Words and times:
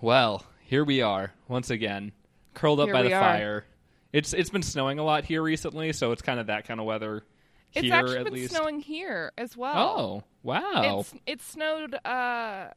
Well, 0.00 0.44
here 0.60 0.84
we 0.84 1.00
are 1.00 1.32
once 1.48 1.70
again, 1.70 2.12
curled 2.52 2.80
up 2.80 2.86
Here 2.88 2.94
by 2.94 3.02
the 3.02 3.08
we 3.08 3.14
are. 3.14 3.20
fire. 3.20 3.64
It's 4.12 4.32
it's 4.32 4.50
been 4.50 4.62
snowing 4.62 4.98
a 4.98 5.04
lot 5.04 5.24
here 5.24 5.42
recently, 5.42 5.92
so 5.92 6.12
it's 6.12 6.22
kind 6.22 6.38
of 6.38 6.46
that 6.48 6.66
kind 6.66 6.78
of 6.78 6.86
weather 6.86 7.24
It's 7.72 7.90
actually 7.90 8.18
at 8.18 8.24
been 8.24 8.34
least. 8.34 8.54
snowing 8.54 8.80
here 8.80 9.32
as 9.38 9.56
well. 9.56 9.74
Oh, 9.98 10.22
wow. 10.42 11.00
It's 11.00 11.14
it 11.26 11.42
snowed 11.42 11.94
uh 12.04 12.68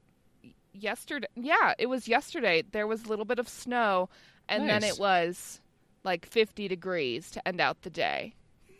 yesterday. 0.83 1.27
Yeah, 1.35 1.73
it 1.77 1.87
was 1.87 2.07
yesterday. 2.07 2.63
There 2.71 2.87
was 2.87 3.03
a 3.05 3.07
little 3.07 3.25
bit 3.25 3.39
of 3.39 3.47
snow 3.49 4.09
and 4.49 4.67
then 4.69 4.83
it 4.83 4.97
was 4.99 5.59
like 6.03 6.25
50 6.25 6.67
degrees 6.67 7.29
to 7.31 7.45
end 7.47 7.59
out 7.61 7.81
the 7.81 7.89
day. 7.89 8.33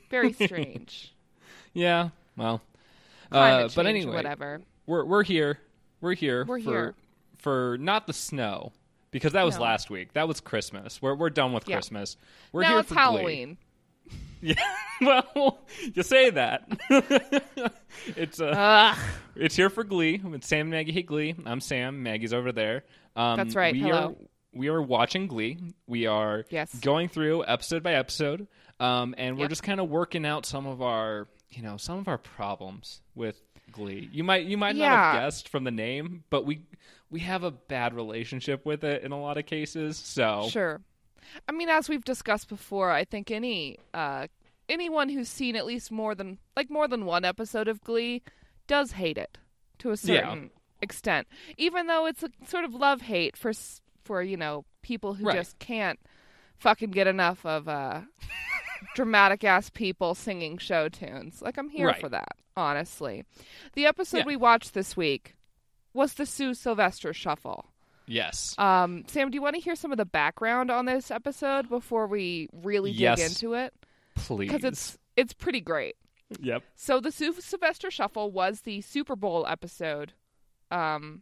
Very 0.09 0.31
strange. 0.45 1.13
yeah. 1.73 2.09
Well, 2.37 2.61
uh, 3.31 3.61
change, 3.61 3.75
but 3.75 3.85
anyway, 3.87 4.13
whatever. 4.13 4.61
we're 4.85 5.03
we're 5.03 5.23
here. 5.23 5.59
We're 5.99 6.13
here 6.13 6.45
We're 6.45 6.59
for 6.61 6.69
here. 6.71 6.95
for 7.37 7.77
not 7.79 8.05
the 8.07 8.13
snow 8.13 8.71
because 9.11 9.33
that 9.33 9.43
was 9.43 9.55
No. 9.57 9.63
last 9.63 9.89
week. 9.89 10.13
That 10.13 10.27
was 10.27 10.39
Christmas. 10.39 11.01
We're 11.01 11.15
we're 11.15 11.31
done 11.31 11.51
with 11.51 11.67
Yeah. 11.67 11.75
Christmas. 11.77 12.15
We're 12.51 12.61
now 12.61 12.69
here 12.69 12.79
it's 12.79 12.89
for 12.89 12.95
Glee. 13.21 13.57
Yeah. 14.41 14.55
well, 15.01 15.59
you 15.93 16.03
say 16.03 16.29
that. 16.31 16.67
it's 18.15 18.39
uh, 18.39 18.45
Ugh. 18.95 18.97
it's 19.35 19.55
here 19.55 19.69
for 19.69 19.83
Glee. 19.83 20.21
It's 20.33 20.47
Sam 20.47 20.61
and 20.61 20.69
Maggie 20.71 20.91
hate 20.91 21.05
Glee. 21.07 21.35
I'm 21.45 21.59
Sam. 21.59 22.03
Maggie's 22.03 22.33
over 22.33 22.51
there. 22.51 22.83
Um, 23.15 23.37
That's 23.37 23.55
right. 23.55 23.73
We 23.73 23.81
Hello. 23.81 23.97
are 24.09 24.15
we 24.53 24.67
are 24.69 24.81
watching 24.81 25.27
Glee. 25.27 25.57
We 25.87 26.05
are 26.07 26.45
Yes. 26.49 26.73
going 26.79 27.09
through 27.09 27.45
episode 27.47 27.83
by 27.83 27.93
episode, 27.93 28.47
um, 28.79 29.13
and 29.17 29.35
we're 29.37 29.43
Yep. 29.43 29.49
just 29.49 29.63
kind 29.63 29.79
of 29.79 29.89
working 29.89 30.25
out 30.25 30.45
some 30.45 30.65
of 30.67 30.81
our 30.81 31.27
you 31.49 31.61
know 31.63 31.77
some 31.77 31.97
of 31.99 32.07
our 32.07 32.17
problems 32.17 33.01
with 33.15 33.39
Glee. 33.71 34.09
You 34.11 34.23
might 34.23 34.45
you 34.45 34.57
might 34.57 34.75
not 34.75 34.87
have 34.89 35.21
guessed 35.23 35.49
from 35.49 35.63
the 35.63 35.71
name, 35.71 36.23
but 36.29 36.45
we 36.45 36.61
we 37.09 37.19
have 37.21 37.43
a 37.43 37.51
bad 37.51 37.93
relationship 37.93 38.65
with 38.65 38.83
it 38.83 39.03
in 39.03 39.11
a 39.11 39.19
lot 39.21 39.37
of 39.37 39.45
cases. 39.45 39.97
So 39.97 40.47
Sure. 40.49 40.81
I 41.47 41.51
mean, 41.51 41.69
as 41.69 41.89
we've 41.89 42.03
discussed 42.05 42.49
before, 42.49 42.91
I 42.91 43.03
think 43.05 43.31
any 43.31 43.77
uh, 43.93 44.27
anyone 44.69 45.09
who's 45.09 45.29
seen 45.29 45.55
at 45.55 45.65
least 45.65 45.91
more 45.91 46.15
than 46.15 46.39
like 46.55 46.69
more 46.69 46.87
than 46.87 47.05
one 47.05 47.25
episode 47.25 47.67
of 47.67 47.81
Glee 47.81 48.21
does 48.67 48.93
hate 48.93 49.17
it 49.17 49.37
to 49.79 49.89
a 49.89 49.91
Yeah. 49.91 49.97
certain 50.21 50.51
extent, 50.81 51.27
even 51.57 51.87
though 51.87 52.05
it's 52.05 52.23
a 52.23 52.29
sort 52.47 52.65
of 52.65 52.73
love 52.73 53.01
hate 53.01 53.35
for 53.37 53.51
for 54.03 54.21
you 54.21 54.37
know 54.37 54.65
people 54.81 55.15
who 55.15 55.25
Right. 55.25 55.35
just 55.35 55.57
can't 55.59 55.99
fucking 56.57 56.91
get 56.91 57.07
enough 57.07 57.45
of 57.45 57.67
uh, 57.67 58.01
dramatic 58.95 59.43
ass 59.43 59.69
people 59.69 60.15
singing 60.15 60.57
show 60.57 60.89
tunes. 60.89 61.41
Like 61.41 61.57
I'm 61.57 61.69
here 61.69 61.87
Right. 61.87 61.99
for 61.99 62.09
that, 62.09 62.37
honestly. 62.55 63.23
The 63.73 63.85
episode 63.85 64.19
Yeah. 64.19 64.25
we 64.25 64.35
watched 64.35 64.73
this 64.73 64.95
week 64.97 65.35
was 65.93 66.13
the 66.13 66.25
Sue 66.25 66.53
Sylvester 66.53 67.13
Shuffle. 67.13 67.71
Yes, 68.07 68.55
Um, 68.57 69.03
Sam, 69.07 69.29
do 69.29 69.35
you 69.35 69.41
want 69.41 69.55
to 69.55 69.61
hear 69.61 69.75
some 69.75 69.91
of 69.91 69.97
the 69.97 70.05
background 70.05 70.71
on 70.71 70.85
this 70.85 71.11
episode 71.11 71.69
before 71.69 72.07
we 72.07 72.49
really 72.51 72.91
dig 72.91 73.01
Yes, 73.01 73.27
into 73.41 73.53
it? 73.53 73.73
please. 74.15 74.47
Because 74.49 74.63
it's 74.63 74.97
it's 75.15 75.33
pretty 75.33 75.61
great. 75.61 75.95
yep. 76.41 76.63
So 76.75 76.99
the 76.99 77.11
Sue 77.11 77.33
Sylvester 77.39 77.89
Shuffle 77.91 78.31
was 78.31 78.61
the 78.61 78.81
Super 78.81 79.15
Bowl 79.15 79.45
episode, 79.47 80.13
um, 80.71 81.21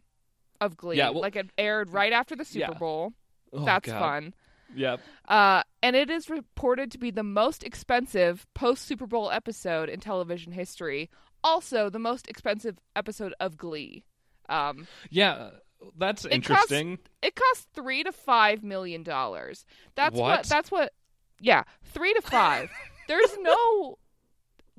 of 0.60 0.76
Glee. 0.76 0.96
Yeah, 0.96 1.10
well- 1.10 1.20
like 1.22 1.36
it 1.36 1.50
aired 1.58 1.90
right 1.90 2.12
after 2.12 2.34
the 2.36 2.44
Super 2.44 2.72
Yeah. 2.72 2.78
Bowl. 2.78 3.12
Oh, 3.52 3.64
That's 3.64 3.86
God. 3.86 3.98
fun. 4.00 4.34
Yep. 4.74 5.00
Uh, 5.28 5.62
and 5.82 5.94
it 5.94 6.10
is 6.10 6.28
reported 6.28 6.90
to 6.90 6.98
be 6.98 7.10
the 7.12 7.22
most 7.22 7.62
expensive 7.62 8.46
post 8.54 8.82
Super 8.84 9.06
Bowl 9.06 9.30
episode 9.30 9.88
in 9.88 10.00
television 10.00 10.52
history. 10.52 11.08
Also, 11.44 11.88
the 11.88 12.00
most 12.00 12.26
expensive 12.28 12.78
episode 12.96 13.32
of 13.38 13.56
Glee. 13.56 14.04
Um, 14.48 14.88
Yeah, 15.10 15.50
that's 15.98 16.24
interesting. 16.24 16.98
it 17.22 17.34
costs 17.36 17.66
three 17.74 18.02
to 18.04 18.12
five 18.12 18.62
million 18.62 19.02
dollars. 19.02 19.64
That's 19.94 20.14
what? 20.16 20.38
What? 20.38 20.46
That's 20.46 20.70
what. 20.70 20.92
Yeah, 21.40 21.64
three 21.84 22.14
to 22.14 22.22
five. 22.22 22.70
There's 23.08 23.36
no, 23.40 23.98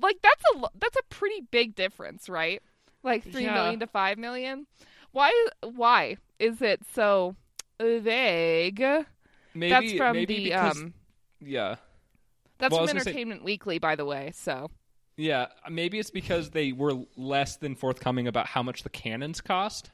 like 0.00 0.16
that's 0.22 0.42
a 0.54 0.68
that's 0.78 0.96
a 0.96 1.02
pretty 1.08 1.42
big 1.50 1.74
difference, 1.74 2.28
right? 2.28 2.62
Like 3.02 3.22
three 3.22 3.46
million 3.46 3.74
Yeah. 3.74 3.78
to 3.80 3.86
five 3.86 4.18
million. 4.18 4.66
Why? 5.12 5.32
Why 5.62 6.16
is 6.38 6.60
it 6.60 6.80
so 6.94 7.36
vague? 7.80 8.82
maybe 9.54 9.70
that's 9.70 9.92
from 9.94 10.16
maybe 10.16 10.36
the 10.36 10.44
because, 10.44 10.76
um. 10.78 10.94
yeah 11.40 11.76
That's 12.58 12.72
well, 12.72 12.80
from 12.82 12.86
gonna 12.88 13.00
say- 13.00 13.10
Entertainment 13.10 13.44
Weekly, 13.44 13.78
by 13.78 13.96
the 13.96 14.04
way. 14.04 14.32
So 14.34 14.70
yeah 15.16 15.46
maybe 15.68 15.98
it's 15.98 16.10
because 16.10 16.50
they 16.50 16.70
were 16.72 16.94
less 17.16 17.56
than 17.56 17.74
forthcoming 17.74 18.28
about 18.28 18.46
how 18.46 18.62
much 18.62 18.82
the 18.82 18.90
cannons 18.90 19.40
cost. 19.40 19.90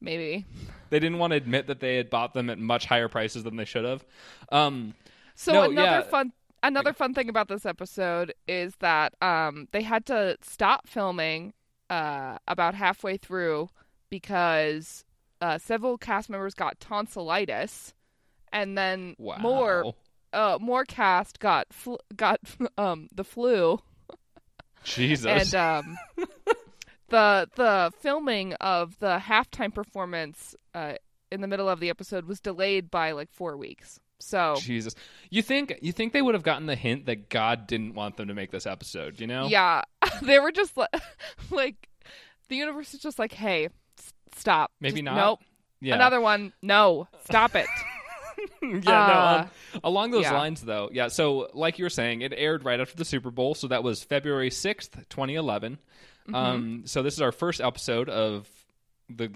Maybe. 0.00 0.44
They 0.90 0.98
didn't 1.00 1.18
want 1.18 1.32
to 1.32 1.36
admit 1.36 1.66
that 1.66 1.80
they 1.80 1.96
had 1.96 2.10
bought 2.10 2.34
them 2.34 2.48
at 2.50 2.58
much 2.58 2.86
higher 2.86 3.08
prices 3.08 3.44
than 3.44 3.56
they 3.56 3.64
should 3.64 3.84
have. 3.84 4.04
Um, 4.50 4.94
So 5.34 5.52
No, 5.52 5.62
another 5.64 5.82
yeah. 5.86 6.02
fun 6.02 6.32
another 6.62 6.92
fun 6.92 7.14
thing 7.14 7.28
about 7.28 7.46
this 7.48 7.64
episode 7.64 8.34
is 8.48 8.74
that 8.80 9.14
um 9.22 9.68
they 9.70 9.82
had 9.82 10.04
to 10.06 10.36
stop 10.42 10.88
filming 10.88 11.52
uh 11.90 12.36
about 12.48 12.74
halfway 12.74 13.16
through 13.16 13.68
because 14.10 15.04
uh 15.40 15.56
several 15.58 15.96
cast 15.96 16.28
members 16.28 16.54
got 16.54 16.80
tonsillitis 16.80 17.94
and 18.52 18.76
then 18.76 19.14
wow. 19.18 19.36
more 19.38 19.94
uh 20.32 20.58
more 20.60 20.84
cast 20.84 21.38
got 21.38 21.66
fl- 21.72 21.94
got 22.16 22.40
um 22.78 23.08
the 23.14 23.22
flu 23.24 23.78
Jesus. 24.84 25.52
and 25.52 25.54
um 25.54 25.96
the 27.08 27.48
the 27.56 27.92
filming 28.00 28.54
of 28.54 28.98
the 28.98 29.18
halftime 29.18 29.72
performance 29.74 30.54
uh 30.74 30.94
in 31.30 31.40
the 31.40 31.46
middle 31.46 31.68
of 31.68 31.80
the 31.80 31.90
episode 31.90 32.24
was 32.24 32.40
delayed 32.40 32.90
by 32.90 33.12
like 33.12 33.30
4 33.32 33.56
weeks. 33.56 34.00
So 34.20 34.56
Jesus. 34.58 34.94
You 35.30 35.42
think 35.42 35.74
you 35.82 35.92
think 35.92 36.12
they 36.12 36.22
would 36.22 36.34
have 36.34 36.42
gotten 36.42 36.66
the 36.66 36.74
hint 36.74 37.06
that 37.06 37.28
God 37.28 37.66
didn't 37.66 37.94
want 37.94 38.16
them 38.16 38.28
to 38.28 38.34
make 38.34 38.50
this 38.50 38.66
episode, 38.66 39.20
you 39.20 39.26
know? 39.26 39.46
Yeah, 39.46 39.82
they 40.22 40.38
were 40.40 40.50
just 40.52 40.76
like, 40.76 40.90
like 41.50 41.88
the 42.48 42.56
universe 42.56 42.94
is 42.94 43.00
just 43.00 43.18
like, 43.18 43.32
hey, 43.32 43.66
s- 43.98 44.12
stop. 44.36 44.72
Maybe 44.80 44.96
Just- 45.02 45.04
not. 45.04 45.16
Nope. 45.16 45.40
Yeah. 45.80 45.94
Another 45.94 46.20
one. 46.20 46.52
No, 46.62 47.06
stop 47.26 47.54
it. 47.54 47.66
yeah, 48.62 48.68
Uh, 48.68 48.82
no. 48.82 49.42
um, 49.42 49.50
along 49.84 50.10
those 50.10 50.24
yeah. 50.24 50.32
lines, 50.32 50.62
though, 50.62 50.88
yeah. 50.92 51.06
So, 51.08 51.48
like 51.54 51.78
you 51.78 51.84
were 51.84 51.90
saying, 51.90 52.22
it 52.22 52.32
aired 52.36 52.64
right 52.64 52.80
after 52.80 52.96
the 52.96 53.04
Super 53.04 53.30
Bowl, 53.30 53.54
so 53.54 53.68
that 53.68 53.84
was 53.84 54.02
February 54.02 54.50
sixth, 54.50 55.08
twenty 55.08 55.36
Mm-hmm. 56.28 56.34
Um, 56.34 56.82
so 56.84 57.02
this 57.02 57.14
is 57.14 57.20
our 57.22 57.32
first 57.32 57.60
episode 57.60 58.08
of 58.08 58.48
the 59.08 59.32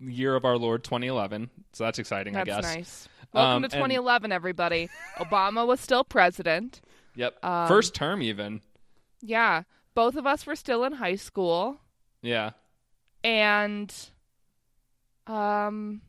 year 0.00 0.36
of 0.36 0.44
our 0.44 0.56
Lord, 0.56 0.84
twenty 0.84 1.06
eleven. 1.08 1.50
So 1.72 1.84
that's 1.84 1.98
exciting, 1.98 2.34
That's 2.34 2.48
I 2.50 2.60
guess. 2.60 2.74
nice. 2.76 3.08
Welcome 3.32 3.56
Um, 3.56 3.62
to 3.62 3.66
and- 3.66 3.72
2011, 3.72 4.32
everybody. 4.32 4.88
Obama 5.18 5.66
was 5.66 5.80
still 5.80 6.04
president. 6.04 6.80
Yep, 7.16 7.44
Um, 7.44 7.68
first 7.68 7.94
term 7.94 8.22
even. 8.22 8.60
Yeah, 9.20 9.64
both 9.94 10.14
of 10.16 10.26
us 10.26 10.46
were 10.46 10.54
still 10.56 10.84
in 10.84 10.94
high 10.94 11.16
school, 11.16 11.80
Yeah, 12.22 12.50
and 13.24 13.92
um, 15.26 16.00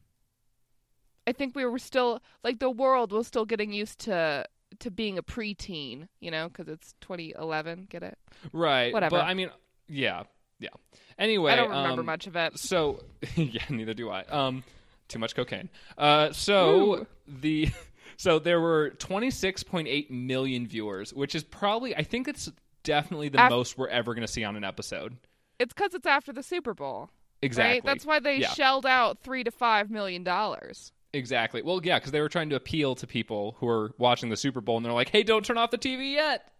I 1.27 1.31
think 1.33 1.55
we 1.55 1.65
were 1.65 1.79
still 1.79 2.21
like 2.43 2.59
the 2.59 2.69
world 2.69 3.11
was 3.11 3.27
still 3.27 3.45
getting 3.45 3.73
used 3.73 3.99
to 4.01 4.45
to 4.79 4.91
being 4.91 5.17
a 5.17 5.23
preteen, 5.23 6.07
you 6.19 6.29
know, 6.31 6.47
because 6.47 6.67
it's 6.67 6.93
2011. 7.01 7.87
Get 7.89 8.03
it? 8.03 8.17
right. 8.53 8.93
Whatever. 8.93 9.17
But 9.17 9.25
I 9.25 9.33
mean, 9.33 9.49
yeah, 9.89 10.23
yeah. 10.59 10.69
Anyway, 11.17 11.51
I 11.51 11.55
don't 11.57 11.69
remember 11.69 12.01
um, 12.01 12.05
much 12.05 12.27
of 12.27 12.35
it. 12.35 12.57
So 12.57 13.03
yeah, 13.35 13.63
neither 13.69 13.93
do 13.93 14.09
I. 14.09 14.23
Um, 14.23 14.63
too 15.07 15.19
much 15.19 15.35
cocaine. 15.35 15.69
Uh, 15.97 16.31
so 16.31 16.85
Woo. 16.85 17.07
the 17.27 17.69
so 18.17 18.39
there 18.39 18.61
were 18.61 18.91
26.8 18.99 20.09
million 20.09 20.67
viewers, 20.67 21.13
which 21.13 21.35
is 21.35 21.43
probably 21.43 21.95
I 21.95 22.03
think 22.03 22.27
it's 22.27 22.49
definitely 22.83 23.29
the 23.29 23.43
Af- 23.43 23.49
most 23.49 23.77
we're 23.77 23.87
ever 23.89 24.13
going 24.13 24.25
to 24.25 24.31
see 24.31 24.43
on 24.43 24.55
an 24.55 24.63
episode. 24.63 25.17
It's 25.59 25.73
because 25.73 25.93
it's 25.93 26.07
after 26.07 26.31
the 26.31 26.43
Super 26.43 26.73
Bowl. 26.73 27.09
Exactly. 27.41 27.73
Right? 27.73 27.83
That's 27.85 28.05
why 28.05 28.19
they 28.19 28.37
Yeah. 28.37 28.49
shelled 28.49 28.85
out 28.85 29.19
three 29.23 29.43
to 29.43 29.51
five 29.51 29.89
million 29.89 30.23
dollars. 30.23 30.91
Exactly. 31.11 31.61
Well, 31.63 31.81
yeah, 31.83 31.97
because 31.97 32.11
they 32.11 32.21
were 32.21 32.29
trying 32.29 32.49
to 32.51 32.55
appeal 32.55 32.93
to 32.95 33.07
people 33.07 33.55
who 33.59 33.67
are 33.67 33.91
watching 33.97 34.29
the 34.29 34.37
Super 34.37 34.61
Bowl, 34.61 34.77
and 34.77 34.85
they're 34.85 34.93
like, 34.93 35.09
"Hey, 35.09 35.23
don't 35.23 35.43
turn 35.43 35.57
off 35.57 35.71
the 35.71 35.77
TV 35.77 36.13
yet." 36.13 36.51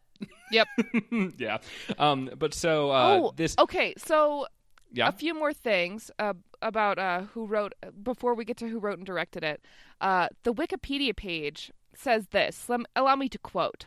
Yep. 0.52 0.68
yeah. 1.38 1.58
Um. 1.98 2.30
But 2.38 2.54
so 2.54 2.92
uh, 2.92 3.20
oh, 3.22 3.34
this. 3.36 3.56
okay. 3.60 3.94
So 3.98 4.48
Yeah. 4.92 5.10
a 5.10 5.12
few 5.12 5.34
more 5.34 5.54
things 5.54 6.10
uh, 6.20 6.34
about 6.62 6.98
uh, 6.98 7.22
who 7.34 7.46
wrote 7.46 7.74
before 8.04 8.34
we 8.34 8.46
get 8.46 8.58
to 8.58 8.68
who 8.68 8.80
wrote 8.80 8.98
and 8.98 9.06
directed 9.06 9.44
it. 9.44 9.64
Uh, 10.02 10.28
the 10.44 10.54
Wikipedia 10.54 11.16
page 11.16 11.72
says 11.94 12.28
this. 12.32 12.68
Lem- 12.70 12.86
allow 12.96 13.16
me 13.16 13.30
to 13.30 13.38
quote. 13.40 13.86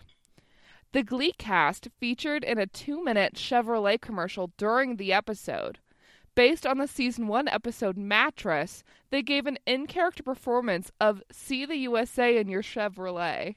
The 0.93 1.02
Glee 1.02 1.32
cast 1.38 1.88
featured 1.99 2.44
in 2.44 2.58
a 2.58 2.67
two 2.67 3.02
minute 3.02 3.35
Chevrolet 3.35 4.00
commercial 4.00 4.52
during 4.58 4.96
the 4.96 5.12
episode. 5.12 5.78
Based 6.35 6.67
on 6.67 6.78
the 6.78 6.87
season 6.88 7.26
one 7.28 7.49
episode 7.49 7.96
Mattress, 7.96 8.82
they 9.11 9.20
gave 9.23 9.46
an 9.46 9.58
in 9.67 9.87
character 9.87 10.23
performance 10.23 10.90
of 11.00 11.23
See 11.31 11.67
the 11.67 11.76
USA 11.76 12.37
in 12.38 12.49
Your 12.49 12.62
Chevrolet. 12.62 13.56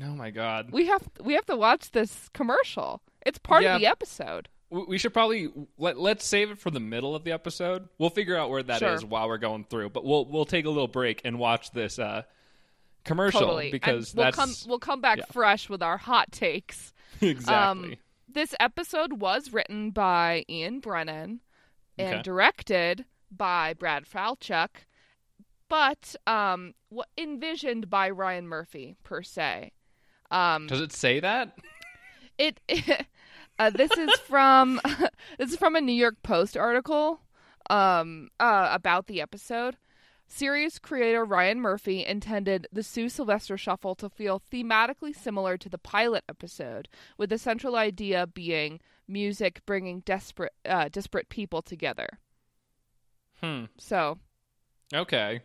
Oh 0.00 0.14
my 0.14 0.30
god. 0.30 0.70
We 0.70 0.86
have 0.86 1.02
we 1.20 1.34
have 1.34 1.46
to 1.46 1.56
watch 1.56 1.90
this 1.90 2.28
commercial. 2.32 3.02
It's 3.26 3.38
part 3.38 3.62
Yeah. 3.62 3.74
of 3.74 3.80
the 3.80 3.86
episode. 3.86 4.48
We 4.70 4.96
should 4.96 5.12
probably 5.12 5.50
let 5.76 5.98
let's 5.98 6.24
save 6.26 6.50
it 6.50 6.58
for 6.58 6.70
the 6.70 6.80
middle 6.80 7.14
of 7.14 7.24
the 7.24 7.32
episode. 7.32 7.88
We'll 7.98 8.08
figure 8.10 8.36
out 8.36 8.48
where 8.48 8.62
that 8.62 8.80
is 8.82 9.00
Sure. 9.00 9.08
while 9.08 9.28
we're 9.28 9.36
going 9.38 9.64
through. 9.64 9.90
But 9.90 10.04
we'll 10.04 10.24
we'll 10.24 10.46
take 10.46 10.64
a 10.64 10.70
little 10.70 10.88
break 10.88 11.20
and 11.24 11.38
watch 11.38 11.72
this 11.72 11.98
uh, 11.98 12.22
commercial 13.04 13.40
Totally. 13.40 13.64
And 13.64 13.72
because 13.72 14.14
we'll 14.14 14.32
come 14.32 14.50
we'll 14.66 14.78
come 14.78 15.00
back 15.02 15.18
yeah. 15.18 15.24
fresh 15.30 15.68
with 15.68 15.82
our 15.82 15.98
hot 15.98 16.32
takes. 16.32 16.92
exactly 17.20 17.54
Um, 17.92 17.94
this 18.26 18.54
episode 18.58 19.20
was 19.20 19.52
written 19.52 19.90
by 19.90 20.44
Ian 20.48 20.80
Brennan 20.80 21.40
and 21.98 22.14
Okay. 22.14 22.22
directed 22.22 23.04
by 23.30 23.74
Brad 23.74 24.04
Falchuk, 24.06 24.68
but 25.68 26.16
um, 26.26 26.72
envisioned 27.18 27.90
by 27.90 28.08
Ryan 28.08 28.48
Murphy 28.48 28.96
per 29.02 29.22
se. 29.22 29.72
Um, 30.32 30.66
Does 30.66 30.80
it 30.80 30.92
say 30.92 31.20
that? 31.20 31.56
it 32.38 32.60
uh, 33.58 33.70
this 33.70 33.90
is 33.92 34.10
from 34.20 34.80
this 35.38 35.50
is 35.52 35.56
from 35.56 35.76
a 35.76 35.80
New 35.80 35.92
York 35.92 36.16
Post 36.22 36.56
article 36.56 37.20
um, 37.70 38.28
uh, 38.40 38.68
about 38.72 39.06
the 39.06 39.20
episode. 39.20 39.76
Series 40.26 40.78
creator 40.78 41.26
Ryan 41.26 41.60
Murphy 41.60 42.06
intended 42.06 42.66
the 42.72 42.82
Sue 42.82 43.10
Sylvester 43.10 43.58
Shuffle 43.58 43.94
to 43.96 44.08
feel 44.08 44.40
thematically 44.40 45.14
similar 45.14 45.58
to 45.58 45.68
the 45.68 45.76
pilot 45.76 46.24
episode, 46.26 46.88
with 47.18 47.28
the 47.28 47.36
central 47.36 47.76
idea 47.76 48.26
being 48.26 48.80
music 49.06 49.60
bringing 49.66 50.00
desperate 50.00 50.54
uh, 50.64 50.88
disparate 50.90 51.28
people 51.28 51.60
together. 51.60 52.08
Hmm. 53.42 53.64
So 53.78 54.18
Okay. 54.94 55.40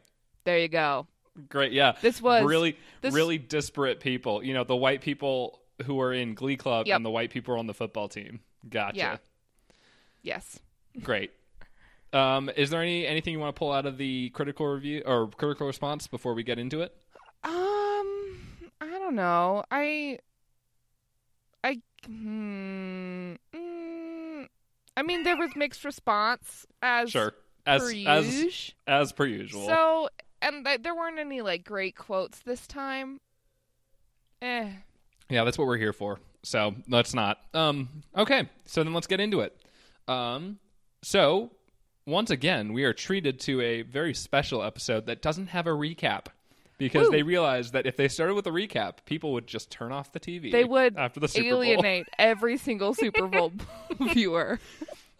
there 0.45 0.59
you 0.59 0.69
go. 0.69 1.07
Great. 1.49 1.71
Yeah. 1.71 1.93
This 2.01 2.21
was 2.21 2.43
really 2.43 2.77
this- 3.01 3.13
really 3.13 3.37
disparate 3.37 3.99
people. 3.99 4.43
You 4.43 4.53
know, 4.53 4.63
the 4.63 4.75
white 4.75 5.01
people 5.01 5.59
who 5.85 5.99
are 6.01 6.11
in 6.13 6.33
Glee 6.33 6.57
Club 6.57 6.87
Yep. 6.87 6.95
and 6.95 7.05
the 7.05 7.09
white 7.11 7.29
people 7.29 7.57
on 7.59 7.67
the 7.67 7.73
football 7.73 8.07
team. 8.07 8.39
Gotcha. 8.67 8.97
Yeah. 8.97 9.17
yes. 10.23 10.59
Great. 11.03 11.31
Um, 12.13 12.49
is 12.55 12.69
there 12.69 12.81
any 12.81 13.05
anything 13.05 13.33
you 13.33 13.39
want 13.39 13.53
to 13.55 13.59
pull 13.59 13.71
out 13.71 13.85
of 13.85 13.97
the 13.97 14.29
critical 14.29 14.65
review 14.65 15.03
or 15.05 15.27
critical 15.27 15.67
response 15.67 16.07
before 16.07 16.33
we 16.33 16.41
get 16.41 16.57
into 16.57 16.81
it? 16.81 16.95
Um, 17.43 18.39
I 18.81 18.97
don't 18.97 19.15
know. 19.15 19.63
I, 19.69 20.17
I, 21.63 21.81
hmm, 22.05 23.33
mm, 23.53 24.47
I 24.95 25.01
mean, 25.03 25.23
there 25.23 25.37
was 25.37 25.51
mixed 25.55 25.83
response 25.85 26.65
as 26.81 27.11
Sure. 27.11 27.33
As 27.65 27.81
per 27.81 27.89
as 28.07 28.33
usual. 28.43 28.73
as 28.87 29.11
per 29.11 29.25
usual. 29.25 29.67
So, 29.67 30.09
and 30.41 30.65
th- 30.65 30.81
there 30.83 30.95
weren't 30.95 31.19
any 31.19 31.41
like 31.41 31.63
great 31.63 31.95
quotes 31.95 32.39
this 32.39 32.67
time. 32.67 33.19
Eh. 34.41 34.69
Yeah, 35.29 35.43
that's 35.43 35.57
what 35.57 35.67
we're 35.67 35.77
here 35.77 35.93
for. 35.93 36.19
So 36.43 36.75
let's 36.87 37.13
not. 37.13 37.39
Um, 37.53 37.89
okay, 38.15 38.49
so 38.65 38.83
then 38.83 38.93
let's 38.93 39.07
get 39.07 39.19
into 39.19 39.41
it. 39.41 39.55
Um, 40.07 40.59
so 41.01 41.51
once 42.05 42.29
again, 42.29 42.71
we 42.71 42.83
are 42.85 42.93
treated 42.93 43.39
to 43.41 43.59
a 43.61 43.81
very 43.81 44.13
special 44.13 44.63
episode 44.63 45.07
that 45.07 45.21
doesn't 45.21 45.47
have 45.47 45.67
a 45.67 45.71
recap 45.71 46.27
because 46.77 47.09
they 47.09 47.23
realized 47.23 47.73
that 47.73 47.85
if 47.85 47.97
they 47.97 48.07
started 48.07 48.35
with 48.35 48.47
a 48.47 48.51
recap, 48.51 48.97
people 49.05 49.33
would 49.33 49.47
just 49.47 49.69
turn 49.71 49.91
off 49.91 50.11
the 50.11 50.19
TV. 50.19 50.51
They 50.51 50.63
would 50.63 50.95
after 50.95 51.19
the 51.19 51.27
Super 51.27 51.49
Bowl. 51.49 51.63
alienate 51.63 52.07
every 52.17 52.57
single 52.57 52.93
Super 52.93 53.27
Bowl 53.27 53.51
viewer. 53.99 54.59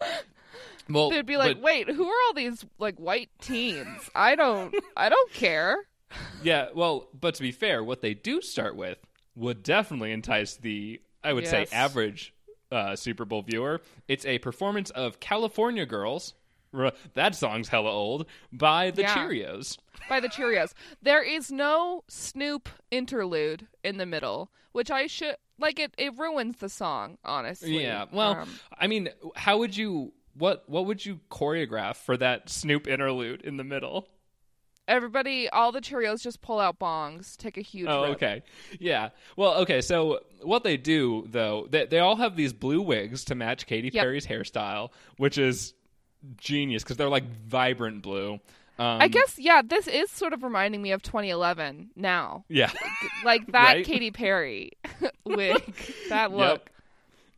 Well, 0.88 1.10
They'd 1.10 1.26
be 1.26 1.36
like, 1.36 1.56
but- 1.56 1.62
"Wait, 1.62 1.88
who 1.90 2.06
are 2.08 2.16
all 2.26 2.34
these 2.34 2.64
like 2.78 2.96
white 2.98 3.30
teens? 3.40 4.10
I 4.14 4.34
don't, 4.34 4.74
I 4.96 5.08
don't 5.08 5.32
care." 5.32 5.76
yeah. 6.42 6.68
Well, 6.74 7.08
but 7.18 7.34
to 7.34 7.42
be 7.42 7.52
fair, 7.52 7.84
what 7.84 8.00
they 8.00 8.14
do 8.14 8.40
start 8.40 8.76
with 8.76 8.98
would 9.36 9.62
definitely 9.62 10.12
entice 10.12 10.56
the, 10.56 11.00
I 11.22 11.32
would 11.32 11.46
say, 11.46 11.66
average 11.72 12.32
uh, 12.72 12.96
Super 12.96 13.24
Bowl 13.24 13.42
viewer. 13.42 13.80
It's 14.08 14.24
a 14.26 14.38
performance 14.38 14.90
of 14.90 15.20
California 15.20 15.84
Girls. 15.86 16.34
That 17.14 17.34
song's 17.34 17.68
hella 17.68 17.90
old 17.90 18.26
by 18.52 18.90
the 18.90 19.02
Yeah. 19.02 19.14
Cheerios. 19.16 19.78
by 20.08 20.20
the 20.20 20.28
Cheerios. 20.28 20.72
There 21.02 21.22
is 21.22 21.50
no 21.50 22.04
Snoop 22.08 22.68
interlude 22.90 23.66
in 23.82 23.96
the 23.96 24.04
middle, 24.04 24.50
which 24.72 24.90
I 24.90 25.06
should 25.06 25.36
like. 25.58 25.78
It 25.78 25.94
it 25.96 26.18
ruins 26.18 26.58
the 26.58 26.68
song, 26.68 27.16
honestly. 27.24 27.82
Yeah. 27.82 28.04
Well, 28.12 28.32
Um, 28.40 28.50
I 28.78 28.86
mean, 28.86 29.08
how 29.34 29.58
would 29.58 29.76
you 29.76 30.12
what 30.38 30.64
what 30.68 30.86
would 30.86 31.04
you 31.04 31.20
choreograph 31.30 31.96
for 31.96 32.16
that 32.16 32.48
Snoop 32.48 32.86
interlude 32.86 33.42
in 33.42 33.56
the 33.56 33.64
middle? 33.64 34.08
everybody, 34.86 35.48
all 35.50 35.70
the 35.70 35.80
Cheerios 35.82 36.22
just 36.22 36.40
pull 36.40 36.58
out 36.58 36.78
bongs, 36.78 37.36
take 37.36 37.58
a 37.58 37.60
huge. 37.60 37.88
Oh, 37.90 38.04
rip. 38.04 38.10
okay. 38.12 38.42
Yeah. 38.80 39.10
Well, 39.36 39.54
okay. 39.56 39.82
So 39.82 40.20
what 40.42 40.64
they 40.64 40.76
do 40.78 41.26
though, 41.28 41.66
they 41.70 41.84
they 41.86 41.98
all 41.98 42.16
have 42.16 42.36
these 42.36 42.52
blue 42.54 42.80
wigs 42.80 43.24
to 43.26 43.34
match 43.34 43.66
Katy 43.66 43.90
Yep. 43.92 44.02
Perry's 44.02 44.26
hairstyle, 44.26 44.90
which 45.18 45.36
is 45.38 45.74
genius 46.38 46.82
because 46.82 46.96
they're 46.96 47.08
like 47.10 47.28
vibrant 47.46 48.02
blue. 48.02 48.40
Um, 48.78 49.00
I 49.02 49.08
guess 49.08 49.38
yeah. 49.38 49.60
This 49.62 49.86
is 49.88 50.10
sort 50.10 50.32
of 50.32 50.42
reminding 50.42 50.80
me 50.80 50.92
of 50.92 51.02
2011 51.02 51.90
now, 51.96 52.44
Yeah. 52.48 52.70
like 53.24 53.46
that 53.52 53.72
Right? 53.74 53.84
Katy 53.84 54.10
Perry 54.12 54.72
wig, 55.26 55.74
that 56.08 56.32
look. 56.32 56.62
Yep. 56.64 56.70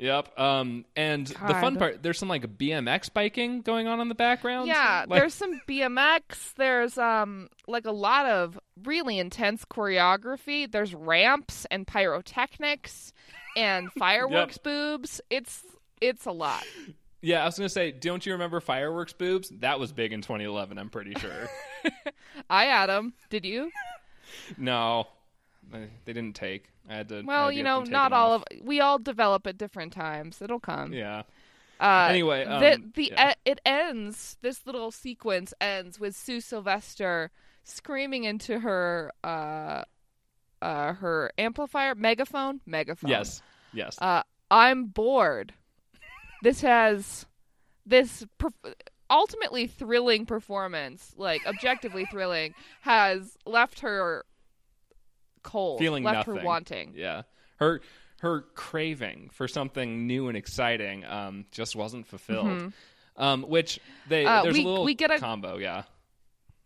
Um, 0.09 0.85
and 0.97 1.27
the 1.27 1.35
fun 1.35 1.77
part, 1.77 2.03
there's 2.03 2.19
some 2.19 2.29
like 2.29 2.57
BMX 2.59 3.13
biking 3.13 3.61
going 3.61 3.87
on 3.87 4.01
in 4.01 4.09
the 4.09 4.15
background. 4.15 4.69
Yeah, 4.69 5.05
Like- 5.07 5.21
there's 5.21 5.35
some 5.35 5.61
BMX. 5.69 6.55
There's 6.55 6.97
um 6.99 7.49
like 7.69 7.87
a 7.87 7.93
lot 7.93 8.27
of 8.27 8.59
really 8.83 9.19
intense 9.19 9.65
choreography. 9.65 10.71
There's 10.71 10.95
ramps 10.95 11.67
and 11.71 11.87
pyrotechnics 11.87 13.13
and 13.57 13.93
fireworks 13.99 14.59
boobs. 14.59 15.21
It's 15.31 15.65
it's 16.01 16.25
a 16.27 16.33
lot. 16.33 16.65
Yeah, 17.23 17.43
I 17.43 17.45
was 17.45 17.59
gonna 17.59 17.69
say, 17.69 17.93
don't 17.93 18.25
you 18.25 18.33
remember 18.33 18.61
fireworks 18.61 19.13
boobs? 19.13 19.51
That 19.61 19.79
was 19.79 19.93
big 19.93 20.13
in 20.15 20.23
2011. 20.23 20.79
I'm 20.79 20.89
pretty 20.89 21.13
sure. 21.21 21.51
I 22.51 22.65
had 22.65 22.89
'em. 22.89 23.13
Did 23.29 23.45
you? 23.45 23.71
no, 24.57 25.07
they 25.71 25.89
they 26.05 26.13
didn't 26.13 26.35
take. 26.37 26.71
I 26.89 26.95
had 26.95 27.09
to. 27.11 27.23
Well, 27.25 27.51
you 27.53 27.63
know, 27.63 27.83
not 27.83 28.13
all 28.13 28.33
off. 28.33 28.45
of 28.51 28.65
we 28.65 28.81
all 28.81 28.99
develop 28.99 29.47
at 29.47 29.57
different 29.59 29.93
times. 29.93 30.41
It'll 30.43 30.61
come. 30.61 30.93
Yeah. 30.93 31.23
Uh, 31.79 32.09
Anyway, 32.11 32.45
the 32.45 32.75
um, 32.75 32.93
the 32.95 33.11
yeah. 33.13 33.31
e- 33.31 33.35
it 33.51 33.61
ends. 33.65 34.37
This 34.43 34.67
little 34.67 34.91
sequence 34.91 35.55
ends 35.61 35.99
with 35.99 36.15
Sue 36.15 36.41
Sylvester 36.41 37.31
screaming 37.65 38.25
into 38.25 38.61
her 38.61 39.13
uh 39.23 39.83
uh 40.63 40.93
her 40.95 41.31
amplifier 41.39 41.95
megaphone 41.95 42.61
megaphone. 42.67 43.11
Yes. 43.11 43.41
Yes. 43.73 43.97
Uh, 44.01 44.23
I'm 44.51 44.87
bored. 44.87 45.55
This 46.43 46.61
has 46.63 47.27
this 47.87 48.25
perf- 48.39 48.75
ultimately 49.09 49.67
thrilling 49.67 50.27
performance, 50.27 51.13
like 51.17 51.47
objectively 51.47 52.05
thrilling, 52.05 52.55
has 52.83 53.37
left 53.47 53.81
her 53.81 54.25
cold, 55.43 55.79
Feeling 55.79 56.05
left 56.05 56.29
nothing. 56.29 56.41
her 56.43 56.47
wanting. 56.47 56.93
Yeah. 56.97 57.23
Her 57.57 57.81
her 58.21 58.43
craving 58.55 59.31
for 59.33 59.49
something 59.49 60.07
new 60.07 60.29
and 60.29 60.37
exciting 60.37 61.05
um, 61.07 61.47
just 61.51 61.75
wasn't 61.75 62.07
fulfilled. 62.07 62.73
Um, 63.17 63.43
which 63.43 63.81
they 64.09 64.25
Uh, 64.27 64.43
there's 64.43 64.55
we- 64.55 64.65
a 64.65 64.69
little 64.69 64.85
we 64.85 64.95
get 64.95 65.11
a- 65.11 65.19
combo. 65.19 65.57
Yeah. 65.59 65.85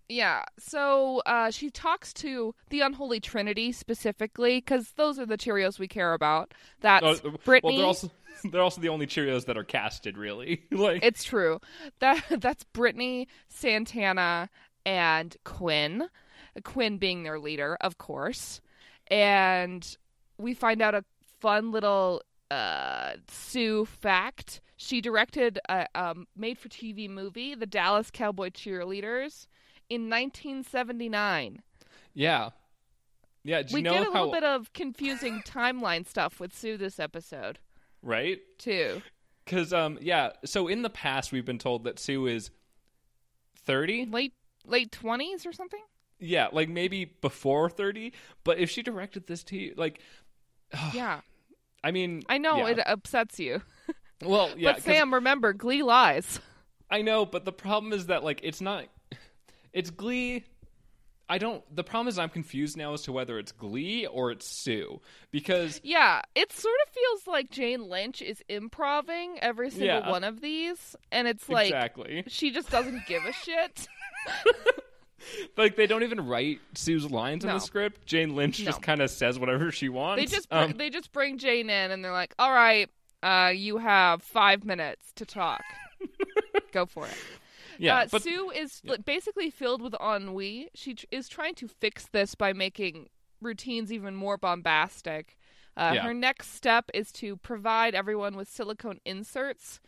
Yeah, 0.07 0.45
so 0.59 1.23
uh, 1.25 1.51
she 1.51 1.71
talks 1.71 2.13
to 2.15 2.55
the 2.69 2.83
Unholy 2.83 3.21
Trinity 3.21 3.73
specifically 3.73 4.59
because 4.59 4.91
those 4.97 5.19
are 5.19 5.25
the 5.25 5.39
Cheerios 5.39 5.79
we 5.79 5.89
care 5.89 6.13
about. 6.13 6.53
That's 6.81 7.23
Oh, 7.25 7.31
Brittany. 7.43 7.73
Well, 7.73 7.77
they're 7.79 7.87
also 7.87 8.11
they're 8.53 8.61
also 8.61 8.83
the 8.83 8.91
only 8.91 9.07
Cheerios 9.07 9.47
that 9.47 9.57
are 9.57 9.65
casted. 9.65 10.19
Really. 10.19 10.65
like. 10.71 11.03
It's 11.03 11.25
true. 11.25 11.59
That 12.01 12.23
that's 12.39 12.65
Brittany, 12.65 13.29
Santana, 13.49 14.51
and 14.85 15.35
Quinn. 15.45 16.09
Quinn 16.65 16.99
being 16.99 17.23
their 17.23 17.39
leader, 17.41 17.79
of 17.81 17.97
course. 17.97 18.61
And 19.15 19.97
we 20.39 20.55
find 20.55 20.83
out 20.83 20.95
a 20.95 21.05
fun 21.41 21.71
little 21.71 22.23
uh, 22.51 23.13
Sue 23.29 23.85
fact. 23.85 24.61
She 24.77 25.01
directed 25.01 25.61
a 25.69 25.87
um, 25.95 26.27
made-for-TV 26.37 27.09
movie, 27.09 27.55
The 27.55 27.67
Dallas 27.67 28.11
Cowboy 28.11 28.51
Cheerleaders, 28.51 29.47
in 29.89 30.11
1979. 30.11 31.63
yeah. 32.13 32.51
Yeah. 33.47 33.63
Do 33.63 33.69
you 33.73 33.75
we 33.75 33.83
know 33.83 33.93
get 33.93 34.01
a 34.01 34.05
how? 34.07 34.11
little 34.13 34.33
bit 34.33 34.43
of 34.43 34.73
confusing 34.73 35.43
timeline 35.47 36.07
stuff 36.07 36.41
with 36.41 36.57
Sue 36.57 36.79
this 36.79 36.99
episode 36.99 37.59
right. 38.03 38.39
too. 38.59 39.03
Because 39.45 39.71
um 39.75 39.99
yeah, 40.01 40.31
so 40.47 40.67
in 40.67 40.81
the 40.81 40.89
past 40.89 41.31
we've 41.31 41.45
been 41.45 41.59
told 41.59 41.85
that 41.85 41.99
Sue 41.99 42.27
is 42.27 42.51
thirty. 43.67 44.07
Late 44.07 44.33
late 44.67 44.91
20s 44.93 45.47
or 45.47 45.53
something. 45.53 45.83
Yeah, 46.25 46.49
like 46.53 46.69
maybe 46.69 47.05
before 47.21 47.69
thirty. 47.71 48.13
But 48.45 48.59
if 48.59 48.71
she 48.71 48.83
directed 48.83 49.27
this 49.27 49.45
to 49.45 49.57
you, 49.57 49.75
like, 49.77 50.01
Yeah, 50.95 51.21
I 51.83 51.91
mean, 51.91 52.23
I 52.29 52.39
know 52.39 52.57
yeah. 52.67 52.69
it 52.69 52.81
upsets 52.87 53.39
you. 53.39 53.63
Well, 54.25 54.51
yeah, 54.57 54.73
But 54.73 54.83
Sam, 54.83 55.13
remember, 55.13 55.53
Glee 55.53 55.83
lies. 55.83 56.41
I 56.89 57.03
know, 57.03 57.27
but 57.27 57.45
the 57.45 57.53
problem 57.53 57.93
is 57.93 58.07
that 58.07 58.25
like 58.25 58.41
it's 58.43 58.61
not. 58.61 58.87
It's 59.73 59.91
Glee. 59.91 60.45
I 61.29 61.37
don't. 61.39 61.63
The 61.75 61.83
problem 61.85 62.09
is 62.09 62.19
I'm 62.19 62.29
confused 62.31 62.77
now 62.77 62.93
as 62.95 63.03
to 63.03 63.13
whether 63.13 63.39
it's 63.39 63.51
Glee 63.53 64.07
or 64.07 64.31
it's 64.31 64.47
Sue 64.47 65.01
because 65.31 65.81
Yeah, 65.83 66.23
it 66.35 66.53
sort 66.53 66.77
of 66.87 66.93
feels 66.95 67.27
like 67.27 67.51
Jane 67.51 67.89
Lynch 67.89 68.23
is 68.23 68.43
improving 68.49 69.39
every 69.43 69.69
single 69.71 69.89
Yeah. 69.89 70.11
one 70.11 70.23
of 70.25 70.41
these, 70.41 70.95
and 71.11 71.27
it's 71.29 71.49
like 71.49 71.67
exactly 71.67 72.25
she 72.29 72.51
just 72.51 72.71
doesn't 72.71 73.07
give 73.07 73.25
a 73.27 73.33
shit. 73.33 73.89
like 75.57 75.77
they 75.77 75.87
don't 75.87 76.03
even 76.03 76.27
write 76.27 76.61
Sue's 76.75 77.11
lines 77.11 77.45
in 77.45 77.51
the 77.51 77.59
script. 77.59 78.07
Jane 78.07 78.35
Lynch 78.35 78.59
No. 78.61 78.67
just 78.67 78.83
kind 78.83 79.01
of 79.01 79.11
says 79.11 79.39
whatever 79.39 79.71
she 79.73 79.89
wants. 79.89 80.23
They 80.23 80.27
just 80.37 80.49
br- 80.49 80.57
Um, 80.57 80.73
they 80.73 80.91
just 80.91 81.13
bring 81.13 81.39
Jane 81.39 81.71
in, 81.71 81.91
and 81.91 82.05
they're 82.05 82.13
like, 82.13 82.35
"All 82.39 82.53
right, 82.53 82.89
uh, 83.23 83.53
you 83.55 83.79
have 83.79 84.23
five 84.23 84.65
minutes 84.65 85.13
to 85.17 85.25
talk. 85.27 85.63
Go 86.73 86.87
for 86.87 87.07
it." 87.07 87.17
yeah, 87.79 87.99
uh, 88.01 88.07
but 88.11 88.23
Sue 88.23 88.51
is 88.51 88.81
li- 88.85 88.99
basically 89.05 89.51
filled 89.51 89.83
with 89.83 89.95
ennui. 90.01 90.71
She 90.75 90.95
tr- 90.95 91.07
is 91.11 91.29
trying 91.29 91.55
to 91.57 91.69
fix 91.69 92.07
this 92.07 92.35
by 92.35 92.53
making 92.53 93.09
routines 93.41 93.93
even 93.93 94.15
more 94.15 94.37
bombastic. 94.37 95.37
Uh, 95.77 95.91
Yeah. 95.95 96.03
Her 96.05 96.15
next 96.15 96.55
step 96.55 96.89
is 96.95 97.11
to 97.13 97.37
provide 97.39 97.97
everyone 97.97 98.37
with 98.37 98.49
silicone 98.49 99.01
inserts 99.05 99.81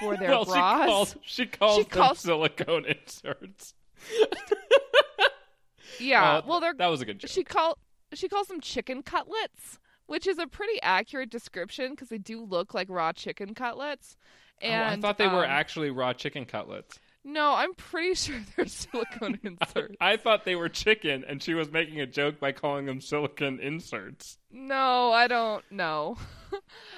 for 0.00 0.14
their 0.18 0.28
well, 0.30 0.44
bras. 0.44 0.84
she 0.84 0.86
calls 0.90 1.16
she 1.22 1.46
calls 1.46 1.76
She 1.78 1.82
them 1.84 1.90
calls- 1.90 2.18
silicone 2.20 2.84
inserts. 2.84 3.74
yeah, 5.98 6.36
Uh, 6.38 6.42
well, 6.46 6.60
they're 6.60 6.74
that 6.74 6.86
was 6.88 7.00
a 7.00 7.04
good 7.04 7.18
joke. 7.18 7.30
she 7.30 7.44
call 7.44 7.78
she 8.14 8.28
calls 8.28 8.48
them 8.48 8.60
chicken 8.60 9.02
cutlets, 9.02 9.78
which 10.06 10.26
is 10.26 10.38
a 10.38 10.46
pretty 10.46 10.80
accurate 10.82 11.30
description 11.30 11.90
because 11.90 12.08
they 12.08 12.18
do 12.18 12.42
look 12.44 12.74
like 12.74 12.88
raw 12.90 13.12
chicken 13.12 13.54
cutlets. 13.54 14.16
Oh, 14.62 14.66
And 14.66 14.84
I 14.84 14.96
thought 15.00 15.16
they 15.18 15.26
were 15.28 15.44
um, 15.44 15.50
actually 15.50 15.90
raw 15.90 16.12
chicken 16.12 16.44
cutlets. 16.44 16.98
No, 17.22 17.54
I'm 17.54 17.74
pretty 17.74 18.14
sure 18.14 18.36
they're 18.56 18.66
silicone 18.66 19.38
inserts. 19.44 19.94
I 20.00 20.16
thought 20.16 20.44
they 20.44 20.56
were 20.56 20.68
chicken, 20.70 21.24
and 21.28 21.42
she 21.42 21.54
was 21.54 21.70
making 21.70 22.00
a 22.00 22.06
joke 22.06 22.40
by 22.40 22.52
calling 22.52 22.86
them 22.86 23.00
silicone 23.00 23.58
inserts. 23.60 24.38
no, 24.50 25.12
I 25.12 25.28
don't 25.28 25.64
know. 25.70 26.16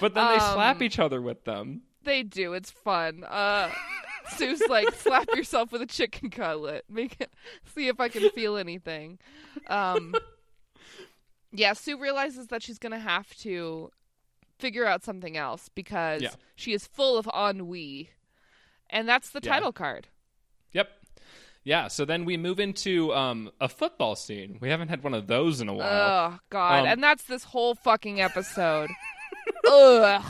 But 0.00 0.14
then 0.14 0.26
they 0.32 0.38
slap 0.38 0.76
Um, 0.76 0.82
each 0.82 0.99
other 0.99 1.21
with 1.21 1.44
them. 1.44 1.82
They 2.04 2.23
do. 2.23 2.52
It's 2.54 2.71
fun. 2.71 3.23
Uh, 3.25 3.71
Sue's 4.37 4.62
like, 4.69 4.93
slap 4.95 5.29
yourself 5.35 5.73
with 5.73 5.83
a 5.83 5.87
chicken 5.87 6.31
cutlet. 6.31 6.85
Make 6.88 7.17
it. 7.21 7.33
See 7.75 7.88
if 7.88 8.00
I 8.00 8.09
can 8.09 8.31
feel 8.31 8.57
anything. 8.57 9.19
Um, 9.69 10.14
yeah, 11.52 11.73
Sue 11.75 11.99
realizes 11.99 12.47
that 12.49 12.62
she's 12.62 12.79
gonna 12.79 12.99
have 12.99 13.35
to 13.38 13.91
figure 14.59 14.87
out 14.87 15.02
something 15.05 15.37
else 15.37 15.69
because 15.75 16.23
Yeah. 16.23 16.31
she 16.57 16.73
is 16.73 16.87
full 16.87 17.17
of 17.19 17.29
ennui, 17.35 18.11
and 18.91 19.09
that's 19.09 19.31
the 19.31 19.41
Yeah. 19.43 19.52
title 19.52 19.73
card. 19.73 20.09
Yep. 20.73 20.91
Yeah. 21.64 21.88
So 21.88 22.05
then 22.05 22.25
we 22.25 22.37
move 22.37 22.59
into 22.59 23.12
um, 23.14 23.50
a 23.61 23.69
football 23.69 24.17
scene. 24.17 24.59
We 24.61 24.69
haven't 24.71 24.88
had 24.88 25.02
one 25.05 25.14
of 25.14 25.26
those 25.26 25.61
in 25.61 25.69
a 25.69 25.75
while. 25.75 26.33
Oh 26.35 26.38
God! 26.50 26.81
Um, 26.81 26.87
and 26.87 27.02
that's 27.02 27.25
this 27.25 27.45
whole 27.45 27.75
fucking 27.75 28.21
episode. 28.21 28.91
Ugh. 29.69 30.25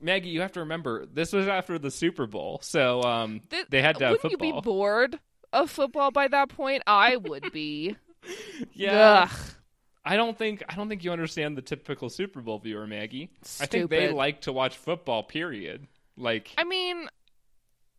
Maggie, 0.00 0.28
you 0.30 0.40
have 0.42 0.52
to 0.52 0.60
remember 0.60 1.06
this 1.06 1.32
was 1.32 1.48
after 1.48 1.78
the 1.78 1.90
Super 1.90 2.26
Bowl, 2.26 2.60
so 2.62 3.02
um, 3.02 3.40
Th- 3.50 3.66
they 3.68 3.82
had 3.82 3.96
to 3.98 4.04
have 4.04 4.12
Wouldn't 4.22 4.32
football. 4.32 4.46
you 4.48 4.54
be 4.54 4.60
bored 4.60 5.18
of 5.52 5.70
football 5.70 6.10
by 6.10 6.28
that 6.28 6.48
point? 6.50 6.82
I 6.86 7.16
would 7.16 7.52
be. 7.52 7.96
yeah. 8.72 9.28
Ugh. 9.30 9.38
I 10.04 10.16
don't 10.16 10.38
think 10.38 10.62
I 10.68 10.76
don't 10.76 10.88
think 10.88 11.02
you 11.02 11.10
understand 11.10 11.56
the 11.56 11.62
typical 11.62 12.08
Super 12.08 12.40
Bowl 12.40 12.58
viewer, 12.60 12.86
Maggie. 12.86 13.30
I 13.60 13.66
think 13.66 13.90
they 13.90 14.12
like 14.12 14.42
to 14.42 14.52
watch 14.52 14.76
football. 14.76 15.24
Period. 15.24 15.86
Like, 16.16 16.52
I 16.56 16.62
mean, 16.64 17.08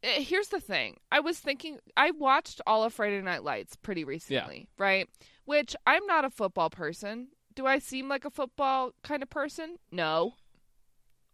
eh, 0.04 0.22
here's 0.22 0.48
the 0.48 0.62
thing. 0.62 0.98
I 1.12 1.20
was 1.20 1.38
thinking, 1.38 1.80
I 1.98 2.12
watched 2.12 2.62
all 2.66 2.84
of 2.84 2.94
Friday 2.94 3.22
Night 3.22 3.44
Lights 3.44 3.76
pretty 3.76 4.06
recently, 4.06 4.70
right? 4.78 5.10
Which 5.46 5.76
I'm 5.86 6.06
not 6.06 6.24
a 6.26 6.30
football 6.30 6.70
person. 6.70 7.28
Do 7.56 7.66
I 7.66 7.80
seem 7.80 8.08
like 8.08 8.24
a 8.24 8.30
football 8.30 8.92
kind 9.04 9.22
of 9.22 9.30
person? 9.30 9.78
No. 9.92 10.34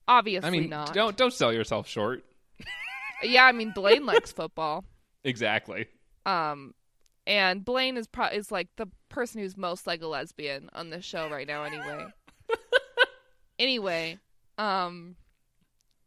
Obviously 0.08 0.48
I 0.48 0.52
mean, 0.52 0.70
not. 0.70 0.94
don't 0.94 1.16
don't 1.16 1.34
sell 1.34 1.54
yourself 1.54 1.88
short. 1.88 2.24
Yeah, 3.24 3.46
I 3.46 3.52
mean 3.54 3.72
Blaine 3.72 4.06
likes 4.06 4.32
football. 4.32 4.86
Exactly. 5.26 5.88
Um, 6.26 6.74
and 7.26 7.64
Blaine 7.64 7.96
is 7.96 8.08
pro- 8.08 8.28
is 8.28 8.52
like 8.52 8.68
the 8.76 8.88
person 9.08 9.40
who's 9.40 9.56
most 9.56 9.88
like 9.88 10.02
a 10.02 10.08
lesbian 10.08 10.70
on 10.74 10.90
this 10.90 11.06
show 11.06 11.30
right 11.30 11.48
now. 11.48 11.64
Anyway. 11.64 12.08
anyway, 13.60 14.20
um, 14.58 15.16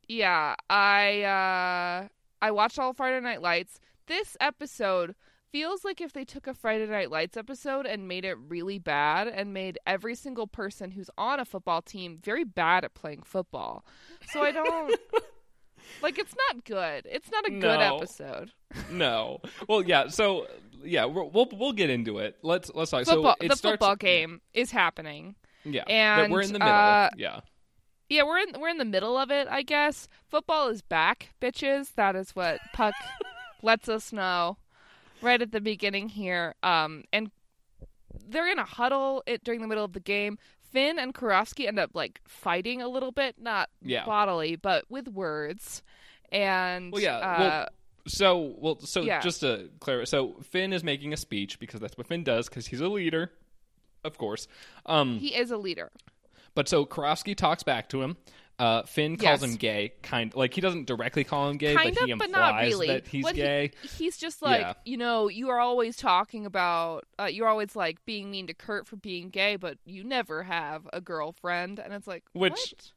yeah, 0.07 0.55
I 0.69 1.23
uh, 1.23 2.09
I 2.43 2.51
watched 2.51 2.79
all 2.79 2.93
Friday 2.93 3.21
Night 3.21 3.41
Lights. 3.41 3.81
This 4.07 4.37
episode 4.39 5.15
feels 5.53 5.85
like 5.85 6.01
if 6.01 6.13
they 6.13 6.25
took 6.25 6.47
a 6.47 6.55
Friday 6.55 6.87
Night 6.87 7.11
Lights 7.11 7.37
episode 7.37 7.87
and 7.87 8.09
made 8.09 8.25
it 8.25 8.37
really 8.49 8.79
bad 8.79 9.29
and 9.29 9.53
made 9.53 9.79
every 9.87 10.15
single 10.15 10.47
person 10.47 10.93
who's 10.93 11.11
on 11.17 11.41
a 11.41 11.45
football 11.45 11.83
team 11.83 12.19
very 12.23 12.45
bad 12.45 12.85
at 12.85 12.95
playing 12.95 13.23
football. 13.23 13.85
So 14.33 14.43
I 14.43 14.53
don't. 14.53 14.99
Like 16.03 16.19
it's 16.19 16.35
not 16.49 16.65
good. 16.65 17.07
It's 17.11 17.31
not 17.31 17.47
a 17.47 17.51
good 17.51 17.81
episode. 17.81 18.51
No. 18.91 19.41
Well, 19.69 19.83
yeah. 19.83 20.09
So 20.09 20.47
yeah, 20.83 21.05
we'll 21.05 21.49
we'll 21.53 21.73
get 21.73 21.91
into 21.91 22.19
it. 22.19 22.37
Let's 22.43 22.71
let's 22.75 22.91
talk. 22.91 23.05
Football, 23.05 23.37
so 23.41 23.45
it 23.45 23.49
the 23.49 23.57
starts, 23.57 23.75
football 23.75 23.97
game 23.97 24.41
is 24.53 24.71
happening. 24.71 25.37
Yeah. 25.65 25.83
and, 25.89 26.33
we're 26.33 26.43
in 26.43 26.53
the 26.53 26.59
middle. 26.59 26.75
uh, 26.75 27.11
yeah. 27.17 27.41
Yeah, 28.09 28.23
we're 28.23 28.39
in 28.39 28.61
we're 28.61 28.69
in 28.69 28.79
the 28.79 28.85
middle 28.85 29.17
of 29.17 29.31
it, 29.31 29.49
I 29.51 29.63
guess. 29.63 30.09
Football 30.29 30.69
is 30.69 30.83
back, 30.83 31.35
bitches. 31.41 31.95
That 31.95 32.15
is 32.15 32.37
what 32.37 32.59
Puck 32.73 32.95
lets 33.63 33.89
us 33.89 34.13
know 34.13 34.59
right 35.23 35.41
at 35.41 35.53
the 35.53 35.61
beginning 35.61 36.09
here. 36.09 36.55
Um, 36.63 37.05
and 37.13 37.31
they're 38.29 38.51
in 38.51 38.59
a 38.59 38.65
huddle 38.65 39.23
it, 39.27 39.45
during 39.45 39.61
the 39.61 39.67
middle 39.69 39.85
of 39.85 39.93
the 39.93 40.01
game. 40.01 40.39
Finn 40.73 40.99
and 40.99 41.15
Karofsky 41.15 41.67
end 41.67 41.79
up 41.79 41.91
like 41.95 42.21
fighting 42.27 42.83
a 42.83 42.89
little 42.89 43.13
bit, 43.13 43.37
not 43.39 43.71
Yeah. 43.83 44.05
bodily, 44.05 44.57
but 44.57 44.85
with 44.91 45.09
words. 45.09 45.83
And 46.33 46.93
Well, 46.93 47.03
yeah, 47.03 47.17
uh, 47.19 47.39
well, 47.39 47.69
So 48.09 48.55
well, 48.59 48.79
so 48.81 49.03
Yeah. 49.03 49.21
just 49.21 49.41
to 49.41 49.69
clarify, 49.81 50.05
so 50.05 50.35
Finn 50.43 50.73
is 50.73 50.85
making 50.85 51.13
a 51.13 51.17
speech 51.17 51.59
because 51.59 51.81
that's 51.81 51.97
what 51.99 52.07
Finn 52.07 52.23
does 52.25 52.49
because 52.49 52.67
he's 52.69 52.81
a 52.81 52.89
leader, 52.89 53.33
of 54.05 54.17
course. 54.19 54.47
Um, 54.87 55.19
he 55.19 55.35
is 55.35 55.51
a 55.51 55.57
leader. 55.57 55.91
but 56.55 56.69
so 56.69 56.87
Karofsky 56.87 57.35
talks 57.37 57.63
back 57.65 57.89
to 57.91 58.03
him. 58.03 58.17
Uh, 58.59 58.83
Finn 58.85 59.17
calls 59.19 59.43
Yes. 59.43 59.51
him 59.51 59.57
gay, 59.57 59.93
kind 60.03 60.35
like 60.35 60.55
he 60.55 60.63
doesn't 60.63 60.87
directly 60.87 61.25
call 61.25 61.51
him 61.51 61.59
gay, 61.59 61.75
kind 61.75 61.93
but 61.95 62.03
of, 62.05 62.09
he 62.09 62.15
but 62.15 62.29
implies 62.29 62.31
not 62.55 62.61
really. 62.63 62.87
that 62.87 63.07
he's 63.07 63.23
What 63.23 63.35
he- 63.37 63.43
gay. 63.43 63.71
he's 63.99 64.17
just 64.17 64.41
like, 64.41 64.61
Yeah. 64.63 64.73
you 64.87 64.97
know, 64.97 65.29
you 65.29 65.51
are 65.51 65.61
always 65.61 65.95
talking 65.97 66.47
about, 66.47 67.05
uh, 67.21 67.25
you're 67.25 67.49
always 67.49 67.77
like 67.77 68.03
being 68.07 68.31
mean 68.31 68.47
to 68.47 68.55
Kurt 68.55 68.87
for 68.87 68.97
being 68.97 69.29
gay, 69.29 69.57
but 69.57 69.77
you 69.85 70.05
never 70.05 70.43
have 70.45 70.89
a 70.95 71.03
girlfriend, 71.03 71.79
and 71.79 71.93
it's 71.93 72.07
like, 72.07 72.25
Which- 72.33 72.53
what? 72.53 72.93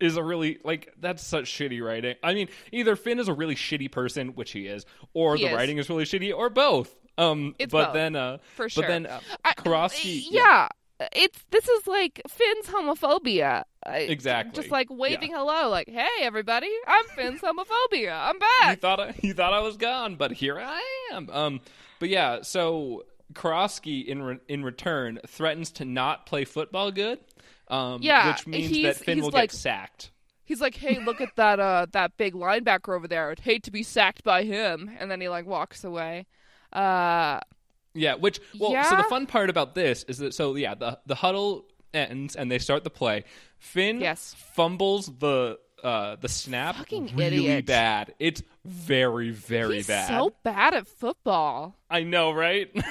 is 0.00 0.16
a 0.16 0.22
really 0.22 0.58
like 0.62 0.92
that's 1.00 1.26
such 1.26 1.46
shitty 1.46 1.82
writing. 1.82 2.14
I 2.22 2.32
mean, 2.34 2.48
either 2.70 2.94
Finn 2.94 3.18
is 3.18 3.26
a 3.28 3.34
really 3.34 3.56
shitty 3.56 3.90
person, 3.90 4.28
which 4.36 4.52
he 4.52 4.66
is, 4.66 4.84
or 5.14 5.34
He 5.36 5.42
the 5.44 5.48
is. 5.50 5.56
writing 5.56 5.78
is 5.78 5.88
really 5.88 6.04
shitty, 6.04 6.32
or 6.36 6.50
both. 6.50 6.94
Um, 7.16 7.56
It's 7.58 7.72
but 7.72 7.86
both, 7.86 7.94
then, 7.94 8.14
uh, 8.14 8.38
for 8.54 8.68
sure. 8.68 8.82
but 8.84 8.88
then 8.88 9.06
uh, 9.06 9.20
I- 9.44 9.54
Karofsky, 9.54 10.22
yeah. 10.30 10.68
It's 11.12 11.44
this 11.50 11.68
is 11.68 11.86
like 11.86 12.20
Finn's 12.28 12.66
homophobia. 12.66 13.62
Exactly. 13.86 14.60
Just 14.60 14.72
like 14.72 14.88
waving 14.90 15.32
hello, 15.32 15.68
like, 15.70 15.88
"Hey, 15.88 16.08
everybody, 16.22 16.70
I'm 16.86 17.04
Finn's 17.14 17.40
homophobia. 17.40 18.18
I'm 18.18 18.38
back." 18.38 18.50
you 18.62 18.66
back." 18.66 18.80
thought 18.80 19.00
I, 19.00 19.14
you 19.22 19.32
thought 19.34 19.52
I 19.52 19.60
was 19.60 19.76
gone, 19.76 20.16
but 20.16 20.32
here 20.32 20.58
I 20.58 20.82
am. 21.12 21.30
Um, 21.30 21.60
but 22.00 22.08
yeah, 22.08 22.42
so 22.42 23.04
Karofsky 23.32 24.04
in 24.06 24.22
re- 24.22 24.38
in 24.48 24.64
return 24.64 25.20
threatens 25.26 25.70
to 25.72 25.84
not 25.84 26.26
play 26.26 26.44
football 26.44 26.90
good. 26.90 27.18
Um, 27.68 28.00
Yeah, 28.02 28.32
which 28.32 28.46
means 28.46 28.82
that 28.82 28.96
Finn 28.96 29.20
will 29.20 29.30
like- 29.30 29.50
get 29.50 29.56
sacked. 29.56 30.10
He's 30.44 30.60
like, 30.62 30.74
"Hey, 30.76 30.98
look 30.98 31.20
at 31.20 31.36
that 31.36 31.60
uh 31.60 31.86
that 31.92 32.16
big 32.16 32.34
linebacker 32.34 32.96
over 32.96 33.06
there. 33.06 33.30
I'd 33.30 33.40
hate 33.40 33.62
to 33.64 33.70
be 33.70 33.82
sacked 33.82 34.24
by 34.24 34.44
him." 34.44 34.90
And 34.98 35.10
then 35.10 35.20
he 35.20 35.28
like 35.28 35.46
walks 35.46 35.84
away. 35.84 36.26
Uh 36.72 37.40
Yeah, 37.98 38.14
which 38.14 38.40
well, 38.58 38.82
so 38.84 38.96
the 38.96 39.04
fun 39.04 39.26
part 39.26 39.50
about 39.50 39.74
this 39.74 40.04
is 40.04 40.18
that 40.18 40.34
so 40.34 40.54
yeah, 40.54 40.74
the 40.74 40.98
the 41.06 41.14
huddle 41.14 41.64
ends 41.94 42.36
and 42.36 42.50
they 42.50 42.58
start 42.58 42.84
the 42.84 42.90
play. 42.90 43.24
Finn 43.58 44.00
Yes. 44.00 44.34
fumbles 44.54 45.06
the 45.18 45.58
uh 45.82 46.16
the 46.16 46.28
snap 46.28 46.76
Fucking 46.76 47.12
really 47.14 47.46
idiot. 47.46 47.66
bad. 47.66 48.14
It's 48.18 48.42
very 48.64 49.30
very 49.30 49.76
he's 49.76 49.86
bad. 49.86 50.08
so 50.08 50.32
bad 50.42 50.74
at 50.74 50.86
football. 50.86 51.76
I 51.90 52.02
know, 52.02 52.32
right? 52.32 52.70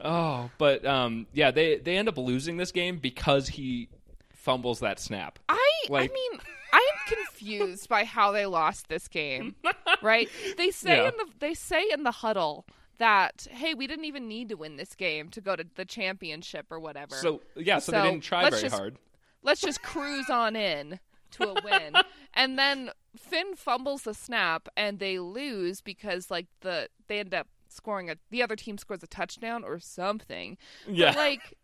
oh, 0.00 0.50
but 0.58 0.84
um 0.86 1.26
yeah, 1.32 1.50
they 1.50 1.76
they 1.78 1.96
end 1.96 2.08
up 2.08 2.18
losing 2.18 2.56
this 2.56 2.72
game 2.72 2.98
because 2.98 3.48
he 3.48 3.88
fumbles 4.30 4.80
that 4.80 5.00
snap. 5.00 5.38
I 5.48 5.58
Like- 5.88 6.10
I 6.10 6.14
mean, 6.14 6.40
I'm 6.72 7.16
confused 7.16 7.88
by 7.88 8.04
how 8.04 8.32
they 8.32 8.46
lost 8.46 8.88
this 8.88 9.08
game. 9.08 9.56
right? 10.02 10.28
They 10.56 10.70
say 10.70 10.96
Yeah. 10.98 11.08
in 11.08 11.14
the 11.16 11.26
they 11.38 11.54
say 11.54 11.84
in 11.92 12.02
the 12.02 12.10
huddle 12.12 12.66
that 12.98 13.46
hey, 13.50 13.74
we 13.74 13.86
didn't 13.86 14.04
even 14.04 14.28
need 14.28 14.48
to 14.50 14.56
win 14.56 14.76
this 14.76 14.94
game 14.94 15.28
to 15.30 15.40
go 15.40 15.56
to 15.56 15.64
the 15.76 15.84
championship 15.84 16.66
or 16.70 16.78
whatever. 16.80 17.16
So 17.16 17.40
yeah, 17.56 17.78
so, 17.78 17.92
So, 17.92 18.02
they 18.02 18.10
didn't 18.10 18.24
try 18.24 18.48
very 18.50 18.62
just- 18.62 18.74
hard. 18.74 18.96
let's 19.42 19.60
just 19.60 19.82
cruise 19.82 20.28
on 20.30 20.56
in 20.56 21.00
to 21.32 21.44
a 21.50 21.54
win. 21.64 21.94
and 22.34 22.58
then 22.58 22.90
Finn 23.16 23.54
fumbles 23.54 24.02
the 24.02 24.14
snap 24.14 24.68
and 24.76 24.98
they 24.98 25.18
lose 25.18 25.80
because 25.80 26.30
like 26.30 26.46
the 26.60 26.88
they 27.06 27.20
end 27.20 27.34
up 27.34 27.48
scoring 27.68 28.10
a 28.10 28.16
the 28.30 28.42
other 28.42 28.56
team 28.56 28.78
scores 28.78 29.02
a 29.02 29.06
touchdown 29.06 29.64
or 29.64 29.78
something. 29.78 30.56
Yeah. 30.86 31.12
But, 31.12 31.16
like 31.16 31.54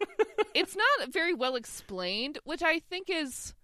it's 0.54 0.76
not 0.76 1.12
very 1.12 1.34
well 1.34 1.54
explained, 1.54 2.38
which 2.44 2.62
I 2.62 2.80
think 2.80 3.08
is 3.08 3.54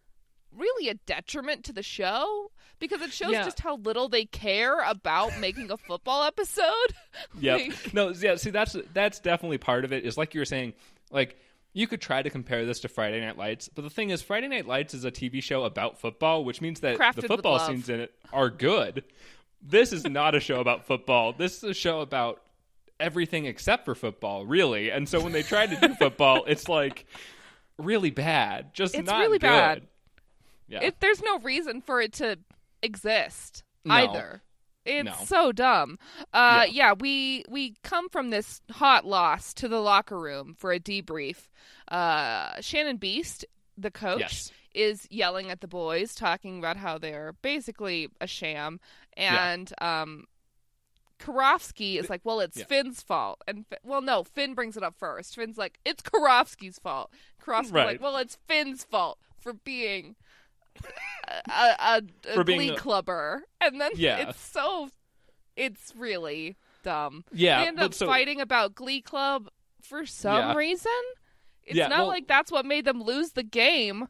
really 0.55 0.89
a 0.89 0.95
detriment 0.95 1.65
to 1.65 1.73
the 1.73 1.83
show 1.83 2.51
because 2.79 3.03
it 3.03 3.13
shows 3.13 3.33
Yeah. 3.33 3.45
just 3.45 3.61
how 3.61 3.77
little 3.77 4.09
they 4.09 4.25
care 4.25 4.81
about 4.83 5.39
making 5.39 5.71
a 5.71 5.77
football 5.77 6.25
episode. 6.25 6.95
yeah. 7.41 7.55
Like- 7.57 7.95
No, 7.95 8.11
yeah, 8.11 8.37
see 8.37 8.51
that's 8.51 8.77
that's 8.93 9.21
definitely 9.21 9.59
part 9.59 9.85
of 9.85 9.93
it. 9.93 10.05
Is 10.05 10.17
like 10.17 10.35
you 10.35 10.41
were 10.41 10.45
saying, 10.47 10.75
like 11.11 11.37
you 11.75 11.87
could 11.87 12.01
try 12.01 12.23
to 12.23 12.31
compare 12.31 12.65
this 12.65 12.81
to 12.81 12.89
Friday 12.89 13.21
Night 13.21 13.37
Lights, 13.37 13.69
but 13.69 13.83
the 13.83 13.91
thing 13.91 14.11
is 14.11 14.23
Friday 14.23 14.49
Night 14.49 14.67
Lights 14.67 14.95
is 14.95 15.05
a 15.05 15.11
TV 15.11 15.43
show 15.43 15.65
about 15.65 16.01
football, 16.01 16.45
which 16.45 16.61
means 16.61 16.81
that 16.81 16.99
Crafted 16.99 17.23
the 17.23 17.29
football 17.29 17.59
scenes 17.61 17.89
in 17.89 18.01
it 18.01 18.13
are 18.33 18.51
good. 18.51 19.05
This 19.63 19.93
is 19.93 20.05
not 20.05 20.35
a 20.35 20.41
show 20.41 20.61
about 20.61 20.87
football. 20.87 21.33
This 21.33 21.59
is 21.59 21.65
a 21.65 21.75
show 21.75 22.01
about 22.01 22.43
everything 23.01 23.45
except 23.47 23.85
for 23.85 23.95
football, 23.95 24.47
really. 24.47 24.91
And 24.91 25.09
so 25.09 25.21
when 25.21 25.33
they 25.33 25.43
try 25.43 25.67
to 25.67 25.77
do 25.89 25.95
football, 25.95 26.45
it's 26.47 26.69
like 26.69 27.07
really 27.77 28.11
bad. 28.11 28.73
Just 28.75 28.95
It's 28.95 29.07
not 29.07 29.21
really 29.21 29.39
good. 29.39 29.47
bad. 29.49 29.83
Yeah. 30.69 30.81
It, 30.83 31.01
there's 31.01 31.23
no 31.23 31.39
reason 31.39 31.81
for 31.81 32.01
it 32.01 32.13
to 32.15 32.39
exist 32.83 33.65
No. 33.85 33.95
either. 33.95 34.43
It's 34.85 35.05
No. 35.05 35.25
so 35.27 35.53
dumb. 35.53 35.99
Uh, 36.33 36.65
Yeah. 36.67 36.89
yeah. 36.89 36.93
we 36.95 37.45
we 37.49 37.75
come 37.83 38.09
from 38.09 38.31
this 38.31 38.61
hot 38.71 39.05
loss 39.05 39.53
to 39.55 39.69
the 39.69 39.81
locker 39.81 40.19
room 40.19 40.55
for 40.55 40.73
a 40.73 40.81
debrief. 40.81 41.49
Uh, 41.89 42.61
Shannon 42.63 42.99
Beiste, 42.99 43.45
the 43.77 43.91
coach, 43.91 44.21
Yes. 44.21 44.53
is 44.75 45.07
yelling 45.11 45.51
at 45.51 45.61
the 45.61 45.69
boys, 45.69 46.15
talking 46.15 46.59
about 46.59 46.77
how 46.79 46.97
they're 46.99 47.35
basically 47.43 48.09
a 48.21 48.27
sham, 48.27 48.81
Yeah. 49.17 49.51
and 49.53 49.73
um, 49.83 50.27
Karofsky 51.19 51.99
is 51.99 52.09
like, 52.09 52.21
"Well, 52.25 52.41
it's 52.41 52.57
Yeah. 52.57 52.65
Finn's 52.65 53.03
fault," 53.03 53.43
and 53.49 53.65
well, 53.83 54.01
no, 54.01 54.23
Finn 54.25 54.55
brings 54.55 54.77
it 54.77 54.83
up 54.85 54.95
first. 54.97 55.35
Finn's 55.35 55.59
like, 55.59 55.79
"It's 55.85 56.03
Karofsky's 56.03 56.79
fault." 56.79 57.13
Karofsky's 57.43 57.73
Right. 57.73 57.87
like, 57.87 58.01
"Well, 58.01 58.17
it's 58.19 58.37
Finn's 58.47 58.85
fault 58.85 59.19
for 59.37 59.53
being." 59.53 60.15
A, 61.49 61.77
a, 61.79 62.03
a 62.41 62.45
glee 62.45 62.75
clubber, 62.77 63.43
and 63.61 63.81
then 63.81 63.93
Yeah. 63.97 64.29
it's 64.29 64.41
so, 64.41 64.89
it's 65.57 65.93
really 65.97 66.57
dumb. 66.83 67.25
Yeah, 67.33 67.63
they 67.63 67.69
end 67.69 67.81
up 67.81 67.95
so- 67.95 68.07
fighting 68.07 68.41
about 68.41 68.75
Glee 68.75 69.03
Club 69.03 69.49
for 69.83 70.07
some 70.07 70.37
Yeah. 70.51 70.55
reason. 70.55 70.93
It's 71.65 71.77
Yeah, 71.77 71.89
not 71.89 71.99
well- 72.01 72.07
like 72.09 72.27
that's 72.29 72.51
what 72.53 72.65
made 72.67 72.85
them 72.85 73.03
lose 73.03 73.33
the 73.33 73.43
game. 73.43 74.09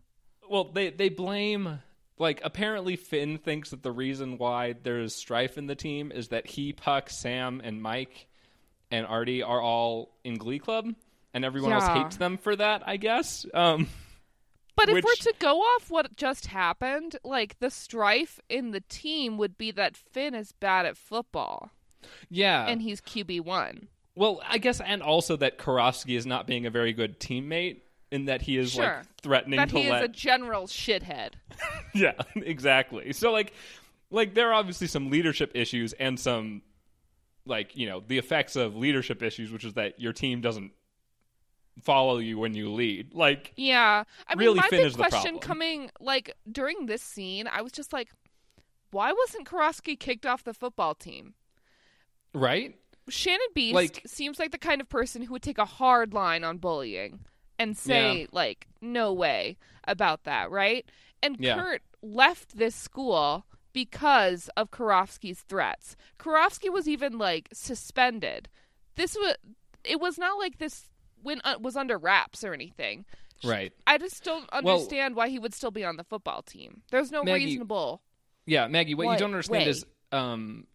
Well, 0.48 0.64
they 0.64 0.90
they 0.90 1.08
blame 1.08 1.80
like 2.18 2.40
apparently 2.44 2.96
Finn 2.96 3.38
thinks 3.38 3.70
that 3.70 3.82
the 3.82 3.92
reason 3.92 4.38
why 4.38 4.74
there's 4.82 5.14
strife 5.14 5.56
in 5.58 5.66
the 5.66 5.74
team 5.76 6.10
is 6.10 6.28
that 6.28 6.46
he, 6.46 6.72
Puck, 6.72 7.10
Sam, 7.10 7.60
and 7.62 7.80
Mike 7.82 8.26
and 8.90 9.06
Artie 9.06 9.42
are 9.42 9.60
all 9.60 10.16
in 10.24 10.34
Glee 10.36 10.58
Club, 10.58 10.88
and 11.34 11.44
everyone 11.44 11.72
else 11.72 11.86
hates 11.88 12.16
them 12.16 12.38
for 12.38 12.56
that. 12.56 12.82
I 12.86 12.96
guess. 12.96 13.44
Um, 13.54 13.88
But 14.78 14.88
if 14.88 15.04
we're 15.04 15.14
to 15.32 15.34
go 15.38 15.58
off 15.58 15.90
what 15.90 16.16
just 16.16 16.46
happened, 16.46 17.16
like 17.24 17.58
the 17.58 17.70
strife 17.70 18.40
in 18.48 18.70
the 18.70 18.80
team 18.80 19.36
would 19.36 19.58
be 19.58 19.70
that 19.72 19.96
Finn 19.96 20.34
is 20.34 20.52
bad 20.52 20.86
at 20.86 20.96
football 20.96 21.70
yeah. 22.30 22.66
and 22.66 22.80
he's 22.82 23.00
QB 23.00 23.42
one. 23.42 23.88
well, 24.14 24.40
I 24.48 24.58
guess, 24.58 24.80
and 24.80 25.02
also 25.02 25.36
that 25.36 25.58
Karofsky 25.58 26.16
is 26.16 26.26
not 26.26 26.46
being 26.46 26.66
a 26.66 26.70
very 26.70 26.92
good 26.92 27.20
teammate 27.20 27.82
in 28.10 28.24
that 28.26 28.42
he 28.42 28.56
is 28.56 28.72
Sure. 28.72 28.84
like 28.84 29.20
threatening 29.20 29.58
That 29.58 29.68
to 29.70 29.78
he 29.78 29.90
let 29.90 30.02
is 30.02 30.08
a 30.08 30.12
general 30.12 30.66
shithead. 30.66 31.32
Yeah, 31.94 32.12
exactly. 32.36 33.12
So 33.12 33.32
like 33.32 33.52
like 34.10 34.34
there 34.34 34.48
are 34.48 34.52
obviously 34.54 34.86
some 34.86 35.10
leadership 35.10 35.52
issues 35.54 35.92
and 35.94 36.18
some 36.20 36.62
like, 37.46 37.76
you 37.76 37.86
know, 37.88 38.02
the 38.06 38.18
effects 38.18 38.56
of 38.56 38.76
leadership 38.76 39.22
issues, 39.22 39.50
which 39.50 39.64
is 39.64 39.74
that 39.74 39.98
your 39.98 40.12
team 40.12 40.40
doesn't 40.40 40.72
follow 41.82 42.18
you 42.18 42.38
when 42.38 42.54
you 42.54 42.70
lead. 42.72 43.14
Like 43.14 43.52
Yeah. 43.56 44.04
I 44.26 44.34
mean, 44.34 44.46
Really 44.46 44.56
my 44.60 44.68
big 44.70 44.92
the 44.92 44.96
question 44.98 45.20
problem. 45.38 45.38
coming, 45.40 45.90
like, 46.00 46.34
during 46.50 46.86
this 46.86 47.02
scene, 47.02 47.46
I 47.46 47.62
was 47.62 47.72
just 47.72 47.92
like, 47.92 48.10
why 48.90 49.12
wasn't 49.12 49.46
Karofsky 49.46 49.98
kicked 49.98 50.24
off 50.26 50.44
the 50.44 50.54
football 50.54 50.94
team? 50.94 51.34
right? 52.34 52.74
Shannon 53.08 53.46
Beiste 53.56 53.72
Like- 53.72 54.02
seems 54.06 54.38
like 54.38 54.50
the 54.52 54.58
kind 54.58 54.80
of 54.80 54.88
person 54.88 55.22
who 55.22 55.32
would 55.32 55.42
take 55.42 55.58
a 55.58 55.64
hard 55.64 56.12
line 56.12 56.44
on 56.44 56.58
bullying 56.58 57.20
and 57.58 57.76
say, 57.76 58.20
Yeah. 58.22 58.26
like, 58.32 58.66
no 58.80 59.12
way 59.12 59.56
about 59.84 60.24
that, 60.24 60.50
right? 60.50 60.88
And 61.22 61.36
Yeah. 61.40 61.56
Kurt 61.56 61.82
left 62.02 62.56
this 62.58 62.74
school 62.74 63.46
because 63.72 64.50
of 64.56 64.70
Karofsky's 64.70 65.40
threats. 65.40 65.96
Karofsky 66.18 66.70
was 66.70 66.86
even, 66.86 67.16
like, 67.18 67.48
suspended. 67.52 68.48
This 68.96 69.14
was, 69.16 69.36
it 69.84 70.00
was 70.00 70.18
not 70.18 70.38
like 70.38 70.58
this 70.58 70.90
when 71.22 71.40
uh, 71.44 71.56
was 71.60 71.76
under 71.76 71.98
wraps 71.98 72.44
or 72.44 72.52
anything. 72.52 73.04
Right. 73.44 73.72
I 73.86 73.98
just 73.98 74.24
don't 74.24 74.48
Well- 74.52 74.74
understand 74.76 75.14
why 75.16 75.28
he 75.28 75.38
would 75.38 75.54
still 75.54 75.70
be 75.70 75.84
on 75.84 75.96
the 75.96 76.04
football 76.04 76.42
team. 76.42 76.82
There's 76.90 77.10
no 77.12 77.22
Maggie, 77.22 77.44
reasonable. 77.46 78.02
Yeah, 78.46 78.66
Maggie, 78.66 78.94
what, 78.94 79.12
you 79.12 79.18
don't 79.18 79.32
understand 79.32 79.64
way? 79.64 79.70
is 79.70 79.86
um 80.12 80.66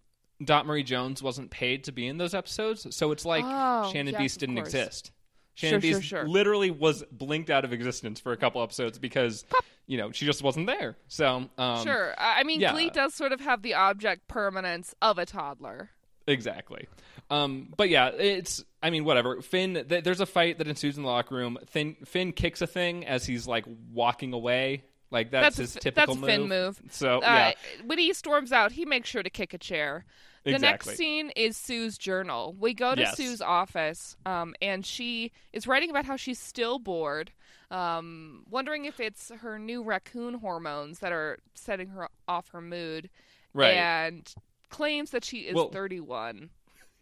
Dot 0.44 0.66
Marie 0.66 0.84
Jones 0.84 1.24
wasn't 1.24 1.52
paid 1.52 1.86
to 1.86 1.92
be 1.92 2.08
in 2.08 2.18
those 2.18 2.34
episodes, 2.34 2.86
so 2.96 3.12
it's 3.12 3.26
like 3.26 3.44
Oh, 3.46 3.92
Shannon 3.92 4.14
yes, 4.14 4.22
Beiste 4.22 4.38
didn't 4.40 4.58
exist. 4.58 5.12
Shannon 5.56 5.82
Sure, 5.82 5.92
sure, 5.92 6.00
Beiste 6.00 6.04
sure. 6.04 6.28
literally 6.28 6.72
was 6.72 7.04
blinked 7.12 7.50
out 7.50 7.64
of 7.66 7.74
existence 7.74 8.20
for 8.20 8.32
a 8.32 8.38
couple 8.38 8.62
episodes 8.64 8.98
because 8.98 9.46
you 9.86 9.98
know 9.98 10.12
she 10.12 10.26
just 10.26 10.42
wasn't 10.42 10.68
there. 10.68 10.98
So 11.08 11.50
um, 11.58 11.84
sure. 11.84 12.14
I 12.18 12.40
I 12.40 12.44
mean, 12.44 12.60
yeah. 12.60 12.72
Glee 12.74 12.90
does 12.90 13.14
sort 13.14 13.32
of 13.32 13.42
have 13.42 13.62
the 13.62 13.74
object 13.76 14.28
permanence 14.28 14.96
of 15.02 15.18
a 15.18 15.26
toddler. 15.26 15.90
Exactly. 16.28 16.88
Um, 17.30 17.74
but 17.76 17.90
yeah, 17.90 18.08
it's. 18.10 18.64
I 18.84 18.90
mean, 18.90 19.06
whatever. 19.06 19.42
Finn. 19.42 19.86
Th- 19.88 20.04
there's 20.04 20.20
a 20.20 20.26
fight 20.26 20.58
that 20.60 20.68
ensues 20.68 20.98
in 20.98 21.04
the 21.04 21.10
locker 21.10 21.34
room. 21.36 21.58
Finn. 21.68 21.96
Finn 22.06 22.34
kicks 22.34 22.62
a 22.62 22.68
thing 22.68 23.06
as 23.06 23.26
he's 23.26 23.48
like 23.48 23.66
walking 23.92 24.34
away. 24.34 24.84
Like 25.10 25.30
that's, 25.32 25.58
That's 25.58 25.74
his 25.74 25.82
typical 25.82 26.16
that's 26.16 26.24
a 26.24 26.26
Finn 26.26 26.48
move. 26.50 26.82
So 26.90 27.18
Uh, 27.20 27.22
yeah, 27.22 27.54
When 27.86 27.98
he 28.00 28.14
storms 28.14 28.52
out, 28.52 28.72
he 28.72 28.84
makes 28.86 29.08
sure 29.10 29.22
to 29.24 29.30
kick 29.30 29.54
a 29.54 29.58
chair. 29.60 30.06
The 30.44 30.56
Exactly. 30.56 30.90
next 30.92 30.98
scene 30.98 31.30
is 31.36 31.56
Sue's 31.56 31.98
journal. 31.98 32.56
We 32.60 32.74
go 32.74 32.96
to 32.96 33.02
Yes. 33.02 33.16
Sue's 33.16 33.40
office, 33.42 34.18
um, 34.26 34.56
and 34.62 34.84
she 34.86 35.32
is 35.54 35.68
writing 35.68 35.90
about 35.92 36.04
how 36.06 36.16
she's 36.18 36.40
still 36.40 36.80
bored, 36.80 37.32
um, 37.72 38.44
wondering 38.50 38.86
if 38.86 39.00
it's 39.00 39.30
her 39.30 39.58
new 39.60 39.84
raccoon 39.84 40.34
hormones 40.36 41.00
that 41.00 41.12
are 41.12 41.38
setting 41.54 41.88
her 41.90 42.10
off 42.28 42.50
her 42.50 42.60
mood, 42.62 43.10
right. 43.54 43.76
and 43.76 44.34
claims 44.70 45.12
that 45.12 45.24
she 45.24 45.42
is 45.42 45.56
Well- 45.56 45.70
31. 45.70 46.50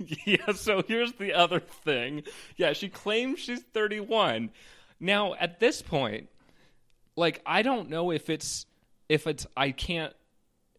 Yeah, 0.25 0.53
so 0.53 0.83
here's 0.87 1.13
the 1.13 1.33
other 1.33 1.59
thing. 1.59 2.23
Yeah, 2.57 2.73
she 2.73 2.89
claims 2.89 3.39
she's 3.39 3.61
31. 3.73 4.51
Now, 4.99 5.33
at 5.35 5.59
this 5.59 5.81
point, 5.81 6.29
like 7.15 7.41
I 7.45 7.61
don't 7.61 7.89
know 7.89 8.11
if 8.11 8.29
it's 8.29 8.65
if 9.09 9.27
it's 9.27 9.45
I 9.57 9.71
can't 9.71 10.13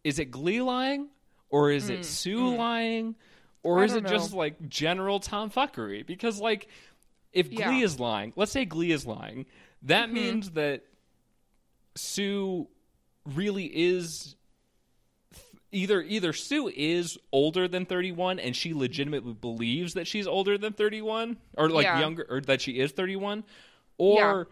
is 0.03 0.19
it 0.19 0.25
Glee 0.31 0.61
lying 0.61 1.09
or 1.49 1.71
is 1.71 1.89
it 1.89 2.05
Sue 2.05 2.55
lying 2.55 3.15
or. 3.63 3.79
I 3.79 3.85
is 3.85 3.93
it 3.95 4.03
don't 4.03 4.11
just 4.11 4.33
like 4.33 4.67
general 4.69 5.19
tomfuckery? 5.19 6.05
Because 6.05 6.39
like 6.41 6.67
if 7.31 7.49
Glee 7.49 7.59
Yeah. 7.59 7.71
Mm-hmm. 7.71 7.83
is 7.83 7.99
lying, 7.99 8.33
let's 8.35 8.51
say 8.51 8.65
Glee 8.65 8.91
is 8.91 9.05
lying, 9.05 9.45
that 9.83 10.11
means 10.11 10.51
that 10.51 10.83
Sue 11.95 12.67
really 13.25 13.65
is 13.65 14.35
either 15.73 16.01
either 16.01 16.31
Sue 16.33 16.67
is 16.75 17.17
older 17.31 17.67
than 17.67 17.85
31 17.85 18.39
and 18.39 18.55
she 18.55 18.73
legitimately 18.73 19.33
believes 19.33 19.93
that 19.95 20.07
she's 20.07 20.27
older 20.27 20.57
than 20.57 20.73
31 20.73 21.37
or 21.57 21.69
like 21.69 21.83
Yeah. 21.85 21.99
younger 21.99 22.25
or 22.29 22.41
that 22.41 22.61
she 22.61 22.79
is 22.79 22.91
31 22.91 23.43
or 23.97 24.47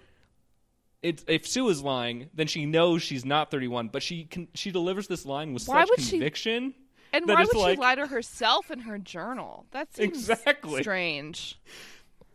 it's 1.02 1.24
if 1.28 1.48
Sue 1.48 1.70
is 1.70 1.82
lying 1.82 2.30
then 2.34 2.48
she 2.48 2.66
knows 2.66 3.02
she's 3.02 3.26
not 3.26 3.50
31 3.52 3.88
but 3.90 4.04
she 4.04 4.26
can 4.26 4.48
she 4.54 4.72
delivers 4.72 5.08
this 5.08 5.26
line 5.26 5.54
with 5.54 5.66
Why 5.68 5.82
such 5.82 5.90
would 5.92 6.02
she- 6.02 6.12
conviction 6.12 6.74
And 7.14 7.28
why 7.28 7.44
would 7.46 7.56
like- 7.56 7.76
she 7.78 7.82
lie 7.82 7.96
to 7.96 8.08
herself 8.08 8.72
in 8.72 8.80
her 8.82 8.98
journal? 8.98 9.66
That 9.72 9.94
seems 9.94 10.18
Exactly. 10.30 10.82
strange. 10.82 11.60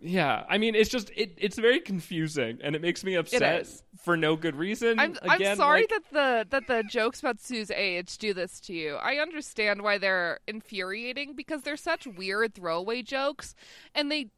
Yeah 0.01 0.45
i 0.49 0.59
mean 0.59 0.75
it's 0.75 0.91
just 0.91 1.11
it, 1.17 1.33
it's 1.39 1.59
very 1.59 1.81
confusing 1.81 2.59
and 2.63 2.77
it 2.77 2.83
makes 2.83 3.03
me 3.03 3.15
upset 3.15 3.67
for 4.03 4.17
no 4.17 4.37
good 4.37 4.55
reason 4.55 4.99
I'm 5.01 5.17
Again, 5.23 5.53
I'm 5.53 5.57
sorry 5.57 5.81
like- 5.81 5.89
that 5.91 6.03
the 6.13 6.47
that 6.51 6.67
the 6.69 6.83
jokes 6.89 7.21
about 7.21 7.41
Sue's 7.41 7.71
age 7.71 8.19
do 8.19 8.33
this 8.35 8.61
to 8.61 8.73
you. 8.75 8.97
I 8.97 9.17
understand 9.17 9.83
why 9.83 9.99
they're 9.99 10.39
infuriating 10.47 11.35
because 11.35 11.63
they're 11.63 11.77
such 11.77 12.07
weird 12.07 12.55
throwaway 12.55 13.03
jokes, 13.03 13.55
and 13.95 14.13
they 14.13 14.29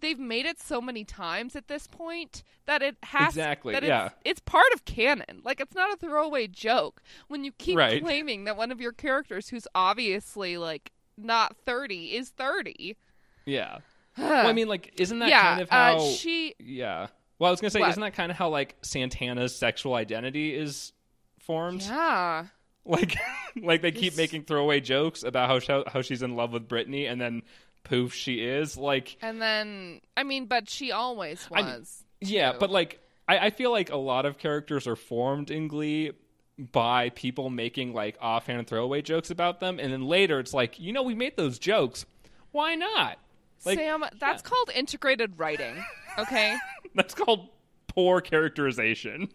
they've 0.00 0.18
made 0.18 0.46
it 0.46 0.58
so 0.58 0.80
many 0.80 1.04
times 1.04 1.54
at 1.54 1.68
this 1.68 1.86
point 1.86 2.42
that 2.66 2.82
it 2.82 2.96
has 3.04 3.28
Exactly, 3.36 3.74
that 3.74 3.84
yeah. 3.84 4.06
it's, 4.06 4.14
it's 4.24 4.40
part 4.40 4.72
of 4.74 4.84
canon. 4.86 5.42
Like 5.44 5.60
it's 5.60 5.74
not 5.74 5.92
a 5.92 5.96
throwaway 5.96 6.48
joke 6.48 7.00
when 7.28 7.44
you 7.44 7.52
keep 7.52 7.76
Right. 7.78 8.02
claiming 8.02 8.44
that 8.44 8.56
one 8.56 8.72
of 8.72 8.80
your 8.80 8.92
characters 8.92 9.50
who's 9.50 9.68
obviously 9.74 10.56
like 10.56 10.90
not 11.16 11.54
30 11.64 12.16
is 12.16 12.30
30. 12.30 12.96
yeah 13.44 13.78
well 14.18 14.46
i 14.46 14.52
mean 14.52 14.68
like 14.68 14.92
isn't 14.98 15.18
that 15.20 15.28
yeah, 15.28 15.42
kind 15.42 15.60
of 15.62 15.70
how 15.70 15.96
uh, 15.98 16.10
she 16.10 16.54
Yeah. 16.58 17.06
Well, 17.38 17.48
I 17.48 17.50
was 17.50 17.60
gonna 17.60 17.70
say, 17.72 17.82
isn't 17.82 18.00
that 18.00 18.14
kind 18.14 18.30
of 18.30 18.36
how 18.38 18.50
like 18.50 18.76
Santana's 18.82 19.56
sexual 19.56 19.94
identity 19.94 20.54
is 20.54 20.92
formed. 21.40 21.82
Yeah. 21.82 22.46
Like, 22.84 23.16
like 23.60 23.82
they 23.82 23.90
keep 23.90 24.12
This- 24.12 24.16
making 24.16 24.44
throwaway 24.44 24.78
jokes 24.80 25.24
about 25.24 25.48
how 25.48 25.58
sh- 25.58 25.84
how 25.88 26.02
she's 26.02 26.22
in 26.22 26.36
love 26.36 26.52
with 26.52 26.68
Brittany, 26.68 27.06
and 27.06 27.20
then 27.20 27.42
poof, 27.82 28.14
she 28.14 28.44
is. 28.44 28.76
Like, 28.76 29.16
And 29.22 29.42
then, 29.42 30.02
I 30.16 30.22
mean, 30.22 30.46
but 30.46 30.70
she 30.70 30.92
always 30.92 31.48
I- 31.52 31.62
was. 31.62 32.04
yeah, 32.20 32.52
but 32.60 32.70
like, 32.70 33.00
I, 33.28 33.38
I 33.46 33.50
feel 33.50 33.72
like 33.72 33.90
a 33.90 33.96
lot 33.96 34.24
of 34.24 34.38
characters 34.38 34.86
are 34.86 34.94
formed 34.94 35.50
in 35.50 35.66
Glee 35.66 36.12
by 36.58 37.08
people 37.10 37.50
making 37.50 37.92
like 37.92 38.16
offhand 38.20 38.68
throwaway 38.68 39.02
jokes 39.02 39.30
about 39.32 39.58
them, 39.58 39.80
and 39.80 39.92
then 39.92 40.02
later 40.02 40.38
it's 40.38 40.54
like, 40.54 40.78
you 40.78 40.92
know, 40.92 41.02
we 41.02 41.16
made 41.16 41.36
those 41.36 41.58
jokes. 41.58 42.06
Why 42.52 42.76
not? 42.76 43.18
Like, 43.64 43.78
Sam, 43.78 44.04
that's 44.18 44.42
called 44.42 44.70
integrated 44.74 45.38
writing. 45.38 45.82
Okay. 46.18 46.56
that's 46.94 47.14
called 47.14 47.48
poor 47.88 48.20
characterization. 48.20 49.28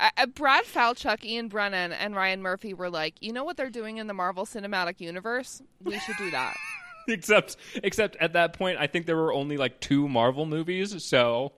uh, 0.00 0.26
Brad 0.26 0.64
Falchuk, 0.64 1.24
Ian 1.24 1.48
Brennan, 1.48 1.92
and 1.92 2.14
Ryan 2.14 2.42
Murphy 2.42 2.74
were 2.74 2.90
like, 2.90 3.14
you 3.20 3.32
know 3.32 3.44
what 3.44 3.56
they're 3.56 3.70
doing 3.70 3.96
in 3.98 4.06
the 4.06 4.14
Marvel 4.14 4.44
Cinematic 4.44 5.00
Universe? 5.00 5.62
We 5.82 5.98
should 5.98 6.16
do 6.16 6.30
that. 6.30 6.56
except, 7.08 7.56
except 7.82 8.16
at 8.16 8.32
that 8.34 8.52
point, 8.52 8.78
I 8.78 8.86
think 8.86 9.06
there 9.06 9.16
were 9.16 9.32
only 9.32 9.56
like 9.56 9.80
two 9.80 10.08
Marvel 10.08 10.46
movies, 10.46 11.04
so 11.04 11.52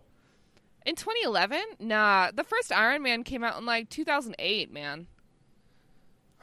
in 0.87 0.95
2011? 0.95 1.61
Nah, 1.81 2.31
the 2.33 2.45
first 2.45 2.73
Iron 2.73 3.03
Man 3.03 3.25
came 3.25 3.43
out 3.43 3.59
in 3.59 3.67
like 3.67 3.91
2008, 3.91 4.73
man. 4.73 5.09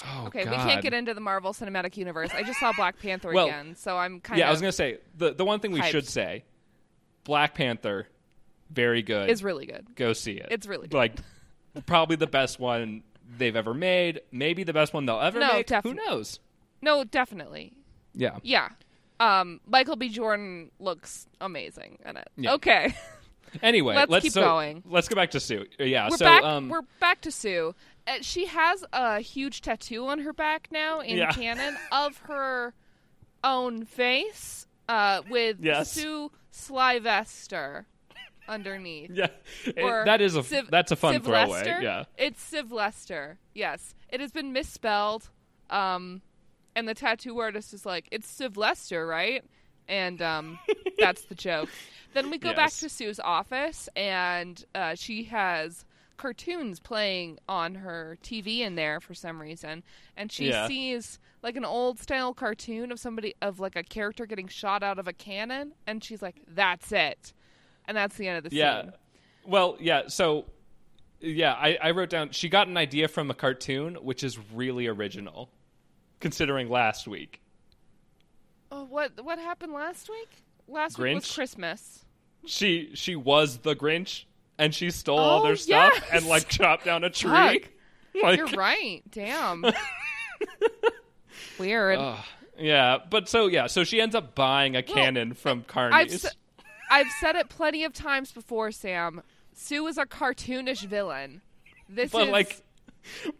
Oh, 0.06 0.26
Okay, 0.28 0.46
we 0.46 0.56
can't 0.56 0.82
get 0.82 0.94
into 0.94 1.14
the 1.14 1.22
Marvel 1.22 1.54
Cinematic 1.54 1.98
Universe. 1.98 2.32
I 2.34 2.44
just 2.44 2.60
saw 2.60 2.72
Black 2.74 3.00
Panther 3.00 3.32
Well, 3.32 3.48
again, 3.48 3.76
so 3.76 3.98
I'm 3.98 4.20
kind 4.20 4.38
Yeah, 4.40 4.46
of. 4.46 4.48
Yeah, 4.48 4.50
I 4.50 4.52
was 4.52 4.62
gonna 4.62 4.72
say 4.72 4.98
the 5.18 5.34
the 5.34 5.46
one 5.46 5.60
thing 5.60 5.72
we 5.72 5.82
hyped. 5.82 5.92
should 5.92 6.08
say, 6.08 6.44
Black 7.24 7.54
Panther, 7.56 8.08
very 8.70 9.02
good. 9.02 9.30
Is 9.30 9.44
really 9.44 9.66
good. 9.66 9.88
Go 9.96 10.14
see 10.14 10.34
it. 10.34 10.48
It's 10.52 10.68
really 10.68 10.88
good. 10.88 10.98
like 10.98 11.14
probably 11.86 12.16
the 12.16 12.28
best 12.28 12.60
one 12.60 13.04
they've 13.38 13.56
ever 13.56 13.74
made. 13.74 14.22
Maybe 14.32 14.64
the 14.64 14.74
best 14.74 14.94
one 14.94 15.06
they'll 15.06 15.20
ever 15.20 15.40
No, 15.40 15.54
make. 15.54 15.70
Who 15.84 15.94
knows? 15.94 16.40
No, 16.82 17.04
definitely. 17.04 17.74
Yeah. 18.14 18.38
Yeah. 18.44 18.70
Um, 19.20 19.62
Michael 19.66 19.96
B. 19.96 20.10
Jordan 20.10 20.70
looks 20.80 21.28
amazing 21.40 22.00
in 22.06 22.18
it. 22.18 22.28
Yeah. 22.36 22.54
Okay. 22.54 22.94
Anyway, 23.62 23.96
Let's 23.96 24.12
let's 24.12 24.24
keep 24.24 24.34
so- 24.34 24.42
going. 24.42 24.84
Let's 24.86 25.08
go 25.08 25.16
back 25.16 25.32
to 25.32 25.40
Sue. 25.40 25.66
Yeah. 25.80 26.10
we're 26.10 26.18
so 26.18 26.26
back. 26.26 26.44
um, 26.44 26.70
we're 26.70 26.82
back 27.00 27.22
to 27.22 27.32
Sue. 27.32 27.74
Uh, 28.06 28.18
she 28.22 28.46
has 28.48 28.84
a 28.92 29.20
huge 29.20 29.62
tattoo 29.62 30.08
on 30.08 30.20
her 30.20 30.34
back 30.34 30.68
now 30.72 31.00
in 31.00 31.18
Yeah. 31.18 31.32
canon 31.32 31.78
of 31.92 32.18
her 32.20 32.74
own 33.44 33.86
face, 33.86 34.68
uh, 34.90 35.22
with 35.30 35.58
Yes. 35.62 35.92
Sue 35.92 36.32
Slyvester 36.52 37.86
underneath. 38.48 39.12
yeah, 39.14 39.28
it- 39.66 40.06
that 40.06 40.22
is 40.22 40.36
a 40.36 40.44
Civ- 40.44 40.70
that's 40.70 40.92
a 40.92 40.96
fun 40.96 41.14
Civ 41.16 41.24
throwaway. 41.26 41.50
Lester? 41.64 41.82
Yeah. 41.82 42.04
It's 42.18 42.42
Civ 42.42 42.72
Lester. 42.72 43.40
Yes, 43.54 43.96
it 44.10 44.20
has 44.20 44.32
been 44.32 44.52
misspelled. 44.54 45.30
Um, 45.70 46.22
and 46.76 46.88
the 46.88 46.94
tattoo 46.94 47.38
artist 47.40 47.74
is 47.74 47.86
like, 47.86 48.08
"It's 48.12 48.28
Civ 48.28 48.58
Lester, 48.58 49.08
right?" 49.08 49.44
And 49.88 50.22
um, 50.22 50.60
that's 51.00 51.24
the 51.24 51.36
joke. 51.36 51.70
Then 52.14 52.30
we 52.30 52.38
go 52.38 52.54
back 52.54 52.72
to 52.74 52.90
Sue's 52.90 53.20
office, 53.20 53.88
and 53.96 54.64
uh, 54.76 54.96
she 54.96 55.24
has 55.26 55.86
cartoons 56.24 56.80
playing 56.80 57.38
on 57.50 57.76
her 57.76 58.18
TV 58.24 58.60
in 58.60 58.76
there 58.76 59.02
for 59.02 59.14
some 59.14 59.42
reason, 59.42 59.84
and 60.16 60.32
she 60.32 60.48
Yeah. 60.48 60.68
sees 60.70 61.20
like 61.42 61.58
an 61.58 61.66
old 61.66 62.00
style 62.00 62.34
cartoon 62.34 62.94
of 62.94 63.00
somebody 63.00 63.36
of 63.42 63.60
like 63.60 63.76
a 63.76 63.84
character 63.84 64.26
getting 64.26 64.48
shot 64.48 64.84
out 64.84 64.98
of 64.98 65.06
a 65.06 65.12
cannon, 65.12 65.74
and 65.86 66.02
she's 66.02 66.22
like, 66.22 66.38
"That's 66.48 66.94
it," 66.94 67.34
and 67.86 67.98
that's 67.98 68.16
the 68.16 68.30
end 68.30 68.38
of 68.38 68.50
the 68.50 68.56
Yeah. 68.56 68.84
scene. 68.84 68.94
Well, 69.46 69.76
yeah. 69.82 70.08
So, 70.08 70.46
yeah, 71.20 71.56
I, 71.56 71.78
I 71.82 71.92
wrote 71.92 72.10
down 72.10 72.30
she 72.32 72.48
got 72.48 72.70
an 72.70 72.78
idea 72.78 73.10
from 73.10 73.30
a 73.30 73.34
cartoon, 73.34 73.96
which 73.96 74.24
is 74.24 74.40
really 74.54 74.88
original, 74.88 75.50
considering 76.22 76.70
last 76.70 77.06
week. 77.06 77.42
Oh, 78.72 78.86
what 78.86 79.22
what 79.26 79.40
happened 79.40 79.74
last 79.74 80.10
week? 80.10 80.30
Last 80.70 80.98
week 80.98 81.16
was 81.16 81.26
Grinch? 81.26 81.34
Christmas. 81.36 82.06
She 82.46 82.92
she 82.94 83.18
was 83.18 83.58
the 83.58 83.76
Grinch, 83.76 84.24
and 84.58 84.74
she 84.74 84.92
stole 84.92 85.20
all 85.20 85.40
Oh, 85.42 85.44
their 85.44 85.56
stuff 85.56 85.94
yes! 85.96 86.04
and 86.12 86.26
like 86.28 86.48
chopped 86.48 86.86
down 86.86 87.04
a 87.04 87.10
tree. 87.10 87.30
Fuck. 87.32 87.62
Like, 88.22 88.38
You're 88.38 88.48
right. 88.48 89.02
Damn. 89.12 89.66
Weird. 91.60 92.00
yeah, 92.60 92.98
but 93.10 93.28
so 93.30 93.48
yeah, 93.48 93.68
so 93.68 93.84
she 93.84 94.02
ends 94.02 94.16
up 94.16 94.36
buying 94.36 94.76
a 94.76 94.84
cannon 94.84 95.34
from 95.34 95.64
I've 95.76 96.12
s- 96.14 96.36
I've 96.90 97.08
said 97.20 97.36
it 97.36 97.50
plenty 97.50 97.84
of 97.84 97.94
times 97.94 98.32
before, 98.32 98.72
Sam. 98.72 99.22
Sue 99.54 99.86
is 99.88 99.98
a 99.98 100.06
cartoonish 100.06 100.86
villain. 100.86 101.42
This 101.90 102.12
but 102.12 102.24
is 102.28 102.30
like, 102.30 102.62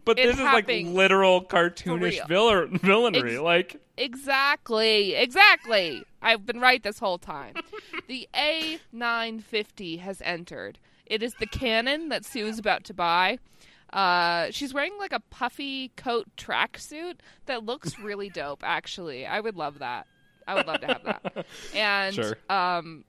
but 0.04 0.16
this 0.16 0.36
is 0.36 0.42
like 0.42 0.68
literal 0.68 1.44
cartoonish 1.44 2.00
real. 2.00 2.26
villain, 2.26 2.78
villainry. 2.78 3.32
Ex- 3.34 3.40
like, 3.42 3.80
exactly, 3.96 5.14
exactly. 5.14 6.04
I've 6.22 6.46
been 6.46 6.60
right 6.60 6.82
this 6.82 6.98
whole 6.98 7.18
time. 7.18 7.54
the 8.06 8.28
A950 8.34 10.00
has 10.00 10.22
entered. 10.24 10.78
It 11.06 11.22
is 11.22 11.34
the 11.34 11.46
cannon 11.46 12.08
that 12.08 12.24
Sue 12.24 12.46
is 12.46 12.58
about 12.58 12.84
to 12.84 12.94
buy. 12.94 13.38
Uh, 13.92 14.48
she's 14.50 14.74
wearing 14.74 14.92
like 14.98 15.12
a 15.12 15.20
puffy 15.20 15.88
coat 15.96 16.26
tracksuit 16.36 17.16
that 17.46 17.64
looks 17.64 17.98
really 18.02 18.28
dope. 18.30 18.60
Actually, 18.64 19.26
I 19.26 19.40
would 19.40 19.56
love 19.56 19.78
that. 19.80 20.06
I 20.46 20.54
would 20.54 20.66
love 20.66 20.80
to 20.80 20.86
have 20.86 21.04
that. 21.04 21.46
And 21.74 22.14
Sure. 22.14 22.36
um, 22.50 23.04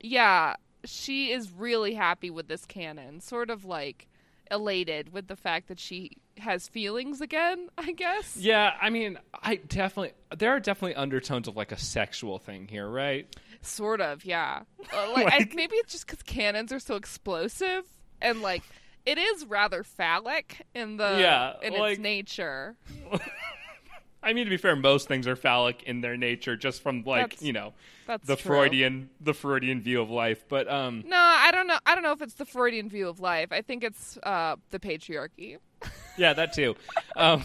yeah, 0.00 0.56
she 0.84 1.32
is 1.32 1.50
really 1.50 1.94
happy 1.94 2.30
with 2.30 2.48
this 2.48 2.64
cannon. 2.66 3.20
Sort 3.20 3.50
of 3.50 3.64
like 3.64 4.06
elated 4.50 5.12
with 5.12 5.28
the 5.28 5.36
fact 5.36 5.68
that 5.68 5.78
she 5.78 6.12
has 6.38 6.68
feelings 6.68 7.20
again. 7.20 7.68
I 7.78 7.92
guess. 7.92 8.36
yeah, 8.36 8.74
I 8.80 8.90
mean, 8.90 9.18
I 9.42 9.56
definitely 9.56 10.12
there 10.36 10.50
are 10.50 10.60
definitely 10.60 10.94
undertones 10.96 11.48
of 11.48 11.56
like 11.56 11.72
a 11.72 11.78
sexual 11.78 12.38
thing 12.38 12.68
here, 12.68 12.88
right? 12.88 13.26
Sort 13.62 14.00
of, 14.00 14.24
yeah. 14.24 14.62
Uh, 14.92 15.12
like, 15.12 15.26
I, 15.32 15.48
maybe 15.54 15.76
it's 15.76 15.92
just 15.92 16.06
because 16.06 16.22
cannons 16.22 16.72
are 16.72 16.80
so 16.80 16.96
explosive 16.96 17.84
and 18.20 18.42
like 18.42 18.62
it 19.06 19.18
is 19.18 19.44
rather 19.46 19.82
phallic 19.84 20.66
in 20.74 20.96
the 20.96 21.16
Yeah, 21.20 21.52
in 21.62 21.74
like- 21.78 21.92
its 21.92 22.00
nature. 22.00 22.76
I 24.22 24.34
mean, 24.34 24.44
to 24.44 24.50
be 24.50 24.58
fair, 24.58 24.76
most 24.76 25.08
things 25.08 25.26
are 25.26 25.34
phallic 25.36 25.82
in 25.84 26.02
their 26.02 26.16
nature, 26.16 26.54
just 26.54 26.82
from 26.82 27.02
like 27.04 27.30
That's- 27.30 27.42
you 27.42 27.52
know 27.54 27.72
the 28.06 28.36
true. 28.36 28.56
Freudian 28.56 29.08
the 29.20 29.32
Freudian 29.32 29.80
view 29.80 30.00
of 30.02 30.10
life. 30.10 30.44
But 30.48 30.70
um, 30.70 31.04
No, 31.06 31.16
I 31.18 31.50
don't 31.52 31.66
know. 31.66 31.78
I 31.86 31.94
don't 31.94 32.02
know 32.04 32.12
if 32.12 32.20
it's 32.20 32.34
the 32.34 32.44
Freudian 32.44 32.88
view 32.90 33.08
of 33.08 33.20
life. 33.20 33.48
I 33.52 33.62
think 33.62 33.82
it's 33.84 34.18
uh, 34.22 34.56
the 34.70 34.78
patriarchy. 34.78 35.56
yeah, 36.18 36.32
that 36.34 36.52
too. 36.52 36.74
um, 37.16 37.42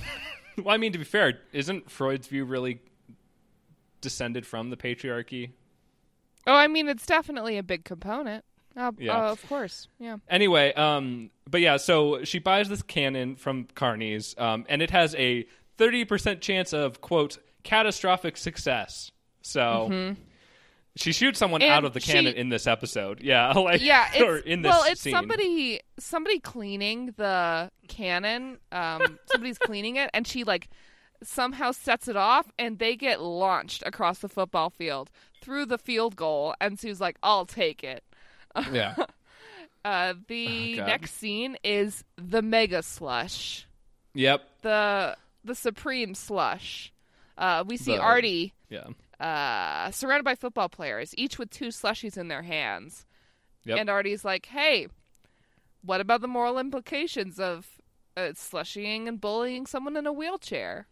well, 0.58 0.74
I 0.74 0.78
mean, 0.78 0.92
to 0.92 0.98
be 0.98 1.04
fair, 1.06 1.40
isn't 1.54 1.90
Freud's 1.90 2.28
view 2.28 2.44
really 2.44 2.80
descended 4.02 4.46
from 4.46 4.70
the 4.70 4.78
patriarchy? 4.78 5.52
Oh, 6.48 6.54
I 6.56 6.68
mean, 6.68 6.88
it's 6.88 7.06
definitely 7.06 7.58
a 7.58 7.64
big 7.64 7.86
component. 7.86 8.44
Uh, 8.78 8.92
Yeah. 9.00 9.18
uh, 9.28 9.32
of 9.32 9.48
course. 9.48 9.88
Yeah. 10.00 10.18
Anyway, 10.30 10.74
um, 10.74 11.32
but 11.50 11.62
yeah, 11.62 11.78
so 11.78 12.24
she 12.24 12.40
buys 12.40 12.68
this 12.70 12.82
cannon 12.82 13.36
from 13.38 13.68
Carney's, 13.74 14.36
um, 14.38 14.66
and 14.68 14.82
it 14.82 14.92
has 14.92 15.16
a 15.16 15.46
thirty 15.78 16.04
percent 16.06 16.42
chance 16.42 16.74
of 16.74 17.02
quote 17.02 17.38
catastrophic 17.64 18.36
success. 18.38 19.12
So 19.42 20.16
she 20.98 21.12
shoots 21.14 21.40
someone 21.40 21.62
Mm-hmm. 21.62 21.70
And 21.72 21.78
out 21.78 21.86
of 21.86 21.94
the 21.94 22.00
she- 22.00 22.12
cannon 22.14 22.34
in 22.36 22.50
this 22.50 22.68
episode. 22.68 23.22
Yeah, 23.22 23.52
like 23.58 23.82
Yeah, 23.82 24.10
or 24.24 24.38
it's 24.38 24.46
in 24.48 24.62
this 24.62 24.70
well, 24.70 24.84
it's 24.88 25.02
scene. 25.02 25.14
somebody 25.14 25.80
somebody 25.98 26.40
cleaning 26.40 27.14
the 27.18 27.72
cannon. 27.88 28.60
Um, 28.72 29.20
somebody's 29.32 29.58
cleaning 29.58 29.96
it, 29.96 30.10
and 30.14 30.28
she 30.28 30.44
like 30.44 30.70
somehow 31.24 31.72
sets 31.72 32.08
it 32.08 32.16
off, 32.16 32.52
and 32.60 32.80
they 32.80 32.96
get 32.96 33.22
launched 33.22 33.84
across 33.86 34.20
the 34.20 34.30
football 34.30 34.70
field 34.70 35.10
through 35.42 35.66
the 35.66 35.78
field 35.78 36.16
goal, 36.16 36.56
and 36.62 36.80
Sue's 36.80 37.02
like, 37.02 37.18
"I'll 37.24 37.46
take 37.46 37.84
it." 37.84 38.04
Yeah, 38.72 38.96
Uh, 39.86 40.14
the 40.28 40.80
Oh, 40.82 40.86
next 40.86 41.14
scene 41.16 41.58
is 41.64 42.04
the 42.18 42.42
mega 42.42 42.82
slush, 42.82 43.68
yep, 44.14 44.42
the 44.62 45.16
the 45.44 45.54
supreme 45.56 46.16
slush. 46.16 46.92
Uh, 47.38 47.64
we 47.68 47.78
see 47.78 47.96
The- 47.96 48.02
Artie 48.02 48.54
yeah, 48.70 48.88
uh, 49.20 49.92
surrounded 49.92 50.24
by 50.24 50.34
football 50.36 50.70
players, 50.70 51.14
each 51.18 51.38
with 51.38 51.50
two 51.52 51.68
slushies 51.68 52.18
in 52.18 52.30
their 52.30 52.42
hands. 52.42 53.06
Yep. 53.66 53.78
And 53.80 53.90
Artie's 53.90 54.24
like, 54.26 54.46
hey, 54.48 54.88
what 55.84 56.00
about 56.02 56.22
the 56.22 56.28
moral 56.28 56.58
implications 56.60 57.40
of 57.40 57.68
uh, 58.16 58.32
slushying 58.34 59.08
and 59.08 59.20
bullying 59.22 59.66
someone 59.66 59.98
in 59.98 60.06
a 60.08 60.14
wheelchair? 60.14 60.88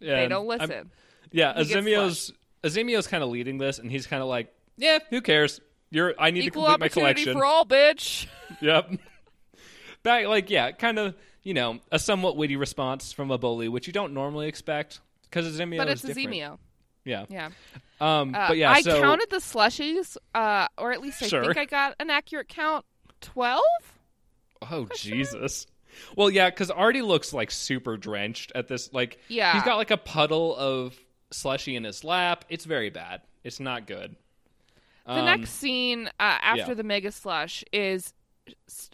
They 0.00 0.28
don't 0.28 0.50
I'm- 0.50 0.60
listen. 0.68 0.90
yeah, 1.32 1.54
He 1.56 1.64
gets 1.64 1.74
Azimio's 1.86 2.32
Azimio's 2.62 3.06
kind 3.06 3.22
of 3.22 3.30
leading 3.30 3.58
this, 3.58 3.78
and 3.78 3.90
he's 3.90 4.06
kind 4.06 4.22
of 4.22 4.28
like, 4.28 4.52
yeah, 4.76 4.98
who 5.10 5.20
cares? 5.20 5.60
You're 5.90 6.14
I 6.18 6.30
need 6.30 6.44
Equal 6.44 6.64
to 6.66 6.70
complete 6.72 6.80
my 6.80 6.88
collection. 6.88 7.32
for 7.34 7.44
all, 7.44 7.64
bitch. 7.64 8.26
Yep. 8.60 8.90
Back 10.02 10.26
like 10.26 10.50
yeah, 10.50 10.72
kind 10.72 10.98
of 10.98 11.14
you 11.42 11.54
know 11.54 11.78
a 11.92 11.98
somewhat 11.98 12.36
witty 12.36 12.56
response 12.56 13.12
from 13.12 13.30
a 13.30 13.38
bully, 13.38 13.68
which 13.68 13.86
you 13.86 13.92
don't 13.92 14.12
normally 14.14 14.48
expect 14.48 15.00
because 15.24 15.46
Azimio 15.46 15.78
but 15.78 15.88
it's 15.88 16.04
a 16.04 16.08
different. 16.08 16.30
Zemio. 16.30 16.58
Yeah. 17.04 17.24
Yeah. 17.28 17.50
Um. 18.00 18.34
Uh, 18.34 18.48
but 18.48 18.56
yeah. 18.56 18.70
I 18.72 18.82
so 18.82 19.00
counted 19.00 19.28
the 19.30 19.36
slushies, 19.38 20.16
uh, 20.34 20.68
or 20.78 20.92
at 20.92 21.00
least 21.00 21.22
I 21.22 21.26
Sure. 21.28 21.44
think 21.44 21.56
I 21.58 21.64
got 21.64 21.96
an 22.00 22.10
accurate 22.10 22.48
count. 22.48 22.84
Twelve? 23.20 23.62
Oh 24.70 24.86
Jesus. 24.96 25.66
Well, 26.16 26.30
yeah, 26.30 26.50
because 26.50 26.70
Artie 26.70 27.02
looks 27.02 27.32
like 27.32 27.50
super 27.50 27.96
drenched 27.96 28.52
at 28.54 28.68
this. 28.68 28.92
Like, 28.92 29.18
Yeah. 29.28 29.52
he's 29.54 29.62
got 29.62 29.76
like 29.76 29.90
a 29.90 29.96
puddle 29.96 30.56
of 30.56 30.98
slushy 31.30 31.76
in 31.76 31.84
his 31.84 32.04
lap. 32.04 32.44
It's 32.48 32.64
very 32.64 32.90
bad. 32.90 33.22
It's 33.44 33.60
not 33.60 33.86
good. 33.86 34.16
The 35.06 35.12
Um, 35.12 35.24
next 35.24 35.50
scene 35.52 36.06
uh, 36.08 36.38
after 36.42 36.68
yeah. 36.68 36.74
the 36.74 36.82
mega 36.84 37.10
slush 37.10 37.64
is 37.72 38.12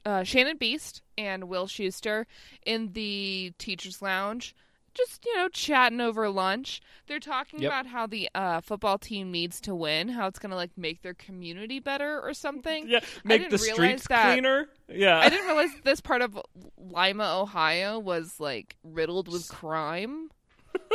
uh, 0.05 0.23
Shannon 0.23 0.57
Beiste 0.59 1.01
and 1.19 1.45
Will 1.45 1.67
Schuester 1.67 2.27
in 2.65 2.93
the 2.93 3.53
teachers' 3.59 4.01
lounge, 4.03 4.55
just 4.97 5.25
you 5.25 5.37
know 5.37 5.49
chatting 5.49 6.01
over 6.01 6.29
lunch. 6.29 6.81
They're 7.07 7.21
talking 7.21 7.61
Yep. 7.61 7.71
about 7.71 7.87
how 7.87 8.07
the 8.07 8.29
uh, 8.35 8.61
football 8.61 8.99
team 8.99 9.31
needs 9.31 9.61
to 9.63 9.75
win, 9.75 10.09
how 10.09 10.27
it's 10.27 10.39
gonna 10.39 10.57
like 10.57 10.71
make 10.77 11.03
their 11.03 11.15
community 11.15 11.79
better 11.81 12.21
or 12.21 12.33
something. 12.35 12.89
Yeah, 12.89 13.01
make 13.25 13.51
the 13.51 13.59
streets 13.59 14.07
that- 14.09 14.33
cleaner. 14.33 14.69
Yeah, 14.89 15.19
I 15.19 15.29
didn't 15.29 15.47
realize 15.47 15.71
this 15.85 16.01
part 16.01 16.23
of 16.23 16.39
Lima, 16.79 17.39
Ohio, 17.41 17.99
was 17.99 18.39
like 18.41 18.77
riddled 18.85 19.29
with 19.29 19.49
crime. 19.49 20.31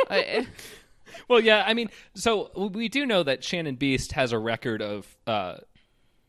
I, 0.10 0.48
Well, 1.28 1.42
yeah, 1.42 1.66
I 1.68 1.74
mean, 1.74 1.90
so 2.16 2.52
we 2.74 2.88
do 2.88 3.06
know 3.06 3.22
that 3.24 3.44
Shannon 3.44 3.76
Beiste 3.76 4.14
has 4.14 4.32
a 4.32 4.40
record 4.40 4.82
of 4.82 5.18
uh, 5.28 5.58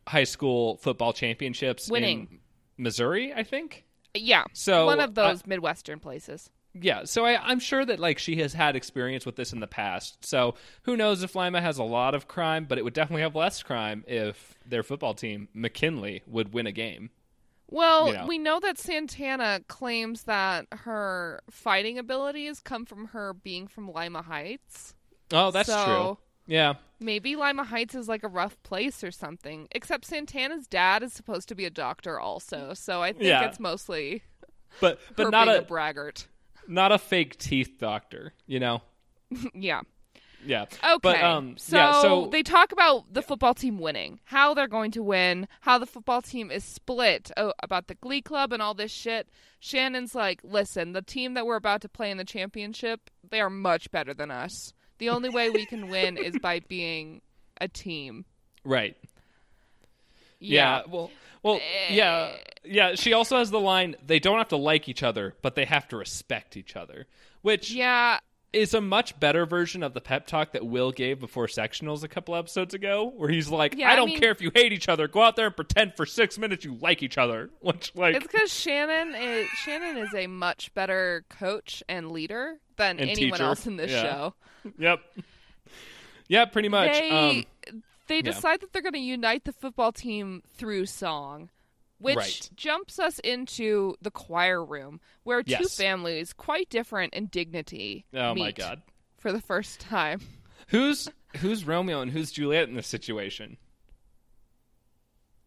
high 0.08 0.24
school 0.24 0.76
football 0.78 1.12
championships 1.12 1.88
Winning. 1.88 2.26
in 2.30 2.38
Missouri, 2.78 3.32
I 3.32 3.44
think. 3.44 3.84
yeah, 4.12 4.42
So, 4.54 4.86
one 4.86 4.98
of 4.98 5.14
those 5.14 5.46
midwestern 5.46 6.00
places. 6.00 6.50
Yeah, 6.74 7.04
so 7.04 7.24
I, 7.26 7.36
I'm 7.42 7.58
sure 7.60 7.84
that 7.84 7.98
like 8.00 8.18
she 8.18 8.36
has 8.36 8.54
had 8.54 8.76
experience 8.76 9.26
with 9.26 9.36
this 9.36 9.52
in 9.52 9.60
the 9.60 9.66
past. 9.66 10.24
So 10.24 10.54
who 10.82 10.96
knows 10.96 11.22
if 11.22 11.34
Lima 11.34 11.60
has 11.60 11.76
a 11.78 11.82
lot 11.84 12.14
of 12.14 12.28
crime, 12.28 12.64
but 12.66 12.78
it 12.78 12.84
would 12.84 12.94
definitely 12.94 13.22
have 13.22 13.36
less 13.36 13.62
crime 13.62 14.04
if 14.06 14.54
their 14.66 14.82
football 14.82 15.12
team, 15.14 15.48
McKinley, 15.52 16.22
would 16.26 16.54
win 16.54 16.66
a 16.66 16.72
game. 16.72 17.10
Well, 17.68 18.08
you 18.08 18.12
know. 18.14 18.26
we 18.26 18.38
know 18.38 18.60
that 18.60 18.78
Santana 18.78 19.60
claims 19.68 20.24
that 20.24 20.66
her 20.72 21.40
fighting 21.50 21.98
abilities 21.98 22.60
come 22.60 22.84
from 22.84 23.06
her 23.08 23.32
being 23.34 23.66
from 23.66 23.90
Lima 23.90 24.22
Heights. 24.22 24.94
Oh, 25.32 25.50
that's 25.50 25.68
So- 25.68 25.84
true. 25.84 26.18
Yeah, 26.44 26.74
Maybe 26.98 27.36
Lima 27.36 27.62
Heights 27.62 27.94
is 27.94 28.08
like 28.08 28.24
a 28.24 28.28
rough 28.28 28.60
place 28.64 29.04
or 29.04 29.12
something. 29.12 29.68
Except 29.70 30.04
Santana's 30.04 30.66
dad 30.66 31.02
is 31.04 31.12
supposed 31.12 31.48
to 31.48 31.54
be 31.54 31.64
a 31.64 31.70
doctor 31.70 32.18
also, 32.18 32.74
so 32.74 33.00
I 33.00 33.12
think 33.12 33.24
Yeah. 33.24 33.44
it's 33.44 33.60
mostly 33.60 34.22
but 34.80 34.98
but 35.14 35.30
not 35.30 35.44
being 35.46 35.58
a, 35.58 35.60
a 35.60 35.64
braggart. 35.64 36.26
Not 36.68 36.92
a 36.92 36.98
fake 36.98 37.38
teeth 37.38 37.76
doctor. 37.78 38.34
You 38.46 38.60
know. 38.60 38.82
yeah. 39.54 39.82
Yeah. 40.44 40.62
Okay. 40.62 40.98
But 41.02 41.22
um, 41.22 41.56
so, 41.56 41.76
yeah. 41.76 42.02
So 42.02 42.28
they 42.30 42.42
talk 42.42 42.72
about 42.72 43.12
the 43.12 43.22
football 43.22 43.54
team 43.54 43.78
winning, 43.78 44.20
how 44.24 44.54
they're 44.54 44.68
going 44.68 44.90
to 44.92 45.02
win, 45.02 45.46
how 45.60 45.78
the 45.78 45.86
football 45.86 46.22
team 46.22 46.50
is 46.50 46.64
split, 46.64 47.30
oh, 47.36 47.52
about 47.62 47.86
the 47.86 47.94
glee 47.94 48.22
club 48.22 48.52
and 48.52 48.60
all 48.60 48.74
this 48.74 48.90
shit. 48.90 49.28
Shannon's 49.60 50.14
like, 50.14 50.40
"Listen, 50.42 50.92
the 50.92 51.02
team 51.02 51.34
that 51.34 51.46
we're 51.46 51.56
about 51.56 51.80
to 51.82 51.88
play 51.88 52.10
in 52.10 52.16
the 52.16 52.24
championship, 52.24 53.10
they 53.28 53.40
are 53.40 53.50
much 53.50 53.90
better 53.90 54.12
than 54.12 54.30
us. 54.30 54.72
The 54.98 55.10
only 55.10 55.28
way 55.28 55.50
we 55.50 55.66
can 55.66 55.88
win 55.88 56.16
is 56.16 56.36
by 56.40 56.60
being 56.68 57.22
a 57.60 57.68
team." 57.68 58.24
right. 58.64 58.96
Yeah. 60.42 60.78
Yeah. 60.78 60.82
Well. 60.90 61.10
Well. 61.42 61.60
Yeah. 61.90 62.36
Yeah. 62.64 62.94
She 62.94 63.12
also 63.12 63.38
has 63.38 63.50
the 63.50 63.60
line: 63.60 63.96
"They 64.06 64.18
don't 64.18 64.38
have 64.38 64.48
to 64.48 64.56
like 64.56 64.88
each 64.88 65.02
other, 65.02 65.34
but 65.42 65.54
they 65.54 65.64
have 65.64 65.88
to 65.88 65.96
respect 65.96 66.56
each 66.56 66.76
other," 66.76 67.06
which 67.42 67.70
Yeah. 67.72 68.18
is 68.52 68.74
a 68.74 68.80
much 68.82 69.18
better 69.18 69.46
version 69.46 69.82
of 69.82 69.94
the 69.94 70.00
pep 70.02 70.26
talk 70.26 70.52
that 70.52 70.64
Will 70.66 70.92
gave 70.92 71.18
before 71.18 71.46
sectionals 71.46 72.04
a 72.04 72.08
couple 72.08 72.36
episodes 72.36 72.74
ago, 72.74 73.10
where 73.16 73.30
he's 73.30 73.48
like, 73.48 73.74
Yeah, 73.78 73.88
"I 73.88 73.92
I 73.94 73.96
don't 73.96 74.10
mean- 74.10 74.20
care 74.20 74.30
if 74.30 74.42
you 74.42 74.50
hate 74.54 74.72
each 74.74 74.88
other. 74.90 75.08
Go 75.08 75.22
out 75.22 75.36
there 75.36 75.46
and 75.46 75.56
pretend 75.56 75.94
for 75.96 76.04
six 76.04 76.36
minutes 76.38 76.64
you 76.64 76.74
like 76.74 77.02
each 77.02 77.16
other." 77.16 77.48
Which, 77.60 77.92
like, 77.94 78.14
It's 78.14 78.26
because 78.26 78.52
Shannon 78.52 79.14
is 79.14 79.48
Shannon 79.64 79.96
is 79.96 80.14
a 80.14 80.26
much 80.26 80.72
better 80.74 81.24
coach 81.30 81.82
and 81.88 82.12
leader 82.12 82.58
than 82.76 83.00
And 83.00 83.08
anyone 83.10 83.38
teacher. 83.38 83.44
else 83.44 83.66
in 83.66 83.76
this 83.78 83.90
Yeah. 83.90 84.02
show. 84.02 84.34
yep, 84.78 85.00
yeah, 86.28 86.44
pretty 86.44 86.68
much. 86.68 86.92
They 86.92 87.10
um, 87.10 87.44
they 88.12 88.16
yeah. 88.18 88.22
decide 88.34 88.60
that 88.60 88.72
they're 88.72 88.82
going 88.82 88.92
to 88.92 88.98
unite 88.98 89.44
the 89.44 89.52
football 89.52 89.90
team 89.92 90.42
through 90.54 90.86
song, 90.86 91.50
which 91.98 92.16
Right. 92.16 92.50
jumps 92.54 92.98
us 92.98 93.18
into 93.20 93.96
the 94.02 94.10
choir 94.10 94.64
room 94.64 95.00
where 95.24 95.42
two 95.42 95.52
Yes. 95.52 95.76
families 95.76 96.32
quite 96.32 96.68
different 96.68 97.14
in 97.14 97.26
dignity 97.26 98.04
oh 98.14 98.34
my 98.34 98.46
meet 98.46 98.56
god, 98.56 98.82
for 99.18 99.32
the 99.32 99.40
first 99.40 99.80
time. 99.80 100.20
who's 100.68 101.08
who's 101.38 101.64
Romeo 101.66 102.00
and 102.02 102.10
who's 102.12 102.30
Juliet 102.30 102.68
in 102.68 102.74
this 102.74 102.86
situation? 102.86 103.56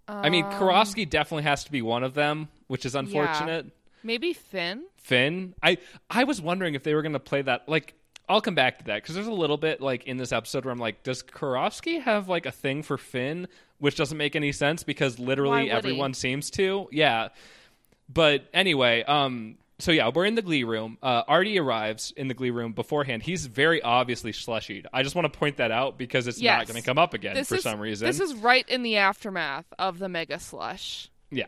I 0.07 0.29
mean, 0.29 0.45
Um, 0.45 0.51
Karofsky 0.53 1.09
definitely 1.09 1.43
has 1.43 1.63
to 1.63 1.71
be 1.71 1.81
one 1.81 2.03
of 2.03 2.13
them, 2.13 2.49
which 2.67 2.85
is 2.85 2.93
unfortunate. 2.95 3.65
maybe 4.03 4.33
Finn. 4.33 4.85
Finn. 4.97 5.55
I 5.63 5.77
I 6.09 6.25
was 6.25 6.39
wondering 6.41 6.75
if 6.75 6.83
they 6.83 6.93
were 6.93 7.01
going 7.01 7.13
to 7.13 7.19
play 7.19 7.41
that. 7.41 7.67
Like, 7.67 7.95
I'll 8.27 8.41
come 8.41 8.55
back 8.55 8.79
to 8.79 8.85
that 8.85 9.01
because 9.03 9.15
there's 9.15 9.27
a 9.27 9.31
little 9.31 9.57
bit 9.57 9.81
like 9.81 10.05
in 10.05 10.17
this 10.17 10.31
episode 10.31 10.65
where 10.65 10.71
I'm 10.71 10.79
like, 10.79 11.03
does 11.03 11.21
Karofsky 11.23 12.01
have 12.01 12.27
like 12.27 12.45
a 12.45 12.51
thing 12.51 12.81
for 12.83 12.97
Finn, 12.97 13.47
which 13.79 13.95
doesn't 13.95 14.17
make 14.17 14.35
any 14.35 14.51
sense 14.51 14.83
because 14.83 15.19
literally 15.19 15.63
would 15.63 15.63
he? 15.65 15.71
everyone 15.71 16.13
seems 16.13 16.49
to. 16.51 16.87
Yeah. 16.91 17.29
But 18.11 18.45
anyway, 18.53 19.03
um. 19.03 19.57
So 19.77 19.91
yeah, 19.91 20.09
we're 20.13 20.23
in 20.23 20.35
the 20.35 20.41
glee 20.41 20.63
room. 20.63 20.97
Uh, 21.03 21.23
Artie 21.27 21.59
arrives 21.59 22.13
in 22.15 22.29
the 22.29 22.33
glee 22.33 22.49
room 22.49 22.71
beforehand. 22.71 23.23
He's 23.23 23.45
very 23.45 23.81
obviously 23.81 24.31
slushied. 24.31 24.85
I 24.93 25.03
just 25.03 25.15
want 25.15 25.31
to 25.31 25.37
point 25.37 25.57
that 25.57 25.69
out 25.69 25.97
because 25.97 26.27
it's 26.27 26.41
not 26.41 26.65
going 26.65 26.79
to 26.79 26.85
come 26.85 26.97
up 26.97 27.13
again 27.13 27.35
This 27.35 27.49
for 27.49 27.55
is, 27.55 27.63
some 27.63 27.81
reason. 27.81 28.07
This 28.07 28.21
is 28.21 28.33
right 28.35 28.65
in 28.69 28.83
the 28.83 28.95
aftermath 28.95 29.65
of 29.77 29.99
the 29.99 30.07
mega 30.07 30.39
slush. 30.39 31.09
yeah. 31.29 31.47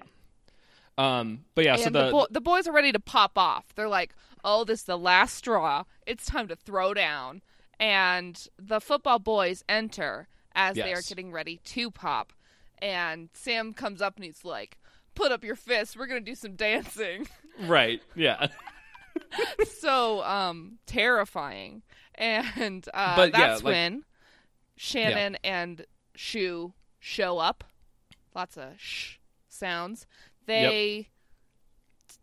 Um. 0.98 1.46
But 1.56 1.64
yeah. 1.66 1.76
so 1.78 1.90
the, 1.90 2.06
the, 2.08 2.12
bo- 2.12 2.28
the 2.30 2.42
boys 2.42 2.68
are 2.68 2.74
ready 2.74 2.92
to 2.92 3.00
pop 3.00 3.38
off. 3.38 3.64
They're 3.76 3.88
like, 3.88 4.14
"Oh, 4.44 4.64
this 4.64 4.80
is 4.82 4.86
the 4.86 4.98
last 4.98 5.36
straw. 5.36 5.84
It's 6.06 6.26
time 6.26 6.48
to 6.48 6.56
throw 6.56 6.94
down." 6.94 7.42
And 7.80 8.48
the 8.58 8.82
football 8.82 9.20
boys 9.20 9.64
enter 9.70 10.28
as 10.56 10.76
they 10.76 10.94
are 10.94 11.02
getting 11.02 11.32
ready 11.32 11.58
to 11.64 11.92
pop. 11.92 12.34
And 12.80 13.30
Sam 13.34 13.74
comes 13.74 14.02
up 14.02 14.16
and 14.16 14.26
he's 14.26 14.44
like, 14.44 14.78
"Put 15.16 15.32
up 15.32 15.44
your 15.44 15.56
fists. 15.56 15.96
We're 15.96 16.08
gonna 16.08 16.22
do 16.22 16.36
some 16.36 16.56
dancing." 16.56 17.28
right. 17.62 18.02
Yeah. 18.16 18.48
so 19.80 20.24
um, 20.24 20.80
terrifying. 20.86 21.84
And 22.16 22.88
uh, 22.94 23.16
But, 23.16 23.32
yeah, 23.32 23.40
that's 23.48 23.64
like- 23.64 23.72
when 23.74 24.04
Shannon 24.76 25.38
and 25.44 25.86
Schue 26.16 26.74
show 27.00 27.38
up. 27.38 27.64
Lots 28.36 28.58
of 28.58 28.74
sh 28.80 29.16
sounds. 29.48 30.06
They 30.46 31.10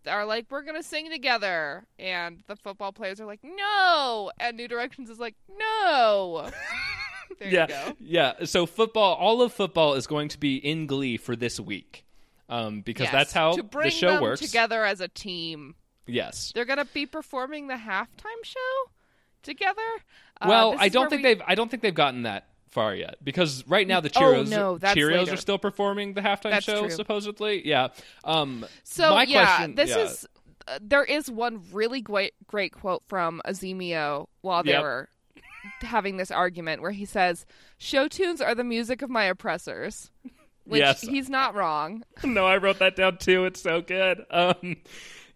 are 0.09 0.25
like, 0.25 0.47
we're 0.51 0.62
going 0.62 0.77
to 0.77 0.83
sing 0.83 1.11
together. 1.11 1.85
And 1.99 2.43
the 2.47 2.57
football 2.57 2.93
players 2.93 3.21
are 3.21 3.27
like, 3.27 3.40
no. 3.43 4.31
And 4.38 4.57
New 4.57 4.69
Directions 4.69 5.11
is 5.11 5.19
like, 5.19 5.35
no. 5.59 6.51
there 7.38 7.49
yeah, 7.49 7.62
you 7.62 7.69
go. 7.69 7.97
yeah. 8.01 8.33
So 8.45 8.67
football, 8.67 9.14
all 9.14 9.43
of 9.43 9.53
football 9.53 9.95
is 9.95 10.07
going 10.07 10.29
to 10.29 10.38
be 10.38 10.57
in 10.57 10.87
Glee 10.87 11.17
for 11.17 11.35
this 11.37 11.59
week, 11.59 12.05
um, 12.49 12.81
because 12.83 13.05
Yes, 13.05 13.12
that's 13.12 13.33
how 13.33 13.53
to 13.55 13.62
bring 13.62 13.87
the 13.87 13.90
show 13.90 14.21
works. 14.23 14.40
together 14.40 14.85
as 14.85 15.01
a 15.01 15.09
team. 15.09 15.75
Yes. 16.07 16.53
They're 16.55 16.64
going 16.67 16.79
to 16.79 16.85
be 16.87 17.07
performing 17.07 17.69
the 17.69 17.75
halftime 17.75 18.43
show 18.45 18.61
together. 19.43 19.81
Uh, 20.40 20.47
Well, 20.49 20.77
I 20.79 20.88
don't 20.88 21.09
think 21.09 21.23
we- 21.23 21.35
they've. 21.35 21.43
I 21.47 21.55
don't 21.55 21.71
think 21.71 21.83
they've 21.83 21.95
gotten 21.95 22.23
that 22.23 22.49
far 22.74 22.94
yet 22.94 23.16
because 23.24 23.66
right 23.66 23.87
now 23.88 24.00
the 24.00 24.10
Oh, 24.16 24.20
Cheerios, 24.20 24.50
no, 24.50 24.76
Cheerios 24.78 25.18
later. 25.20 25.32
are 25.34 25.37
still 25.38 25.58
performing 25.58 26.12
the 26.14 26.20
halftime 26.20 26.50
That's 26.50 26.66
show 26.66 26.80
true. 26.82 26.90
supposedly. 26.90 27.66
Yeah. 27.66 27.88
Um. 28.24 28.66
So 28.82 29.10
my 29.10 29.22
yeah, 29.22 29.46
question, 29.46 29.74
this 29.76 29.90
yeah. 29.90 29.98
is 30.00 30.26
uh, 30.68 30.78
there 30.82 31.04
is 31.04 31.30
one 31.30 31.62
really 31.72 32.00
great 32.02 32.34
great 32.46 32.72
quote 32.72 33.02
from 33.06 33.40
Azimio 33.46 34.26
while 34.42 34.62
they 34.62 34.72
Yep. 34.72 34.82
were 34.82 35.08
having 35.80 36.16
this 36.18 36.30
argument 36.30 36.82
where 36.82 36.90
he 36.90 37.04
says, 37.06 37.46
"Show 37.78 38.08
tunes 38.08 38.40
are 38.40 38.54
the 38.54 38.64
music 38.64 39.00
of 39.02 39.08
my 39.08 39.24
oppressors," 39.24 40.10
which 40.64 40.80
Yes. 40.80 41.00
he's 41.00 41.30
not 41.30 41.54
wrong. 41.54 42.02
no, 42.24 42.44
I 42.46 42.56
wrote 42.58 42.80
that 42.80 42.96
down 42.96 43.18
too. 43.18 43.44
It's 43.46 43.62
so 43.62 43.80
good. 43.80 44.24
Um, 44.30 44.76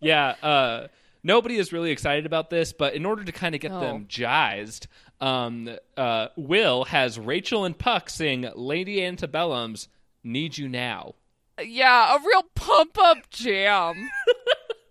yeah. 0.00 0.34
Uh, 0.42 0.88
nobody 1.22 1.56
is 1.56 1.72
really 1.72 1.90
excited 1.90 2.26
about 2.26 2.50
this, 2.50 2.72
but 2.72 2.94
in 2.94 3.04
order 3.06 3.24
to 3.24 3.32
kind 3.32 3.54
of 3.54 3.60
get 3.60 3.72
them 3.72 4.06
jazzed, 4.08 4.86
um, 5.20 5.68
uh, 5.96 6.28
Will 6.36 6.84
has 6.84 7.18
Rachel 7.18 7.64
and 7.64 7.76
Puck 7.76 8.10
sing 8.10 8.48
Lady 8.54 8.98
Antebellum's 9.00 9.88
"Need 10.24 10.58
You 10.58 10.68
Now." 10.68 11.14
Yeah, 11.62 12.16
a 12.16 12.18
real 12.24 12.44
pump 12.54 12.98
up 12.98 13.30
jam. 13.30 14.08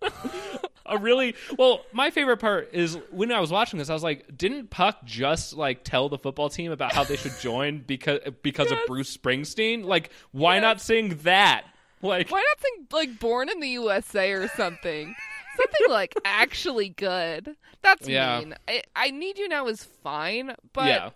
a 0.86 0.98
really 0.98 1.36
well 1.58 1.82
my 1.92 2.10
favorite 2.12 2.38
part 2.38 2.70
is 2.72 2.98
when 3.12 3.32
i 3.32 3.40
was 3.40 3.52
watching 3.52 3.78
this 3.78 3.90
i 3.90 3.94
was 3.94 4.04
like 4.04 4.38
didn't 4.38 4.70
puck 4.70 5.04
just 5.04 5.54
like 5.54 5.84
tell 5.84 6.08
the 6.08 6.18
football 6.18 6.50
team 6.50 6.72
about 6.72 6.94
how 6.94 7.04
they 7.04 7.18
should 7.18 7.34
join 7.42 7.80
because 7.86 8.20
because 8.42 8.72
of 8.72 8.78
bruce 8.88 9.16
springsteen 9.18 9.84
like 9.84 10.12
why 10.32 10.56
Yes. 10.56 10.62
not 10.62 10.82
sing 10.82 11.20
that 11.24 11.66
like 12.02 12.30
Why 12.30 12.38
not 12.38 12.62
sing 12.62 12.88
like 12.92 13.20
"Born 13.20 13.50
in 13.50 13.60
the 13.60 13.70
USA" 13.70 14.32
or 14.32 14.48
something? 14.50 15.16
Something 15.58 15.88
like 15.89 16.13
actually 16.26 16.89
good. 16.89 17.56
That's 17.82 18.08
Yeah. 18.08 18.39
mean. 18.39 18.56
I, 18.67 18.82
I 18.96 19.12
need 19.12 19.38
you 19.38 19.48
now 19.50 19.67
is 19.67 19.84
fine, 19.84 20.56
but 20.74 20.86
yeah 20.88 21.10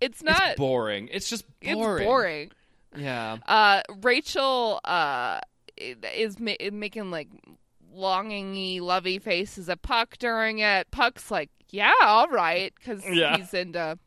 it's 0.00 0.22
not. 0.22 0.50
it's 0.50 0.58
boring 0.58 1.08
it's 1.12 1.28
just 1.30 1.44
it's 1.60 1.74
boring 1.74 2.04
boring. 2.06 2.50
yeah 2.96 3.38
Uh, 3.46 3.82
Rachel 4.02 4.80
uh, 4.84 5.40
is 5.76 6.38
ma- 6.38 6.52
making 6.72 7.10
like 7.10 7.28
longingy, 7.96 8.80
lovey 8.80 9.18
faces 9.18 9.68
at 9.68 9.82
Puck 9.82 10.16
during 10.18 10.58
it. 10.58 10.90
Puck's 10.90 11.30
like, 11.30 11.50
"Yeah, 11.70 11.92
all 12.02 12.28
right," 12.28 12.72
because 12.76 13.04
Yeah. 13.08 13.36
he's 13.36 13.54
into 13.54 13.98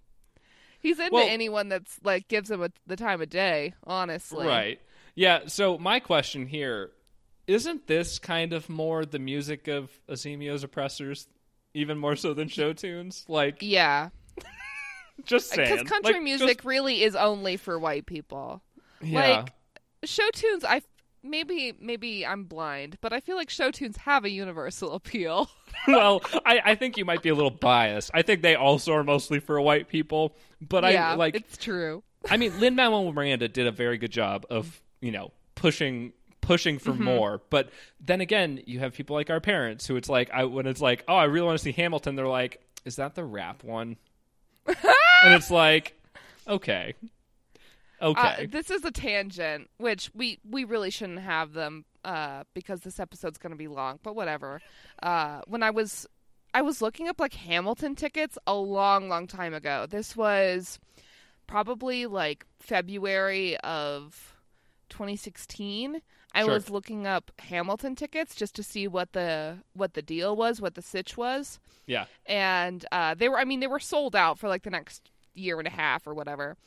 he's 0.81 0.99
into 0.99 1.13
Well- 1.13 1.27
anyone 1.27 1.69
that's 1.69 1.99
like 2.03 2.27
gives 2.27 2.51
him 2.51 2.61
a, 2.61 2.69
the 2.85 2.95
time 2.95 3.21
of 3.21 3.29
day. 3.29 3.73
Honestly, 3.85 4.45
Right. 4.47 4.81
Yeah. 5.15 5.47
So 5.47 5.77
my 5.77 5.99
question 5.99 6.47
here 6.47 6.91
isn't 7.47 7.87
this 7.87 8.19
kind 8.19 8.53
of 8.53 8.69
more 8.69 9.05
the 9.05 9.19
music 9.19 9.67
of 9.67 9.89
Azimio's 10.09 10.63
oppressors, 10.63 11.27
even 11.73 11.97
more 11.97 12.15
so 12.15 12.33
than 12.33 12.47
show 12.47 12.73
tunes? 12.73 13.25
Like, 13.27 13.57
Yeah, 13.61 14.09
just 15.25 15.51
uh, 15.53 15.55
saying. 15.55 15.69
because 15.75 15.87
country 15.89 16.13
Like, 16.13 16.23
music 16.23 16.65
really 16.65 17.03
is 17.03 17.15
only 17.15 17.57
for 17.57 17.79
white 17.79 18.05
people. 18.05 18.61
yeah. 19.01 19.19
like 19.39 19.53
show 20.05 20.27
tunes, 20.33 20.63
I 20.63 20.81
maybe 21.23 21.73
maybe 21.79 22.25
I'm 22.25 22.43
blind, 22.45 22.97
but 23.01 23.11
I 23.13 23.19
feel 23.19 23.35
like 23.35 23.49
show 23.49 23.71
tunes 23.71 23.97
have 23.97 24.25
a 24.25 24.29
universal 24.29 24.93
appeal. 24.99 25.49
well, 25.87 26.21
I, 26.45 26.61
I 26.65 26.75
think 26.75 26.97
you 26.97 27.05
might 27.05 27.21
be 27.23 27.29
a 27.29 27.35
little 27.35 27.51
biased. 27.51 28.11
I 28.13 28.21
think 28.21 28.41
they 28.41 28.55
also 28.55 28.93
are 28.93 29.03
mostly 29.03 29.39
for 29.39 29.59
white 29.61 29.87
people, 29.87 30.35
but 30.61 30.83
yeah, 30.91 31.11
I 31.11 31.15
like. 31.15 31.35
it's 31.35 31.57
true. 31.57 32.03
I 32.29 32.37
mean, 32.37 32.59
Lin 32.59 32.75
Manuel 32.75 33.11
Miranda 33.13 33.47
did 33.47 33.67
a 33.67 33.71
very 33.71 33.97
good 33.97 34.11
job 34.11 34.45
of 34.49 34.81
you 35.01 35.11
know 35.11 35.31
pushing 35.55 36.13
pushing 36.47 36.79
for 36.79 36.93
more. 36.93 37.41
But 37.49 37.69
then 37.99 38.21
again, 38.21 38.61
you 38.65 38.79
have 38.79 38.93
people 38.93 39.15
like 39.15 39.29
our 39.29 39.41
parents 39.41 39.85
who 39.85 39.97
it's 39.97 40.07
like 40.07 40.31
I 40.31 40.45
when 40.45 40.65
it's 40.65 40.81
like, 40.81 41.03
oh, 41.07 41.15
I 41.15 41.25
really 41.25 41.45
want 41.45 41.59
to 41.59 41.63
see 41.63 41.73
Hamilton. 41.73 42.15
They're 42.15 42.27
like, 42.27 42.61
is 42.85 42.95
that 42.95 43.15
the 43.15 43.25
rap 43.25 43.63
one? 43.63 43.97
and 44.65 45.33
it's 45.33 45.51
like, 45.51 45.99
okay, 46.47 46.93
okay, 48.01 48.43
Uh, 48.43 48.47
this 48.49 48.71
is 48.71 48.83
a 48.85 48.91
tangent, 48.91 49.69
which 49.77 50.09
we 50.15 50.39
we 50.49 50.63
really 50.63 50.89
shouldn't 50.89 51.19
have 51.19 51.53
them 51.53 51.83
uh, 52.05 52.43
because 52.53 52.81
this 52.81 52.99
episode's 52.99 53.37
going 53.37 53.51
to 53.51 53.57
be 53.57 53.67
long. 53.67 53.99
But 54.01 54.15
whatever. 54.15 54.61
Uh, 55.03 55.41
when 55.47 55.63
I 55.63 55.71
was 55.71 56.07
I 56.53 56.61
was 56.61 56.81
looking 56.81 57.09
up 57.09 57.19
like 57.19 57.33
Hamilton 57.33 57.95
tickets 57.95 58.37
a 58.47 58.55
long, 58.55 59.09
long 59.09 59.27
time 59.27 59.53
ago. 59.53 59.85
This 59.89 60.15
was 60.15 60.79
probably 61.45 62.05
like 62.05 62.45
February 62.59 63.57
of 63.57 64.35
2016. 64.89 66.01
I 66.33 66.43
Sure. 66.43 66.53
was 66.53 66.69
looking 66.69 67.07
up 67.07 67.31
Hamilton 67.39 67.95
tickets 67.95 68.35
just 68.35 68.53
to 68.55 68.63
see 68.63 68.87
what 68.87 69.13
the 69.13 69.59
what 69.73 69.93
the 69.93 70.01
deal 70.01 70.35
was, 70.35 70.61
what 70.61 70.75
the 70.75 70.81
sitch 70.81 71.17
was 71.17 71.59
yeah, 71.85 72.05
and 72.25 72.85
uh, 72.91 73.15
they 73.15 73.29
were 73.29 73.39
i 73.39 73.45
mean 73.45 73.59
they 73.61 73.67
were 73.67 73.79
sold 73.79 74.15
out 74.15 74.37
for 74.37 74.47
like 74.49 74.63
the 74.63 74.69
next 74.69 75.09
year 75.33 75.57
and 75.59 75.67
a 75.67 75.71
half 75.71 76.05
or 76.05 76.13
whatever 76.13 76.57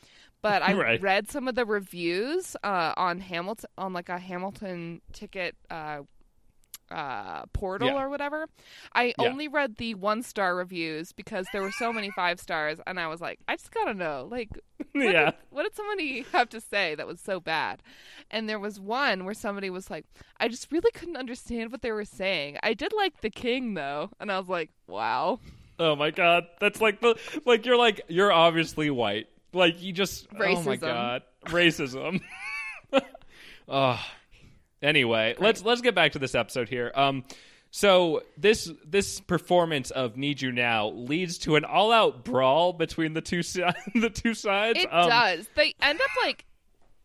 but 0.41 0.61
i 0.69 0.73
Right. 0.73 1.01
read 1.01 1.29
some 1.29 1.47
of 1.47 1.55
the 1.55 1.65
reviews 1.65 2.55
uh, 2.63 2.93
on 2.97 3.19
hamilton 3.19 3.69
on 3.77 3.93
like 3.93 4.09
a 4.09 4.17
hamilton 4.17 5.01
ticket 5.13 5.55
uh, 5.69 5.99
uh, 6.91 7.45
portal 7.53 7.87
Yeah. 7.89 8.03
or 8.03 8.09
whatever 8.09 8.47
i 8.93 9.13
Yeah. 9.17 9.29
only 9.29 9.47
read 9.47 9.77
the 9.77 9.95
one 9.95 10.21
star 10.23 10.55
reviews 10.55 11.11
because 11.13 11.47
there 11.53 11.61
were 11.61 11.71
so 11.71 11.91
many 11.93 12.11
five 12.11 12.39
stars 12.39 12.79
and 12.85 12.99
i 12.99 13.07
was 13.07 13.21
like 13.21 13.39
i 13.47 13.55
just 13.55 13.71
gotta 13.71 13.93
know 13.93 14.27
like 14.29 14.49
what 14.93 15.03
yeah. 15.05 15.25
did, 15.25 15.33
what 15.51 15.63
did 15.63 15.75
somebody 15.75 16.25
have 16.31 16.49
to 16.49 16.59
say 16.59 16.95
that 16.95 17.05
was 17.07 17.19
so 17.21 17.39
bad? 17.39 17.81
And 18.31 18.49
there 18.49 18.59
was 18.59 18.79
one 18.79 19.25
where 19.25 19.33
somebody 19.35 19.69
was 19.69 19.91
like, 19.91 20.05
I 20.39 20.47
just 20.47 20.71
really 20.71 20.89
couldn't 20.91 21.17
understand 21.17 21.71
what 21.71 21.81
they 21.83 21.91
were 21.91 22.03
saying. 22.03 22.57
I 22.63 22.73
did 22.73 22.91
like 22.91 23.21
the 23.21 23.29
king 23.29 23.75
though. 23.75 24.09
And 24.19 24.31
I 24.31 24.39
was 24.39 24.49
like, 24.49 24.71
wow. 24.87 25.39
Oh 25.77 25.95
my 25.95 26.09
god, 26.09 26.45
that's 26.59 26.81
like 26.81 26.99
the 26.99 27.15
like 27.45 27.65
you're 27.65 27.77
like 27.77 28.01
you're 28.07 28.31
obviously 28.31 28.89
white. 28.89 29.27
Like 29.53 29.81
you 29.83 29.93
just 29.93 30.27
oh 30.33 30.37
my 30.39 30.45
Racism. 30.45 30.79
god, 30.81 31.21
racism. 31.45 32.21
oh. 33.67 33.99
Anyway, 34.81 35.35
let's 35.39 35.63
let's 35.63 35.81
get 35.81 35.95
back 35.95 36.13
to 36.13 36.19
this 36.19 36.35
episode 36.35 36.69
here. 36.69 36.91
Um 36.95 37.23
so 37.69 38.21
this 38.37 38.69
this 38.85 39.19
performance 39.21 39.91
of 39.91 40.17
Need 40.17 40.41
You 40.41 40.51
Now 40.51 40.89
leads 40.89 41.37
to 41.39 41.55
an 41.55 41.63
all-out 41.63 42.25
brawl 42.25 42.73
between 42.73 43.13
the 43.13 43.21
two 43.21 43.43
si- 43.43 43.63
the 43.95 44.09
two 44.09 44.33
sides. 44.33 44.79
It 44.79 44.93
Um, 44.93 45.09
does. 45.09 45.47
They 45.55 45.73
end 45.81 45.99
up 46.01 46.09
like 46.25 46.45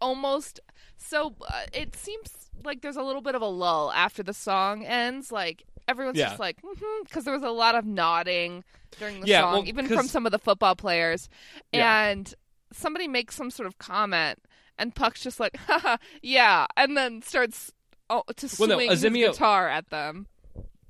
almost 0.00 0.60
so 0.96 1.34
uh, 1.48 1.62
it 1.72 1.94
seems 1.96 2.30
like 2.64 2.80
there's 2.82 2.96
a 2.96 3.02
little 3.02 3.22
bit 3.22 3.34
of 3.34 3.42
a 3.42 3.46
lull 3.46 3.92
after 3.92 4.22
the 4.22 4.32
song 4.34 4.84
ends 4.84 5.30
like 5.30 5.64
everyone's 5.88 6.18
Yeah. 6.18 6.28
just 6.28 6.40
like 6.40 6.56
because 7.04 7.24
there 7.24 7.34
was 7.34 7.42
a 7.44 7.50
lot 7.50 7.74
of 7.76 7.84
nodding 7.84 8.64
during 8.98 9.20
the 9.20 9.26
Yeah, 9.28 9.42
song 9.42 9.52
well, 9.52 9.68
even 9.68 9.86
from 9.86 10.08
some 10.08 10.26
of 10.26 10.32
the 10.32 10.38
football 10.38 10.74
players 10.74 11.28
Yeah. 11.72 12.06
and 12.06 12.34
somebody 12.72 13.06
makes 13.06 13.36
some 13.36 13.50
sort 13.50 13.66
of 13.68 13.78
comment 13.78 14.40
and 14.78 14.94
puck's 14.94 15.22
just 15.22 15.40
like 15.40 15.56
haha 15.56 15.96
yeah 16.22 16.66
and 16.76 16.96
then 16.96 17.22
starts 17.22 17.72
oh, 18.10 18.22
to 18.36 18.46
Well, 18.58 18.68
swing 18.68 18.68
no, 18.68 18.78
his 18.78 19.04
Azimio- 19.04 19.32
guitar 19.32 19.68
at 19.68 19.90
them 19.90 20.26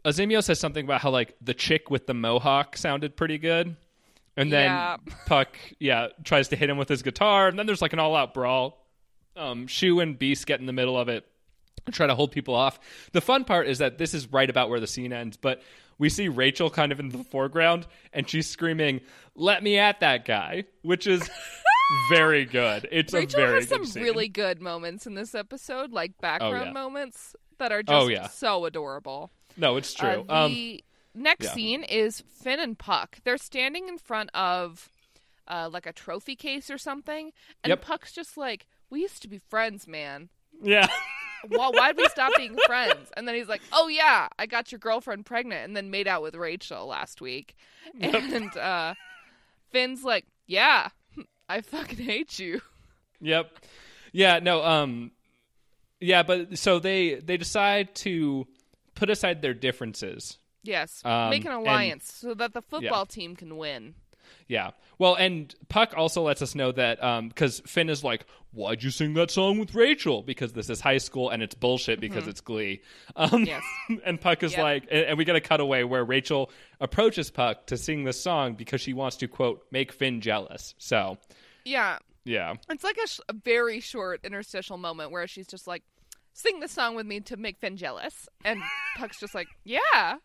Azimio 0.06 0.42
says 0.42 0.60
something 0.60 0.84
about 0.84 1.00
how 1.00 1.10
like 1.10 1.34
the 1.40 1.52
chick 1.52 1.90
with 1.90 2.06
the 2.06 2.14
mohawk 2.14 2.76
sounded 2.76 3.16
pretty 3.16 3.38
good. 3.38 3.76
And 4.36 4.52
then 4.52 4.66
Yeah. 4.66 4.96
Puck, 5.26 5.56
yeah, 5.80 6.08
tries 6.22 6.48
to 6.48 6.56
hit 6.56 6.70
him 6.70 6.76
with 6.78 6.88
his 6.88 7.02
guitar, 7.02 7.48
and 7.48 7.58
then 7.58 7.66
there's 7.66 7.82
like 7.82 7.92
an 7.92 7.98
all-out 7.98 8.32
brawl. 8.32 8.86
Um, 9.34 9.66
Schue 9.66 10.00
and 10.00 10.16
Beiste 10.16 10.46
get 10.46 10.60
in 10.60 10.66
the 10.66 10.72
middle 10.72 10.96
of 10.96 11.08
it, 11.08 11.26
and 11.86 11.94
try 11.94 12.06
to 12.06 12.14
hold 12.14 12.30
people 12.30 12.54
off. 12.54 12.78
The 13.12 13.20
fun 13.20 13.44
part 13.44 13.66
is 13.66 13.78
that 13.78 13.98
this 13.98 14.14
is 14.14 14.32
right 14.32 14.48
about 14.48 14.70
where 14.70 14.78
the 14.78 14.86
scene 14.86 15.12
ends, 15.12 15.36
but 15.36 15.60
we 15.98 16.08
see 16.08 16.28
Rachel 16.28 16.70
kind 16.70 16.92
of 16.92 17.00
in 17.00 17.08
the 17.08 17.24
foreground, 17.24 17.86
and 18.12 18.28
she's 18.30 18.48
screaming, 18.48 19.00
"Let 19.34 19.62
me 19.62 19.76
at 19.78 19.98
that 20.00 20.24
guy," 20.24 20.64
which 20.82 21.08
is 21.08 21.22
very 22.10 22.44
good. 22.44 22.88
It's 22.90 23.12
Rachel 23.12 23.40
a 23.40 23.46
very 23.46 23.60
has 23.60 23.68
some 23.68 23.82
good 23.84 23.94
really 23.96 24.28
good 24.28 24.60
moments 24.60 25.06
in 25.06 25.14
this 25.14 25.34
episode 25.34 25.92
like 25.92 26.18
background 26.18 26.66
yeah. 26.66 26.72
moments 26.72 27.34
that 27.58 27.72
are 27.72 27.82
just 27.82 27.94
Oh, 28.04 28.08
yeah. 28.08 28.28
so 28.28 28.64
adorable 28.64 29.30
no, 29.56 29.76
it's 29.76 29.94
true. 29.94 30.24
Uh, 30.28 30.44
um, 30.44 30.52
the 30.52 30.84
next 31.14 31.46
yeah. 31.46 31.52
scene 31.52 31.82
is 31.84 32.22
Finn 32.28 32.60
and 32.60 32.78
Puck. 32.78 33.18
They're 33.24 33.38
standing 33.38 33.88
in 33.88 33.96
front 33.96 34.28
of 34.34 34.90
uh, 35.48 35.70
like 35.72 35.86
a 35.86 35.92
trophy 35.94 36.36
case 36.36 36.68
or 36.70 36.76
something, 36.76 37.32
and 37.64 37.70
Yep. 37.70 37.80
Puck's 37.82 38.12
just 38.12 38.36
like, 38.36 38.66
"We 38.90 39.00
used 39.00 39.22
to 39.22 39.28
be 39.28 39.38
friends, 39.38 39.86
man. 39.88 40.28
yeah. 40.62 40.88
Why 41.48 41.70
why'd 41.70 41.96
we 41.96 42.06
stop 42.08 42.32
being 42.36 42.56
friends?" 42.66 43.10
And 43.16 43.26
then 43.26 43.34
he's 43.34 43.48
like, 43.48 43.62
"Oh 43.72 43.88
yeah, 43.88 44.28
I 44.38 44.44
got 44.46 44.72
your 44.72 44.78
girlfriend 44.78 45.24
pregnant, 45.24 45.64
and 45.64 45.74
then 45.76 45.90
made 45.90 46.06
out 46.08 46.20
with 46.20 46.34
Rachel 46.34 46.86
last 46.86 47.20
week." 47.22 47.54
And 47.98 48.54
uh, 48.56 48.92
Finn's 49.70 50.04
like, 50.04 50.26
"Yeah, 50.46 50.88
I 51.48 51.60
fucking 51.60 51.98
hate 51.98 52.38
you." 52.38 52.60
Yep. 53.20 53.50
Yeah, 54.12 54.38
no, 54.40 54.62
um 54.64 55.10
yeah, 56.00 56.22
but 56.22 56.58
so 56.58 56.78
they 56.78 57.14
they 57.14 57.36
decide 57.36 57.94
to 57.96 58.46
put 58.94 59.10
aside 59.10 59.42
their 59.42 59.54
differences. 59.54 60.38
Yes, 60.62 61.00
Um, 61.04 61.30
make 61.30 61.44
an 61.44 61.52
and- 61.52 61.60
alliance 61.60 62.12
so 62.12 62.34
that 62.34 62.52
the 62.52 62.62
football 62.62 63.06
team 63.06 63.36
can 63.36 63.56
win. 63.56 63.94
Yeah. 64.48 64.70
Well, 64.98 65.14
and 65.14 65.54
Puck 65.68 65.92
also 65.96 66.22
lets 66.22 66.40
us 66.42 66.54
know 66.54 66.72
that 66.72 67.02
um 67.02 67.30
cuz 67.30 67.60
Finn 67.66 67.88
is 67.90 68.02
like, 68.02 68.24
"Why'd 68.52 68.82
you 68.82 68.90
sing 68.90 69.14
that 69.14 69.30
song 69.30 69.58
with 69.58 69.74
Rachel?" 69.74 70.22
because 70.22 70.52
this 70.54 70.70
is 70.70 70.80
high 70.80 70.98
school 70.98 71.28
and 71.30 71.42
it's 71.42 71.54
bullshit 71.54 72.00
because 72.00 72.26
it's 72.26 72.40
Glee. 72.40 72.80
Um 73.14 73.44
Yes. 73.44 73.62
and 74.04 74.20
Puck 74.20 74.42
is 74.42 74.52
Yep. 74.52 74.62
like 74.62 74.82
and, 74.90 75.04
and 75.06 75.18
we 75.18 75.24
get 75.24 75.36
a 75.36 75.40
cutaway 75.40 75.82
where 75.82 76.04
Rachel 76.04 76.50
approaches 76.80 77.30
Puck 77.30 77.66
to 77.66 77.76
sing 77.76 78.04
this 78.04 78.20
song 78.20 78.54
because 78.54 78.80
she 78.80 78.92
wants 78.92 79.16
to 79.18 79.28
quote 79.28 79.66
make 79.70 79.92
Finn 79.92 80.20
jealous. 80.20 80.74
So, 80.78 81.18
Yeah, 81.64 81.98
yeah. 82.24 82.54
it's 82.70 82.84
like 82.84 82.96
a, 83.02 83.06
sh- 83.06 83.20
a 83.28 83.32
very 83.34 83.80
short 83.80 84.20
interstitial 84.24 84.78
moment 84.78 85.10
where 85.10 85.26
she's 85.26 85.46
just 85.46 85.66
like, 85.66 85.82
"Sing 86.32 86.60
the 86.60 86.68
song 86.68 86.94
with 86.94 87.06
me 87.06 87.20
to 87.20 87.36
make 87.36 87.58
Finn 87.58 87.76
jealous," 87.76 88.28
and 88.44 88.62
Puck's 88.96 89.20
just 89.20 89.34
like, 89.34 89.48
"Yeah." 89.64 90.16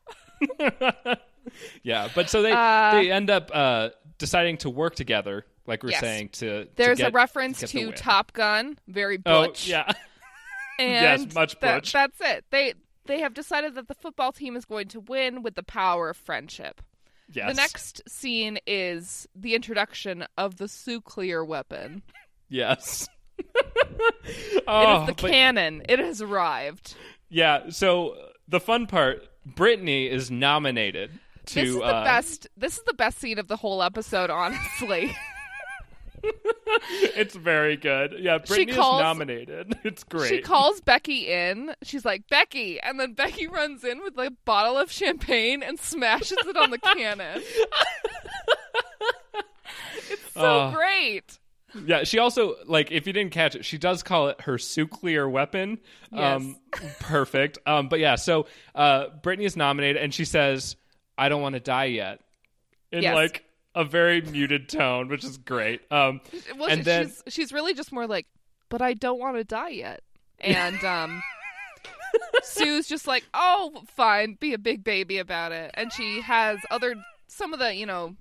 Yeah, 1.83 2.09
but 2.13 2.29
so 2.29 2.41
they 2.41 2.51
Uh, 2.51 2.91
they 2.93 3.11
end 3.11 3.29
up 3.29 3.49
uh, 3.53 3.89
deciding 4.17 4.57
to 4.57 4.69
work 4.69 4.95
together, 4.95 5.45
like 5.67 5.83
we 5.83 5.87
we're 5.87 5.91
Yes. 5.91 6.01
saying 6.01 6.29
to. 6.29 6.65
to 6.65 6.69
There's 6.75 6.97
get- 6.99 7.09
a 7.09 7.11
reference 7.11 7.61
the 7.61 7.67
to. 7.67 7.91
Top 7.93 8.33
Gun, 8.33 8.77
very 8.87 9.19
Oh 9.25 9.53
yeah, 9.63 9.91
and 10.79 11.21
yes, 11.25 11.33
much 11.35 11.59
that- 11.59 11.75
butch. 11.77 11.93
that's 11.93 12.19
it. 12.21 12.45
They 12.51 12.73
they 13.05 13.19
have 13.21 13.33
decided 13.33 13.75
that 13.75 13.87
the 13.87 13.95
football 13.95 14.31
team 14.31 14.55
is 14.55 14.65
going 14.65 14.87
to 14.89 14.99
win 14.99 15.41
with 15.41 15.55
the 15.55 15.63
power 15.63 16.09
of 16.11 16.17
friendship. 16.17 16.81
yes. 17.33 17.49
The 17.49 17.55
next 17.55 18.01
scene 18.07 18.59
is 18.67 19.27
the 19.35 19.55
introduction 19.55 20.25
of 20.37 20.57
the 20.57 20.71
nuclear 20.87 21.43
weapon. 21.43 22.03
yes. 22.49 23.07
it 23.39 24.63
oh, 24.67 25.01
is 25.01 25.07
the 25.07 25.13
but- 25.21 25.31
cannon. 25.31 25.81
It 25.89 25.99
has 25.99 26.21
arrived. 26.21 26.95
yeah. 27.29 27.69
So 27.69 28.15
the 28.47 28.59
fun 28.59 28.85
part, 28.87 29.27
Brittany 29.45 30.07
is 30.07 30.29
nominated 30.29 31.11
to. 31.47 31.55
this 31.55 31.69
is 31.69 31.75
the 31.75 31.83
uh, 31.83 32.03
best. 32.03 32.47
This 32.57 32.77
is 32.77 32.83
the 32.85 32.93
best 32.93 33.19
scene 33.19 33.39
of 33.39 33.47
the 33.47 33.55
whole 33.57 33.81
episode, 33.83 34.29
honestly. 34.29 35.15
It's 37.15 37.35
very 37.35 37.75
good. 37.77 38.13
Yeah, 38.19 38.37
Brittany 38.37 38.73
calls- 38.73 38.99
is 38.99 39.03
nominated. 39.03 39.75
It's 39.83 40.03
great. 40.03 40.29
She 40.29 40.39
calls 40.41 40.79
Becky 40.79 41.27
in. 41.27 41.73
She's 41.81 42.05
like, 42.05 42.27
Becky. 42.29 42.79
And 42.79 42.99
then 42.99 43.13
Becky 43.13 43.47
runs 43.47 43.83
in 43.83 44.01
with 44.03 44.15
a 44.19 44.31
bottle 44.45 44.77
of 44.77 44.91
champagne 44.91 45.63
and 45.63 45.79
smashes 45.79 46.37
it 46.45 46.55
on 46.55 46.69
the 46.69 46.77
cannon. 46.77 47.41
it's 50.11 50.33
so 50.33 50.41
Oh. 50.41 50.71
great. 50.75 51.39
Yeah, 51.85 52.03
she 52.03 52.19
also 52.19 52.55
like 52.67 52.91
if 52.91 53.07
you 53.07 53.13
didn't 53.13 53.31
catch 53.31 53.55
it, 53.55 53.63
she 53.65 53.77
does 53.77 54.03
call 54.03 54.27
it 54.27 54.41
her 54.41 54.59
nuclear 54.77 55.27
weapon. 55.29 55.79
Um 56.11 56.57
perfect. 56.99 57.57
Um 57.65 57.87
but 57.89 57.99
yeah, 57.99 58.15
so 58.15 58.45
uh 58.75 59.05
Brittany 59.23 59.45
is 59.45 59.55
nominated 59.55 60.01
and 60.01 60.13
she 60.13 60.25
says, 60.25 60.75
I 61.21 61.29
don't 61.29 61.41
want 61.41 61.53
to 61.53 61.59
die 61.61 61.85
yet. 61.85 62.19
In 62.91 63.03
Yes. 63.03 63.15
like 63.15 63.45
a 63.75 63.85
very 63.85 64.21
muted 64.21 64.67
tone, 64.67 65.07
which 65.07 65.23
is 65.23 65.37
great. 65.37 65.81
Um 65.91 66.19
Well, 66.57 66.69
And 66.69 66.79
she- 66.81 66.83
then- 66.83 67.07
she's 67.25 67.33
she's 67.33 67.53
really 67.53 67.73
just 67.73 67.91
more 67.91 68.07
like, 68.07 68.27
but 68.69 68.81
I 68.81 68.93
don't 68.93 69.19
want 69.19 69.37
to 69.37 69.43
die 69.43 69.69
yet. 69.69 70.01
And 70.39 70.83
um, 70.83 71.21
Sue's 72.43 72.87
just 72.87 73.07
like, 73.07 73.23
oh, 73.33 73.83
fine, 73.87 74.33
be 74.39 74.53
a 74.53 74.57
big 74.57 74.83
baby 74.83 75.17
about 75.19 75.51
it. 75.51 75.71
And 75.75 75.91
she 75.93 76.21
has 76.21 76.59
other 76.69 76.95
some 77.27 77.53
of 77.53 77.59
the 77.59 77.73
you 77.75 77.85
know 77.85 78.15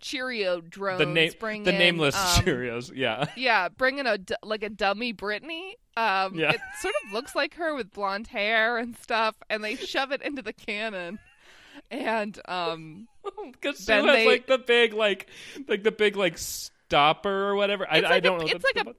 Cheerio 0.00 0.60
drones. 0.60 0.98
the 0.98 1.06
name 1.06 1.32
bring 1.40 1.64
the 1.64 1.72
in, 1.72 1.78
nameless 1.78 2.14
um, 2.16 2.44
Cheerios. 2.44 2.92
Yeah. 2.94 3.26
Yeah, 3.36 3.68
bringing 3.68 4.06
a 4.06 4.18
like 4.42 4.62
a 4.62 4.70
dummy 4.70 5.12
Brittany. 5.12 5.76
Um, 5.96 6.34
Yeah. 6.34 6.52
it 6.52 6.60
sort 6.80 6.94
of 7.06 7.12
looks 7.12 7.34
like 7.34 7.54
her 7.54 7.74
with 7.74 7.92
blonde 7.92 8.26
hair 8.28 8.76
and 8.78 8.96
stuff, 8.98 9.34
and 9.50 9.64
they 9.64 9.74
shove 9.76 10.12
it 10.12 10.22
into 10.22 10.42
the 10.42 10.52
cannon. 10.52 11.18
And 11.90 12.38
um, 12.46 13.08
Because 13.52 13.84
Then 13.86 14.06
has 14.06 14.16
they- 14.16 14.26
like 14.26 14.46
the 14.46 14.58
big 14.58 14.94
like 14.94 15.28
like 15.68 15.82
the 15.82 15.92
big 15.92 16.16
like 16.16 16.38
stopper 16.38 17.48
or 17.48 17.54
whatever. 17.56 17.86
I, 17.90 18.00
like 18.00 18.22
don't 18.22 18.40
a, 18.42 18.44
know. 18.44 18.50
It's 18.50 18.64
like 18.74 18.86
a 18.86 18.94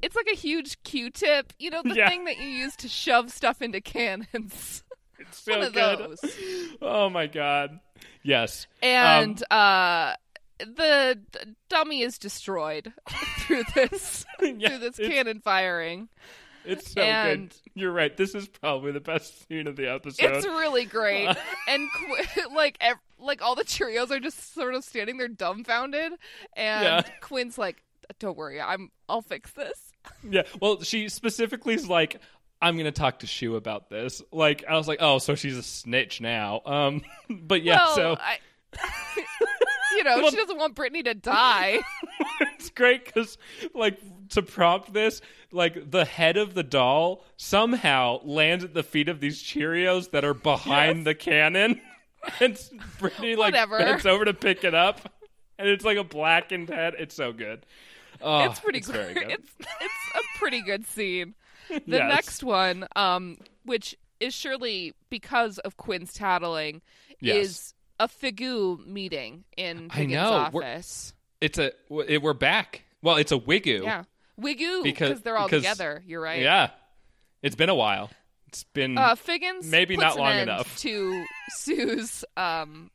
it's 0.00 0.14
like 0.14 0.28
a 0.32 0.36
huge 0.36 0.80
Q-tip, 0.84 1.52
you 1.58 1.68
know, 1.70 1.82
the 1.82 1.94
Yeah. 1.96 2.08
thing 2.08 2.24
that 2.26 2.38
you 2.38 2.46
use 2.46 2.76
to 2.76 2.88
shove 2.88 3.30
stuff 3.32 3.60
into 3.60 3.80
cannons. 3.80 4.84
it's 5.18 5.38
so 5.42 5.52
One 5.58 5.62
of 5.66 5.72
good. 5.72 5.98
those. 5.98 6.36
Oh 6.80 7.10
my 7.10 7.26
god. 7.26 7.80
Yes. 8.22 8.66
And 8.80 9.42
Um, 9.50 9.58
uh, 9.58 10.14
the 10.58 11.18
d- 11.32 11.38
dummy 11.68 12.02
is 12.02 12.18
destroyed 12.18 12.92
through 13.40 13.64
this 13.74 14.24
Yeah, 14.40 14.68
through 14.68 14.78
this 14.78 14.96
cannon 14.96 15.40
firing. 15.40 16.08
It's 16.64 16.90
so 16.92 17.00
And- 17.02 17.50
good. 17.50 17.56
You're 17.74 17.92
right. 17.92 18.14
This 18.16 18.34
is 18.34 18.48
probably 18.48 18.92
the 18.92 19.00
best 19.00 19.48
scene 19.48 19.66
of 19.66 19.76
the 19.76 19.88
episode. 19.90 20.24
It's 20.36 20.46
really 20.46 20.84
great, 20.84 21.26
Uh. 21.28 21.34
and 21.68 21.88
Qu- 21.92 22.48
like 22.54 22.76
ev- 22.80 22.96
like 23.18 23.40
all 23.42 23.54
the 23.54 23.64
Cheerios 23.64 24.10
are 24.10 24.20
just 24.20 24.54
sort 24.54 24.74
of 24.74 24.84
standing 24.84 25.16
there 25.16 25.28
dumbfounded, 25.28 26.12
and 26.54 26.84
Yeah. 26.84 27.02
Quinn's 27.20 27.56
like, 27.58 27.82
"Don't 28.18 28.36
worry, 28.36 28.60
I'm 28.60 28.90
I'll 29.08 29.22
fix 29.22 29.52
this." 29.52 29.92
yeah. 30.28 30.42
Well, 30.60 30.82
she 30.82 31.08
specifically 31.08 31.74
is 31.74 31.88
like, 31.88 32.20
I'm 32.60 32.76
gonna 32.76 32.92
talk 32.92 33.20
to 33.20 33.26
Schue 33.26 33.56
about 33.56 33.88
this. 33.88 34.20
Like, 34.32 34.64
I 34.68 34.74
was 34.76 34.86
like, 34.88 34.98
oh, 35.00 35.18
so 35.18 35.34
she's 35.34 35.56
a 35.56 35.62
snitch 35.62 36.20
now. 36.20 36.60
Um, 36.66 37.02
but 37.30 37.62
yeah. 37.62 37.76
well, 37.76 37.94
so 37.94 38.16
I, 38.20 38.38
you 39.96 40.04
know, 40.04 40.16
Well- 40.18 40.30
she 40.30 40.36
doesn't 40.36 40.56
want 40.58 40.74
Brittany 40.74 41.02
to 41.04 41.14
die. 41.14 41.80
it's 42.40 42.70
great 42.70 43.04
because 43.04 43.38
like 43.74 43.98
to 44.30 44.42
prompt 44.42 44.92
this 44.92 45.20
like 45.50 45.90
the 45.90 46.04
head 46.04 46.36
of 46.36 46.54
the 46.54 46.62
doll 46.62 47.24
somehow 47.36 48.20
lands 48.24 48.64
at 48.64 48.72
the 48.74 48.82
feet 48.82 49.08
of 49.08 49.20
these 49.20 49.42
cheerios 49.42 50.10
that 50.12 50.24
are 50.24 50.34
behind 50.34 50.98
Yes. 50.98 51.04
the 51.04 51.14
cannon 51.14 51.80
and 52.40 52.58
brittany 52.98 53.36
like 53.36 53.52
Whatever. 53.52 53.78
bends 53.78 54.06
over 54.06 54.24
to 54.24 54.32
pick 54.32 54.64
it 54.64 54.74
up 54.74 55.12
and 55.58 55.68
it's 55.68 55.84
like 55.84 55.98
a 55.98 56.04
blackened 56.04 56.70
head 56.70 56.94
it's 56.98 57.14
so 57.14 57.32
good 57.32 57.66
oh, 58.22 58.44
it's 58.44 58.60
pretty 58.60 58.80
very 58.80 59.12
good. 59.14 59.28
good 59.28 59.32
It's 59.40 59.52
it's 59.60 60.14
a 60.16 60.38
pretty 60.38 60.62
good 60.62 60.86
scene. 60.86 61.34
The 61.68 61.82
Yes. 61.86 62.08
next 62.14 62.42
one, 62.44 62.86
um, 62.96 63.38
which 63.64 63.96
is 64.20 64.34
surely 64.34 64.94
because 65.10 65.58
of 65.58 65.76
Quinn's 65.76 66.12
tattling, 66.12 66.82
Yes. 67.20 67.36
is 67.46 67.74
a 68.04 68.08
Figu 68.08 68.84
meeting 68.86 69.44
in 69.56 69.88
I 69.90 69.94
Figgins' 69.96 70.12
know. 70.14 70.48
We're- 70.52 70.66
office. 70.66 71.12
it's 71.40 71.58
a 71.58 71.72
it, 72.08 72.22
we're 72.22 72.32
back 72.34 72.82
well 73.02 73.16
it's 73.16 73.32
a 73.32 73.38
wiggle 73.38 73.82
Yeah, 73.82 74.04
Wigu 74.40 74.82
Because- 74.82 75.20
they're 75.22 75.36
all 75.36 75.46
because- 75.46 75.62
together. 75.62 76.02
You're 76.06 76.20
right. 76.22 76.42
yeah 76.42 76.70
it's 77.42 77.56
been 77.56 77.68
a 77.68 77.74
while 77.74 78.10
it's 78.48 78.64
been 78.64 78.98
Uh, 78.98 79.14
Figgins 79.14 79.66
Maybe 79.70 79.96
not 79.96 80.16
long 80.18 80.36
enough. 80.36 80.76
to 80.78 81.24
Sue's 81.56 82.24
um, 82.36 82.90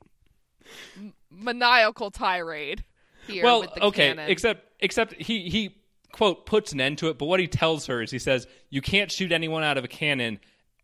maniacal 1.31 2.11
tirade 2.11 2.83
here. 3.27 3.43
well 3.43 3.61
with 3.61 3.73
the 3.73 3.83
okay 3.85 4.09
cannon. 4.09 4.29
except 4.29 4.65
except 4.79 5.13
he 5.13 5.49
he 5.49 5.75
quote 6.11 6.45
puts 6.45 6.71
an 6.71 6.81
end 6.81 6.97
to 6.99 7.09
it 7.09 7.17
but 7.17 7.25
what 7.25 7.39
he 7.39 7.47
tells 7.47 7.85
her 7.87 8.01
is 8.01 8.11
he 8.11 8.19
says 8.19 8.47
you 8.69 8.81
can't 8.81 9.11
shoot 9.11 9.31
anyone 9.31 9.63
out 9.63 9.77
of 9.77 9.83
a 9.83 9.87
cannon 9.87 10.39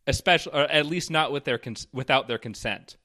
especially 0.07 0.53
or 0.53 0.61
at 0.63 0.85
least 0.85 1.09
not 1.09 1.31
with 1.31 1.43
their 1.45 1.57
cons- 1.57 1.87
without 1.93 2.27
their 2.27 2.37
consent 2.37 2.97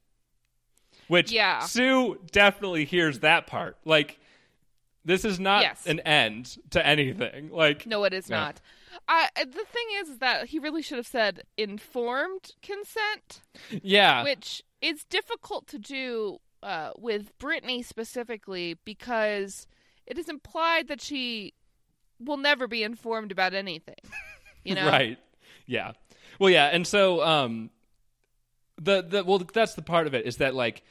which 1.09 1.31
Yeah. 1.33 1.61
sue 1.61 2.19
definitely 2.33 2.85
hears 2.85 3.21
that 3.21 3.47
part 3.47 3.77
like 3.85 4.19
this 5.05 5.25
is 5.25 5.41
not 5.41 5.63
Yes. 5.63 5.87
an 5.87 6.01
end 6.01 6.59
to 6.71 6.85
anything 6.87 7.51
like 7.51 7.87
no, 7.87 8.05
it 8.05 8.13
is 8.13 8.29
Yeah. 8.31 8.37
not. 8.41 8.61
I, 9.07 9.29
the 9.37 9.65
thing 9.65 9.87
is 9.97 10.19
that 10.19 10.47
he 10.49 10.59
really 10.59 10.83
should 10.83 10.97
have 10.99 11.07
said 11.07 11.43
informed 11.57 12.53
consent, 12.63 13.43
yeah 13.83 14.23
which 14.25 14.63
is 14.81 15.05
difficult 15.05 15.67
to 15.69 15.79
do 15.79 16.39
uh, 16.63 16.91
with 16.99 17.37
Brittany 17.39 17.83
specifically 17.83 18.77
because 18.85 19.67
it 20.07 20.19
is 20.19 20.29
implied 20.29 20.89
that 20.89 21.01
she 21.01 21.55
will 22.19 22.37
never 22.37 22.67
be 22.67 22.83
informed 22.83 23.31
about 23.31 23.55
anything. 23.55 23.95
You 24.65 24.75
know, 24.75 24.87
Right. 24.89 25.19
Yeah. 25.67 25.93
Well, 26.41 26.51
yeah, 26.51 26.67
and 26.67 26.87
so 26.87 27.23
um, 27.23 27.71
the 28.77 29.03
the 29.03 29.25
well, 29.25 29.39
that's 29.39 29.75
the 29.75 29.83
part 29.83 30.07
of 30.07 30.15
it 30.15 30.27
is 30.27 30.39
that 30.39 30.55
like 30.55 30.83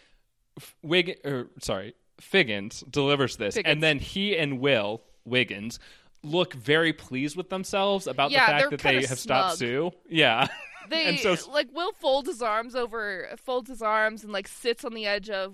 Wig 0.82 1.18
or 1.26 1.48
sorry, 1.62 1.94
Figgins 2.20 2.84
delivers 2.90 3.38
this, 3.38 3.56
Figgins. 3.56 3.72
and 3.72 3.84
then 3.84 4.00
he 4.00 4.38
and 4.38 4.60
Will 4.60 5.02
Wiggins 5.26 5.80
look 6.24 6.54
very 6.54 6.94
pleased 6.94 7.38
with 7.38 7.50
themselves 7.50 8.08
about 8.08 8.32
Yeah, 8.32 8.46
the 8.46 8.52
fact 8.60 8.70
that 8.72 8.80
they 8.82 9.06
have 9.06 9.20
stopped. 9.20 9.58
Sue. 9.58 9.92
Yeah. 10.10 10.48
They 10.90 11.04
And 11.04 11.20
so- 11.20 11.52
like 11.52 11.68
Will 11.74 11.92
folds 11.92 12.30
his 12.30 12.42
arms 12.42 12.74
over, 12.74 13.28
folds 13.44 13.70
his 13.70 13.82
arms, 13.82 14.24
and 14.24 14.32
like 14.32 14.48
sits 14.48 14.86
on 14.86 14.94
the 14.94 15.06
edge 15.06 15.30
of 15.30 15.54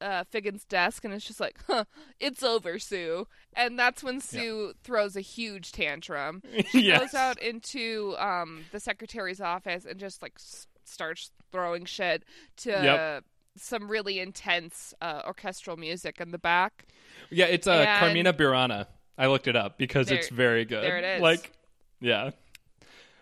uh, 0.00 0.24
Figgins' 0.24 0.64
desk, 0.64 1.04
and 1.04 1.14
it's 1.14 1.24
just 1.24 1.38
like, 1.38 1.56
"Huh, 1.68 1.84
it's 2.18 2.42
over, 2.42 2.80
Sue." 2.80 3.28
And 3.54 3.78
that's 3.78 4.02
when 4.02 4.20
Sue 4.20 4.72
throws 4.82 5.14
a 5.14 5.20
huge 5.20 5.70
tantrum. 5.70 6.42
She 6.72 6.80
yes. 6.82 6.98
goes 6.98 7.14
out 7.14 7.38
into 7.40 8.16
um, 8.18 8.64
the 8.72 8.80
secretary's 8.80 9.40
office 9.40 9.84
and 9.84 10.00
just 10.00 10.20
like 10.20 10.32
s- 10.34 10.66
starts 10.82 11.30
throwing 11.52 11.84
shit 11.84 12.24
to 12.56 12.70
Yep. 12.70 13.24
Some 13.56 13.88
really 13.90 14.18
intense 14.18 14.94
uh, 15.00 15.22
orchestral 15.26 15.76
music 15.76 16.20
in 16.20 16.30
the 16.30 16.38
back. 16.38 16.86
Yeah, 17.30 17.46
it's 17.46 17.66
uh, 17.66 17.72
And- 17.72 18.00
Carmina 18.00 18.32
Burana. 18.32 18.86
I 19.18 19.26
looked 19.26 19.46
it 19.46 19.56
up 19.56 19.76
because 19.76 20.08
There- 20.08 20.18
it's 20.18 20.28
very 20.30 20.64
good. 20.64 20.82
there 20.82 20.96
it 20.98 21.04
is. 21.16 21.20
Like, 21.22 21.52
yeah. 22.00 22.30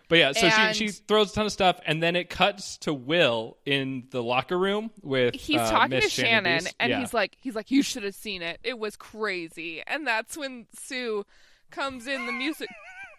But 0.07 0.17
yeah, 0.19 0.31
so 0.33 0.47
And- 0.47 0.75
she 0.75 0.87
she 0.87 0.93
throws 0.93 1.31
a 1.31 1.35
ton 1.35 1.45
of 1.45 1.51
stuff, 1.51 1.79
and 1.85 2.01
then 2.03 2.15
it 2.15 2.29
cuts 2.29 2.77
to 2.79 2.93
Will 2.93 3.57
in 3.65 4.07
the 4.11 4.21
locker 4.23 4.57
room 4.57 4.91
with 5.01 5.35
He's 5.35 5.59
uh, 5.59 5.69
talking 5.71 5.89
Miss 5.91 6.05
to 6.15 6.21
Shannon, 6.21 6.59
Beiste. 6.65 6.73
and 6.79 6.89
Yeah. 6.89 6.99
he's 6.99 7.13
like, 7.13 7.37
he's 7.41 7.55
like, 7.55 7.71
you 7.71 7.81
should 7.83 8.03
have 8.03 8.15
seen 8.15 8.41
it. 8.41 8.59
It 8.63 8.77
was 8.79 8.95
crazy. 8.95 9.81
And 9.85 10.05
that's 10.07 10.35
when 10.37 10.67
Sue 10.77 11.25
comes 11.71 12.07
in. 12.07 12.25
The 12.25 12.31
music, 12.33 12.67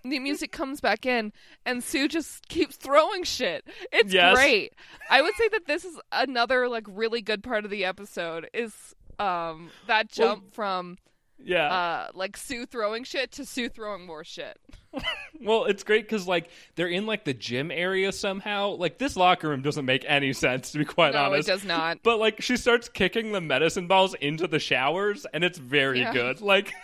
the 0.05 0.19
music 0.19 0.53
comes 0.53 0.81
back 0.81 1.07
in, 1.07 1.33
and 1.65 1.83
Sue 1.83 2.09
just 2.09 2.49
keeps 2.49 2.77
throwing 2.77 3.25
shit. 3.25 3.67
It's 3.93 4.13
Yes. 4.13 4.35
great. 4.37 4.73
I 5.11 5.23
would 5.23 5.35
say 5.37 5.49
that 5.49 5.67
this 5.67 5.85
is 5.85 5.99
another 6.11 6.69
like 6.69 6.85
really 6.89 7.23
good 7.23 7.43
part 7.43 7.65
of 7.65 7.71
the 7.71 7.85
episode 7.85 8.49
is 8.55 8.73
um 9.19 9.71
that 9.87 10.09
Well, 10.19 10.29
jump 10.37 10.55
from 10.55 10.99
yeah. 11.45 11.73
uh 11.73 12.09
like 12.15 12.37
Sue 12.37 12.67
throwing 12.67 13.05
shit 13.05 13.31
to 13.33 13.45
Sue 13.45 13.69
throwing 13.69 14.07
more 14.07 14.25
shit. 14.25 14.57
Well, 15.45 15.65
it's 15.65 15.83
great 15.83 16.05
because 16.05 16.29
like 16.29 16.51
they're 16.77 16.87
in 16.87 17.05
like 17.05 17.25
the 17.25 17.35
gym 17.35 17.73
area 17.73 18.13
somehow. 18.13 18.77
Like 18.77 18.99
this 18.99 19.17
locker 19.17 19.49
room 19.49 19.61
doesn't 19.63 19.85
make 19.85 20.05
any 20.07 20.33
sense 20.33 20.71
to 20.71 20.79
be 20.79 20.85
quite 20.85 21.15
no, 21.15 21.25
honest. 21.25 21.49
it 21.49 21.53
does 21.53 21.65
not. 21.65 21.99
But 22.05 22.21
like 22.21 22.41
she 22.43 22.57
starts 22.57 22.89
kicking 22.89 23.33
the 23.33 23.41
medicine 23.41 23.89
balls 23.89 24.15
into 24.15 24.47
the 24.47 24.61
showers, 24.61 25.27
and 25.35 25.43
it's 25.43 25.59
very 25.59 25.99
Yeah. 26.01 26.13
good. 26.13 26.41
Like, 26.43 26.73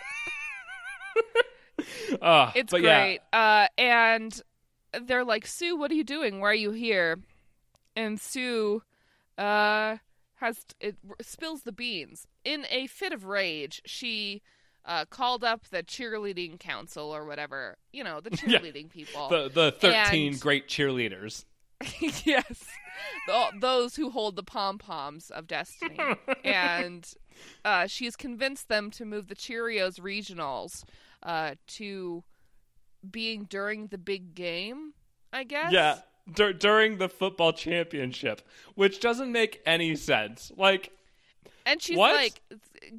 uh, 2.21 2.51
It's 2.55 2.71
but 2.71 2.81
yeah, 2.81 3.01
great. 3.03 3.19
Uh, 3.33 3.67
and 3.77 4.41
they're 5.03 5.25
like, 5.25 5.45
Sue, 5.47 5.75
what 5.77 5.91
are 5.91 5.95
you 5.95 6.03
doing? 6.03 6.39
Why 6.39 6.49
are 6.51 6.53
you 6.55 6.71
here? 6.71 7.19
And 7.95 8.19
Sue 8.19 8.81
uh, 9.37 9.97
has 10.35 10.65
it 10.79 10.95
spills 11.21 11.63
the 11.63 11.71
beans. 11.71 12.27
In 12.43 12.65
a 12.69 12.87
fit 12.87 13.13
of 13.13 13.25
rage, 13.25 13.81
she 13.85 14.41
uh, 14.85 15.05
called 15.05 15.43
up 15.43 15.65
the 15.69 15.83
cheerleading 15.83 16.59
council 16.59 17.13
or 17.13 17.25
whatever. 17.25 17.77
You 17.91 18.03
know, 18.03 18.19
the 18.21 18.31
Yeah. 18.47 18.59
cheerleading 18.59 18.89
people. 18.89 19.29
the 19.29 19.49
the 19.53 19.71
thirteen 19.71 20.33
And- 20.33 20.41
great 20.41 20.67
cheerleaders. 20.67 21.45
yes, 22.01 22.65
Th- 23.25 23.51
those 23.61 23.95
who 23.95 24.09
hold 24.09 24.35
the 24.35 24.43
pom 24.43 24.77
poms 24.79 25.29
of 25.31 25.47
destiny, 25.47 25.97
and 26.43 27.09
uh, 27.63 27.87
she's 27.87 28.17
convinced 28.17 28.67
them 28.67 28.91
to 28.91 29.05
move 29.05 29.27
the 29.29 29.35
Cheerios 29.35 29.97
regionals 29.97 30.83
uh, 31.23 31.55
to 31.67 32.23
being 33.09 33.45
during 33.45 33.87
the 33.87 33.97
big 33.97 34.35
game. 34.35 34.93
I 35.31 35.43
guess. 35.43 35.71
Yeah, 35.71 35.99
dur- 36.33 36.53
during 36.53 36.97
the 36.97 37.07
football 37.09 37.53
championship, 37.53 38.41
which 38.75 38.99
doesn't 38.99 39.31
make 39.31 39.61
any 39.65 39.95
sense. 39.95 40.51
Like, 40.57 40.91
And 41.65 41.81
she's 41.81 41.97
What? 41.97 42.15
like, 42.15 42.41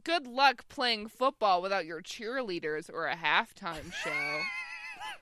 "Good 0.04 0.26
luck 0.28 0.68
playing 0.68 1.08
football 1.08 1.60
without 1.60 1.86
your 1.86 2.02
cheerleaders 2.02 2.88
or 2.92 3.06
a 3.06 3.16
halftime 3.16 3.92
show." 3.92 4.40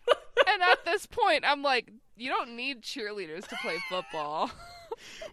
and 0.46 0.62
at 0.62 0.84
this 0.84 1.06
point, 1.06 1.44
I'm 1.46 1.62
like, 1.62 1.90
"You 2.16 2.28
don't 2.30 2.54
need 2.56 2.82
cheerleaders 2.82 3.46
to 3.48 3.56
play 3.62 3.78
football." 3.88 4.50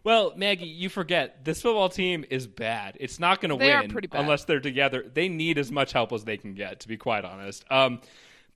Well, 0.03 0.33
Maggie, 0.35 0.65
you 0.67 0.89
forget 0.89 1.43
this 1.45 1.61
football 1.61 1.89
team 1.89 2.25
is 2.29 2.47
bad. 2.47 2.97
It's 2.99 3.19
not 3.19 3.41
going 3.41 3.49
to 3.49 3.55
win 3.55 3.97
unless 4.11 4.45
they're 4.45 4.59
together. 4.59 5.05
They 5.13 5.29
need 5.29 5.57
as 5.57 5.71
much 5.71 5.91
help 5.93 6.11
as 6.13 6.23
they 6.23 6.37
can 6.37 6.53
get, 6.53 6.79
to 6.81 6.87
be 6.87 6.97
quite 6.97 7.25
honest. 7.25 7.63
Um, 7.71 8.01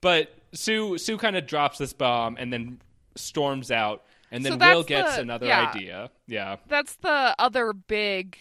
but 0.00 0.32
Sue 0.52 0.96
Sue 0.98 1.18
kind 1.18 1.36
of 1.36 1.46
drops 1.46 1.78
this 1.78 1.92
bomb 1.92 2.36
and 2.38 2.52
then 2.52 2.80
storms 3.16 3.70
out, 3.70 4.04
and 4.30 4.44
then 4.44 4.52
So 4.52 4.58
Will 4.58 4.82
gets 4.82 5.16
the- 5.16 5.22
another 5.22 5.46
yeah. 5.46 5.70
idea. 5.74 6.10
Yeah, 6.26 6.56
That's 6.68 6.96
the 6.96 7.34
other 7.38 7.72
big, 7.72 8.38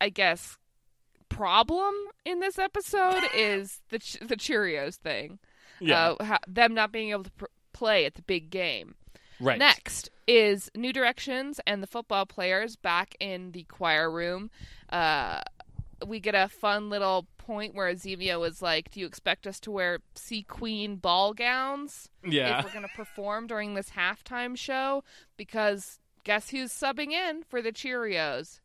I 0.00 0.08
guess, 0.08 0.56
problem 1.28 1.94
in 2.24 2.40
this 2.40 2.58
episode 2.58 3.22
is 3.34 3.80
the 3.90 3.98
the 4.22 4.36
Cheerios 4.36 4.96
thing. 4.96 5.38
yeah, 5.80 6.14
Uh, 6.18 6.24
ha- 6.24 6.38
them 6.48 6.74
not 6.74 6.92
being 6.92 7.10
able 7.10 7.24
to 7.24 7.30
pr- 7.32 7.44
play 7.72 8.04
at 8.06 8.14
the 8.14 8.22
big 8.22 8.48
game. 8.50 8.94
Right. 9.40 9.58
Next 9.58 10.10
is 10.26 10.70
New 10.74 10.92
Directions 10.92 11.60
and 11.66 11.82
the 11.82 11.86
football 11.86 12.26
players 12.26 12.76
back 12.76 13.14
in 13.20 13.52
the 13.52 13.62
choir 13.64 14.10
room. 14.10 14.50
Uh, 14.90 15.40
we 16.06 16.20
get 16.20 16.34
a 16.34 16.48
fun 16.48 16.90
little 16.90 17.26
point 17.38 17.74
where 17.74 17.92
Zevia 17.94 18.38
was 18.40 18.60
like, 18.60 18.90
"Do 18.90 19.00
you 19.00 19.06
expect 19.06 19.46
us 19.46 19.58
to 19.60 19.70
wear 19.70 20.00
sea 20.14 20.42
queen 20.42 20.96
ball 20.96 21.32
gowns 21.32 22.08
Yeah, 22.26 22.58
if 22.58 22.64
we're 22.66 22.72
going 22.72 22.82
to 22.88 22.94
perform 22.96 23.46
during 23.46 23.74
this 23.74 23.90
halftime 23.90 24.56
show?" 24.58 25.04
Because 25.36 25.98
guess 26.24 26.50
who's 26.50 26.72
subbing 26.72 27.12
in 27.12 27.44
for 27.44 27.62
the 27.62 27.72
Cheerios? 27.72 28.60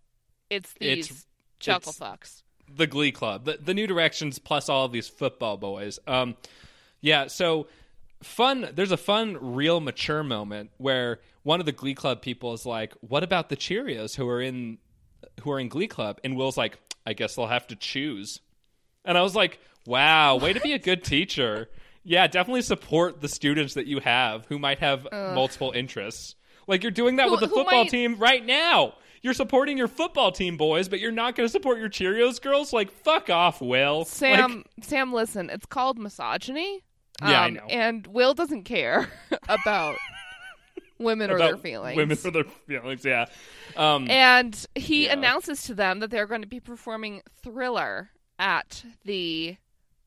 It's 0.50 0.74
these 0.80 1.06
It's- 1.06 1.26
chuckle 1.60 1.92
it's- 1.92 2.00
fucks. 2.00 2.44
the 2.74 2.88
Glee 2.88 3.12
Club, 3.12 3.46
the 3.46 3.58
the 3.62 3.74
New 3.74 3.86
Directions, 3.88 4.40
plus 4.40 4.68
all 4.68 4.86
of 4.86 4.92
these 4.92 5.08
football 5.08 5.58
boys. 5.58 6.00
Um, 6.08 6.36
yeah, 7.02 7.28
so 7.28 7.68
fun. 8.24 8.70
There's 8.74 8.92
a 8.92 8.98
fun, 8.98 9.38
real, 9.56 9.80
mature 9.80 10.24
moment 10.24 10.72
where 10.78 11.20
one 11.44 11.60
of 11.60 11.66
the 11.66 11.72
Glee 11.72 11.96
Club 11.96 12.22
people 12.22 12.54
is 12.54 12.66
like, 12.66 12.94
"What 13.02 13.24
about 13.24 13.50
the 13.50 13.58
Cheerios 13.58 14.16
who 14.16 14.28
are 14.30 14.42
in 14.42 14.78
who 15.42 15.52
are 15.52 15.60
in 15.60 15.68
Glee 15.70 15.88
Club?" 15.88 16.20
And 16.24 16.36
Will's 16.36 16.58
like, 16.58 16.78
"I 17.06 17.14
guess 17.14 17.36
they'll 17.36 17.48
have 17.48 17.68
to 17.68 17.76
choose." 17.76 18.40
And 19.06 19.18
I 19.18 19.22
was 19.22 19.36
like, 19.36 19.60
"Wow, 19.86 20.38
way 20.38 20.54
to 20.54 20.60
be 20.60 20.74
a 20.74 20.80
good 20.80 21.04
teacher." 21.16 21.70
Yeah, 22.04 22.26
definitely 22.28 22.64
support 22.64 23.22
the 23.22 23.28
students 23.28 23.76
that 23.76 23.86
you 23.86 24.00
have 24.00 24.46
who 24.48 24.58
might 24.58 24.80
have 24.80 25.08
multiple 25.12 25.72
interests. 25.72 26.36
Like 26.68 26.82
you're 26.84 26.92
doing 26.92 27.18
that 27.18 27.26
Who- 27.26 27.32
with 27.32 27.42
the 27.42 27.48
football 27.48 27.84
might- 27.84 27.90
team 27.92 28.16
right 28.18 28.44
now. 28.46 28.96
You're 29.24 29.36
supporting 29.36 29.78
your 29.78 29.88
football 29.88 30.32
team, 30.32 30.58
boys, 30.58 30.90
but 30.90 31.00
you're 31.00 31.12
not 31.12 31.36
going 31.36 31.46
to 31.48 31.52
support 31.52 31.78
your 31.78 31.90
Cheerios 31.90 32.42
girls. 32.42 32.74
Like, 32.74 32.90
fuck 32.92 33.30
off, 33.30 33.62
Will. 33.62 34.04
Sam, 34.06 34.56
Like, 34.58 34.66
Sam, 34.82 35.14
listen, 35.14 35.52
it's 35.52 35.68
called 35.68 36.00
misogyny. 36.00 36.84
Yeah, 37.22 37.42
I 37.42 37.48
Um, 37.48 37.54
know. 37.56 37.66
And 37.70 38.08
Will 38.08 38.34
doesn't 38.34 38.64
care 38.64 39.08
about 39.50 39.96
women 40.98 41.32
or 41.32 41.38
their 41.38 41.58
feelings. 41.58 41.98
Women 41.98 42.18
for 42.18 42.32
their 42.32 42.44
feelings. 42.44 43.04
Yeah. 43.06 43.26
Um, 43.76 44.10
and 44.10 44.66
he 44.76 45.06
Yeah. 45.06 45.14
announces 45.14 45.64
to 45.64 45.74
them 45.74 46.00
that 46.00 46.10
they're 46.12 46.28
going 46.28 46.42
to 46.42 46.48
be 46.48 46.60
performing 46.60 47.22
Thriller 47.44 48.10
at 48.40 48.84
the 49.06 49.58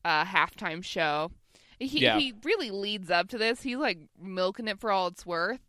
uh, 0.03 0.23
halftime 0.25 0.83
show. 0.83 1.31
He 1.79 2.01
Yeah. 2.01 2.17
he 2.19 2.33
really 2.43 2.69
leads 2.71 3.09
up 3.11 3.27
to 3.29 3.37
this. 3.37 3.61
He's 3.63 3.77
like 3.77 3.97
milking 4.21 4.67
it 4.67 4.79
for 4.79 4.91
all 4.91 5.07
it's 5.07 5.25
worth. 5.25 5.59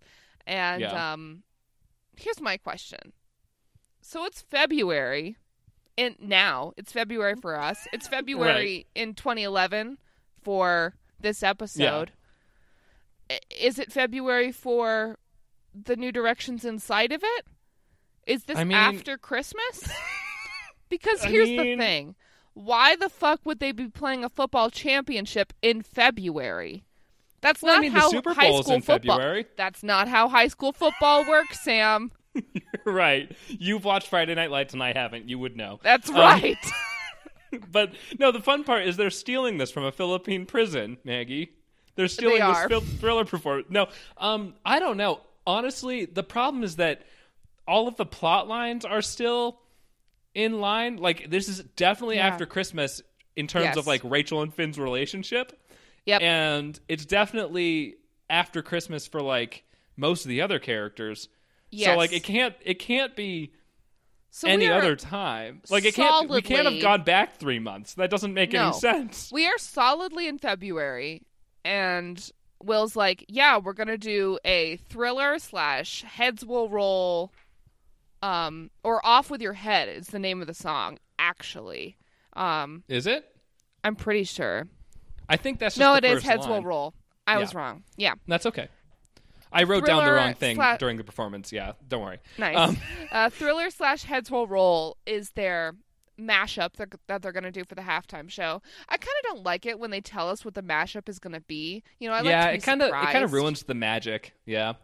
And 0.47 0.83
Yeah. 0.83 1.13
um, 1.13 1.43
here's 2.17 2.41
my 2.41 2.57
question. 2.57 3.13
So 4.03 4.25
it's 4.25 4.41
February, 4.43 5.37
and 5.99 6.15
now 6.21 6.73
it's 6.77 6.93
February 6.93 7.35
for 7.35 7.59
us. 7.59 7.89
It's 7.93 8.07
February 8.07 8.87
in 8.95 9.15
2011 9.15 9.99
for 10.43 10.95
this 11.21 11.43
episode. 11.43 12.13
I- 13.31 13.41
Is 13.59 13.79
it 13.79 13.93
February 13.93 14.53
for 14.53 15.19
the 15.75 15.97
new 15.97 16.13
directions 16.13 16.65
inside 16.65 17.13
of 17.13 17.23
it? 17.25 17.47
Is 18.27 18.45
this 18.45 18.57
I 18.59 18.65
mean- 18.65 18.77
after 18.77 19.17
Christmas? 19.19 19.89
because 20.89 21.25
I 21.25 21.29
here's 21.29 21.49
the 21.49 21.77
thing. 21.77 22.15
Why 22.55 22.97
the 22.97 23.09
fuck 23.11 23.41
would 23.45 23.61
they 23.61 23.73
be 23.73 23.89
playing 23.89 24.25
a 24.25 24.29
football 24.31 24.71
championship 24.71 25.53
in 25.61 25.83
February? 25.83 26.85
That's 27.43 27.61
Well, 27.63 27.73
I 27.73 27.75
not 27.77 27.81
mean, 27.83 27.93
the 27.93 28.01
how 28.01 28.35
high 28.35 28.61
school 28.63 28.81
football. 28.81 29.17
February. 29.19 29.47
That's 29.57 29.83
not 29.83 30.09
how 30.09 30.29
high 30.29 30.49
school 30.49 30.73
football 30.73 31.29
works, 31.29 31.61
Sam. 31.61 32.13
right. 32.87 33.31
You've 33.49 33.85
watched 33.85 34.09
Friday 34.09 34.35
Night 34.35 34.51
Lights 34.51 34.73
and 34.73 34.83
I 34.83 34.93
haven't. 34.95 35.29
You 35.29 35.39
would 35.39 35.55
know. 35.57 35.79
That's 35.83 36.09
Um, 36.09 36.17
right. 36.17 36.57
But 37.73 37.93
no, 38.19 38.33
the 38.33 38.41
fun 38.41 38.65
part 38.65 38.87
is 38.87 38.97
they're 38.97 39.11
stealing 39.11 39.59
this 39.59 39.71
from 39.71 39.85
a 39.85 39.93
Philippine 39.93 40.47
prison, 40.47 40.99
Maggie. 41.05 41.53
They're 41.95 42.09
stealing 42.09 42.41
this 42.41 42.65
fil- 42.67 42.81
thriller 42.81 43.25
performance. 43.25 43.69
No, 43.71 43.89
um, 44.19 44.55
I 44.65 44.79
don't 44.79 44.97
know. 44.97 45.21
Honestly, 45.47 46.05
the 46.05 46.23
problem 46.23 46.63
is 46.63 46.77
that 46.77 47.03
all 47.67 47.89
of 47.89 47.97
the 47.97 48.05
plot 48.07 48.49
lines 48.49 48.85
are 48.85 49.01
still 49.03 49.59
in 50.35 50.61
line. 50.61 50.97
Like 50.97 51.31
this 51.31 51.49
is 51.49 51.61
definitely 51.77 52.17
Yeah. 52.17 52.27
after 52.29 52.45
Christmas 52.47 53.01
in 53.37 53.47
terms 53.47 53.65
Yes. 53.67 53.77
of 53.77 53.87
like 53.87 54.03
Rachel 54.05 54.43
and 54.43 54.53
Finn's 54.53 54.79
relationship. 54.79 55.59
Yep. 56.05 56.23
And 56.23 56.81
it's 56.89 57.05
definitely 57.05 57.97
after 58.29 58.63
Christmas 58.63 59.07
for 59.07 59.21
like 59.23 59.65
most 59.97 60.25
of 60.25 60.29
the 60.29 60.43
other 60.43 60.59
characters. 60.59 61.29
Yes. 61.71 61.93
So 61.95 61.97
like 61.97 62.13
it 62.13 62.23
can't 62.25 62.55
it 62.65 62.79
can't 62.79 63.17
be 63.17 63.53
So 64.31 64.49
any 64.49 64.67
other 64.69 64.97
time. 64.97 65.63
Like 65.71 65.85
it 65.87 65.95
can't 65.95 66.29
we 66.29 66.43
can't 66.43 66.71
have 66.71 66.83
gone 66.83 67.03
back 67.05 67.37
3 67.39 67.59
months. 67.59 67.95
That 67.95 68.11
doesn't 68.11 68.35
make 68.35 68.53
No. 68.53 68.69
any 68.69 68.73
sense. 68.75 69.31
We 69.33 69.47
are 69.47 69.57
solidly 69.59 70.29
in 70.29 70.39
February, 70.39 71.23
and 71.65 72.31
Will's 72.63 72.97
like, 72.97 73.25
"Yeah, 73.29 73.57
we're 73.59 73.73
gonna 73.73 73.97
do 73.99 74.39
a 74.45 74.77
thriller 74.77 75.39
slash 75.39 76.03
heads 76.03 76.45
will 76.45 76.69
roll, 76.69 77.33
um, 78.23 78.71
or 78.83 79.05
off 79.07 79.31
with 79.31 79.41
your 79.41 79.53
head 79.55 79.89
is 79.89 80.09
the 80.09 80.19
name 80.19 80.41
of 80.41 80.47
the 80.47 80.55
song. 80.55 80.99
Actually, 81.19 81.97
um, 82.35 82.85
Is 82.89 83.07
it? 83.07 83.25
I'm 83.85 83.97
pretty 83.97 84.25
sure. 84.25 84.69
I 85.29 85.37
think 85.37 85.59
that's 85.59 85.75
just 85.77 85.81
No, 85.81 85.95
it 85.95 86.05
is 86.05 86.23
heads 86.23 86.47
will 86.47 86.63
roll. 86.63 86.95
I 87.27 87.35
Yeah. 87.35 87.39
was 87.39 87.55
wrong. 87.55 87.85
Yeah, 87.97 88.15
That's 88.29 88.47
okay. 88.47 88.69
I 89.61 89.65
wrote 89.65 89.87
down 89.87 90.05
the 90.05 90.13
wrong 90.13 90.35
thing 90.35 90.57
slash- 90.57 90.79
during 90.79 90.97
the 90.97 91.05
performance. 91.05 91.53
Yeah, 91.53 91.73
don't 91.89 92.03
worry. 92.03 92.19
nice. 92.39 92.57
Um, 92.57 92.77
uh, 93.13 93.31
thriller 93.31 93.71
slash 93.71 94.03
heads 94.03 94.31
will 94.31 94.47
roll 94.47 94.97
is 95.07 95.31
their 95.31 95.75
mashup 96.19 96.75
that, 96.75 96.95
that 97.09 97.23
they're 97.23 97.33
gonna 97.33 97.53
do 97.53 97.65
for 97.65 97.75
the 97.75 97.83
halftime 97.83 98.31
show. 98.31 98.63
I 98.89 98.97
kind 98.97 99.15
of 99.25 99.25
don't 99.35 99.45
like 99.45 99.67
it 99.67 99.79
when 99.79 99.91
they 99.91 100.01
tell 100.01 100.31
us 100.31 100.45
what 100.45 100.55
the 100.55 100.63
mashup 100.63 101.09
is 101.09 101.19
gonna 101.19 101.41
be. 101.41 101.83
You 101.99 102.09
know, 102.09 102.15
I 102.15 102.19
like 102.19 102.27
yeah, 102.27 102.47
to 102.47 102.53
be 102.53 102.59
it 102.59 102.63
kind 102.63 102.83
of 102.83 102.89
it 102.89 102.93
kind 102.93 103.25
of 103.25 103.33
ruins 103.33 103.63
the 103.65 103.75
magic. 103.75 104.33
Yeah. 104.47 104.75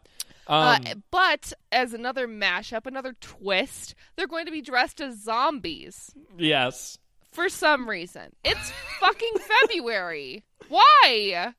Uh, 0.46 0.78
Um, 0.84 1.04
but 1.10 1.52
as 1.70 1.94
another 1.94 2.26
mashup, 2.26 2.86
another 2.86 3.14
twist, 3.20 3.94
they're 4.16 4.26
going 4.26 4.46
to 4.46 4.52
be 4.52 4.60
dressed 4.60 5.00
as 5.00 5.22
zombies 5.22 6.12
yes. 6.36 6.98
for 7.30 7.48
some 7.48 7.88
reason. 7.88 8.32
It's 8.44 8.72
fucking 9.00 9.34
February. 9.62 10.44
Why? 10.68 11.54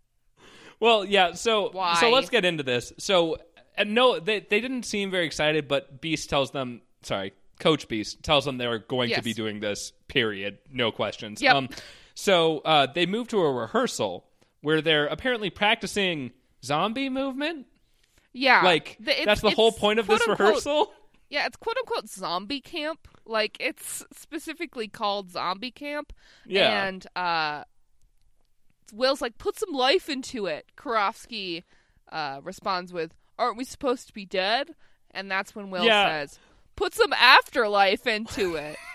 Well, 0.80 1.06
yeah. 1.06 1.34
So 1.34 1.70
Why? 1.72 1.96
so 2.00 2.10
let's 2.10 2.30
get 2.30 2.46
into 2.46 2.64
this. 2.64 2.94
So 3.00 3.38
uh, 3.78 3.84
no, 3.86 4.20
they 4.20 4.40
they 4.42 4.60
didn't 4.62 4.84
seem 4.84 5.12
very 5.12 5.26
excited, 5.26 5.68
but 5.68 6.02
Beiste 6.02 6.28
tells 6.28 6.52
them. 6.52 6.82
Sorry, 7.04 7.34
Coach 7.60 7.88
Beiste 7.88 8.22
tells 8.22 8.46
them 8.46 8.58
they're 8.58 8.80
going 8.80 9.12
to 9.12 9.22
be 9.22 9.34
doing 9.34 9.60
this. 9.60 9.92
Period. 10.08 10.58
No 10.72 10.92
questions. 10.92 11.42
Yep. 11.42 11.56
Um, 11.56 11.70
so 12.16 12.60
uh, 12.60 12.88
they 12.94 13.06
move 13.06 13.28
to 13.30 13.40
a 13.40 13.52
rehearsal 13.52 14.26
where 14.62 14.82
they're 14.82 15.08
apparently 15.08 15.50
practicing 15.50 16.32
zombie 16.64 17.10
movement. 17.10 17.66
Yeah, 18.32 18.62
Like 18.64 18.98
the- 19.00 19.14
that's 19.26 19.42
the 19.42 19.50
whole 19.52 19.72
point 19.72 20.00
of 20.00 20.08
this 20.08 20.20
quote-unquote- 20.24 20.48
rehearsal. 20.48 20.94
Yeah, 21.30 21.46
it's 21.48 21.58
quote 21.58 21.78
unquote 21.78 22.08
zombie 22.10 22.62
camp. 22.62 23.08
Like 23.26 23.58
it's 23.60 24.06
specifically 24.16 24.88
called 24.88 25.32
zombie 25.32 25.72
camp. 25.72 26.14
Yeah. 26.46 26.86
and 26.86 27.06
uh, 27.16 27.64
Will's 28.94 29.22
like, 29.22 29.38
put 29.38 29.58
some 29.58 29.72
life 29.74 30.08
into 30.10 30.46
it. 30.46 30.68
Karofsky 30.78 31.64
uh, 32.12 32.40
responds 32.44 32.94
with, 32.94 33.14
"Aren't 33.40 33.58
we 33.58 33.64
supposed 33.66 34.08
to 34.08 34.14
be 34.14 34.26
dead?" 34.26 34.76
And 35.12 35.30
that's 35.30 35.56
when 35.56 35.70
Will 35.72 35.84
Yeah. 35.86 36.08
says, 36.26 36.40
"Put 36.76 36.94
some 36.94 37.12
afterlife 37.14 38.06
into 38.08 38.56
it." 38.56 38.78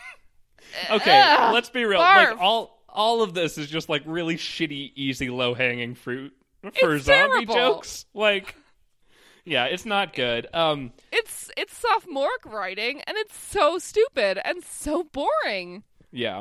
Okay, 0.91 1.23
Ugh, 1.39 1.55
let's 1.55 1.71
be 1.71 1.85
real. 1.87 1.99
barf. 2.01 2.33
Like 2.33 2.41
all 2.41 2.83
all 2.91 3.23
of 3.23 3.33
this 3.33 3.57
is 3.57 3.69
just 3.71 3.89
like 3.89 4.03
really 4.05 4.37
shitty, 4.37 4.93
easy, 4.97 5.31
low 5.31 5.55
hanging 5.55 5.95
fruit 5.95 6.35
for 6.79 6.95
It's 6.97 7.07
zombie 7.07 7.47
terrible. 7.47 7.55
jokes. 7.55 8.05
Like, 8.13 8.55
yeah, 9.47 9.65
it's 9.65 9.87
not 9.87 10.13
good. 10.13 10.47
Um, 10.53 10.93
It's 11.11 11.51
it's 11.57 11.75
sophomoric 11.75 12.45
writing, 12.45 13.01
and 13.07 13.17
it's 13.17 13.35
so 13.37 13.79
stupid 13.79 14.39
and 14.45 14.63
so 14.63 15.05
boring. 15.05 15.85
yeah, 16.13 16.41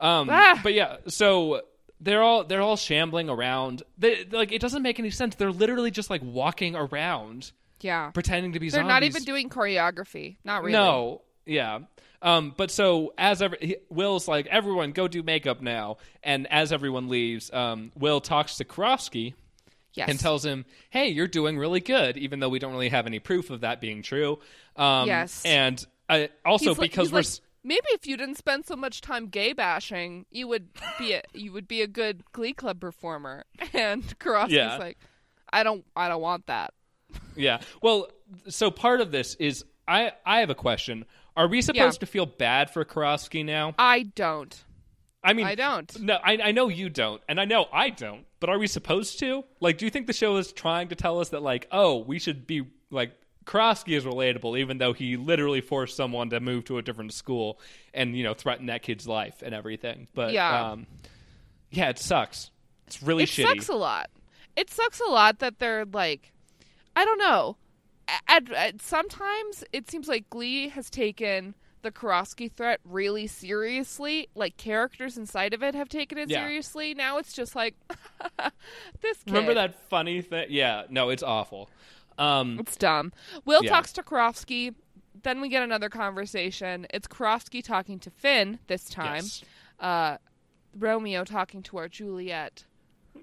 um, 0.00 0.28
Ah. 0.28 0.58
but 0.62 0.74
yeah, 0.74 0.96
so 1.06 1.62
they're 2.02 2.22
all 2.22 2.44
they're 2.44 2.60
all 2.60 2.76
shambling 2.76 3.28
around. 3.30 3.82
They 3.98 4.24
like 4.24 4.52
it 4.52 4.60
doesn't 4.60 4.82
make 4.82 4.98
any 4.98 5.10
sense. 5.10 5.34
They're 5.36 5.50
literally 5.52 5.90
just 5.90 6.10
like 6.10 6.20
walking 6.22 6.74
around, 6.76 7.52
Yeah, 7.80 8.10
pretending 8.10 8.52
to 8.52 8.60
be 8.60 8.68
they're 8.70 8.80
zombies. 8.80 8.88
not 8.88 9.02
even 9.04 9.22
doing 9.24 9.48
choreography. 9.48 10.36
Not 10.44 10.62
really. 10.62 10.72
No, 10.72 11.22
Yeah. 11.46 11.80
Um, 12.20 12.54
but 12.56 12.70
so 12.70 13.14
as 13.18 13.42
ever, 13.42 13.56
he, 13.60 13.78
Will's 13.90 14.28
like, 14.28 14.46
everyone 14.46 14.92
go 14.92 15.08
do 15.08 15.24
makeup 15.24 15.60
now. 15.60 15.96
And 16.22 16.46
as 16.52 16.72
everyone 16.72 17.08
leaves, 17.08 17.52
um, 17.52 17.90
Will 17.98 18.20
talks 18.20 18.58
to 18.58 18.64
Karofsky 18.64 19.34
Yes. 19.94 20.08
and 20.08 20.18
tells 20.20 20.44
him, 20.44 20.64
"Hey, 20.88 21.08
you're 21.08 21.26
doing 21.26 21.58
really 21.58 21.80
good," 21.80 22.16
even 22.16 22.38
though 22.40 22.48
we 22.48 22.58
don't 22.60 22.72
really 22.72 22.88
have 22.90 23.06
any 23.06 23.18
proof 23.18 23.50
of 23.50 23.60
that 23.62 23.80
being 23.80 24.02
true. 24.02 24.38
Um, 24.76 25.06
Yes. 25.08 25.42
and 25.44 25.84
uh, 26.08 26.28
also 26.46 26.70
He's 26.70 26.78
because 26.78 27.10
we're 27.12 27.18
like, 27.18 27.26
maybe 27.64 27.86
if 27.90 28.06
you 28.06 28.16
didn't 28.16 28.36
spend 28.36 28.66
so 28.66 28.76
much 28.76 29.00
time 29.00 29.26
gay 29.28 29.52
bashing, 29.52 30.26
you 30.30 30.48
would 30.48 30.68
be 30.98 31.12
a 31.14 31.22
you 31.32 31.52
would 31.52 31.68
be 31.68 31.82
a 31.82 31.86
good 31.86 32.22
Glee 32.32 32.52
Club 32.52 32.80
performer. 32.80 33.44
And 33.72 34.02
Karofsky's 34.18 34.52
Yeah. 34.52 34.76
like, 34.78 34.98
I 35.52 35.62
don't 35.62 35.84
I 35.96 36.08
don't 36.08 36.22
want 36.22 36.46
that. 36.46 36.74
yeah. 37.36 37.60
Well, 37.82 38.08
so 38.48 38.70
part 38.70 39.00
of 39.00 39.10
this 39.12 39.34
is 39.36 39.64
I 39.88 40.12
I 40.26 40.40
have 40.40 40.50
a 40.50 40.54
question. 40.54 41.04
Are 41.36 41.48
we 41.48 41.62
supposed 41.62 42.00
to 42.00 42.06
feel 42.06 42.26
bad 42.26 42.70
for 42.70 42.84
Karofsky 42.84 43.44
now? 43.44 43.74
I 43.78 44.02
don't. 44.14 44.64
I 45.24 45.32
mean, 45.34 45.46
I 45.46 45.54
don't. 45.54 46.00
No, 46.00 46.18
I, 46.22 46.36
I 46.42 46.50
know 46.52 46.68
you 46.68 46.90
don't, 46.90 47.22
and 47.28 47.40
I 47.40 47.44
know 47.44 47.66
I 47.72 47.90
don't. 47.90 48.26
But 48.40 48.50
are 48.50 48.58
we 48.58 48.66
supposed 48.66 49.20
to? 49.20 49.44
Like, 49.60 49.78
do 49.78 49.84
you 49.84 49.90
think 49.90 50.08
the 50.08 50.12
show 50.12 50.36
is 50.36 50.52
trying 50.52 50.88
to 50.88 50.96
tell 50.96 51.20
us 51.20 51.28
that, 51.28 51.42
like, 51.42 51.68
oh, 51.70 51.98
we 51.98 52.18
should 52.18 52.44
be 52.46 52.64
like 52.90 53.12
Karofsky 53.44 53.96
is 53.96 54.04
relatable, 54.04 54.58
even 54.58 54.78
though 54.78 54.92
he 54.92 55.16
literally 55.16 55.60
forced 55.60 55.96
someone 55.96 56.30
to 56.30 56.40
move 56.40 56.64
to 56.66 56.78
a 56.78 56.82
different 56.82 57.12
school 57.12 57.58
and 57.94 58.16
you 58.16 58.24
know 58.24 58.34
threaten 58.34 58.66
that 58.66 58.82
kid's 58.82 59.06
life 59.08 59.42
and 59.42 59.54
everything. 59.54 60.08
But 60.14 60.32
Yeah. 60.32 60.70
um, 60.72 60.86
yeah, 61.70 61.88
it 61.88 61.98
sucks. 61.98 62.50
It's 62.86 63.02
really 63.02 63.24
shitty. 63.24 63.44
it 63.44 63.46
shitty. 63.46 63.48
sucks 63.56 63.68
a 63.68 63.74
lot. 63.74 64.10
It 64.56 64.70
sucks 64.70 65.00
a 65.00 65.06
lot 65.10 65.38
that 65.38 65.58
they're 65.58 65.86
like, 65.86 66.32
I 66.94 67.04
don't 67.04 67.18
know. 67.18 67.56
At, 68.28 68.50
at 68.52 68.82
sometimes 68.82 69.64
it 69.72 69.90
seems 69.90 70.08
like 70.08 70.28
Glee 70.28 70.68
has 70.68 70.90
taken 70.90 71.54
the 71.80 71.90
Karofsky 71.90 72.52
threat 72.52 72.80
really 72.84 73.26
seriously. 73.26 74.28
Like 74.34 74.56
characters 74.56 75.16
inside 75.16 75.54
of 75.54 75.62
it 75.62 75.74
have 75.74 75.88
taken 75.88 76.18
it 76.18 76.28
Yeah. 76.28 76.40
seriously. 76.44 76.92
Now 76.94 77.16
it's 77.18 77.32
just 77.32 77.56
like 77.56 77.74
this. 79.00 79.18
Kid. 79.24 79.26
Remember 79.32 79.54
that 79.54 79.74
funny 79.88 80.20
thing? 80.20 80.46
Yeah, 80.50 80.84
no, 80.90 81.08
it's 81.08 81.22
awful. 81.22 81.70
Um, 82.22 82.58
It's 82.60 82.76
dumb. 82.76 83.12
Will 83.44 83.64
Yeah. 83.64 83.70
talks 83.70 83.92
to 83.94 84.02
Karofsky. 84.02 84.74
Then 85.22 85.40
we 85.40 85.48
get 85.48 85.62
another 85.62 85.88
conversation. 85.88 86.86
It's 86.90 87.06
Karofsky 87.06 87.62
talking 87.62 87.98
to 88.00 88.10
Finn 88.10 88.58
this 88.66 88.88
time. 88.88 89.16
yes. 89.24 89.42
Uh, 89.78 90.16
Romeo 90.78 91.24
talking 91.24 91.62
to 91.64 91.76
our 91.78 91.88
Juliet. 91.88 92.64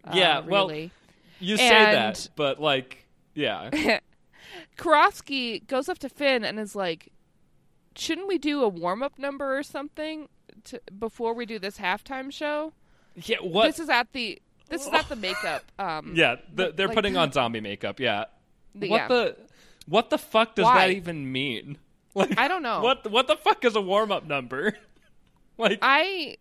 Uh, 0.04 0.12
Yeah, 0.14 0.40
well, 0.40 0.68
really. 0.68 0.92
You 1.40 1.58
say 1.58 1.68
And- 1.70 1.96
that, 2.16 2.30
but 2.36 2.60
like, 2.62 3.06
yeah, 3.34 3.70
Karofsky 4.78 5.66
goes 5.68 5.90
up 5.90 6.00
to 6.00 6.10
Finn 6.10 6.44
and 6.44 6.60
is 6.60 6.76
like, 6.76 7.12
"Shouldn't 7.96 8.28
we 8.28 8.38
do 8.38 8.62
a 8.64 8.68
warm 8.70 9.02
up 9.04 9.18
number 9.18 9.58
or 9.58 9.64
something 9.64 10.28
to, 10.66 10.82
before 10.98 11.34
we 11.34 11.46
do 11.46 11.60
this 11.60 11.78
halftime 11.78 12.32
show?" 12.32 12.74
yeah. 13.16 13.38
What? 13.42 13.68
This 13.68 13.80
is 13.80 13.90
at 13.90 14.12
the 14.14 14.42
this 14.70 14.86
is 14.86 14.94
at 14.94 15.08
the 15.10 15.16
makeup. 15.16 15.64
Um, 15.80 16.14
yeah, 16.16 16.36
the, 16.54 16.72
they're 16.72 16.88
like- 16.88 16.96
putting 16.96 17.18
on 17.18 17.32
zombie 17.34 17.62
makeup. 17.62 18.00
Yeah. 18.00 18.26
What 18.74 18.90
yeah. 18.90 19.08
the 19.08 19.36
what 19.88 20.10
the 20.10 20.18
fuck 20.18 20.56
does 20.56 20.66
Why? 20.66 20.88
that 20.88 20.96
even 20.96 21.32
mean? 21.32 21.78
Like 22.16 22.40
I 22.40 22.48
don't 22.48 22.64
know. 22.64 22.82
What 22.82 23.10
what 23.12 23.28
the 23.28 23.36
fuck 23.36 23.64
is 23.64 23.76
a 23.76 23.82
warm 23.82 24.12
up 24.12 24.26
number? 24.26 24.76
like 25.60 25.78
I 25.84 26.38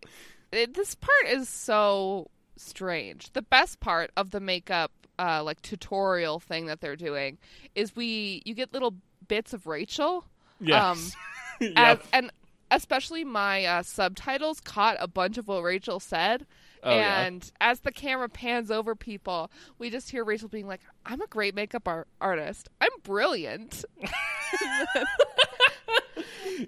it, 0.51 0.73
this 0.73 0.95
part 0.95 1.27
is 1.27 1.47
so 1.47 2.31
strange. 2.57 3.31
The 3.33 3.43
best 3.43 3.79
part 3.79 4.09
of 4.17 4.31
the 4.31 4.39
makeup 4.39 4.91
uh 5.19 5.43
like 5.43 5.61
tutorial 5.61 6.39
thing 6.39 6.65
that 6.65 6.81
they're 6.81 6.95
doing 6.95 7.37
is 7.75 7.95
we 7.95 8.41
you 8.45 8.55
get 8.55 8.73
little 8.73 8.95
bits 9.27 9.53
of 9.53 9.67
Rachel 9.67 10.25
yes. 10.59 11.15
as, 11.61 11.71
Yep. 11.75 12.03
and 12.13 12.31
especially 12.71 13.23
my 13.23 13.65
uh, 13.65 13.83
subtitles 13.83 14.59
caught 14.59 14.97
a 14.99 15.07
bunch 15.07 15.37
of 15.37 15.47
what 15.47 15.61
Rachel 15.63 15.99
said. 15.99 16.45
Oh, 16.83 16.95
yeah. 16.95 17.21
and 17.21 17.51
as 17.59 17.81
the 17.81 17.91
camera 17.91 18.29
pans 18.29 18.71
over 18.71 18.95
people, 18.95 19.51
we 19.77 19.89
just 19.89 20.09
hear 20.09 20.23
Rachel 20.23 20.47
being 20.47 20.67
like, 20.67 20.81
"I'm 21.05 21.21
a 21.21 21.27
great 21.27 21.55
makeup 21.55 21.87
ar- 21.87 22.07
artist. 22.21 22.69
I'm 22.79 22.89
brilliant." 23.03 23.83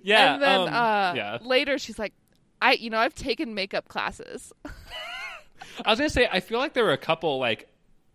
yeah. 0.04 0.34
and 0.34 0.42
then 0.42 0.60
um, 0.62 0.68
uh, 0.68 1.14
yeah. 1.16 1.38
later, 1.42 1.78
she's 1.78 1.98
like, 1.98 2.14
"I, 2.62 2.74
you 2.74 2.90
know, 2.90 2.98
I've 2.98 3.16
taken 3.16 3.54
makeup 3.54 3.88
classes." 3.88 4.52
I 5.86 5.90
was 5.90 6.00
gonna 6.00 6.10
say 6.10 6.28
I 6.32 6.40
feel 6.40 6.60
like 6.60 6.74
there 6.74 6.84
were 6.84 6.92
a 6.92 6.98
couple 6.98 7.40
like 7.40 7.68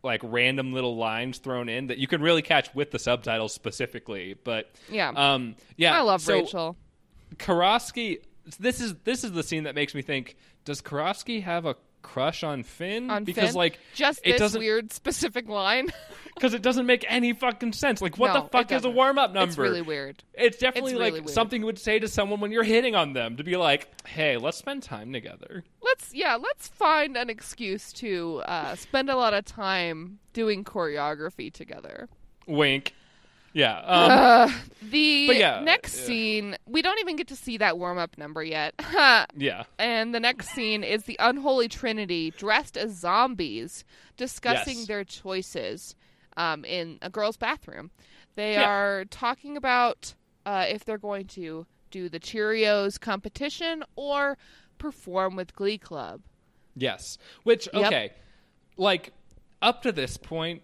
like 0.02 0.20
random 0.22 0.72
little 0.72 0.96
lines 0.96 1.38
thrown 1.38 1.68
in 1.68 1.88
that 1.88 1.98
you 1.98 2.06
can 2.06 2.20
really 2.20 2.42
catch 2.42 2.74
with 2.74 2.90
the 2.90 2.98
subtitles 2.98 3.52
specifically, 3.52 4.36
but 4.44 4.70
yeah, 4.90 5.12
um 5.14 5.56
yeah. 5.76 5.96
I 5.96 6.02
love 6.02 6.20
so 6.20 6.34
Rachel. 6.34 6.76
Karofsky. 7.36 8.20
This 8.58 8.80
is 8.80 8.94
this 9.04 9.24
is 9.24 9.32
the 9.32 9.42
scene 9.42 9.64
that 9.64 9.74
makes 9.74 9.94
me 9.94 10.02
think: 10.02 10.36
Does 10.64 10.80
Karofsky 10.80 11.42
have 11.42 11.64
a 11.66 11.76
crush 12.06 12.44
on 12.44 12.62
Finn? 12.62 13.10
On 13.10 13.24
because 13.24 13.48
Finn? 13.48 13.54
like 13.56 13.80
Just 13.94 14.20
it 14.24 14.38
doesn't 14.38 14.60
weird 14.60 14.92
specific 14.92 15.48
line. 15.48 15.92
because 16.34 16.54
it 16.54 16.62
doesn't 16.62 16.86
make 16.86 17.04
any 17.08 17.32
fucking 17.32 17.72
sense. 17.72 18.00
Like 18.00 18.16
what 18.16 18.32
No, 18.32 18.42
the 18.42 18.48
fuck 18.48 18.70
is 18.70 18.84
a 18.84 18.90
warm 18.90 19.18
up 19.18 19.32
number? 19.32 19.48
It's 19.48 19.58
really 19.58 19.82
weird. 19.82 20.22
It's 20.34 20.58
definitely 20.58 20.92
It's 20.92 21.00
like 21.00 21.14
really 21.14 21.28
something 21.28 21.60
you 21.62 21.66
would 21.66 21.78
say 21.78 21.98
to 21.98 22.08
someone 22.08 22.40
when 22.40 22.52
you're 22.52 22.62
hitting 22.62 22.94
on 22.94 23.12
them 23.12 23.36
to 23.36 23.44
be 23.44 23.56
like, 23.56 23.88
"Hey, 24.06 24.36
let's 24.36 24.56
spend 24.56 24.82
time 24.82 25.12
together." 25.12 25.64
Let's 25.82 26.14
yeah, 26.14 26.36
let's 26.36 26.68
find 26.68 27.16
an 27.16 27.28
excuse 27.28 27.92
to 27.94 28.42
uh, 28.46 28.76
spend 28.76 29.10
a 29.10 29.16
lot 29.16 29.34
of 29.34 29.44
time 29.44 30.18
doing 30.32 30.62
choreography 30.64 31.52
together. 31.52 32.08
Wink. 32.46 32.94
Yeah. 33.56 33.78
Um, 33.86 34.10
Uh, 34.10 34.52
the 34.82 35.30
yeah, 35.34 35.60
next 35.64 35.96
yeah. 36.00 36.04
scene, 36.06 36.56
we 36.66 36.82
don't 36.82 36.98
even 37.00 37.16
get 37.16 37.26
to 37.28 37.36
see 37.36 37.56
that 37.56 37.78
warm 37.78 37.96
up 37.98 38.18
number 38.18 38.44
yet. 38.44 38.74
yeah. 39.36 39.64
and 39.78 40.14
the 40.14 40.20
next 40.20 40.50
scene 40.50 40.84
is 40.84 41.04
the 41.04 41.16
unholy 41.18 41.66
trinity 41.66 42.30
dressed 42.32 42.76
as 42.76 42.92
zombies 42.98 43.82
discussing 44.18 44.78
Yes. 44.78 44.86
their 44.86 45.04
choices 45.04 45.96
um, 46.36 46.64
in 46.66 46.98
a 47.00 47.08
girl's 47.08 47.36
bathroom. 47.38 47.90
They 48.34 48.52
Yeah. 48.52 48.68
are 48.68 49.04
talking 49.06 49.56
about 49.56 50.14
uh, 50.44 50.66
if 50.68 50.84
they're 50.84 50.98
going 50.98 51.26
to 51.28 51.66
do 51.90 52.08
the 52.10 52.20
Cheerios 52.20 53.00
competition 53.00 53.82
or 53.96 54.36
perform 54.78 55.34
with 55.34 55.54
Glee 55.56 55.78
Club. 55.78 56.20
Yes. 56.76 57.16
Which 57.42 57.68
Yep. 57.72 57.86
okay, 57.86 58.10
like 58.76 59.12
up 59.62 59.80
to 59.82 59.92
this 59.92 60.18
point, 60.18 60.62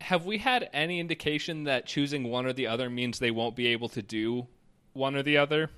have 0.00 0.24
we 0.24 0.38
had 0.38 0.68
any 0.72 1.00
indication 1.00 1.64
that 1.64 1.86
choosing 1.86 2.24
one 2.24 2.46
or 2.46 2.52
the 2.52 2.66
other 2.66 2.88
means 2.90 3.18
they 3.18 3.30
won't 3.30 3.56
be 3.56 3.68
able 3.68 3.88
to 3.90 4.02
do 4.02 4.46
one 4.92 5.14
or 5.14 5.22
the 5.22 5.36
other? 5.38 5.70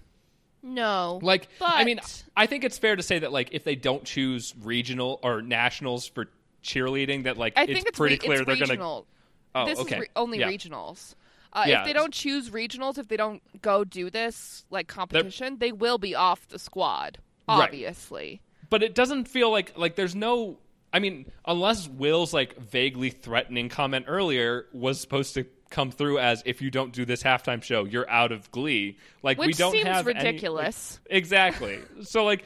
No. 0.63 1.19
Like, 1.23 1.49
I 1.61 1.85
mean, 1.85 2.01
I 2.37 2.47
think 2.47 2.65
it's 2.65 2.79
fair 2.79 2.95
to 2.95 3.03
say 3.03 3.19
that 3.19 3.33
like 3.33 3.49
if 3.53 3.65
they 3.65 3.75
don't 3.75 4.05
choose 4.05 4.55
regional 4.63 5.19
or 5.23 5.43
nationals 5.43 6.07
for 6.07 6.29
cheerleading, 6.63 7.25
that 7.25 7.37
like 7.37 7.55
I 7.57 7.63
it's 7.65 7.73
think 7.73 7.89
it's 7.89 7.99
pretty 7.99 8.15
re- 8.15 8.19
clear 8.19 8.39
it's 8.39 8.47
they're 8.47 8.57
gonna. 8.57 8.73
regional. 8.73 9.07
Oh, 9.55 9.67
this 9.67 9.79
okay. 9.81 9.97
is 9.97 10.01
re- 10.03 10.09
only 10.17 10.39
yeah. 10.39 10.49
regionals. 10.49 11.15
Uh, 11.53 11.65
Yeah. 11.67 11.81
If 11.81 11.87
they 11.87 11.93
don't 11.93 12.15
choose 12.15 12.51
regionals, 12.51 12.97
if 12.97 13.09
they 13.09 13.17
don't 13.17 13.43
go 13.61 13.85
do 13.85 14.09
this 14.09 14.65
like 14.71 14.87
competition, 14.87 15.59
they 15.59 15.73
will 15.73 15.99
be 15.99 16.15
off 16.15 16.49
the 16.49 16.59
squad. 16.59 17.19
Right. 17.49 17.65
Obviously, 17.65 18.41
but 18.71 18.83
it 18.85 18.95
doesn't 18.95 19.27
feel 19.27 19.51
like 19.51 19.77
like 19.77 19.97
there's 19.97 20.15
no 20.15 20.59
I 20.93 20.99
mean, 20.99 21.31
unless 21.47 21.89
Will's 21.89 22.33
like 22.35 22.59
vaguely 22.59 23.11
threatening 23.11 23.69
comment 23.69 24.07
earlier 24.09 24.67
was 24.73 25.01
supposed 25.01 25.35
to 25.35 25.45
come 25.71 25.91
through 25.91 26.19
as 26.19 26.43
if 26.45 26.61
you 26.61 26.71
don't 26.71 26.93
do 26.93 27.05
this 27.07 27.23
halftime 27.23 27.63
show, 27.63 27.85
you're 27.85 28.09
out 28.11 28.31
of 28.31 28.51
Glee. 28.51 28.99
Like 29.23 29.39
which 29.39 29.47
we 29.47 29.53
don't 29.55 29.73
seems 29.73 29.87
have 29.87 30.07
any- 30.07 30.15
like- 30.19 30.25
ridiculous. 30.25 31.01
exactly. 31.09 31.81
so 32.03 32.25
like, 32.25 32.45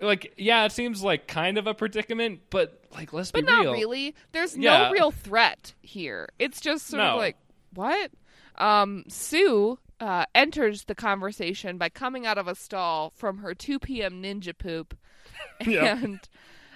like 0.00 0.34
yeah, 0.36 0.64
it 0.66 0.72
seems 0.72 1.02
like 1.02 1.26
kind 1.26 1.56
of 1.56 1.66
a 1.66 1.72
predicament, 1.74 2.40
but 2.50 2.82
like 2.92 3.12
let's 3.12 3.30
but 3.30 3.46
be 3.46 3.50
real. 3.50 3.58
But 3.58 3.64
not 3.64 3.72
really. 3.72 4.14
There's 4.32 4.56
Yeah. 4.56 4.84
no 4.88 4.90
real 4.92 5.10
threat 5.10 5.72
here. 5.80 6.28
It's 6.38 6.60
just 6.60 6.86
sort 6.88 7.02
No. 7.02 7.10
of 7.12 7.16
like 7.18 7.36
what? 7.72 8.10
Um, 8.56 9.04
Sue 9.08 9.78
uh, 10.00 10.26
enters 10.34 10.84
the 10.84 10.94
conversation 10.94 11.78
by 11.78 11.88
coming 11.88 12.26
out 12.26 12.36
of 12.36 12.46
a 12.46 12.54
stall 12.54 13.10
from 13.16 13.38
her 13.38 13.54
2 13.54 13.78
p.m. 13.78 14.22
ninja 14.22 14.56
poop 14.56 14.96
Yeah. 15.66 15.96
and 16.02 16.20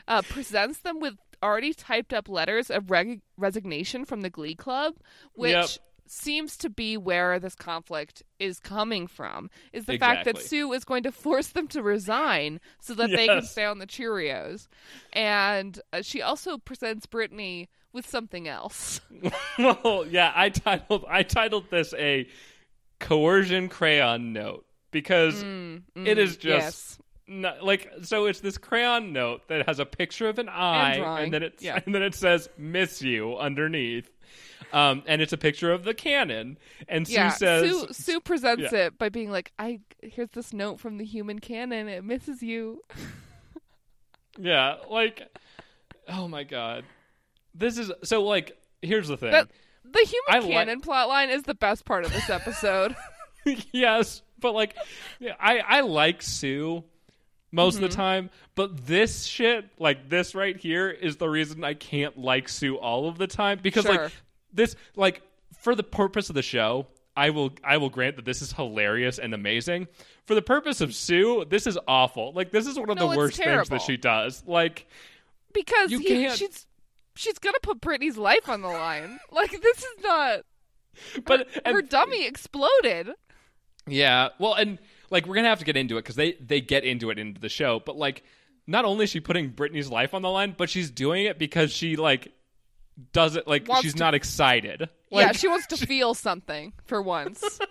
uh, 0.09 0.23
presents 0.23 0.81
them 0.81 0.99
with 0.99 1.15
already 1.43 1.73
typed 1.73 2.13
up 2.13 2.29
letters 2.29 2.69
of 2.71 2.91
reg- 2.91 3.21
resignation 3.37 4.05
from 4.05 4.23
the 4.23 4.31
Glee 4.31 4.57
Club, 4.57 4.95
which 5.35 5.53
Yep. 5.53 5.69
seems 6.09 6.57
to 6.57 6.69
be 6.69 6.97
where 6.97 7.39
this 7.39 7.55
conflict 7.55 8.25
is 8.41 8.59
coming 8.59 9.07
from. 9.07 9.49
Is 9.73 9.85
the 9.85 9.99
fact 9.99 10.25
that 10.25 10.39
Sue 10.39 10.73
is 10.73 10.85
going 10.85 11.05
to 11.05 11.13
force 11.27 11.49
them 11.49 11.69
to 11.69 11.83
resign 11.83 12.59
so 12.81 12.95
that 12.95 13.11
they 13.11 13.27
can 13.29 13.43
stay 13.43 13.65
on 13.67 13.79
the 13.79 13.87
Cheerios, 13.87 14.67
and 15.13 15.79
uh, 15.93 16.03
she 16.03 16.21
also 16.23 16.59
presents 16.59 17.07
Brittany 17.07 17.69
with 17.93 18.07
something 18.09 18.49
else. 18.49 19.01
well, 19.59 20.05
yeah, 20.09 20.33
I 20.35 20.49
titled 20.49 21.05
I 21.09 21.23
titled 21.23 21.71
this 21.71 21.95
a 21.95 22.27
coercion 23.01 23.69
crayon 23.69 24.33
note 24.33 24.67
because 24.91 25.43
it 25.95 26.19
is 26.19 26.37
just 26.37 26.45
Mm, 26.45 26.45
yes. 26.45 26.99
No- 27.29 27.57
like 27.63 27.91
so 28.03 28.27
it's 28.27 28.41
this 28.41 28.59
crayon 28.59 29.13
note 29.13 29.47
that 29.49 29.67
has 29.67 29.79
a 29.79 29.87
picture 29.87 30.29
of 30.29 30.39
an 30.39 30.49
eye 30.49 30.97
drawing, 30.97 31.25
and 31.25 31.33
then 31.35 31.43
it 31.43 31.55
yeah. 31.61 31.81
and 31.85 31.95
then 31.95 32.03
it 32.03 32.15
says 32.15 32.49
miss 32.57 33.03
you 33.03 33.37
underneath 33.37 34.11
um, 34.73 35.03
and 35.07 35.23
it's 35.23 35.33
a 35.33 35.39
picture 35.39 35.73
of 35.73 35.85
the 35.85 35.95
cannon. 35.95 36.59
And 36.89 37.07
Sue 37.07 37.15
yeah, 37.15 37.31
says, 37.31 37.71
Sue, 37.71 37.87
Sue 37.93 38.21
presents 38.21 38.73
Yeah. 38.73 38.87
it 38.87 38.99
by 38.99 39.09
being 39.09 39.31
like, 39.31 39.53
"I 39.59 39.81
here's 40.03 40.31
this 40.31 40.53
note 40.53 40.81
from 40.81 40.99
the 40.99 41.05
human 41.05 41.39
cannon. 41.39 41.89
It 41.89 42.05
misses 42.05 42.43
you." 42.43 42.83
Yeah, 44.41 44.77
like, 44.89 45.37
oh 46.07 46.29
my 46.29 46.45
god, 46.45 46.85
this 47.57 47.77
is 47.77 47.91
so 48.05 48.23
like. 48.23 48.57
Here's 48.83 49.09
the 49.09 49.17
thing. 49.17 49.33
That 49.33 49.51
the 49.83 49.99
human 49.99 50.45
I 50.45 50.47
li- 50.47 50.53
cannon 50.53 50.81
plotline 50.81 51.35
is 51.35 51.43
the 51.43 51.57
best 51.57 51.85
part 51.85 52.05
of 52.05 52.13
this 52.13 52.31
episode. 52.31 52.95
yes, 53.73 54.23
but 54.39 54.55
like, 54.55 54.77
yeah, 55.19 55.35
I 55.41 55.59
I 55.59 55.81
like 55.81 56.23
Sue 56.23 56.85
most 57.51 57.77
Mm-hmm. 57.77 57.85
of 57.85 57.91
the 57.91 57.97
time, 57.97 58.31
but 58.55 58.87
this 58.87 59.25
shit, 59.25 59.67
like 59.79 60.09
this 60.09 60.35
right 60.35 60.57
here, 60.57 60.91
is 60.91 61.17
the 61.17 61.29
reason 61.29 61.65
I 61.65 61.75
can't 61.75 62.19
like 62.19 62.49
Sue 62.49 62.77
all 62.77 63.09
of 63.09 63.19
the 63.19 63.27
time 63.27 63.59
because 63.63 63.85
Sure. 63.85 64.03
like 64.05 64.13
this, 64.53 64.77
like 64.97 65.23
for 65.61 65.75
the 65.75 65.83
purpose 65.83 66.29
of 66.29 66.35
the 66.35 66.43
show. 66.43 66.87
I 67.17 67.31
will 67.31 67.51
I 67.65 67.79
will 67.79 67.91
grant 67.91 68.15
that 68.15 68.25
this 68.25 68.43
is 68.43 68.53
hilarious 68.53 69.19
and 69.19 69.35
amazing. 69.35 69.89
For 70.27 70.37
the 70.37 70.43
purpose 70.43 70.81
of 70.81 70.95
Sue, 70.95 71.45
this 71.49 71.67
is 71.67 71.77
awful. 71.89 72.33
Like 72.33 72.53
this 72.53 72.65
is 72.65 72.79
one 72.79 72.91
of 72.91 72.97
No, 72.97 73.11
the 73.11 73.17
worst 73.17 73.39
things 73.39 73.69
that 73.71 73.83
she 73.83 73.97
does. 73.97 74.45
Like 74.47 74.87
because 75.53 75.91
You 75.91 75.99
he, 75.99 76.07
can't- 76.07 76.39
she's 76.39 76.65
she's 77.17 77.41
gonna 77.41 77.59
put 77.61 77.81
Brittany's 77.81 78.17
life 78.17 78.49
on 78.49 78.61
the 78.63 78.69
line. 78.69 79.19
Like 79.33 79.51
this 79.51 79.79
is 79.79 79.95
not 80.05 80.41
but 81.25 81.49
her 81.67 81.81
and- 81.81 81.89
dummy 81.89 82.25
exploded. 82.25 83.11
Yeah, 83.89 84.29
well, 84.39 84.55
and 84.55 84.79
like 85.11 85.27
we're 85.27 85.35
gonna 85.35 85.49
have 85.49 85.59
to 85.61 85.65
get 85.65 85.77
into 85.77 85.97
it 85.97 86.03
because 86.03 86.17
they 86.17 86.33
they 86.35 86.61
get 86.61 86.85
into 86.85 87.11
it 87.11 87.19
into 87.19 87.41
the 87.41 87.49
show, 87.49 87.81
but 87.85 87.97
like 87.97 88.23
not 88.67 88.85
only 88.85 89.05
is 89.05 89.11
she 89.11 89.21
putting 89.21 89.49
Brittany's 89.49 89.89
life 89.89 90.15
on 90.15 90.23
the 90.23 90.31
line, 90.31 90.55
but 90.57 90.69
she's 90.71 90.91
doing 90.91 91.27
it 91.27 91.39
because 91.39 91.73
she 91.73 91.97
like 91.97 92.33
does 93.13 93.37
it 93.37 93.47
like 93.47 93.69
Wants 93.69 93.83
she's 93.85 93.95
to- 93.95 93.99
not 94.01 94.15
excited. 94.15 94.89
yeah, 95.11 95.19
Like, 95.27 95.37
she 95.37 95.49
wants 95.49 95.67
to 95.69 95.77
feel 95.87 96.15
something 96.15 96.73
for 96.85 97.01
once. 97.03 97.61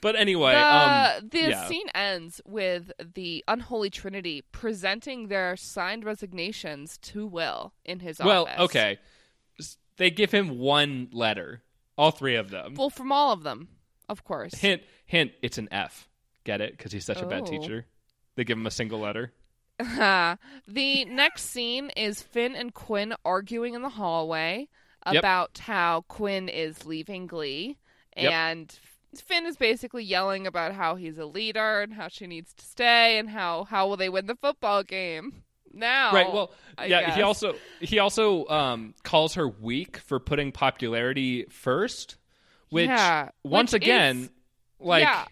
But 0.00 0.16
anyway, 0.16 0.52
the 0.52 0.58
um, 0.60 1.28
the 1.30 1.50
yeah. 1.50 1.66
scene 1.66 1.86
ends 1.94 2.40
with 2.44 2.90
the 3.14 3.44
unholy 3.46 3.90
trinity 3.90 4.42
presenting 4.52 5.28
their 5.28 5.56
signed 5.56 6.04
resignations 6.04 6.98
to 6.98 7.26
Will 7.26 7.72
in 7.84 8.00
his 8.00 8.18
well, 8.18 8.42
office. 8.42 8.54
Well, 8.56 8.64
okay, 8.64 8.98
they 9.96 10.10
give 10.10 10.32
him 10.32 10.58
one 10.58 11.08
letter, 11.12 11.62
all 11.96 12.10
three 12.10 12.34
of 12.36 12.50
them. 12.50 12.74
Well, 12.74 12.90
from 12.90 13.12
all 13.12 13.32
of 13.32 13.44
them, 13.44 13.68
of 14.08 14.24
course. 14.24 14.54
hint, 14.54 14.82
hint, 15.06 15.32
it's 15.42 15.58
an 15.58 15.68
F. 15.70 16.08
Get 16.44 16.60
it? 16.60 16.76
Because 16.76 16.92
he's 16.92 17.04
such 17.04 17.20
a 17.22 17.26
bad 17.26 17.42
Oh. 17.42 17.46
teacher. 17.46 17.86
They 18.36 18.44
give 18.44 18.58
him 18.58 18.66
a 18.66 18.70
single 18.70 19.00
letter. 19.00 19.32
the 19.78 21.04
next 21.06 21.46
scene 21.50 21.90
is 21.96 22.22
Finn 22.22 22.54
and 22.54 22.72
Quinn 22.74 23.14
arguing 23.24 23.74
in 23.74 23.82
the 23.82 23.88
hallway 23.90 24.68
Yep. 25.06 25.16
about 25.20 25.58
how 25.58 26.02
Quinn 26.08 26.48
is 26.48 26.86
leaving 26.86 27.26
Glee, 27.26 27.76
Yep. 28.16 28.32
and 28.32 28.78
Finn 29.16 29.44
is 29.44 29.56
basically 29.58 30.02
yelling 30.02 30.46
about 30.46 30.72
how 30.72 30.94
he's 30.94 31.18
a 31.18 31.26
leader 31.26 31.82
and 31.82 31.92
how 31.92 32.08
she 32.08 32.26
needs 32.26 32.54
to 32.54 32.64
stay 32.64 33.18
and 33.18 33.28
how 33.28 33.64
how 33.64 33.86
will 33.86 33.96
they 33.98 34.08
win 34.08 34.26
the 34.26 34.34
football 34.34 34.82
game 34.82 35.42
now. 35.72 36.10
right. 36.12 36.32
Well, 36.32 36.52
I 36.78 36.86
yeah. 36.86 37.00
guess. 37.06 37.16
He 37.16 37.22
also 37.22 37.54
he 37.80 37.98
also 37.98 38.46
um, 38.48 38.94
calls 39.02 39.34
her 39.34 39.46
weak 39.46 39.98
for 39.98 40.18
putting 40.18 40.52
popularity 40.52 41.44
first, 41.50 42.16
which 42.70 42.86
Yeah, 42.88 43.28
once 43.42 43.72
which 43.74 43.82
again, 43.82 44.16
is- 44.22 44.30
like 44.80 45.02
yeah. 45.04 45.26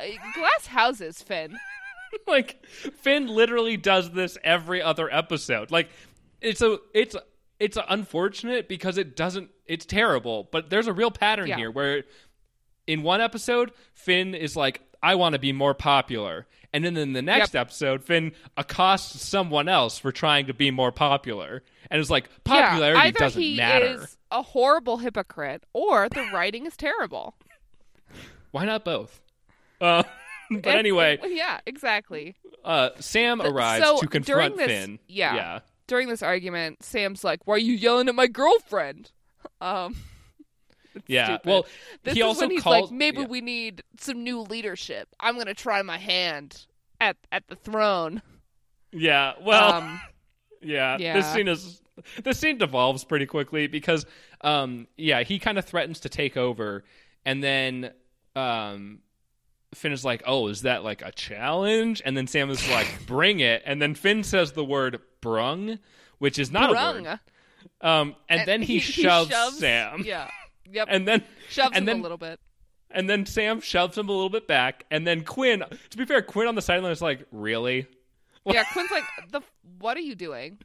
Uh, 0.00 0.04
Glass 0.34 0.66
houses, 0.66 1.22
Finn. 1.22 1.56
like 2.26 2.64
Finn 2.66 3.26
literally 3.28 3.76
does 3.76 4.10
this 4.10 4.38
every 4.44 4.82
other 4.82 5.12
episode. 5.12 5.70
Like 5.70 5.88
it's 6.40 6.62
a 6.62 6.78
it's 6.94 7.16
it's 7.58 7.78
unfortunate 7.88 8.68
because 8.68 8.98
it 8.98 9.16
doesn't 9.16 9.50
it's 9.66 9.86
terrible, 9.86 10.48
but 10.52 10.70
there's 10.70 10.86
a 10.86 10.92
real 10.92 11.10
pattern 11.10 11.48
Yeah. 11.48 11.56
here 11.56 11.70
where 11.70 12.04
in 12.86 13.02
one 13.02 13.20
episode 13.20 13.72
Finn 13.94 14.34
is 14.34 14.56
like 14.56 14.82
I 15.02 15.14
want 15.14 15.32
to 15.34 15.38
be 15.38 15.52
more 15.52 15.74
popular. 15.74 16.46
And 16.72 16.84
then 16.84 16.96
in 16.96 17.12
the 17.14 17.22
next 17.22 17.54
episode 17.56 18.04
Finn 18.04 18.32
accosts 18.56 19.22
someone 19.26 19.68
else 19.68 19.98
for 19.98 20.12
trying 20.12 20.46
to 20.46 20.54
be 20.54 20.70
more 20.70 20.92
popular. 20.92 21.62
And 21.90 22.00
it's 22.00 22.10
like 22.10 22.28
popularity 22.44 23.00
yeah, 23.06 23.10
doesn't 23.12 23.40
he 23.40 23.56
matter. 23.56 23.86
is 24.02 24.16
a 24.30 24.42
horrible 24.42 24.98
hypocrite 24.98 25.64
or 25.72 26.08
the 26.08 26.28
writing 26.32 26.66
is 26.66 26.76
terrible. 26.76 27.34
Why 28.50 28.64
not 28.64 28.84
both? 28.84 29.20
Uh, 29.80 30.02
but 30.50 30.66
And- 30.66 30.66
anyway, 30.66 31.18
yeah, 31.24 31.60
exactly. 31.66 32.34
uh, 32.64 32.90
Sam 33.00 33.40
arrives 33.42 33.84
so 33.84 33.98
to 34.00 34.06
confront 34.06 34.56
this- 34.56 34.66
Finn. 34.66 34.98
yeah. 35.08 35.34
yeah. 35.34 35.58
During 35.88 36.08
this 36.08 36.22
argument, 36.22 36.82
Sam's 36.82 37.22
like, 37.22 37.46
"Why 37.46 37.54
are 37.54 37.58
you 37.58 37.74
yelling 37.74 38.08
at 38.08 38.14
my 38.16 38.26
girlfriend?" 38.26 39.12
Um, 39.60 39.94
Yeah. 41.06 41.26
stupid. 41.26 41.46
Well, 41.48 41.66
this 42.04 42.14
he 42.14 42.20
is 42.20 42.26
also 42.26 42.40
when 42.42 42.50
he's 42.50 42.62
calls. 42.62 42.90
like, 42.90 42.98
"Maybe 42.98 43.20
yeah. 43.20 43.26
we 43.26 43.40
need 43.40 43.82
some 44.00 44.24
new 44.24 44.40
leadership. 44.40 45.08
I'm 45.20 45.36
gonna 45.38 45.54
try 45.54 45.82
my 45.82 45.98
hand 45.98 46.66
at 47.00 47.16
at 47.30 47.46
the 47.48 47.54
throne." 47.54 48.20
Yeah. 48.92 49.34
Well. 49.40 49.74
um, 49.74 50.00
yeah, 50.62 50.96
This 50.96 51.32
scene 51.32 51.48
is. 51.48 51.80
This 52.24 52.38
scene 52.38 52.58
devolves 52.58 53.04
pretty 53.04 53.24
quickly 53.26 53.68
because, 53.68 54.04
um, 54.42 54.86
yeah, 54.98 55.22
he 55.22 55.38
kind 55.38 55.56
of 55.58 55.64
threatens 55.64 56.00
to 56.00 56.08
take 56.10 56.36
over, 56.36 56.84
and 57.24 57.42
then, 57.42 57.90
um, 58.34 58.98
Finn 59.76 59.92
is 59.92 60.04
like, 60.04 60.22
"Oh, 60.26 60.48
is 60.48 60.62
that 60.62 60.82
like 60.84 61.02
a 61.02 61.12
challenge?" 61.12 62.02
And 62.04 62.16
then 62.16 62.26
Sam 62.26 62.50
is 62.50 62.68
like, 62.70 62.88
"Bring 63.06 63.40
it!" 63.40 63.62
And 63.64 63.80
then 63.80 63.94
Finn 63.94 64.22
says 64.24 64.52
the 64.52 64.64
word 64.64 65.00
"brung," 65.20 65.78
which 66.18 66.38
is 66.38 66.50
not 66.50 66.70
a 66.70 66.72
word. 66.72 67.20
Um, 67.80 68.16
and, 68.28 68.46
then 68.48 68.62
he, 68.62 68.78
shoves, 68.80 69.30
Sam, 69.58 70.02
Yeah. 70.04 70.30
Yep. 70.70 70.88
and 70.90 71.06
then 71.06 71.22
shoves 71.48 71.70
and 71.76 71.82
him 71.82 71.84
then 71.86 71.98
a 72.00 72.02
little 72.02 72.16
bit. 72.18 72.40
and 72.90 73.08
then 73.08 73.24
Sam 73.26 73.60
shoves 73.60 73.96
him 73.96 74.08
a 74.08 74.12
little 74.12 74.30
bit 74.30 74.48
back, 74.48 74.84
and 74.90 75.06
then 75.06 75.22
Quinn. 75.22 75.62
To 75.90 75.96
be 75.96 76.04
fair, 76.04 76.22
Quinn 76.22 76.48
on 76.48 76.54
the 76.56 76.62
sideline 76.62 76.90
is 76.92 77.02
like, 77.02 77.24
"Really?" 77.30 77.86
Yeah. 78.44 78.64
Quinn's 78.72 78.90
like, 78.92 79.04
"The 79.30 79.40
what 79.78 79.96
are 79.96 80.00
you 80.00 80.14
doing?" 80.14 80.58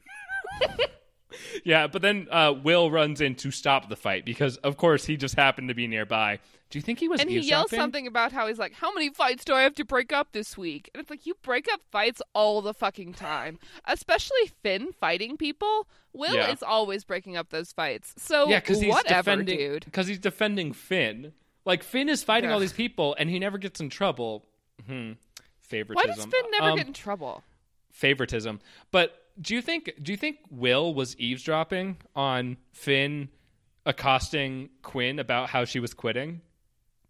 Yeah, 1.63 1.87
but 1.87 2.01
then 2.01 2.27
uh, 2.29 2.53
Will 2.61 2.91
runs 2.91 3.21
in 3.21 3.35
to 3.35 3.51
stop 3.51 3.87
the 3.89 3.95
fight 3.95 4.25
because, 4.25 4.57
of 4.57 4.75
course, 4.77 5.05
he 5.05 5.15
just 5.15 5.35
happened 5.35 5.69
to 5.69 5.73
be 5.73 5.87
nearby. 5.87 6.39
Do 6.71 6.79
you 6.79 6.83
think 6.83 6.99
he 6.99 7.07
was 7.07 7.21
And 7.21 7.29
he 7.29 7.39
yells 7.39 7.69
something 7.69 8.07
about 8.07 8.31
how 8.31 8.47
he's 8.47 8.57
like, 8.57 8.73
"How 8.73 8.91
many 8.93 9.09
fights 9.09 9.45
do 9.45 9.53
I 9.53 9.61
have 9.61 9.75
to 9.75 9.85
break 9.85 10.11
up 10.11 10.31
this 10.31 10.57
week?" 10.57 10.89
And 10.93 11.01
it's 11.01 11.09
like 11.09 11.25
you 11.25 11.35
break 11.43 11.71
up 11.71 11.81
fights 11.91 12.21
all 12.33 12.61
the 12.61 12.73
fucking 12.73 13.13
time, 13.13 13.59
especially 13.85 14.47
Finn 14.63 14.93
fighting 14.99 15.37
people. 15.37 15.87
Will 16.13 16.33
Yeah. 16.35 16.51
is 16.51 16.63
always 16.63 17.03
breaking 17.03 17.37
up 17.37 17.49
those 17.49 17.71
fights. 17.71 18.13
So 18.17 18.47
Yeah, 18.49 18.59
because 18.59 18.81
he's 18.81 18.89
whatever, 18.91 19.31
defending. 19.31 19.57
dude. 19.57 19.85
Because 19.85 20.07
he's 20.07 20.19
defending 20.19 20.73
Finn. 20.73 21.33
Like 21.65 21.83
Finn 21.83 22.09
is 22.09 22.23
fighting 22.23 22.49
all 22.49 22.59
these 22.59 22.73
people, 22.73 23.15
and 23.19 23.29
he 23.29 23.37
never 23.37 23.57
gets 23.57 23.79
in 23.79 23.89
trouble. 23.89 24.45
Hmm. 24.87 25.13
Favoritism. 25.59 26.09
Why 26.09 26.15
does 26.15 26.25
Finn 26.25 26.51
never 26.51 26.71
Um, 26.71 26.77
get 26.77 26.87
in 26.87 26.93
trouble? 26.93 27.43
favoritism? 27.91 28.59
But 28.91 29.27
do 29.39 29.53
you 29.55 29.61
think? 29.61 29.91
Do 30.01 30.11
you 30.11 30.17
think 30.17 30.39
Will 30.49 30.93
was 30.93 31.15
eavesdropping 31.17 31.97
on 32.15 32.57
Finn 32.71 33.29
accosting 33.85 34.69
Quinn 34.81 35.19
about 35.19 35.49
how 35.49 35.65
she 35.65 35.79
was 35.79 35.93
quitting? 35.93 36.41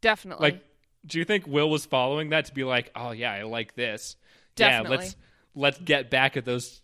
Definitely. 0.02 0.52
Like, 0.52 0.64
do 1.06 1.18
you 1.20 1.26
think 1.26 1.48
Will 1.48 1.70
was 1.70 1.86
following 1.86 2.30
that 2.30 2.46
to 2.46 2.54
be 2.54 2.64
like, 2.64 2.92
oh 2.96 3.12
yeah, 3.12 3.32
I 3.32 3.44
like 3.44 3.76
this. 3.76 4.16
Definitely. 4.56 4.98
Yeah, 4.98 5.02
let's 5.02 5.16
let's 5.56 5.78
get 5.80 6.10
back 6.10 6.38
at 6.38 6.46
those 6.46 6.82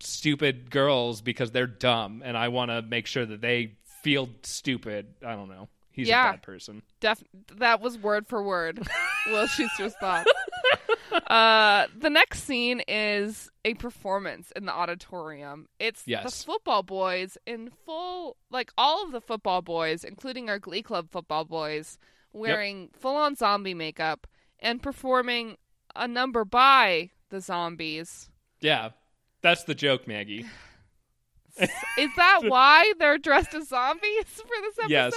stupid 0.00 0.70
girls 0.70 1.20
because 1.20 1.50
they're 1.50 1.66
dumb, 1.66 2.22
and 2.24 2.36
I 2.36 2.48
want 2.48 2.70
to 2.70 2.82
make 2.82 3.06
sure 3.06 3.24
that 3.24 3.40
they 3.40 3.74
feel 4.02 4.28
stupid. 4.42 5.06
I 5.24 5.34
don't 5.34 5.48
know. 5.48 5.68
He's 5.90 6.08
Yeah. 6.08 6.28
a 6.28 6.32
bad 6.34 6.42
person. 6.42 6.82
Def- 7.00 7.24
that 7.56 7.80
was 7.80 7.96
word 7.96 8.26
for 8.26 8.42
word. 8.42 8.86
Will 9.28 9.46
Schuester's 9.46 9.94
thought. 10.00 10.26
Uh, 11.28 11.86
the 11.98 12.10
next 12.10 12.44
scene 12.44 12.82
is 12.86 13.50
a 13.64 13.74
performance 13.74 14.52
in 14.54 14.66
the 14.66 14.72
auditorium. 14.72 15.66
It's 15.80 16.02
the 16.02 16.18
football 16.46 16.82
boys 16.82 17.38
in 17.46 17.70
full, 17.84 18.36
like 18.50 18.70
all 18.76 19.04
of 19.04 19.12
the 19.12 19.20
football 19.20 19.62
boys, 19.62 20.04
including 20.04 20.48
our 20.50 20.58
Glee 20.58 20.82
Club 20.82 21.10
football 21.10 21.44
boys, 21.44 21.98
wearing 22.36 22.90
full 22.98 23.16
on 23.16 23.34
zombie 23.36 23.74
makeup 23.74 24.26
and 24.60 24.82
performing 24.82 25.56
a 25.94 26.06
number 26.08 26.44
by 26.44 27.10
the 27.30 27.40
zombies. 27.40 28.28
Yeah, 28.60 28.90
that's 29.42 29.64
the 29.64 29.74
joke, 29.74 30.06
Maggie. 30.06 30.46
Is 31.58 32.10
that 32.16 32.40
why 32.44 32.92
they're 32.98 33.18
dressed 33.18 33.54
as 33.54 33.68
zombies 33.68 34.24
for 34.26 34.44
this 34.62 34.78
episode? 34.78 34.90
Yes. 34.90 35.14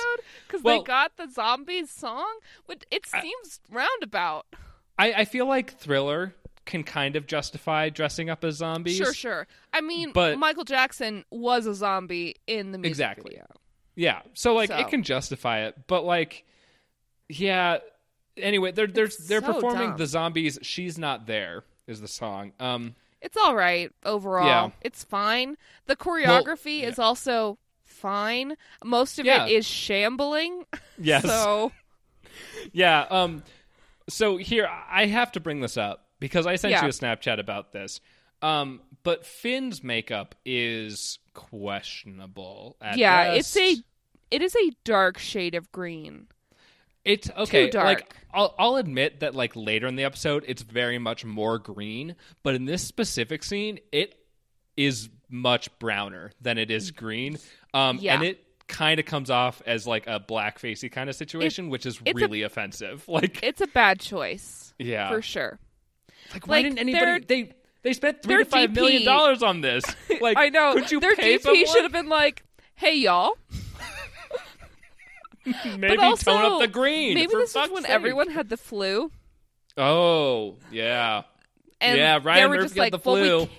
Because 0.48 0.64
Well- 0.64 0.80
they 0.80 0.84
got 0.86 1.18
the 1.18 1.28
zombies 1.30 1.90
song? 1.92 2.40
But 2.68 2.86
it 2.92 3.06
seems 3.06 3.60
roundabout. 3.70 4.46
I, 4.98 5.14
I 5.14 5.26
feel 5.26 5.46
like 5.46 5.78
Thriller 5.78 6.36
can 6.66 6.84
kind 6.84 7.16
of 7.16 7.26
justify 7.26 7.90
dressing 7.90 8.30
up 8.30 8.44
as 8.44 8.56
zombies. 8.58 8.98
Sure, 8.98 9.14
sure. 9.14 9.48
I 9.74 9.82
mean, 9.82 10.12
But- 10.14 10.38
Michael 10.38 10.64
Jackson 10.66 11.26
was 11.30 11.66
a 11.66 11.74
zombie 11.74 12.36
in 12.48 12.72
the 12.72 12.78
music 12.78 12.92
Exactly. 12.92 13.32
video. 13.32 13.46
Yeah, 13.96 14.22
so 14.34 14.54
like 14.54 14.70
So. 14.70 14.78
it 14.78 14.88
can 14.88 15.04
justify 15.04 15.66
it, 15.66 15.76
but 15.88 16.06
like, 16.06 16.46
yeah. 17.30 17.78
Anyway, 18.38 18.72
they're 18.72 18.88
they're 18.88 19.06
It's 19.06 19.28
they're 19.28 19.42
so 19.42 19.54
performing 19.54 19.90
dumb. 19.92 19.98
the 19.98 20.06
zombies. 20.08 20.60
She's 20.62 20.98
not 20.98 21.26
there 21.28 21.64
is 21.88 22.02
the 22.02 22.08
song. 22.08 22.54
Um, 22.60 22.96
It's 23.22 23.38
all 23.38 23.56
right 23.56 23.92
overall. 24.06 24.46
Yeah. 24.48 24.70
It's 24.82 25.04
fine. 25.04 25.58
The 25.88 25.96
choreography 25.96 26.82
yeah. 26.82 26.88
is 26.88 27.00
also 27.00 27.58
fine. 27.86 28.56
Most 28.84 29.20
of 29.20 29.26
Yeah. 29.26 29.46
it 29.46 29.52
is 29.52 29.66
shambling. 29.68 30.66
Yes. 30.98 31.24
So 31.24 31.72
Yeah. 32.74 33.06
Um. 33.10 33.44
So 34.10 34.38
here, 34.38 34.68
I 34.90 35.06
have 35.06 35.32
to 35.34 35.40
bring 35.40 35.62
this 35.62 35.78
up 35.78 36.08
because 36.20 36.48
I 36.48 36.56
sent 36.56 36.72
Yeah. 36.72 36.82
you 36.84 36.90
a 36.90 36.92
Snapchat 36.92 37.40
about 37.40 37.72
this. 37.74 38.00
Um. 38.42 38.82
But 39.04 39.26
Finn's 39.26 39.84
makeup 39.84 40.36
is 40.46 41.20
questionable. 41.34 42.76
At 42.82 42.98
yeah, 42.98 43.36
best. 43.36 43.56
it's 43.56 43.58
a 43.80 43.84
it 44.32 44.42
is 44.42 44.56
a 44.56 44.72
dark 44.84 45.18
shade 45.18 45.56
of 45.56 45.72
green. 45.72 46.28
It's 47.06 47.30
okay. 47.38 47.72
Like 47.72 48.14
I'll 48.34 48.54
I'll 48.60 48.76
admit 48.76 49.22
that 49.22 49.34
like 49.36 49.56
later 49.56 49.88
in 49.88 49.96
the 49.96 50.04
episode, 50.04 50.44
it's 50.48 50.62
very 50.62 51.00
much 51.00 51.26
more 51.26 51.58
green. 51.58 52.16
But 52.44 52.56
in 52.56 52.66
this 52.66 52.84
specific 52.84 53.44
scene, 53.44 53.80
it 53.92 54.16
is 54.78 55.10
much 55.30 55.70
browner 55.80 56.32
than 56.42 56.58
it 56.58 56.72
is 56.72 56.92
green. 56.92 57.38
Um. 57.74 58.00
Yeah. 58.02 58.16
And 58.16 58.24
it 58.24 58.44
kind 58.68 59.00
of 59.00 59.06
comes 59.06 59.30
off 59.30 59.62
as 59.66 59.88
like 59.88 60.06
a 60.08 60.20
blackfacey 60.20 60.92
kind 60.92 61.10
of 61.10 61.16
situation, 61.16 61.70
which 61.70 61.86
is 61.86 62.00
it's 62.06 62.12
a- 62.20 62.22
really 62.22 62.44
offensive. 62.44 63.04
Like. 63.08 63.40
It's 63.44 63.62
a 63.62 63.68
bad 63.68 64.00
choice. 64.00 64.74
Yeah. 64.78 65.10
For 65.10 65.22
sure. 65.22 65.58
Like, 66.34 66.48
why 66.48 66.56
Like, 66.58 66.66
didn't 66.66 66.80
anybody? 66.80 67.26
They 67.26 67.54
they 67.82 67.94
spent 67.94 68.22
three 68.22 68.38
to 68.38 68.46
five 68.46 68.76
million 68.76 69.02
DP 69.02 69.06
dollars 69.06 69.42
on 69.42 69.62
this. 69.62 69.84
Like, 70.22 70.38
I 70.38 70.50
know. 70.50 70.74
Could 70.74 70.92
you 70.92 71.00
Their 71.00 71.16
DP 71.16 71.66
should 71.66 71.84
have 71.84 71.94
been 71.94 72.10
like, 72.10 72.44
"Hey 72.76 72.98
y'all, 72.98 73.38
maybe 75.78 75.98
also 75.98 76.32
tone 76.32 76.54
up 76.54 76.62
the 76.62 76.68
green. 76.68 77.14
maybe 77.14 77.32
for 77.32 77.40
this 77.40 77.56
is 77.56 77.72
when 77.72 77.84
sake. 77.84 77.92
everyone 77.92 78.30
had 78.30 78.50
the 78.50 78.58
flu." 78.58 79.12
Oh 79.78 80.58
yeah, 80.72 81.24
And 81.80 81.98
Yeah, 81.98 82.20
Ryan 82.22 82.50
were 82.50 82.56
Murphy 82.58 82.66
just 82.66 82.76
had 82.76 82.82
like, 82.82 82.92
the 82.92 83.10
"Well, 83.10 83.16
we 83.22 83.46
flu." 83.46 83.50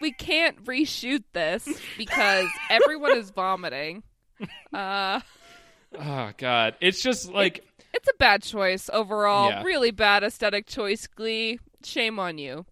we 0.00 0.12
can't 0.12 0.64
reshoot 0.64 1.22
this 1.32 1.68
because 1.96 2.48
everyone 2.70 3.16
is 3.16 3.30
vomiting. 3.30 4.02
Uh, 4.74 5.20
oh 6.00 6.30
god, 6.36 6.74
it's 6.80 7.00
just 7.00 7.30
like 7.30 7.64
it's 7.94 8.08
a 8.08 8.14
bad 8.18 8.42
choice 8.42 8.90
overall. 8.92 9.50
Yeah. 9.50 9.62
Really 9.62 9.92
bad 9.92 10.24
aesthetic 10.24 10.66
choice. 10.66 11.06
Glee, 11.06 11.60
shame 11.84 12.18
on 12.18 12.38
you. 12.38 12.66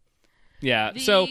yeah. 0.60 0.90
The, 0.92 0.98
so 1.00 1.28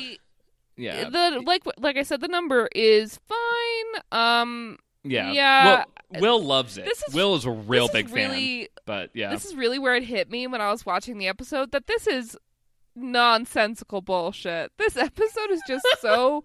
yeah, 0.77 1.09
the 1.09 1.41
like 1.45 1.63
like 1.77 1.97
I 1.97 2.03
said, 2.03 2.21
the 2.21 2.29
number 2.29 2.69
is 2.73 3.19
fine. 3.27 4.01
Um, 4.13 4.77
yeah, 5.03 5.31
yeah. 5.31 5.83
Will, 6.11 6.21
Will 6.21 6.43
loves 6.43 6.77
it. 6.77 6.85
This 6.85 7.03
is- 7.07 7.13
Will 7.13 7.35
is 7.35 7.45
a 7.45 7.51
real 7.51 7.87
big 7.87 8.07
is 8.07 8.11
fan. 8.11 8.67
But 8.85 9.11
yeah, 9.13 9.29
This 9.31 9.45
is 9.45 9.55
really 9.55 9.77
where 9.79 9.95
it 9.95 10.03
hit 10.03 10.29
me 10.29 10.47
when 10.47 10.61
I 10.61 10.71
was 10.71 10.85
watching 10.85 11.17
the 11.19 11.27
episode 11.27 11.71
that 11.71 11.87
this 11.87 12.07
is 12.07 12.35
nonsensical 12.95 14.01
bullshit. 14.01 14.71
This 14.77 14.97
episode 14.97 15.51
is 15.51 15.61
just 15.67 15.85
so 15.99 16.43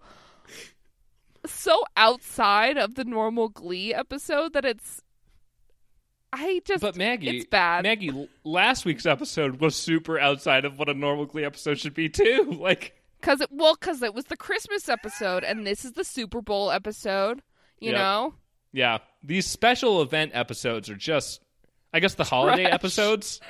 so 1.45 1.83
outside 1.97 2.77
of 2.77 2.95
the 2.95 3.03
normal 3.05 3.49
Glee 3.49 3.93
episode 3.93 4.53
that 4.53 4.65
it's 4.65 5.01
I 6.33 6.61
just 6.65 6.81
but 6.81 6.97
Maggie, 6.97 7.29
it's 7.37 7.45
bad. 7.45 7.83
Maggie, 7.83 8.27
last 8.43 8.83
week's 8.83 9.05
episode 9.05 9.61
was 9.61 9.75
super 9.75 10.19
outside 10.19 10.65
of 10.65 10.77
what 10.77 10.89
a 10.89 10.93
normal 10.93 11.25
Glee 11.25 11.45
episode 11.45 11.79
should 11.79 11.93
be 11.93 12.09
too. 12.09 12.57
Like, 12.59 12.93
Cause 13.21 13.41
it 13.41 13.49
well, 13.51 13.75
cause 13.75 14.01
it 14.03 14.13
was 14.13 14.25
the 14.25 14.37
Christmas 14.37 14.87
episode, 14.89 15.43
and 15.43 15.65
this 15.65 15.83
is 15.85 15.93
the 15.93 16.03
Super 16.03 16.41
Bowl 16.41 16.69
episode. 16.71 17.41
You 17.79 17.91
Yep. 17.91 17.97
know, 17.97 18.33
yeah, 18.75 18.97
these 19.23 19.47
special 19.47 20.01
event 20.01 20.31
episodes 20.33 20.89
are 20.89 20.95
just, 20.95 21.41
I 21.93 22.01
guess, 22.01 22.15
the 22.15 22.25
holiday 22.25 22.63
Trash. 22.63 22.73
episodes, 22.73 23.41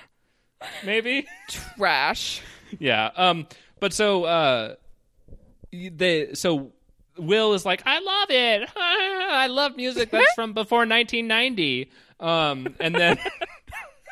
maybe. 0.86 1.26
trash. 1.50 2.42
yeah. 2.80 3.10
Um. 3.16 3.48
But 3.80 3.92
so, 3.92 4.24
uh, 4.24 4.76
they 5.72 6.34
so 6.36 6.72
Will 7.18 7.54
is 7.54 7.66
like, 7.66 7.82
I 7.86 8.00
love 8.00 8.30
it. 8.30 8.70
I 8.78 9.48
love 9.48 9.76
music 9.76 10.12
that's 10.12 10.34
from 10.36 10.54
before 10.54 10.80
1990. 10.80 11.92
Um, 12.20 12.76
and 12.80 12.96
then. 12.96 13.18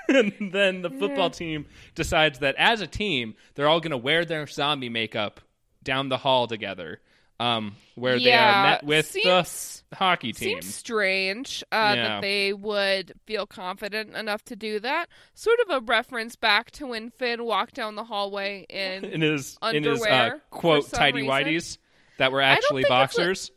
And 0.10 0.52
then 0.52 0.82
the 0.82 0.90
football 0.90 1.30
team 1.30 1.66
decides 1.96 2.40
that 2.40 2.56
as 2.58 2.82
a 2.82 2.88
team, 2.88 3.36
they're 3.56 3.70
all 3.70 3.80
going 3.80 3.92
to 3.92 3.98
wear 3.98 4.26
their 4.26 4.46
zombie 4.46 4.90
makeup 4.90 5.40
down 5.82 6.10
the 6.10 6.18
hall 6.18 6.46
together, 6.46 7.00
um, 7.44 7.76
where 7.96 8.20
they 8.20 8.34
are 8.34 8.64
met 8.64 8.84
with 8.84 9.12
seems- 9.12 9.84
the 9.90 9.96
hockey 9.98 10.34
team. 10.34 10.62
Seems 10.62 10.74
strange 10.76 11.64
uh, 11.72 11.94
Yeah. 11.96 12.04
that 12.08 12.22
they 12.22 12.54
would 12.54 13.14
feel 13.26 13.46
confident 13.46 14.16
enough 14.16 14.44
to 14.46 14.56
do 14.56 14.80
that. 14.80 15.08
Sort 15.34 15.60
of 15.68 15.70
a 15.70 15.86
reference 15.86 16.36
back 16.36 16.72
to 16.72 16.88
when 16.88 17.10
Finn 17.12 17.44
walked 17.44 17.76
down 17.76 17.96
the 17.96 18.04
hallway 18.06 18.66
in. 18.70 19.04
in 19.16 19.22
his 19.22 19.58
in 19.72 19.84
his 19.84 20.02
uh, 20.02 20.06
underwear 20.06 20.42
quote 20.50 20.90
tidy 20.90 21.24
whities 21.24 21.78
that 22.18 22.32
were 22.32 22.42
actually 22.42 22.84
think 22.84 22.92
it's 23.06 23.18
a- 23.18 23.22
boxers. 23.22 23.52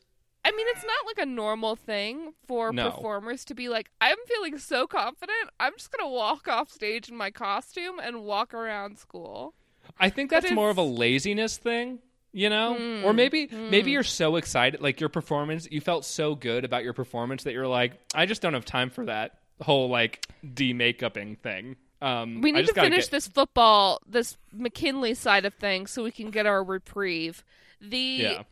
I 0.44 0.52
mean, 0.52 0.66
it's 0.70 0.84
not 0.84 1.06
like 1.06 1.18
a 1.18 1.26
normal 1.28 1.74
thing 1.74 2.32
for 2.46 2.72
No. 2.72 2.90
performers 2.92 3.44
to 3.46 3.54
be 3.54 3.68
like, 3.68 3.90
I'm 4.00 4.16
feeling 4.28 4.58
so 4.58 4.86
confident, 4.86 5.50
I'm 5.58 5.72
just 5.76 5.90
gonna 5.90 6.08
walk 6.08 6.46
off 6.46 6.70
stage 6.70 7.08
in 7.08 7.16
my 7.16 7.32
costume 7.32 7.98
and 7.98 8.22
walk 8.22 8.54
around 8.54 8.96
school. 8.98 9.54
I 9.98 10.08
think 10.08 10.30
that's 10.30 10.52
more 10.52 10.70
of 10.70 10.78
a 10.78 10.82
laziness 10.84 11.56
thing, 11.56 11.98
you 12.36 12.50
know? 12.50 13.02
or 13.04 13.12
maybe 13.12 13.48
maybe 13.50 13.90
you're 13.92 14.02
so 14.02 14.36
excited 14.36 14.80
like 14.82 15.00
your 15.00 15.08
performance, 15.08 15.66
you 15.70 15.80
felt 15.80 16.04
so 16.04 16.34
good 16.34 16.64
about 16.64 16.84
your 16.84 16.92
performance 16.92 17.44
that 17.44 17.52
you're 17.54 17.66
like, 17.66 17.92
I 18.14 18.26
just 18.26 18.42
don't 18.42 18.52
have 18.54 18.64
time 18.66 18.90
for 18.90 19.06
that 19.06 19.38
whole 19.62 19.88
like 19.88 20.26
de-makeuping 20.44 21.38
thing. 21.38 21.76
Um 22.02 22.42
We 22.42 22.50
I 22.52 22.56
need 22.60 22.66
to 22.66 22.74
finish 22.74 23.04
get- 23.06 23.10
this 23.10 23.26
football, 23.26 24.00
this 24.06 24.36
McKinley 24.52 25.14
side 25.14 25.44
of 25.46 25.54
things, 25.54 25.90
so 25.90 26.04
we 26.04 26.10
can 26.10 26.30
get 26.30 26.44
our 26.46 26.62
reprieve. 26.62 27.42
The 27.80 27.98
Yeah. 27.98 28.42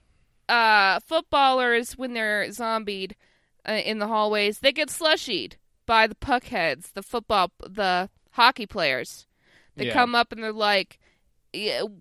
uh, 0.49 1.01
footballers, 1.01 1.97
when 1.99 2.15
they're 2.15 2.51
zombied 2.53 3.17
uh, 3.69 3.73
in 3.73 3.99
the 3.99 4.07
hallways, 4.09 4.61
they 4.61 4.73
get 4.73 4.89
slushied 4.89 5.55
by 5.87 6.07
the 6.07 6.15
puckheads, 6.15 6.93
the 6.95 7.03
football, 7.03 7.51
the 7.61 8.09
hockey 8.33 8.67
players. 8.67 9.27
They 9.77 9.87
Yeah. 9.87 9.93
come 9.95 10.15
up 10.15 10.33
and 10.33 10.43
they're 10.43 10.53
like, 10.53 10.99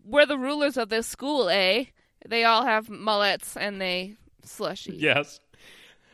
"We're 0.06 0.26
the 0.26 0.38
rulers 0.38 0.78
of 0.78 0.90
this 0.90 1.08
school, 1.08 1.50
eh?" 1.50 1.86
They 2.28 2.44
all 2.46 2.66
have 2.66 2.90
mullets 2.90 3.58
and 3.58 3.80
they 3.82 4.16
slushy. 4.44 4.96
Yes. 4.98 5.40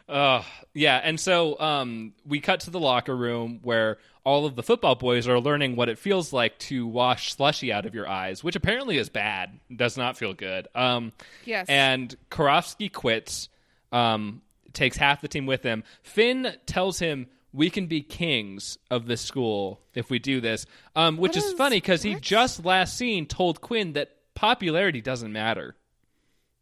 Uh, 0.07 0.41
yeah, 0.73 0.99
and 1.03 1.19
so 1.19 1.59
um, 1.59 2.13
we 2.25 2.39
cut 2.39 2.61
to 2.61 2.71
the 2.71 2.79
locker 2.79 3.15
room 3.15 3.59
where 3.61 3.99
all 4.23 4.47
of 4.47 4.55
the 4.55 4.63
football 4.63 4.95
boys 4.95 5.27
are 5.27 5.39
learning 5.39 5.75
what 5.75 5.87
it 5.87 5.99
feels 5.99 6.33
like 6.33 6.57
to 6.57 6.87
wash 6.87 7.35
slushy 7.35 7.71
out 7.71 7.85
of 7.85 7.93
your 7.93 8.07
eyes, 8.09 8.43
which 8.43 8.55
apparently 8.55 8.97
is 8.97 9.07
bad. 9.09 9.59
Does 9.75 9.97
not 9.97 10.17
feel 10.17 10.33
good. 10.33 10.67
Um, 10.73 11.11
Yes. 11.45 11.67
and 11.69 12.15
Karofsky 12.31 12.91
quits, 12.91 13.49
um, 13.91 14.41
takes 14.73 14.97
half 14.97 15.21
the 15.21 15.27
team 15.27 15.45
with 15.45 15.61
him. 15.61 15.83
Finn 16.01 16.55
tells 16.65 16.97
him, 16.97 17.27
We 17.51 17.69
can 17.69 17.87
be 17.87 18.01
kings 18.01 18.77
of 18.91 19.07
this 19.07 19.21
school 19.21 19.81
if 19.95 20.09
we 20.09 20.19
do 20.19 20.39
this, 20.39 20.65
um, 20.95 21.17
which 21.17 21.35
is 21.35 21.45
is- 21.45 21.53
funny 21.53 21.77
because 21.77 22.03
he 22.03 22.15
just 22.15 22.63
last 22.63 22.95
scene 22.97 23.25
told 23.25 23.59
Quinn 23.61 23.93
that 23.93 24.09
popularity 24.35 25.01
doesn't 25.01 25.31
matter. 25.33 25.75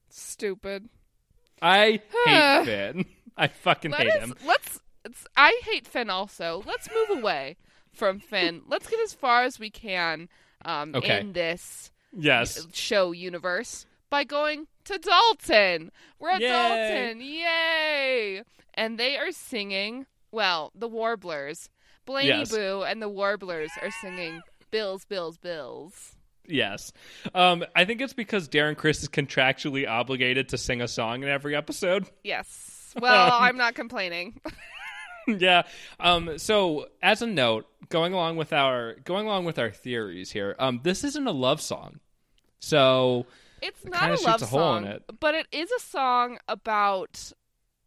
Stupid. 0.09 0.89
I 1.61 2.01
hate 2.25 2.65
Finn. 2.65 3.05
I 3.37 3.47
fucking 3.47 3.91
Let 3.91 4.01
hate 4.01 4.09
us, 4.11 4.23
him. 4.23 4.35
let's. 4.45 4.79
It's, 5.05 5.25
I 5.35 5.59
hate 5.63 5.87
Finn 5.87 6.09
also. 6.09 6.63
Let's 6.65 6.89
move 6.93 7.19
away 7.19 7.57
from 7.93 8.19
Finn. 8.19 8.61
Let's 8.67 8.87
get 8.89 8.99
as 8.99 9.13
far 9.13 9.43
as 9.43 9.59
we 9.59 9.69
can 9.69 10.27
um, 10.65 10.93
Okay. 10.95 11.19
in 11.19 11.33
this 11.33 11.91
Yes. 12.17 12.67
show 12.73 13.11
universe 13.11 13.85
by 14.09 14.23
going 14.23 14.67
to 14.85 14.97
Dalton. 14.97 15.91
We're 16.19 16.29
at 16.31 16.41
Yay. 16.41 16.47
Dalton. 16.47 17.21
Yay! 17.21 18.41
And 18.73 18.97
they 18.99 19.17
are 19.17 19.31
singing, 19.31 20.05
well, 20.37 20.71
the 20.75 20.87
Warblers. 20.87 21.69
Blaney 22.05 22.29
Yes. 22.29 22.51
Boo 22.51 22.83
and 22.87 23.01
the 23.01 23.09
Warblers 23.09 23.71
are 23.81 23.91
singing 23.91 24.41
Bills, 24.71 25.03
Bills, 25.03 25.37
Bills. 25.37 26.15
Yes. 26.47 26.93
Um, 27.35 27.65
I 27.75 27.83
think 27.83 27.99
it's 27.99 28.13
because 28.13 28.47
Darren 28.47 28.77
Criss 28.77 29.03
is 29.03 29.09
contractually 29.09 29.85
obligated 29.85 30.47
to 30.49 30.57
sing 30.57 30.79
a 30.81 30.87
song 30.87 31.23
in 31.23 31.27
every 31.29 31.53
episode. 31.55 32.05
Yes. 32.23 32.93
Well, 32.97 33.33
Um, 33.33 33.43
I'm 33.43 33.57
not 33.57 33.75
complaining. 33.75 34.39
yeah. 35.27 35.63
Um, 35.99 36.37
so 36.37 36.87
as 37.03 37.21
a 37.21 37.27
note, 37.27 37.65
going 37.89 38.13
along 38.13 38.37
with 38.37 38.53
our 38.53 38.93
going 39.03 39.25
along 39.25 39.43
with 39.45 39.59
our 39.59 39.71
theories 39.71 40.31
here, 40.31 40.55
um, 40.59 40.79
this 40.83 41.03
isn't 41.03 41.27
a 41.27 41.31
love 41.31 41.59
song. 41.59 41.99
So 42.59 43.25
It's 43.61 43.83
not 43.83 44.11
a 44.11 44.21
love 44.23 44.41
a 44.41 44.45
song, 44.45 44.85
it. 44.85 45.03
but 45.19 45.35
it 45.35 45.47
is 45.51 45.69
a 45.71 45.79
song 45.81 46.37
about 46.47 47.33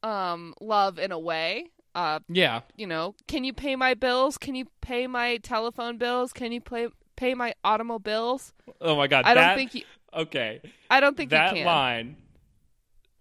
um 0.02 0.52
love 0.60 0.98
in 0.98 1.12
a 1.12 1.18
way. 1.18 1.70
Uh, 1.94 2.20
yeah. 2.28 2.60
you 2.76 2.86
know, 2.86 3.14
can 3.26 3.42
you 3.44 3.52
pay 3.52 3.74
my 3.76 3.94
bills? 3.94 4.38
Can 4.38 4.54
you 4.54 4.66
pay 4.80 5.06
my 5.06 5.38
telephone 5.38 5.98
bills? 5.98 6.32
Can 6.32 6.52
you 6.52 6.60
pay 6.60 6.88
pay 7.16 7.34
my 7.34 7.54
automobiles? 7.64 8.52
Oh 8.80 8.96
my 8.96 9.06
god. 9.08 9.24
I 9.24 9.34
don't 9.34 9.56
think 9.56 9.74
you. 9.74 9.82
Okay. 10.14 10.60
I 10.90 11.00
don't 11.00 11.16
think 11.16 11.30
that 11.30 11.50
you 11.52 11.58
can. 11.58 11.66
line. 11.66 12.16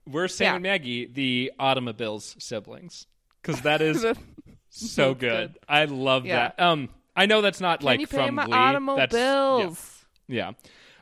We're 0.07 0.27
saying 0.27 0.53
Yeah. 0.53 0.59
Maggie 0.59 1.05
the 1.05 1.51
automobiles 1.59 2.35
siblings 2.39 3.07
because 3.41 3.61
that 3.61 3.81
is 3.81 4.05
so 4.69 5.13
good. 5.13 5.53
good. 5.53 5.59
I 5.67 5.85
love 5.85 6.25
Yeah. 6.25 6.51
that. 6.55 6.59
Um, 6.63 6.89
I 7.15 7.25
know 7.25 7.41
that's 7.41 7.59
not 7.61 7.79
Can 7.79 7.85
like 7.87 7.99
you 7.99 8.07
pay 8.07 8.25
from 8.27 8.35
my 8.35 8.45
Glee. 8.45 8.51
That's- 8.53 8.69
automobiles? 8.69 10.05
Yeah. 10.27 10.35
yeah. 10.47 10.51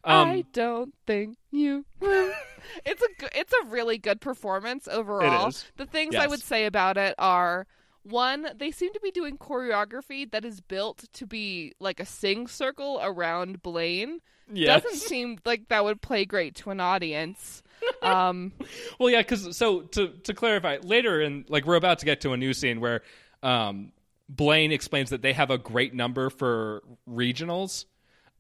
Um, 0.08 0.30
I 0.30 0.45
don't 0.53 0.93
think 1.05 1.38
you 1.51 1.86
it's 2.01 3.01
a 3.01 3.39
it's 3.39 3.53
a 3.53 3.66
really 3.66 3.97
good 3.97 4.22
performance 4.22 4.88
overall. 4.88 5.51
The 5.76 5.86
things 5.86 6.16
I 6.16 6.28
would 6.28 6.41
say 6.41 6.66
about 6.66 6.97
it 6.97 7.14
are 7.18 7.68
one, 8.03 8.47
they 8.55 8.72
seem 8.72 8.93
to 8.93 8.99
be 9.01 9.12
doing 9.12 9.38
choreography 9.38 10.30
that 10.32 10.45
is 10.45 10.62
built 10.62 11.03
to 11.14 11.26
be 11.28 11.74
like 11.80 11.99
a 11.99 12.05
sing 12.05 12.47
circle 12.47 12.99
around 13.03 13.62
Blaine. 13.62 14.22
Yes. 14.51 14.84
Doesn't 14.84 14.99
seem 14.99 15.39
like 15.45 15.68
that 15.68 15.84
would 15.84 16.01
play 16.01 16.24
great 16.26 16.55
to 16.55 16.72
an 16.72 16.80
audience. 16.80 17.62
Um, 18.01 18.53
Well, 18.99 19.10
yeah, 19.10 19.22
because 19.22 19.55
so 19.55 19.82
to 19.82 20.08
to 20.24 20.34
clarify 20.34 20.78
later, 20.82 21.22
in 21.22 21.45
like 21.47 21.66
we're 21.66 21.76
about 21.76 21.99
to 21.99 22.05
get 22.05 22.22
to 22.22 22.34
a 22.34 22.38
new 22.38 22.53
scene 22.53 22.82
where 22.82 23.03
um, 23.43 23.91
Blaine 24.30 24.72
explains 24.72 25.12
that 25.12 25.22
they 25.22 25.32
have 25.34 25.51
a 25.51 25.60
great 25.60 25.93
number 25.93 26.32
for 26.32 26.82
regionals, 27.08 27.86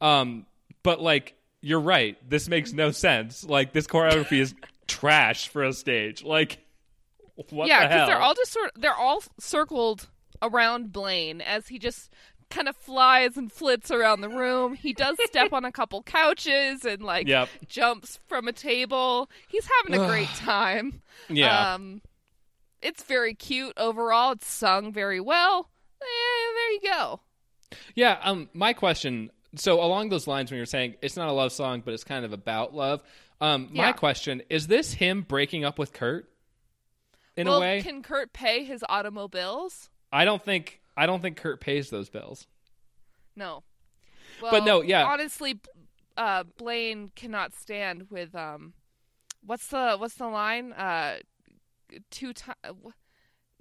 um, 0.01 0.47
but 0.81 0.99
like 1.01 1.35
you're 1.61 1.79
right, 1.79 2.17
this 2.29 2.47
makes 2.47 2.73
no 2.73 2.91
sense. 2.91 3.43
Like 3.43 3.73
this 3.73 3.87
choreography 3.87 4.39
is 4.39 4.53
trash 4.87 5.47
for 5.49 5.63
a 5.63 5.73
stage. 5.73 6.23
Like 6.23 6.59
what 7.49 7.67
yeah, 7.67 7.87
the 7.87 7.93
hell? 7.93 8.07
they're 8.07 8.19
all 8.21 8.33
just 8.33 8.51
sort 8.51 8.71
of, 8.75 8.81
they're 8.81 8.95
all 8.95 9.21
circled 9.39 10.07
around 10.41 10.91
Blaine 10.91 11.41
as 11.41 11.67
he 11.67 11.77
just 11.79 12.11
kind 12.49 12.67
of 12.69 12.75
flies 12.77 13.35
and 13.37 13.51
flits 13.51 13.91
around 13.91 14.21
the 14.21 14.29
room. 14.29 14.73
He 14.73 14.93
does 14.93 15.17
step 15.25 15.51
on 15.53 15.65
a 15.65 15.71
couple 15.79 16.01
couches 16.03 16.85
and 16.85 17.01
like 17.03 17.27
Yep. 17.27 17.49
jumps 17.67 18.19
from 18.27 18.47
a 18.47 18.53
table. 18.53 19.29
He's 19.49 19.67
having 19.83 19.99
a 20.01 20.07
great 20.07 20.29
time. 20.29 21.01
yeah. 21.29 21.73
Um 21.73 22.01
it's 22.81 23.03
very 23.03 23.33
cute 23.33 23.73
overall. 23.75 24.31
It's 24.33 24.47
sung 24.49 24.93
very 24.93 25.19
well. 25.19 25.69
Eh, 26.01 26.05
there 26.05 26.71
you 26.71 26.79
go. 26.83 27.19
Yeah, 27.95 28.17
um 28.23 28.49
my 28.53 28.73
question 28.73 29.29
so 29.55 29.81
along 29.83 30.09
those 30.09 30.27
lines 30.27 30.51
when 30.51 30.57
you're 30.57 30.65
saying 30.65 30.95
it's 31.01 31.15
not 31.15 31.29
a 31.29 31.31
love 31.31 31.51
song 31.51 31.81
but 31.83 31.93
it's 31.93 32.03
kind 32.03 32.25
of 32.25 32.33
about 32.33 32.73
love, 32.75 33.01
um 33.41 33.69
my 33.71 33.87
Yeah. 33.87 33.91
question 33.93 34.41
is 34.49 34.67
this 34.67 34.93
him 34.93 35.21
breaking 35.21 35.63
up 35.65 35.77
with 35.79 35.93
Kurt? 35.93 36.29
In 37.35 37.47
well, 37.47 37.57
a 37.57 37.61
way? 37.61 37.81
can 37.81 38.01
Kurt 38.01 38.33
pay 38.33 38.63
his 38.63 38.83
automobiles? 38.89 39.89
I 40.11 40.25
don't 40.25 40.43
think 40.43 40.81
I 40.95 41.05
don't 41.05 41.21
think 41.21 41.37
Kurt 41.37 41.61
pays 41.61 41.89
those 41.91 42.09
bills. 42.09 42.47
No. 43.35 43.63
Well, 44.41 44.51
But 44.51 44.65
no, 44.65 44.81
yeah. 44.81 45.05
Honestly, 45.05 45.59
uh, 46.17 46.43
Blaine 46.57 47.11
cannot 47.15 47.53
stand 47.53 48.07
with 48.09 48.33
um, 48.35 48.73
what's 49.45 49.67
the 49.67 49.95
what's 49.97 50.15
the 50.15 50.27
line? 50.27 50.73
Uh, 50.73 51.17
two 52.09 52.33
time, 52.33 52.55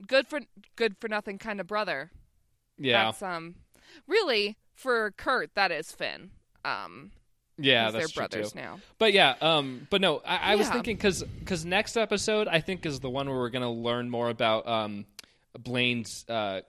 good 0.07 0.27
for 0.27 0.41
good 0.77 0.97
for 0.99 1.09
nothing 1.09 1.37
kind 1.39 1.61
of 1.61 1.67
brother. 1.67 2.11
Yeah. 2.79 3.05
That's 3.05 3.23
um, 3.23 3.57
really 4.07 4.57
for 4.77 5.11
Kurt 5.13 5.55
that 5.57 5.73
is 5.73 5.91
Finn. 5.91 6.31
Um, 6.65 7.11
yeah, 7.59 7.91
that's 7.91 8.13
they're 8.13 8.29
brothers 8.29 8.53
too. 8.53 8.59
now. 8.61 8.81
But 8.99 9.13
yeah, 9.13 9.35
um 9.41 9.87
but 9.91 10.01
no, 10.01 10.19
I, 10.25 10.53
I 10.53 10.55
was 10.57 10.69
thinking 10.69 10.97
cuz 10.99 11.25
cuz 11.47 11.65
next 11.65 11.97
episode 11.97 12.49
I 12.49 12.61
think 12.61 12.85
is 12.87 13.01
the 13.01 13.11
one 13.11 13.29
where 13.29 13.37
we're 13.39 13.51
going 13.51 13.63
to 13.63 13.69
learn 13.71 14.11
more 14.11 14.29
about 14.29 14.69
um 14.69 15.07
Blaine's 15.59 16.25
uh 16.29 16.61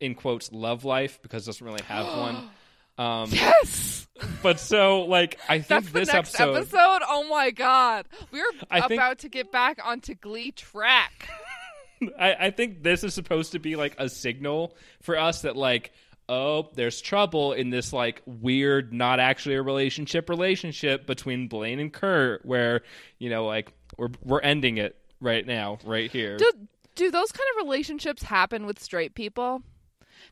in 0.00 0.14
quotes 0.14 0.52
love 0.52 0.84
life 0.84 1.20
because 1.22 1.46
doesn't 1.46 1.64
really 1.66 1.82
have 1.84 2.06
one. 2.18 2.50
Um 2.98 3.30
Yes, 3.32 4.06
but 4.42 4.60
so 4.60 5.02
like 5.02 5.38
I 5.48 5.58
think 5.60 5.68
that's 5.68 5.86
the 5.86 5.98
this 6.00 6.12
next 6.12 6.34
episode, 6.38 6.56
episode. 6.56 7.00
Oh 7.08 7.26
my 7.30 7.50
god, 7.50 8.06
we're 8.30 8.44
I 8.70 8.82
think- 8.88 9.00
about 9.00 9.18
to 9.20 9.28
get 9.30 9.50
back 9.50 9.78
onto 9.82 10.14
Glee 10.14 10.50
track. 10.52 11.30
I, 12.18 12.34
I 12.46 12.50
think 12.50 12.82
this 12.82 13.04
is 13.04 13.12
supposed 13.14 13.52
to 13.52 13.58
be 13.58 13.76
like 13.76 13.94
a 13.98 14.08
signal 14.08 14.74
for 15.02 15.18
us 15.18 15.42
that 15.42 15.54
like 15.56 15.92
oh 16.30 16.70
there's 16.74 17.00
trouble 17.00 17.52
in 17.52 17.68
this 17.70 17.92
like 17.92 18.22
weird 18.24 18.92
not 18.92 19.18
actually 19.20 19.56
a 19.56 19.62
relationship 19.62 20.28
relationship 20.30 21.06
between 21.06 21.48
Blaine 21.48 21.80
and 21.80 21.92
Kurt 21.92 22.46
where 22.46 22.82
you 23.18 23.28
know 23.28 23.44
like 23.44 23.72
we're 23.98 24.08
we're 24.24 24.40
ending 24.40 24.78
it 24.78 24.96
right 25.20 25.44
now 25.46 25.78
right 25.84 26.10
here 26.10 26.38
Do 26.38 26.50
do 26.94 27.10
those 27.10 27.32
kind 27.32 27.46
of 27.58 27.64
relationships 27.64 28.22
happen 28.22 28.66
with 28.66 28.78
straight 28.82 29.14
people? 29.14 29.62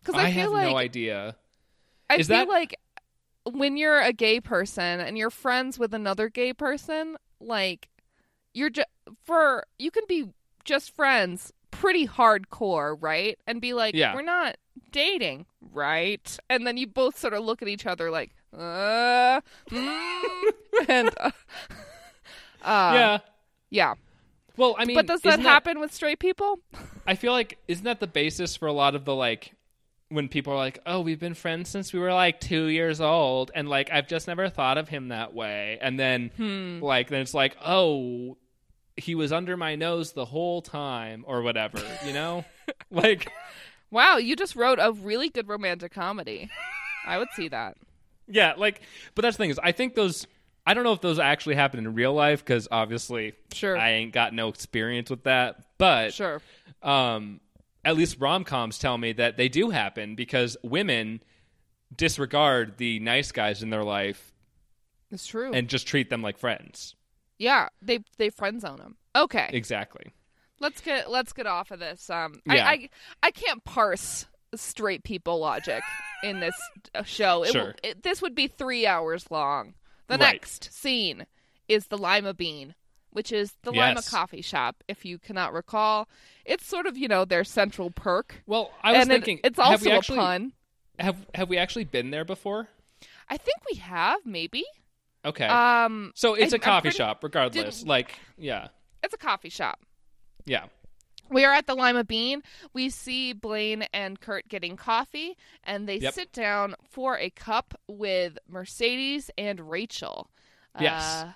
Because 0.01 0.14
I, 0.14 0.26
I, 0.28 0.32
feel 0.32 0.42
have 0.42 0.51
like 0.53 0.70
no 0.70 0.76
idea 0.76 1.36
I 2.09 2.16
Is 2.16 2.28
feel 2.28 2.38
that- 2.38 2.49
like 2.49 2.78
when 3.44 3.76
you're 3.76 4.01
a 4.01 4.12
gay 4.12 4.40
person 4.40 5.01
and 5.01 5.16
you're 5.18 5.30
friends 5.30 5.78
with 5.78 5.94
another 5.94 6.28
gay 6.28 6.53
person, 6.53 7.16
like 7.40 7.88
you're 8.55 8.70
just 8.70 8.88
for 9.24 9.64
you 9.78 9.90
can 9.90 10.05
be 10.09 10.28
just 10.64 10.94
friends 10.94 11.53
pretty 11.70 12.07
hardcore, 12.07 12.96
right? 13.01 13.38
And 13.46 13.61
be 13.61 13.72
like, 13.74 13.94
Yeah. 13.94 14.14
we're 14.14 14.22
not 14.22 14.57
dating, 14.93 15.47
right? 15.72 16.39
And 16.51 16.66
then 16.66 16.76
you 16.76 16.87
both 16.87 17.18
sort 17.18 17.35
of 17.35 17.45
look 17.45 17.62
at 17.62 17.68
each 17.68 17.87
other 17.87 18.11
like, 18.11 18.31
uh, 18.57 19.41
mm, 19.70 20.41
and 20.89 21.11
uh, 21.20 21.31
uh, 22.62 22.93
yeah 22.95 23.18
yeah. 23.70 23.95
well 24.57 24.74
I 24.79 24.85
mean 24.85 24.95
But 24.97 25.07
does 25.07 25.20
that 25.22 25.41
happen 25.41 25.79
with 25.81 25.93
straight 25.93 26.18
people? 26.18 26.61
I 27.07 27.14
feel 27.14 27.33
like 27.33 27.59
isn't 27.68 27.85
that 27.85 28.01
the 28.01 28.07
basis 28.07 28.57
for 28.57 28.66
a 28.66 28.72
lot 28.72 28.95
of 28.95 29.05
the 29.05 29.14
like 29.14 29.53
when 30.11 30.29
people 30.31 30.55
are 30.55 30.57
like, 30.57 30.79
"Oh, 30.87 31.01
we've 31.03 31.20
been 31.20 31.35
friends 31.35 31.68
since 31.68 31.93
we 31.93 31.99
were 32.01 32.14
like 32.14 32.41
2 32.41 32.66
years 32.68 33.01
old." 33.01 33.51
And 33.55 33.68
like 33.68 33.91
I've 33.93 34.09
just 34.09 34.26
never 34.26 34.49
thought 34.49 34.79
of 34.79 34.89
him 34.89 35.09
that 35.09 35.35
way. 35.35 35.79
And 35.83 35.99
then 36.01 36.31
Hmm. 36.37 36.81
like 36.83 37.09
then 37.11 37.20
it's 37.20 37.35
like, 37.35 37.57
"Oh, 37.64 38.39
he 38.97 39.14
was 39.14 39.33
under 39.33 39.57
my 39.57 39.74
nose 39.76 40.12
the 40.12 40.24
whole 40.24 40.62
time 40.62 41.24
or 41.26 41.43
whatever," 41.43 41.79
you 42.07 42.14
know? 42.14 42.45
like 42.91 43.31
Wow, 43.91 44.16
you 44.18 44.36
just 44.36 44.55
wrote 44.57 44.78
a 44.80 44.93
really 44.93 45.28
good 45.30 45.49
romantic 45.49 45.93
comedy. 45.93 46.51
I 47.07 47.18
would 47.18 47.28
see 47.34 47.49
that. 47.49 47.76
yeah, 48.28 48.55
like 48.57 48.82
but 49.14 49.22
that's 49.22 49.36
the 49.36 49.43
thing 49.45 49.51
is 49.51 49.59
I 49.62 49.72
think 49.72 49.95
those 49.95 50.26
I 50.66 50.74
don't 50.74 50.84
know 50.84 50.93
if 50.93 51.01
those 51.01 51.18
actually 51.18 51.55
happen 51.55 51.78
in 51.78 51.95
real 51.95 52.12
life 52.12 52.45
cuz 52.45 52.68
obviously 52.70 53.32
Sure. 53.53 53.76
I 53.78 53.91
ain't 53.93 54.12
got 54.12 54.34
no 54.34 54.49
experience 54.49 55.09
with 55.11 55.24
that. 55.24 55.64
But 55.78 56.12
Sure. 56.12 56.43
um, 56.82 57.41
at 57.84 57.97
least 57.97 58.16
rom 58.20 58.45
coms 58.45 58.78
tell 58.78 58.99
me 58.99 59.12
that 59.12 59.36
they 59.39 59.49
do 59.49 59.70
happen 59.70 60.14
because 60.14 60.57
women 60.62 61.22
disregard 61.95 62.76
the 62.76 62.99
nice 63.01 63.32
guys 63.32 63.62
in 63.62 63.70
their 63.70 63.84
life 63.84 64.32
It's 65.11 65.26
true. 65.26 65.53
and 65.53 65.68
just 65.68 65.86
treat 65.86 66.11
them 66.11 66.20
like 66.22 66.36
friends. 66.39 66.95
yeah, 67.39 67.68
they 67.80 68.01
they 68.18 68.28
friend 68.30 68.61
zone 68.61 68.76
them. 68.76 68.97
Okay. 69.16 69.49
Exactly. 69.53 70.12
Let's 70.61 70.80
get 70.80 71.11
let's 71.11 71.32
get 71.32 71.46
off 71.46 71.70
of 71.70 71.78
this. 71.80 72.09
Um, 72.11 72.40
Yeah. 72.46 72.66
I, 72.66 72.70
I 72.72 72.88
I 73.24 73.30
can't 73.30 73.64
parse 73.64 74.26
straight 74.54 75.04
people 75.04 75.38
logic 75.40 75.82
in 76.22 76.40
this 76.40 76.54
show. 77.04 77.42
It, 77.44 77.48
will- 77.48 77.52
Sure. 77.64 77.74
it, 77.82 78.02
this 78.02 78.22
would 78.22 78.34
be 78.34 78.46
three 78.48 78.86
hours 78.86 79.30
long. 79.30 79.74
The 80.06 80.14
Right. 80.16 80.32
next 80.32 80.72
scene 80.72 81.26
is 81.68 81.88
the 81.88 81.98
Lima 81.98 82.32
Bean, 82.32 82.74
which 83.11 83.30
is 83.30 83.52
the 83.62 83.70
Lima 83.72 84.00
coffee 84.02 84.40
shop. 84.40 84.82
If 84.88 85.04
you 85.04 85.18
cannot 85.18 85.52
recall, 85.52 86.09
it's 86.46 86.66
sort 86.66 86.86
of 86.86 86.96
you 86.96 87.09
know 87.09 87.24
their 87.26 87.44
central 87.44 87.90
perk. 87.90 88.42
Well, 88.46 88.70
I 88.82 88.92
was 88.92 89.02
and 89.02 89.11
it- 89.11 89.14
thinking, 89.16 89.40
it's 89.44 89.59
have 89.59 89.82
we 89.82 89.90
also 89.92 89.98
actually, 89.98 90.18
a 90.18 90.20
pun. 90.22 90.52
Have 90.98 91.26
have 91.34 91.48
we 91.50 91.59
actually 91.59 91.84
been 91.84 92.11
there 92.11 92.24
before? 92.24 92.68
I 93.28 93.36
think 93.36 93.59
we 93.70 93.78
have 93.80 94.24
maybe. 94.24 94.64
Okay. 95.24 95.44
Um, 95.46 96.12
so 96.14 96.32
it's 96.34 96.54
I- 96.54 96.56
a 96.56 96.59
coffee 96.59 96.82
pretty- 96.88 96.96
shop, 96.96 97.22
regardless. 97.22 97.76
Didn't- 97.78 97.88
Like, 97.88 98.18
yeah, 98.38 98.68
it's 99.02 99.12
a 99.12 99.18
coffee 99.18 99.50
shop. 99.50 99.80
Yeah, 100.49 100.64
We 101.30 101.44
are 101.44 101.53
at 101.53 101.66
the 101.66 101.74
Lima 101.74 102.05
Bean. 102.05 102.42
We 102.72 102.88
see 102.88 103.32
Blaine 103.34 103.82
and 103.92 104.18
Kurt 104.18 104.49
getting 104.49 104.76
coffee, 104.76 105.36
and 105.62 105.86
they 105.88 105.96
Yep. 105.99 106.14
sit 106.14 106.32
down 106.32 106.74
for 106.88 107.18
a 107.18 107.28
cup 107.30 107.78
with 107.86 108.38
Mercedes 108.49 109.30
and 109.36 109.68
Rachel. 109.70 110.30
Yes. 110.80 111.03
Uh, 111.05 111.32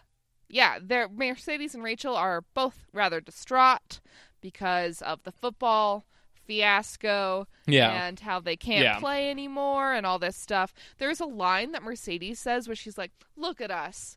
yeah, 0.49 0.79
they're, 0.81 1.09
Mercedes 1.09 1.75
and 1.75 1.83
Rachel 1.85 2.17
are 2.17 2.43
both 2.55 2.87
rather 2.93 3.21
distraught 3.21 4.01
because 4.41 5.03
of 5.03 5.23
the 5.25 5.33
football 5.33 6.07
fiasco 6.47 7.47
yeah. 7.67 8.07
and 8.07 8.21
how 8.21 8.41
they 8.41 8.57
can't 8.57 8.83
Yeah. 8.85 8.99
play 8.99 9.31
anymore 9.31 9.93
and 9.93 10.05
all 10.07 10.19
this 10.19 10.37
stuff. 10.37 10.75
There's 10.99 11.21
a 11.21 11.25
line 11.27 11.73
that 11.73 11.83
Mercedes 11.83 12.39
says 12.41 12.67
where 12.69 12.75
she's 12.77 12.99
like, 12.99 13.13
"Look 13.37 13.61
at 13.61 13.71
us." 13.71 14.17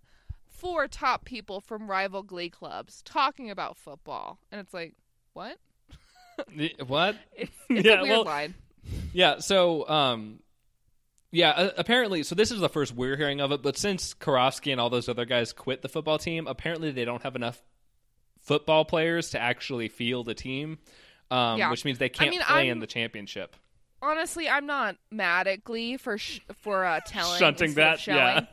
Four 0.58 0.88
top 0.88 1.26
people 1.26 1.60
from 1.62 1.90
rival 1.90 2.24
glee 2.24 2.50
clubs 2.50 3.02
talking 3.04 3.50
about 3.52 3.78
football. 3.78 4.40
And 4.52 4.60
it's 4.62 4.74
like, 4.74 4.94
what? 5.34 5.58
What? 6.88 7.16
It's, 7.38 7.52
it's 7.70 7.86
Yeah, 7.86 8.00
a 8.00 8.04
weird 8.04 8.10
well, 8.10 8.24
line. 8.26 8.54
Yeah, 9.14 9.40
so 9.40 9.88
um 9.88 10.40
yeah, 11.32 11.50
uh, 11.52 11.70
apparently 11.78 12.24
so 12.24 12.36
this 12.36 12.52
is 12.52 12.60
the 12.60 12.70
first 12.70 12.94
we're 12.96 13.18
hearing 13.18 13.42
of 13.42 13.52
it, 13.52 13.62
but 13.62 13.78
since 13.78 14.14
Karofsky 14.14 14.72
and 14.72 14.80
all 14.80 14.90
those 14.90 15.10
other 15.10 15.26
guys 15.26 15.54
quit 15.54 15.82
the 15.82 15.90
football 15.90 16.18
team, 16.18 16.48
apparently 16.48 16.92
they 16.92 17.06
don't 17.06 17.24
have 17.24 17.36
enough 17.36 17.62
football 18.42 18.86
players 18.86 19.32
to 19.32 19.40
actually 19.42 19.88
field 19.90 20.30
a 20.30 20.34
team. 20.34 20.78
Um, 21.32 21.58
Yeah. 21.58 21.72
which 21.72 21.84
means 21.86 21.98
they 21.98 22.10
can't 22.10 22.30
mean, 22.30 22.42
play 22.42 22.56
I'm- 22.64 22.68
in 22.74 22.80
the 22.80 22.88
championship. 22.88 23.56
Honestly, 24.02 24.48
I'm 24.48 24.68
not 24.68 24.98
mad 25.10 25.48
at 25.48 25.64
Glee 25.64 25.98
for 25.98 26.18
sh- 26.20 26.42
for 26.62 26.86
uh, 26.86 27.00
telling 27.08 27.40
Shunting 27.40 27.74
that, 27.76 28.06
yeah. 28.06 28.46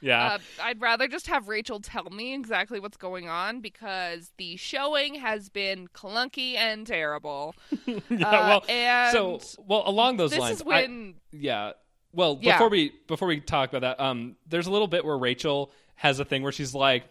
Yeah. 0.00 0.34
Uh, 0.34 0.38
I'd 0.62 0.80
rather 0.80 1.08
just 1.08 1.26
have 1.26 1.48
Rachel 1.48 1.80
tell 1.80 2.04
me 2.10 2.34
exactly 2.34 2.80
what's 2.80 2.96
going 2.96 3.28
on 3.28 3.60
because 3.60 4.32
the 4.36 4.56
showing 4.56 5.14
has 5.16 5.48
been 5.48 5.88
clunky 5.88 6.54
and 6.56 6.86
terrible. 6.86 7.54
yeah, 7.86 8.28
uh, 8.28 8.48
well, 8.48 8.64
and 8.68 9.12
so 9.12 9.40
well 9.66 9.82
along 9.86 10.16
those 10.16 10.30
this 10.30 10.40
lines 10.40 10.60
is 10.60 10.66
I- 10.66 11.14
Yeah. 11.32 11.72
Well, 12.12 12.38
Yeah. 12.40 12.54
before 12.54 12.68
we 12.70 12.92
before 13.06 13.28
we 13.28 13.40
talk 13.40 13.72
about 13.72 13.82
that, 13.98 14.02
um, 14.02 14.36
there's 14.46 14.66
a 14.66 14.70
little 14.70 14.88
bit 14.88 15.04
where 15.04 15.18
Rachel 15.18 15.70
has 15.96 16.20
a 16.20 16.24
thing 16.24 16.42
where 16.42 16.52
she's 16.52 16.74
like, 16.74 17.04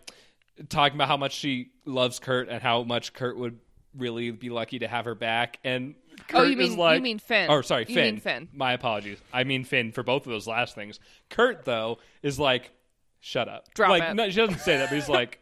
talking 0.69 0.95
about 0.97 1.07
how 1.07 1.17
much 1.17 1.33
she 1.33 1.71
loves 1.85 2.19
Kurt 2.19 2.49
and 2.49 2.61
how 2.63 2.83
much 2.83 3.13
Kurt 3.13 3.37
would 3.37 3.59
really 3.95 4.31
be 4.31 4.49
lucky 4.49 4.79
to 4.79 4.87
have 4.87 5.05
her 5.05 5.15
back. 5.15 5.59
And 5.63 5.95
Kurt 6.27 6.41
oh, 6.41 6.43
you 6.43 6.59
is 6.59 6.69
mean 6.69 6.79
like, 6.79 6.95
you 6.97 7.03
mean 7.03 7.19
Finn? 7.19 7.47
Oh, 7.49 7.61
sorry, 7.61 7.85
You 7.87 7.93
Finn. 7.95 8.15
mean 8.15 8.19
Finn. 8.21 8.49
My 8.53 8.73
apologies. 8.73 9.19
I 9.31 9.43
mean 9.43 9.63
Finn 9.65 9.91
for 9.91 10.03
both 10.03 10.25
of 10.25 10.31
those 10.31 10.47
last 10.47 10.73
things. 10.75 10.99
Kurt 11.29 11.65
though 11.65 11.99
is 12.23 12.39
like, 12.39 12.71
shut 13.19 13.47
up. 13.47 13.73
Drop 13.73 13.89
like, 13.89 14.03
it. 14.03 14.13
No, 14.15 14.29
she 14.29 14.37
doesn't 14.37 14.59
say 14.59 14.77
that, 14.77 14.89
but 14.89 14.95
he's 14.95 15.09
like. 15.09 15.39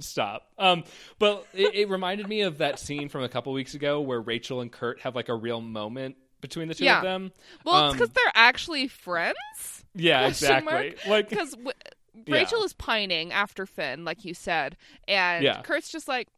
Stop. 0.00 0.48
Um, 0.58 0.84
but 1.18 1.46
it, 1.52 1.74
it 1.74 1.90
reminded 1.90 2.26
me 2.26 2.40
of 2.42 2.58
that 2.58 2.78
scene 2.78 3.10
from 3.10 3.24
a 3.24 3.28
couple 3.28 3.52
weeks 3.52 3.74
ago 3.74 4.00
where 4.00 4.20
Rachel 4.22 4.62
and 4.62 4.72
Kurt 4.72 5.00
have 5.00 5.14
like 5.14 5.28
a 5.28 5.34
real 5.34 5.60
moment 5.60 6.16
between 6.40 6.68
the 6.68 6.74
two 6.74 6.84
Yeah. 6.84 6.96
of 6.98 7.02
them. 7.02 7.30
Well, 7.64 7.88
it's 7.88 7.92
Um, 7.92 7.98
because 7.98 8.14
they're 8.14 8.32
actually 8.34 8.88
friends. 8.88 9.84
yeah, 9.94 10.22
Question 10.22 10.64
mark? 10.64 10.84
exactly. 10.86 11.10
Like, 11.10 11.28
Because 11.28 11.50
w- 11.50 11.72
Yeah. 12.26 12.34
Rachel 12.36 12.62
is 12.64 12.72
pining 12.72 13.32
after 13.32 13.64
Finn, 13.66 14.04
like 14.06 14.24
you 14.24 14.32
said, 14.34 14.76
and 15.08 15.44
Yeah. 15.44 15.60
Kurt's 15.62 15.90
just 15.90 16.08
like, 16.08 16.28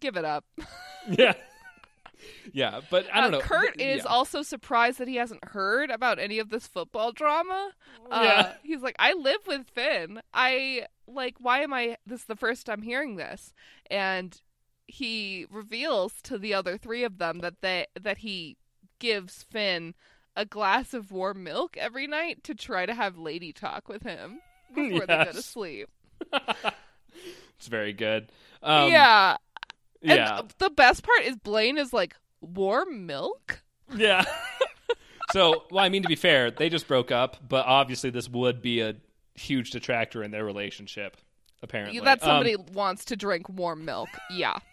give 0.00 0.16
it 0.16 0.24
up. 0.24 0.44
yeah, 1.10 1.34
yeah. 2.52 2.80
But 2.90 3.06
I 3.12 3.20
don't 3.20 3.34
Uh, 3.34 3.38
know. 3.38 3.40
Kurt 3.44 3.80
is 3.80 3.98
yeah. 4.04 4.10
also 4.10 4.42
surprised 4.42 4.98
that 4.98 5.08
he 5.08 5.16
hasn't 5.16 5.44
heard 5.44 5.90
about 5.90 6.18
any 6.18 6.38
of 6.38 6.50
this 6.50 6.66
football 6.66 7.12
drama. 7.12 7.70
Uh, 8.10 8.20
Yeah. 8.22 8.52
He's 8.62 8.82
like, 8.82 8.96
I 8.98 9.12
live 9.14 9.46
with 9.46 9.66
Finn. 9.68 10.20
I 10.32 10.86
like, 11.06 11.36
why 11.38 11.60
am 11.62 11.72
I? 11.72 11.96
This 12.06 12.20
is 12.20 12.26
the 12.26 12.36
first 12.36 12.68
I'm 12.70 12.82
hearing 12.82 13.16
this, 13.16 13.52
and 13.90 14.40
he 14.86 15.46
reveals 15.50 16.20
to 16.22 16.36
the 16.38 16.52
other 16.54 16.76
three 16.76 17.04
of 17.04 17.18
them 17.18 17.38
that 17.40 17.60
they 17.62 17.86
that 18.00 18.18
he 18.18 18.56
gives 18.98 19.42
Finn 19.42 19.94
a 20.36 20.44
glass 20.44 20.92
of 20.94 21.12
warm 21.12 21.42
milk 21.44 21.76
every 21.76 22.06
night 22.06 22.42
to 22.44 22.54
try 22.54 22.84
to 22.86 22.94
have 22.94 23.16
lady 23.16 23.52
talk 23.52 23.88
with 23.88 24.02
him 24.02 24.40
before 24.74 25.06
they 25.06 25.24
go 25.24 25.32
to 25.32 25.42
sleep. 25.42 25.88
It's 27.56 27.68
very 27.68 27.92
good. 27.92 28.28
Um, 28.62 28.90
yeah. 28.90 29.36
And 30.04 30.18
yeah, 30.18 30.42
the 30.58 30.70
best 30.70 31.02
part 31.02 31.22
is 31.22 31.36
Blaine 31.36 31.78
is 31.78 31.92
like, 31.92 32.14
warm 32.40 33.06
milk? 33.06 33.62
yeah. 33.96 34.24
so, 35.32 35.64
well, 35.70 35.84
I 35.84 35.88
mean, 35.88 36.02
to 36.02 36.08
be 36.08 36.14
fair, 36.14 36.50
they 36.50 36.68
just 36.68 36.86
broke 36.86 37.10
up, 37.10 37.38
but 37.48 37.64
obviously, 37.66 38.10
this 38.10 38.28
would 38.28 38.60
be 38.62 38.80
a 38.80 38.96
huge 39.34 39.70
detractor 39.70 40.22
in 40.22 40.30
their 40.30 40.44
relationship. 40.44 41.16
Apparently, 41.62 41.98
That 42.00 42.22
Um, 42.22 42.28
somebody 42.28 42.56
wants 42.56 43.06
to 43.06 43.16
drink 43.16 43.48
warm 43.48 43.84
milk. 43.84 44.10
Yeah. 44.30 44.56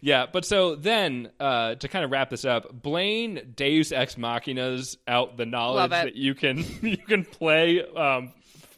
Yeah, 0.00 0.26
but 0.32 0.44
so 0.44 0.76
then 0.76 1.30
uh, 1.40 1.74
to 1.74 1.88
kind 1.88 2.04
of 2.04 2.12
wrap 2.12 2.30
this 2.30 2.44
up, 2.44 2.82
Blaine 2.82 3.52
Deus 3.56 3.90
Ex 3.90 4.14
Machinas 4.14 4.96
out 5.08 5.36
the 5.36 5.44
knowledge 5.44 5.90
that 5.90 6.14
you 6.14 6.36
can 6.36 6.64
you 6.82 6.96
can 6.96 7.24
play 7.24 7.84
um, 7.94 8.32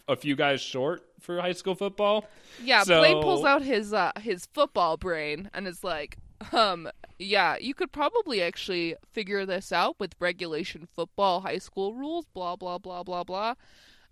a 0.09 0.17
few 0.17 0.35
guys 0.35 0.63
short 0.63 1.03
for 1.29 1.43
high 1.43 1.53
school 1.53 1.74
football. 1.74 2.24
Yeah, 2.62 2.85
So- 2.85 3.01
Blaine 3.01 3.20
pulls 3.22 3.45
out 3.45 3.61
his 3.61 3.93
uh, 3.93 4.12
his 4.18 4.47
football 4.47 4.97
brain 4.97 5.51
and 5.53 5.68
is 5.68 5.85
like, 5.85 6.16
um, 6.53 6.89
yeah, 7.18 7.59
you 7.61 7.74
could 7.74 7.93
probably 7.93 8.41
actually 8.43 8.95
figure 9.12 9.45
this 9.45 9.70
out 9.70 9.97
with 10.01 10.14
regulation 10.20 10.89
football 10.97 11.41
high 11.43 11.59
school 11.59 11.93
rules, 11.95 12.24
blah 12.33 12.57
blah 12.57 12.79
blah 12.79 13.03
blah 13.03 13.24
blah. 13.24 13.55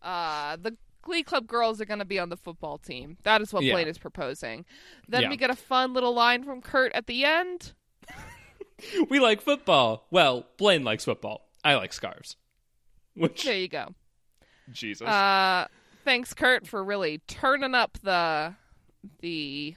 Uh, 0.03 0.57
the 0.61 0.77
Glee 1.01 1.23
Club 1.23 1.47
girls 1.47 1.81
are 1.81 1.87
going 1.87 2.01
to 2.01 2.05
be 2.05 2.19
on 2.19 2.29
the 2.29 2.37
football 2.37 2.77
team. 2.77 3.17
That 3.23 3.41
is 3.41 3.51
what 3.51 3.63
Yeah. 3.65 3.73
Blaine 3.73 3.89
is 3.89 3.97
proposing. 3.97 4.67
Then 5.09 5.23
Yeah. 5.23 5.31
we 5.31 5.39
get 5.39 5.49
a 5.51 5.57
fun 5.57 5.95
little 5.95 6.13
line 6.13 6.45
from 6.45 6.61
Kurt 6.61 6.93
at 6.93 7.07
the 7.07 7.25
end. 7.25 7.73
We 9.09 9.21
like 9.21 9.41
football. 9.41 10.07
Well, 10.11 10.45
Blaine 10.59 10.85
likes 10.85 11.07
football. 11.07 11.49
I 11.65 11.77
like 11.77 11.95
scarves. 11.95 12.37
Which 13.15 13.43
There 13.45 13.57
you 13.57 13.69
go. 13.69 13.95
Jesus. 14.71 15.09
Uh, 15.09 15.67
thanks, 16.07 16.33
Kurt, 16.33 16.67
for 16.67 16.83
really 16.83 17.19
turning 17.27 17.75
up 17.75 17.99
the 18.03 18.55
the 19.21 19.75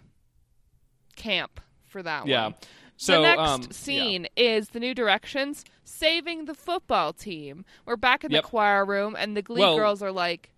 camp 1.18 1.60
for 1.88 2.02
that 2.02 2.26
yeah. 2.26 2.44
one. 2.46 2.52
Yeah. 2.54 2.68
So 2.96 3.14
the 3.14 3.22
next 3.22 3.42
um, 3.42 3.62
yeah. 3.62 3.68
scene 3.72 4.28
is 4.38 4.70
the 4.70 4.80
New 4.80 4.94
Directions 4.94 5.66
saving 5.84 6.46
the 6.46 6.54
football 6.54 7.12
team. 7.14 7.66
We're 7.86 7.98
back 7.98 8.24
in 8.24 8.32
Yep. 8.32 8.44
the 8.44 8.48
choir 8.48 8.86
room, 8.86 9.16
and 9.18 9.36
the 9.36 9.42
Glee 9.42 9.62
Well, 9.62 9.76
girls 9.78 10.02
are 10.02 10.12
like, 10.12 10.52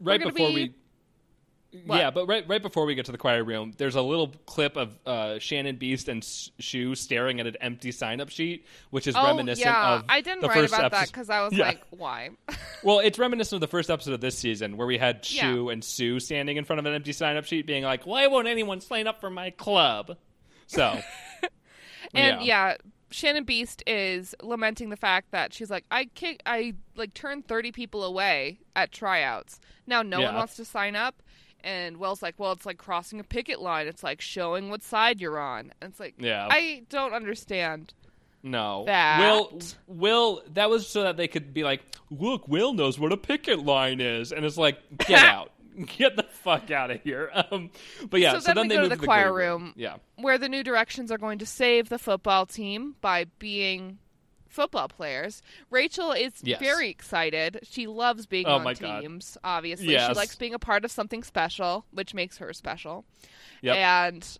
right 0.00 0.20
before 0.20 0.48
be- 0.48 0.54
we 0.54 0.74
What? 1.86 1.98
yeah 1.98 2.10
but 2.10 2.26
right 2.26 2.46
right 2.48 2.62
before 2.62 2.84
we 2.86 2.94
get 2.94 3.06
to 3.06 3.12
the 3.12 3.18
choir 3.18 3.42
room 3.44 3.72
there's 3.76 3.94
a 3.94 4.02
little 4.02 4.28
clip 4.46 4.76
of 4.76 4.98
uh, 5.06 5.38
shannon 5.38 5.76
Beiste 5.76 6.08
and 6.08 6.22
Schue 6.22 6.96
staring 6.96 7.40
at 7.40 7.46
an 7.46 7.56
empty 7.60 7.92
sign-up 7.92 8.28
sheet 8.30 8.66
which 8.90 9.06
is 9.06 9.14
"Oh 9.16 9.24
reminiscent 9.26 9.66
yeah, 9.66 9.94
of 9.96 10.04
I 10.08 10.20
didn't 10.20 10.46
write 10.46 10.66
about 10.68 10.90
that 10.92 11.06
because 11.08 11.30
I 11.30 11.42
was 11.42 11.52
Yeah. 11.52 11.66
like, 11.66 11.82
why? 11.90 12.30
well 12.82 12.98
it's 13.00 13.18
reminiscent 13.18 13.56
of 13.56 13.60
the 13.60 13.70
first 13.70 13.90
episode 13.90 14.14
of 14.14 14.20
this 14.20 14.38
season 14.38 14.76
where 14.76 14.86
we 14.86 14.98
had 14.98 15.26
Yeah. 15.30 15.52
Schue 15.52 15.72
and 15.72 15.82
sue 15.84 16.20
standing 16.20 16.56
in 16.56 16.64
front 16.64 16.80
of 16.80 16.86
an 16.86 16.94
empty 16.94 17.12
sign-up 17.12 17.44
sheet 17.44 17.66
being 17.66 17.84
like 17.84 18.06
why 18.06 18.26
won't 18.26 18.48
anyone 18.48 18.80
sign 18.80 19.06
up 19.06 19.20
for 19.20 19.30
my 19.30 19.50
club 19.50 20.16
so 20.66 20.98
And 22.14 22.42
yeah. 22.42 22.76
Shannon 23.10 23.44
Beiste 23.44 23.82
is 23.86 24.34
lamenting 24.42 24.90
the 24.90 24.96
fact 24.96 25.30
that 25.30 25.54
she's 25.54 25.70
like, 25.70 25.84
I 25.90 26.06
kick, 26.14 26.42
I 26.44 26.74
like 26.94 27.14
turned 27.14 27.46
thirty 27.48 27.72
people 27.72 28.04
away 28.04 28.60
at 28.76 28.92
tryouts. 28.92 29.60
Now 29.86 30.02
no 30.02 30.20
one 30.20 30.34
wants 30.34 30.56
to 30.56 30.64
sign 30.64 30.94
up. 30.94 31.22
And 31.64 31.96
Will's 31.98 32.22
like, 32.22 32.34
well, 32.38 32.52
it's 32.52 32.64
like 32.66 32.78
crossing 32.78 33.20
a 33.20 33.24
picket 33.24 33.60
line. 33.60 33.86
It's 33.88 34.02
like 34.02 34.20
showing 34.20 34.70
what 34.70 34.82
side 34.82 35.20
you're 35.20 35.38
on. 35.38 35.72
And 35.80 35.90
it's 35.90 36.00
like, 36.00 36.14
Yeah. 36.18 36.46
I 36.50 36.84
don't 36.88 37.12
understand. 37.12 37.92
No. 38.42 38.84
That- 38.86 39.20
Will 39.20 39.60
Will 39.88 40.42
that 40.54 40.70
was 40.70 40.86
so 40.88 41.02
that 41.02 41.16
they 41.16 41.28
could 41.28 41.52
be 41.52 41.64
like, 41.64 41.82
look, 42.10 42.46
Will 42.48 42.72
knows 42.72 42.98
what 42.98 43.12
a 43.12 43.16
picket 43.16 43.58
line 43.60 44.00
is, 44.00 44.32
and 44.32 44.44
it's 44.44 44.56
like, 44.56 44.78
get 45.06 45.24
out, 45.24 45.50
get 45.98 46.16
the 46.16 46.22
fuck 46.22 46.70
out 46.70 46.90
of 46.90 47.02
here. 47.02 47.30
Um, 47.50 47.70
but 48.08 48.20
yeah, 48.20 48.32
So 48.34 48.38
so, 48.40 48.46
then 48.54 48.56
then, 48.56 48.64
we 48.64 48.68
they 48.68 48.76
go 48.76 48.82
to 48.82 48.88
the 49.00 49.04
choir 49.06 49.32
room. 49.32 49.72
Yeah, 49.76 49.96
where 50.16 50.38
the 50.38 50.48
new 50.48 50.62
directions 50.62 51.10
are 51.10 51.18
going 51.18 51.38
to 51.40 51.46
save 51.46 51.88
the 51.88 51.98
football 51.98 52.46
team 52.46 52.94
by 53.00 53.24
being 53.40 53.98
football 54.48 54.88
players. 54.88 55.42
Rachel 55.70 56.12
is 56.12 56.32
Yes. 56.42 56.58
very 56.60 56.88
excited. 56.90 57.60
She 57.62 57.86
loves 57.86 58.26
being 58.26 58.46
Oh 58.46 58.54
on 58.56 58.64
my 58.64 58.74
God. 58.74 59.00
teams, 59.02 59.36
obviously. 59.44 59.88
She 59.98 60.14
likes 60.14 60.34
being 60.36 60.54
a 60.54 60.58
part 60.58 60.84
of 60.84 60.90
something 60.90 61.22
special, 61.22 61.84
which 61.92 62.14
makes 62.14 62.38
her 62.38 62.52
special. 62.52 63.04
Yep. 63.62 63.76
And 63.76 64.38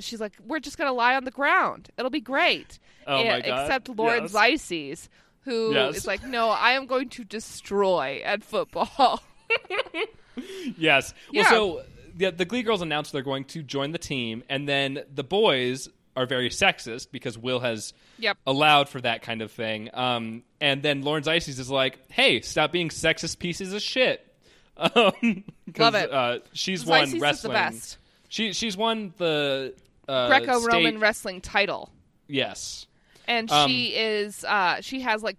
she's 0.00 0.20
like, 0.20 0.32
We're 0.44 0.60
just 0.60 0.78
going 0.78 0.88
to 0.88 0.92
lie 0.94 1.16
on 1.16 1.24
the 1.24 1.30
ground. 1.30 1.90
It'll 1.98 2.10
be 2.10 2.20
great. 2.20 2.78
Oh 3.06 3.16
Eh, 3.20 3.30
my 3.30 3.40
God. 3.40 3.62
Except 3.64 3.88
Lauren 3.88 4.28
Yes. 4.32 5.08
Who 5.44 5.70
is 5.70 5.96
Yes. 5.96 6.06
like, 6.06 6.24
No, 6.24 6.50
I 6.50 6.72
am 6.72 6.86
going 6.86 7.08
to 7.10 7.24
destroy 7.24 8.20
at 8.24 8.44
football. 8.44 9.22
yes. 10.78 11.14
Well, 11.32 11.44
so 11.44 11.82
the, 12.14 12.30
the 12.30 12.44
Glee 12.44 12.62
girls 12.62 12.82
announced 12.82 13.12
they're 13.12 13.22
going 13.22 13.44
to 13.46 13.62
join 13.62 13.92
the 13.92 13.98
team, 13.98 14.42
and 14.48 14.68
then 14.68 15.00
the 15.12 15.24
boys 15.24 15.88
are 16.16 16.26
very 16.26 16.50
sexist 16.50 17.08
because 17.10 17.38
Will 17.38 17.60
has 17.60 17.94
yep. 18.18 18.36
allowed 18.46 18.88
for 18.88 19.00
that 19.00 19.22
kind 19.22 19.40
of 19.42 19.50
thing. 19.50 19.88
Um, 19.94 20.42
and 20.60 20.82
then 20.82 21.02
Lauren 21.02 21.22
Zizes 21.24 21.58
is 21.58 21.70
like, 21.70 21.98
"Hey, 22.10 22.40
stop 22.42 22.70
being 22.72 22.88
sexist 22.90 23.38
pieces 23.38 23.72
of 23.72 23.82
shit." 23.82 24.26
Um, 24.76 25.44
Love 25.76 25.94
it. 25.94 26.10
Uh, 26.10 26.38
she's 26.54 26.84
won 26.86 27.10
the 27.10 27.18
wrestling. 27.20 27.52
best. 27.52 27.98
She 28.28 28.52
she's 28.54 28.74
won 28.76 29.12
the 29.18 29.74
uh, 30.08 30.28
Greco-Roman 30.28 30.92
state- 30.94 30.98
wrestling 30.98 31.40
title. 31.42 31.90
Yes. 32.26 32.86
and 33.28 33.50
Um, 33.52 33.68
she 33.68 33.88
is 33.94 34.44
uh 34.44 34.80
she 34.80 35.00
has 35.02 35.22
like 35.22 35.36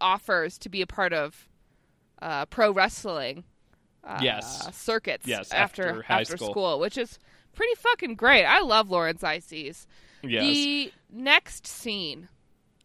offers 0.00 0.58
to 0.58 0.68
be 0.68 0.82
a 0.82 0.86
part 0.86 1.12
of 1.12 1.48
uh 2.20 2.46
pro 2.46 2.72
wrestling 2.72 3.44
uh, 4.04 4.18
Yes. 4.20 4.68
circuits 4.76 5.26
Yes, 5.26 5.52
after 5.52 5.88
after 5.88 6.02
high 6.02 6.20
after 6.22 6.36
school. 6.36 6.80
which 6.80 6.98
is 6.98 7.18
pretty 7.54 7.74
fucking 7.76 8.16
great 8.16 8.44
i 8.44 8.60
love 8.60 8.90
Lauren 8.90 9.16
Zizes 9.16 9.86
Yes. 10.22 10.44
the 10.44 10.92
next 11.12 11.66
scene 11.66 12.28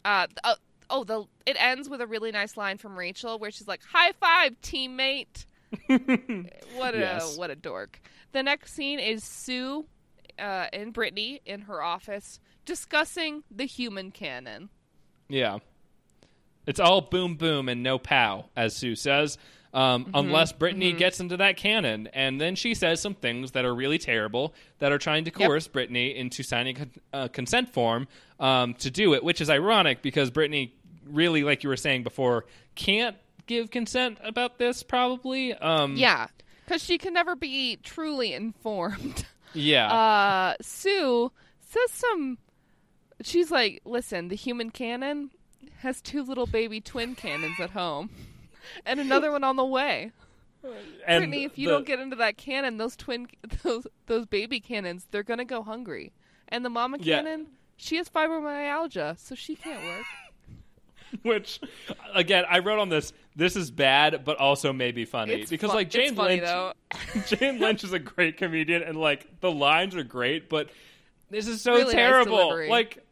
uh, 0.05 0.27
uh 0.43 0.55
oh 0.89 1.03
the 1.03 1.26
it 1.45 1.55
ends 1.59 1.89
with 1.89 2.01
a 2.01 2.07
really 2.07 2.31
nice 2.31 2.57
line 2.57 2.77
from 2.77 2.97
rachel 2.97 3.38
where 3.39 3.51
she's 3.51 3.68
like 3.68 3.81
high 3.84 4.11
five 4.14 4.59
teammate 4.61 5.45
what 6.76 6.95
a 6.95 6.99
Yes. 6.99 7.38
what 7.38 7.49
a 7.51 7.55
dork 7.55 7.99
the 8.31 8.41
next 8.43 8.73
scene 8.73 8.99
is 8.99 9.23
sue 9.23 9.85
uh, 10.39 10.68
and 10.73 10.93
brittany 10.93 11.41
in 11.45 11.61
her 11.61 11.81
office 11.81 12.39
discussing 12.65 13.43
the 13.51 13.65
human 13.65 14.11
cannon 14.11 14.69
Yeah. 15.30 15.59
It's 16.65 16.81
all 16.81 16.99
boom 16.99 17.35
boom 17.35 17.69
and 17.69 17.81
no 17.81 17.97
pow, 17.97 18.49
as 18.53 18.76
Sue 18.76 18.95
says. 18.95 19.38
Um, 19.78 20.06
Mm-hmm. 20.06 20.16
Unless 20.16 20.54
Brittany 20.54 20.91
gets 20.94 21.20
into 21.20 21.38
that 21.38 21.56
cannon, 21.58 22.08
and 22.14 22.41
then 22.41 22.56
she 22.56 22.74
says 22.74 22.99
some 22.99 23.14
things 23.14 23.52
that 23.52 23.64
are 23.64 23.76
really 23.76 23.99
terrible 23.99 24.54
that 24.80 24.91
are 24.91 24.98
trying 24.98 25.26
to 25.26 25.32
coerce 25.32 25.68
Brittany 25.68 26.16
into 26.18 26.41
signing 26.41 26.78
a 27.14 27.26
a 27.26 27.30
consent 27.30 27.70
form 27.74 28.08
um, 28.40 28.74
to 28.76 28.90
do 28.90 29.14
it, 29.14 29.24
which 29.24 29.40
is 29.41 29.49
ironic 29.49 30.02
because 30.02 30.32
Brittany 30.32 30.74
really, 31.06 31.44
like 31.44 31.64
you 31.64 31.70
were 31.70 31.78
saying 31.78 32.04
before, 32.04 32.45
can't 32.76 33.16
give 33.45 33.70
consent 33.70 34.18
about 34.24 34.58
this. 34.58 34.82
Probably, 34.84 35.54
um, 35.54 35.95
Yeah, 35.95 36.28
because 36.66 36.84
she 36.84 36.98
can 36.98 37.14
never 37.14 37.36
be 37.36 37.78
truly 37.84 38.34
informed. 38.34 39.26
yeah, 39.54 39.88
Uh, 39.94 40.56
Sue 40.62 41.32
says 41.62 41.91
some. 41.91 42.38
She's 43.22 43.52
like, 43.52 43.82
listen, 43.86 44.28
the 44.30 44.36
human 44.36 44.70
cannon 44.72 45.32
has 45.80 46.02
two 46.02 46.24
little 46.24 46.45
baby 46.48 46.82
twin 46.82 47.14
cannons 47.16 47.60
at 47.60 47.72
home, 47.72 48.10
and 48.85 48.99
another 48.99 49.31
one 49.31 49.44
on 49.44 49.56
the 49.56 49.65
way. 49.65 50.11
And 50.64 51.22
Brittany, 51.22 51.44
if 51.45 51.57
you 51.57 51.68
the- 51.68 51.73
don't 51.76 51.85
get 51.88 51.99
into 51.99 52.15
that 52.18 52.38
cannon, 52.38 52.77
those 52.77 52.95
twin, 52.95 53.27
those 53.64 53.88
those 54.07 54.26
baby 54.26 54.60
cannons, 54.60 55.07
they're 55.11 55.23
gonna 55.23 55.45
go 55.45 55.64
hungry. 55.64 56.11
And 56.49 56.64
the 56.65 56.69
mama 56.69 56.98
Yeah. 56.99 57.18
cannon, 57.18 57.48
she 57.77 57.98
has 57.98 58.10
fibromyalgia, 58.10 59.18
so 59.19 59.35
she 59.35 59.56
can't 59.56 59.84
work. 59.84 60.06
which 61.23 61.60
again, 62.14 62.44
I 62.49 62.60
wrote 62.60 62.80
on 62.80 62.89
this. 62.89 63.14
This 63.35 63.56
is 63.56 63.69
bad, 63.72 64.26
but 64.26 64.38
also 64.39 64.73
maybe 64.73 65.06
funny 65.06 65.34
It's 65.34 65.49
because 65.49 65.73
like 65.73 65.89
Jane 65.89 66.15
Lynch. 66.15 66.44
Jane 67.27 67.60
Lynch 67.60 67.84
is 67.84 67.94
a 67.94 67.99
great 67.99 68.38
comedian, 68.38 68.81
and 68.84 68.98
like 68.99 69.39
the 69.41 69.52
lines 69.52 69.95
are 69.95 70.03
great, 70.03 70.49
but 70.49 70.69
this 71.30 71.48
is 71.48 71.61
so 71.61 71.73
Really 71.73 71.94
terrible. 71.94 72.38
delivery. 72.38 72.69
like, 72.69 73.06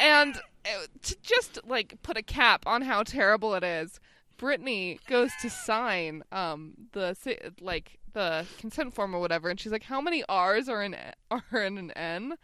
And 0.00 0.36
uh, 0.64 0.70
to 1.02 1.16
just 1.22 1.60
like 1.66 1.94
put 2.02 2.16
a 2.16 2.22
cap 2.22 2.64
on 2.66 2.82
how 2.82 3.02
terrible 3.02 3.54
it 3.54 3.62
is, 3.62 4.00
Brittany 4.38 4.98
goes 5.08 5.30
to 5.42 5.50
sign 5.50 6.22
um 6.32 6.72
the 6.92 7.14
like 7.60 7.98
the 8.14 8.46
consent 8.58 8.94
form 8.94 9.14
or 9.14 9.20
whatever, 9.20 9.50
and 9.50 9.60
she's 9.60 9.72
like, 9.72 9.82
"How 9.84 10.00
many 10.00 10.24
R's 10.28 10.68
are 10.68 10.82
in 10.82 10.96
are 11.30 11.60
in 11.60 11.76
an 11.78 11.90
N?" 11.92 12.34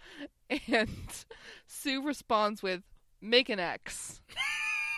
And 0.69 0.89
Sue 1.67 2.03
responds 2.03 2.63
with, 2.63 2.83
"Make 3.23 3.49
an 3.49 3.59
X," 3.61 4.21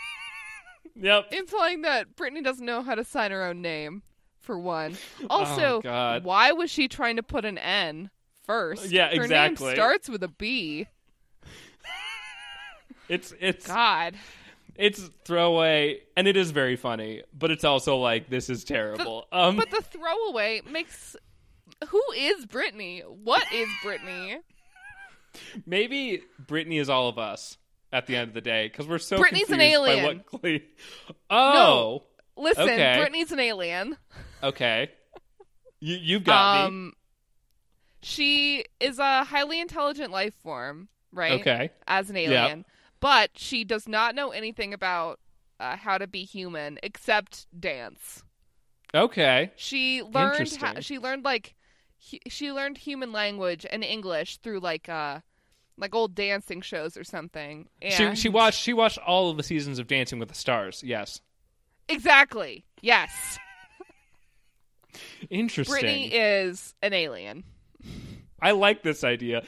yep, 0.97 1.27
implying 1.33 1.83
that 1.83 2.17
Brittany 2.17 2.43
doesn't 2.43 2.65
know 2.67 2.83
how 2.83 2.95
to 2.95 3.05
sign 3.05 3.31
her 3.31 3.45
own 3.45 3.63
name. 3.63 4.03
For 4.41 4.59
one, 4.59 4.97
also, 5.31 5.79
Oh, 5.79 5.81
God. 5.83 6.25
why 6.25 6.53
was 6.53 6.71
she 6.71 6.87
trying 6.89 7.17
to 7.17 7.23
put 7.23 7.45
an 7.45 7.59
N 7.59 8.11
first? 8.45 8.91
Yeah, 8.91 9.09
Her 9.09 9.23
exactly. 9.25 9.67
name 9.67 9.75
starts 9.77 10.09
with 10.09 10.23
a 10.23 10.29
B. 10.29 10.87
it's 13.09 13.35
it's 13.41 13.67
God. 13.67 14.15
It's 14.79 15.11
throwaway, 15.25 16.01
and 16.17 16.27
it 16.29 16.37
is 16.37 16.51
very 16.51 16.77
funny, 16.77 17.23
but 17.37 17.51
it's 17.51 17.65
also 17.65 17.97
like 17.99 18.29
this 18.31 18.49
is 18.51 18.65
terrible. 18.65 19.27
um, 19.33 19.57
But 19.57 19.71
the 19.71 19.83
throwaway 19.83 20.63
makes. 20.71 21.17
Who 21.89 22.03
is 22.17 22.47
Brittany? 22.47 23.01
What 23.01 23.45
is 23.53 23.69
Brittany? 23.83 24.39
maybe 25.67 26.23
Brittany 26.47 26.79
is 26.79 26.89
all 26.89 27.09
of 27.09 27.19
us 27.19 27.59
at 27.93 28.07
the 28.07 28.17
end 28.17 28.29
of 28.29 28.35
the 28.35 28.41
day 28.41 28.69
because 28.69 28.87
we're 28.89 28.99
so 28.99 29.19
Brittany's 29.19 29.51
an 29.51 29.61
alien. 29.61 30.05
what 30.05 30.27
Glee. 30.43 30.65
Oh, 31.31 32.05
Listen, 32.37 32.65
Okay. 32.65 32.97
Brittany's 32.97 33.33
an 33.33 33.41
alien. 33.41 33.97
okay. 34.43 34.91
You 35.81 35.97
you've 36.01 36.25
got 36.25 36.55
me. 36.57 36.67
um, 36.67 36.93
she 38.03 38.65
is 38.81 38.99
a 38.99 39.25
highly 39.25 39.61
intelligent 39.61 40.11
life 40.11 40.35
form, 40.43 40.89
right? 41.13 41.41
Okay. 41.41 41.71
As 41.87 42.09
an 42.11 42.17
alien, 42.17 42.65
but 43.07 43.31
she 43.39 43.63
does 43.63 43.87
not 43.87 44.17
know 44.17 44.31
anything 44.33 44.75
about 44.75 45.21
uh, 45.61 45.77
how 45.77 45.97
to 45.97 46.09
be 46.09 46.25
human 46.25 46.77
except 46.83 47.47
dance. 47.57 48.25
Okay. 48.93 49.53
She 49.55 50.03
learned. 50.03 50.53
How, 50.57 50.81
she 50.81 50.99
learned 50.99 51.25
like. 51.25 51.55
hu- 52.11 52.19
She 52.27 52.51
learned 52.51 52.79
human 52.79 53.13
language 53.13 53.65
and 53.71 53.85
English 53.85 54.39
through 54.39 54.59
like 54.59 54.89
uh, 54.89 55.21
like 55.79 55.95
old 55.95 56.17
dancing 56.17 56.61
shows 56.63 56.97
or 56.97 57.05
something. 57.05 57.69
And 57.81 58.19
she 58.19 58.29
watched 58.29 58.59
she 58.61 58.73
watched 58.73 58.99
all 58.99 59.31
of 59.31 59.37
the 59.37 59.45
seasons 59.45 59.79
of 59.79 59.87
Dancing 59.87 60.19
with 60.19 60.29
the 60.29 60.35
Stars. 60.35 60.83
Yes. 60.85 61.21
exactly. 61.89 62.65
Yes. 62.81 63.39
Interesting. 65.31 65.73
Brittany 65.73 66.13
is 66.13 66.75
an 66.83 66.93
alien. 66.93 67.45
I 68.43 68.51
like 68.51 68.83
this 68.83 69.05
idea. 69.05 69.45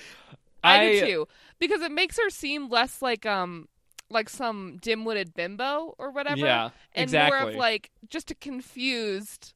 I, 0.63 0.93
do 0.93 1.01
too 1.01 1.29
because 1.59 1.83
it 1.83 1.93
makes 1.93 2.17
her 2.19 2.31
seem 2.31 2.69
less 2.69 3.03
like 3.03 3.27
um 3.27 3.69
like 4.11 4.29
some 4.29 4.79
dim-witted 4.81 5.35
bimbo 5.35 5.95
or 5.99 6.11
whatever. 6.11 6.39
Yeah, 6.39 6.71
and 6.95 7.13
more 7.13 7.39
of 7.39 7.55
like 7.55 7.91
just 8.09 8.31
a 8.31 8.35
confused 8.35 9.53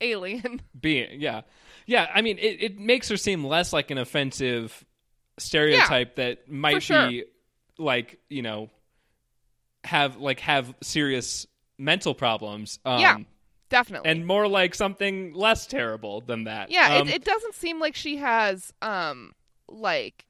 alien. 0.00 0.62
being 0.80 1.20
yeah 1.20 1.42
yeah 1.86 2.08
i 2.14 2.22
mean 2.22 2.38
it, 2.38 2.62
it 2.62 2.78
makes 2.78 3.08
her 3.08 3.16
seem 3.16 3.44
less 3.44 3.72
like 3.72 3.90
an 3.90 3.98
offensive 3.98 4.84
stereotype 5.38 6.16
that 6.16 6.48
might 6.48 6.82
sure. 6.82 7.08
be 7.08 7.24
like 7.78 8.18
you 8.28 8.42
know 8.42 8.70
have 9.84 10.16
like 10.16 10.40
have 10.40 10.74
serious 10.82 11.46
mental 11.78 12.14
problems 12.14 12.78
um 12.84 13.00
Yeah. 13.00 13.16
Definitely. 13.70 14.10
and 14.10 14.26
more 14.26 14.48
like 14.48 14.74
something 14.74 15.34
less 15.34 15.66
terrible 15.66 16.22
than 16.22 16.44
that 16.44 16.70
yeah, 16.70 16.98
um, 17.00 17.08
it, 17.08 17.16
it 17.16 17.24
doesn't 17.24 17.54
seem 17.54 17.78
like 17.80 17.94
she 17.94 18.16
has 18.16 18.72
um 18.80 19.32
like 19.68 20.24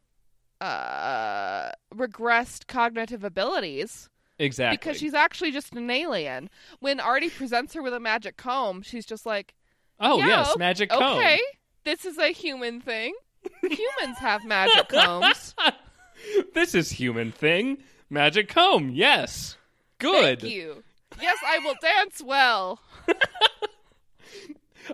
uh 0.60 1.70
regressed 1.94 2.66
cognitive 2.66 3.22
abilities 3.24 4.09
exactly 4.39 4.76
because 4.76 4.98
she's 4.98 5.14
actually 5.14 5.52
just 5.52 5.74
an 5.74 5.90
alien. 5.90 6.51
When 6.80 7.01
Artie 7.01 7.30
presents 7.30 7.74
her 7.74 7.82
with 7.82 7.94
a 7.94 8.01
magic 8.01 8.36
comb, 8.36 8.82
she's 8.82 9.06
just 9.06 9.24
like, 9.26 9.55
oh 10.01 10.18
yeah, 10.18 10.26
yes 10.26 10.56
magic 10.56 10.90
comb 10.90 11.18
"Okay, 11.18 11.40
this 11.85 12.05
is 12.05 12.18
a 12.18 12.28
human 12.32 12.80
thing. 12.80 13.14
Humans 13.62 14.18
have 14.18 14.44
magic 14.44 14.89
combs." 14.89 15.55
this 16.55 16.74
is 16.74 16.90
human 16.90 17.30
thing 17.30 17.78
magic 18.10 18.48
comb 18.48 18.90
yes 18.90 19.56
good 19.98 20.40
Thank 20.40 20.52
you. 20.52 20.82
Yes, 21.20 21.39
I 21.47 21.59
will 21.59 21.74
dance 21.80 22.22
well. 22.22 22.80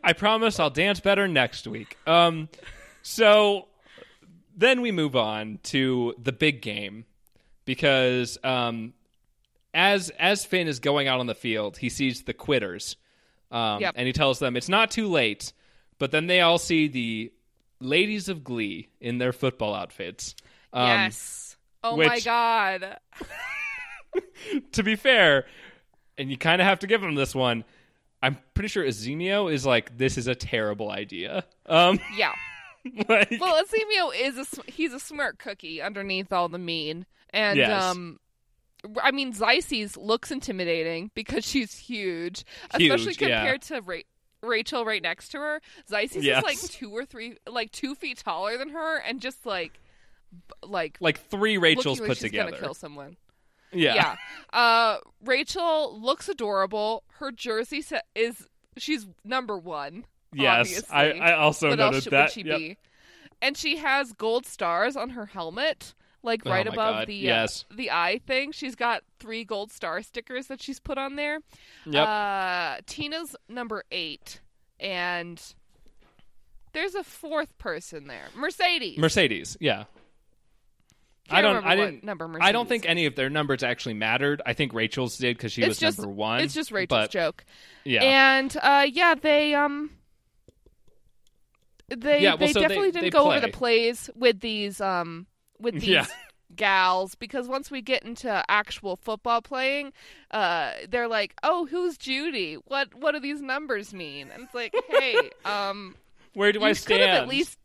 I 0.02 0.12
promise 0.12 0.58
I'll 0.58 0.70
dance 0.70 1.00
better 1.00 1.28
next 1.28 1.66
week. 1.66 1.98
Um, 2.06 2.48
so 3.02 3.66
then 4.56 4.80
we 4.80 4.92
move 4.92 5.16
on 5.16 5.58
to 5.64 6.14
the 6.22 6.32
big 6.32 6.62
game 6.62 7.04
because 7.64 8.38
um, 8.44 8.92
as 9.72 10.10
as 10.10 10.44
Finn 10.44 10.68
is 10.68 10.80
going 10.80 11.08
out 11.08 11.20
on 11.20 11.26
the 11.26 11.34
field, 11.34 11.76
he 11.78 11.88
sees 11.88 12.22
the 12.22 12.32
quitters, 12.34 12.96
um, 13.50 13.80
Yep. 13.80 13.94
and 13.96 14.06
he 14.06 14.12
tells 14.12 14.38
them 14.38 14.56
it's 14.56 14.68
not 14.68 14.90
too 14.90 15.08
late. 15.08 15.52
But 15.98 16.10
then 16.10 16.26
they 16.26 16.40
all 16.40 16.58
see 16.58 16.88
the 16.88 17.32
ladies 17.80 18.28
of 18.28 18.42
Glee 18.44 18.88
in 19.00 19.18
their 19.18 19.32
football 19.32 19.74
outfits. 19.74 20.34
Um, 20.72 20.86
yes. 20.88 21.56
Oh 21.82 21.96
my 21.96 22.18
god. 22.20 22.98
To 24.72 24.84
be 24.84 24.94
fair, 24.94 25.46
and 26.16 26.30
you 26.30 26.36
kind 26.38 26.62
of 26.62 26.68
have 26.68 26.78
to 26.80 26.86
give 26.86 27.02
him 27.02 27.16
this 27.16 27.34
one. 27.34 27.64
I'm 28.22 28.38
pretty 28.54 28.68
sure 28.68 28.84
Azimio 28.84 29.52
is 29.52 29.66
like, 29.66 29.98
this 29.98 30.16
is 30.16 30.28
a 30.28 30.34
terrible 30.36 30.88
idea. 30.90 31.44
Um, 31.66 31.98
Yeah. 32.16 32.32
like, 33.08 33.30
Well, 33.40 33.62
Azimio 33.64 34.12
is 34.14 34.38
a 34.38 34.70
he's 34.70 34.92
a 34.92 35.00
smart 35.00 35.38
cookie 35.38 35.80
underneath 35.82 36.32
all 36.32 36.48
the 36.48 36.58
mean, 36.58 37.06
and 37.30 37.58
Yes. 37.58 37.82
um, 37.82 38.18
I 39.02 39.10
mean 39.10 39.32
Zizes 39.32 39.96
looks 39.96 40.30
intimidating 40.30 41.10
because 41.14 41.44
she's 41.44 41.74
huge, 41.78 42.44
Huge, 42.76 42.90
especially 42.92 43.26
yeah. 43.26 43.38
compared 43.40 43.62
to 43.62 43.80
Ra- 43.80 43.98
Rachel 44.42 44.84
right 44.84 45.02
next 45.02 45.30
to 45.30 45.38
her. 45.38 45.60
Zizes 45.90 46.22
Yes. 46.22 46.38
is 46.38 46.44
like 46.44 46.60
two 46.60 46.90
or 46.90 47.06
three, 47.06 47.36
like 47.48 47.70
two 47.72 47.94
feet 47.94 48.18
taller 48.18 48.58
than 48.58 48.68
her, 48.70 48.98
and 48.98 49.20
just 49.20 49.46
like, 49.46 49.80
like 50.62 50.98
like 51.00 51.18
three 51.18 51.56
Rachels 51.56 51.98
like 52.00 52.08
put 52.08 52.16
she's 52.18 52.24
together. 52.24 52.50
gonna 52.50 52.62
kill 52.62 52.74
someone. 52.74 53.16
Yeah. 53.72 53.94
Yeah. 53.94 54.16
Uh, 54.52 54.98
Rachel 55.24 55.98
looks 56.00 56.28
adorable. 56.28 57.02
Her 57.18 57.32
jersey 57.32 57.82
is 58.14 58.46
she's 58.76 59.06
number 59.24 59.56
one. 59.58 60.04
Yes. 60.34 60.82
I. 60.90 61.12
I 61.12 61.32
also 61.34 61.68
what 61.70 61.78
noted 61.78 61.94
else 61.94 62.04
should, 62.04 62.12
that. 62.12 62.22
would 62.24 62.32
she 62.32 62.42
Yep. 62.42 62.58
be? 62.58 62.76
And 63.42 63.56
she 63.56 63.76
has 63.76 64.12
gold 64.12 64.46
stars 64.46 64.96
on 64.96 65.10
her 65.10 65.26
helmet, 65.26 65.94
like 66.22 66.42
Oh 66.46 66.50
right 66.50 66.66
my 66.66 66.72
above 66.72 66.94
God, 67.00 67.08
the 67.08 67.14
yes. 67.16 67.64
uh, 67.70 67.74
the 67.76 67.90
eye 67.90 68.20
thing. 68.26 68.52
She's 68.52 68.74
got 68.74 69.02
three 69.20 69.44
gold 69.44 69.70
star 69.70 70.02
stickers 70.02 70.46
that 70.46 70.62
she's 70.62 70.80
put 70.80 70.96
on 70.98 71.16
there. 71.16 71.40
Yep. 71.84 72.08
Uh, 72.08 72.76
Tina's 72.86 73.36
number 73.48 73.84
eight, 73.90 74.40
and 74.80 75.42
there's 76.72 76.94
a 76.94 77.04
fourth 77.04 77.56
person 77.58 78.06
there, 78.06 78.26
Mercedes. 78.34 78.98
Mercedes. 78.98 79.56
Yeah. 79.60 79.84
Can't 81.28 81.38
I 81.38 81.42
don't. 81.42 81.64
I 81.64 81.76
didn't. 81.76 82.04
number. 82.04 82.30
I 82.40 82.52
don't 82.52 82.68
think 82.68 82.84
is. 82.84 82.90
any 82.90 83.06
of 83.06 83.14
their 83.16 83.30
numbers 83.30 83.62
actually 83.62 83.94
mattered. 83.94 84.42
I 84.44 84.52
think 84.52 84.74
Rachel's 84.74 85.16
did 85.16 85.36
because 85.36 85.52
she 85.52 85.62
It's 85.62 85.68
was 85.70 85.78
just- 85.78 85.98
number 85.98 86.12
one. 86.12 86.40
It's 86.40 86.52
just 86.52 86.70
Rachel's 86.70 86.88
but, 87.04 87.10
joke. 87.10 87.44
Yeah. 87.84 88.02
And 88.02 88.54
uh, 88.62 88.86
yeah, 88.90 89.14
they 89.14 89.54
um, 89.54 89.90
they 91.88 92.22
Yeah, 92.22 92.30
well, 92.30 92.38
they 92.38 92.52
so 92.52 92.60
definitely 92.60 92.90
they 92.90 93.00
didn't 93.00 93.12
go 93.12 93.30
over 93.30 93.40
the 93.40 93.48
plays 93.48 94.10
with 94.14 94.40
these 94.40 94.80
um 94.80 95.26
with 95.58 95.74
these 95.74 95.88
Yeah. 95.88 96.06
gals 96.56 97.14
because 97.14 97.48
once 97.48 97.70
we 97.70 97.82
get 97.82 98.04
into 98.04 98.44
actual 98.48 98.96
football 98.96 99.42
playing, 99.42 99.92
uh, 100.30 100.72
they're 100.88 101.08
like, 101.08 101.34
oh, 101.42 101.66
who's 101.66 101.96
Judy? 101.98 102.54
What 102.66 102.94
what 102.94 103.12
do 103.12 103.20
these 103.20 103.40
numbers 103.42 103.92
mean? 103.92 104.30
And 104.32 104.44
it's 104.44 104.54
like, 104.54 104.74
hey, 104.88 105.30
um, 105.44 105.96
Where 106.34 106.52
do 106.52 106.60
you 106.60 106.66
I 106.66 106.72
stand? 106.72 107.02
at 107.02 107.28
least. 107.28 107.58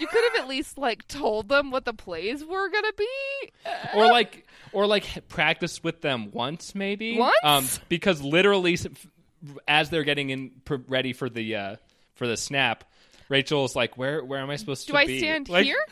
You 0.00 0.06
could 0.06 0.22
have 0.32 0.44
at 0.44 0.48
least 0.48 0.78
like 0.78 1.08
told 1.08 1.48
them 1.48 1.72
what 1.72 1.84
the 1.84 1.92
plays 1.92 2.44
were 2.44 2.68
gonna 2.70 2.92
be. 2.96 3.50
or 3.94 4.06
like, 4.06 4.46
or 4.72 4.86
like 4.86 5.28
practice 5.28 5.82
with 5.82 6.02
them 6.02 6.30
once, 6.32 6.72
maybe. 6.74 7.18
Once? 7.18 7.34
Um, 7.42 7.66
because 7.88 8.22
literally, 8.22 8.78
as 9.66 9.90
they're 9.90 10.04
getting 10.04 10.30
in 10.30 10.52
ready 10.86 11.12
for 11.12 11.28
the 11.28 11.56
uh 11.56 11.76
for 12.14 12.28
the 12.28 12.36
snap, 12.36 12.84
Rachel's 13.28 13.74
like, 13.76 13.96
"Where 13.98 14.24
where 14.24 14.40
am 14.40 14.50
I 14.50 14.56
supposed 14.56 14.82
to 14.82 14.86
Do 14.88 14.92
to 14.92 14.98
I 14.98 15.06
be?" 15.06 15.18
stand 15.18 15.48
Like- 15.48 15.64
here? 15.64 15.76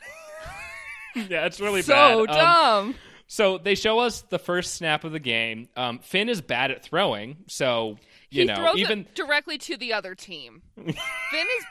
Yeah, 1.30 1.46
it's 1.46 1.60
really 1.60 1.80
so 1.80 2.26
bad. 2.26 2.36
Um, 2.36 2.44
dumb. 2.90 2.94
So 3.26 3.56
they 3.56 3.74
show 3.74 4.00
us 4.00 4.20
the 4.28 4.38
first 4.38 4.74
snap 4.74 5.02
of 5.02 5.12
the 5.12 5.18
game. 5.18 5.68
Um, 5.74 5.98
Finn 6.00 6.28
is 6.28 6.42
bad 6.42 6.70
at 6.70 6.82
throwing, 6.84 7.38
so 7.48 7.96
you 8.30 8.42
he 8.42 8.46
know, 8.48 8.54
throws 8.56 8.76
even 8.76 9.00
it 9.00 9.14
directly 9.14 9.56
to 9.58 9.78
the 9.78 9.94
other 9.94 10.14
team. 10.14 10.60
Finn 10.76 10.94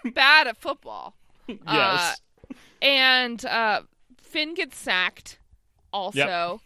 is 0.05 0.11
bad 0.13 0.47
at 0.47 0.57
football. 0.57 1.15
yes, 1.47 2.19
and 2.81 3.45
uh, 3.45 3.81
Finn 4.19 4.55
gets 4.55 4.77
sacked 4.77 5.37
also. 5.93 6.59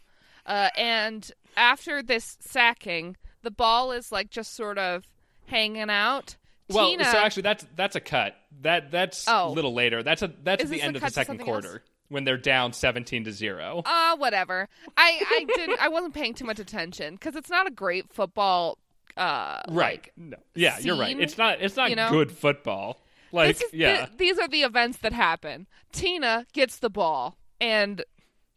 Uh, 0.46 0.70
and 0.78 1.32
after 1.58 2.02
this 2.02 2.38
sacking, 2.40 3.18
the 3.44 3.52
ball 3.52 3.92
is 3.92 4.10
like 4.12 4.30
just 4.32 4.56
sort 4.56 4.78
of 4.78 5.04
hanging 5.48 5.90
out. 5.90 6.38
Well, 6.76 6.90
Tina, 6.90 7.06
so 7.06 7.18
actually, 7.18 7.44
that's 7.44 7.66
that's 7.76 7.96
a 7.96 8.00
cut. 8.00 8.36
That 8.62 8.92
that's 8.92 9.26
Oh. 9.28 9.50
a 9.50 9.52
little 9.52 9.74
later. 9.74 10.04
That's 10.04 10.22
a 10.22 10.32
that's 10.44 10.64
Is 10.64 10.70
the 10.70 10.82
end 10.82 10.96
of 10.96 11.02
the 11.02 11.10
second 11.10 11.38
something 11.40 11.48
else? 11.54 11.64
quarter 11.66 11.84
when 12.10 12.24
they're 12.24 12.38
down 12.38 12.74
seventeen 12.74 13.24
to 13.26 13.32
zero. 13.32 13.82
uh, 13.86 14.16
whatever. 14.18 14.68
I 14.98 15.22
I 15.30 15.46
didn't. 15.56 15.80
I 15.82 15.88
wasn't 15.90 16.14
paying 16.14 16.34
too 16.34 16.46
much 16.46 16.60
attention 16.60 17.16
because 17.16 17.36
it's 17.36 17.50
not 17.50 17.68
a 17.68 17.72
great 17.72 18.12
football. 18.14 18.78
Uh, 19.18 19.62
right? 19.70 19.96
like, 20.02 20.14
no. 20.16 20.38
Yeah, 20.56 20.80
you're 20.80 20.98
right. 20.98 21.20
It's 21.20 21.38
not 21.38 21.62
it's 21.62 21.76
not 21.76 21.90
you 21.90 21.96
know? 21.96 22.10
good 22.10 22.32
football. 22.32 23.02
Like 23.32 23.62
yeah, 23.74 24.06
th- 24.06 24.18
these 24.18 24.40
are 24.40 24.48
the 24.48 24.62
events 24.64 25.00
that 25.00 25.14
happen. 25.14 25.68
Tina 25.92 26.46
gets 26.54 26.80
the 26.80 26.90
ball 26.90 27.38
and 27.62 28.04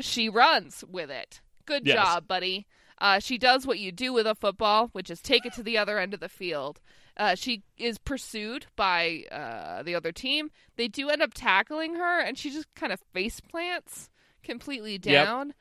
she 0.01 0.29
runs 0.29 0.83
with 0.91 1.11
it. 1.11 1.41
Good 1.67 1.87
Yes. 1.87 1.97
job, 1.97 2.27
buddy. 2.29 2.67
Uh, 2.99 3.19
she 3.19 3.37
does 3.37 3.67
what 3.67 3.79
you 3.81 3.91
do 3.93 4.13
with 4.13 4.27
a 4.27 4.35
football, 4.35 4.89
which 4.93 5.11
is 5.11 5.21
take 5.21 5.45
it 5.45 5.53
to 5.55 5.63
the 5.63 5.77
other 5.77 5.99
end 5.99 6.15
of 6.15 6.21
the 6.21 6.29
field. 6.29 6.81
Uh, 7.17 7.35
she 7.35 7.63
is 7.77 7.99
pursued 7.99 8.67
by 8.77 9.25
uh, 9.31 9.83
the 9.83 9.95
other 9.95 10.13
team. 10.13 10.51
They 10.77 10.89
do 10.89 11.11
end 11.11 11.21
up 11.23 11.35
tackling 11.35 11.97
her, 11.97 12.21
and 12.21 12.39
she 12.39 12.51
just 12.51 12.67
kind 12.75 12.93
of 12.93 13.01
face 13.13 13.41
plants 13.41 14.09
completely 14.43 14.93
Yep. 14.93 15.03
down. 15.27 15.55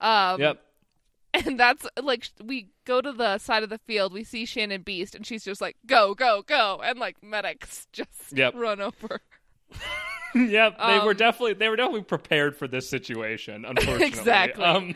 Um, 0.00 0.40
yep. 0.40 0.62
and 1.34 1.58
that's 1.58 1.86
like 2.00 2.28
we 2.44 2.68
go 2.84 3.00
to 3.00 3.12
the 3.12 3.38
side 3.38 3.62
of 3.64 3.68
the 3.68 3.78
field 3.78 4.12
we 4.12 4.22
see 4.22 4.46
shannon 4.46 4.82
Beiste 4.84 5.14
and 5.16 5.26
she's 5.26 5.44
just 5.44 5.60
like 5.60 5.76
go 5.86 6.14
go 6.14 6.42
go 6.46 6.80
and 6.84 6.98
like 7.00 7.20
medics 7.22 7.86
just 7.92 8.08
Yep. 8.32 8.54
run 8.56 8.80
over 8.80 9.20
yep, 10.36 10.78
they 10.78 10.98
were 11.00 11.10
Um, 11.10 11.16
definitely 11.16 11.54
they 11.54 11.68
were 11.68 11.76
definitely 11.76 12.02
prepared 12.04 12.56
for 12.56 12.68
this 12.68 12.88
situation. 12.88 13.64
Unfortunately, 13.64 14.06
Exactly. 14.06 14.64
Um, 14.64 14.94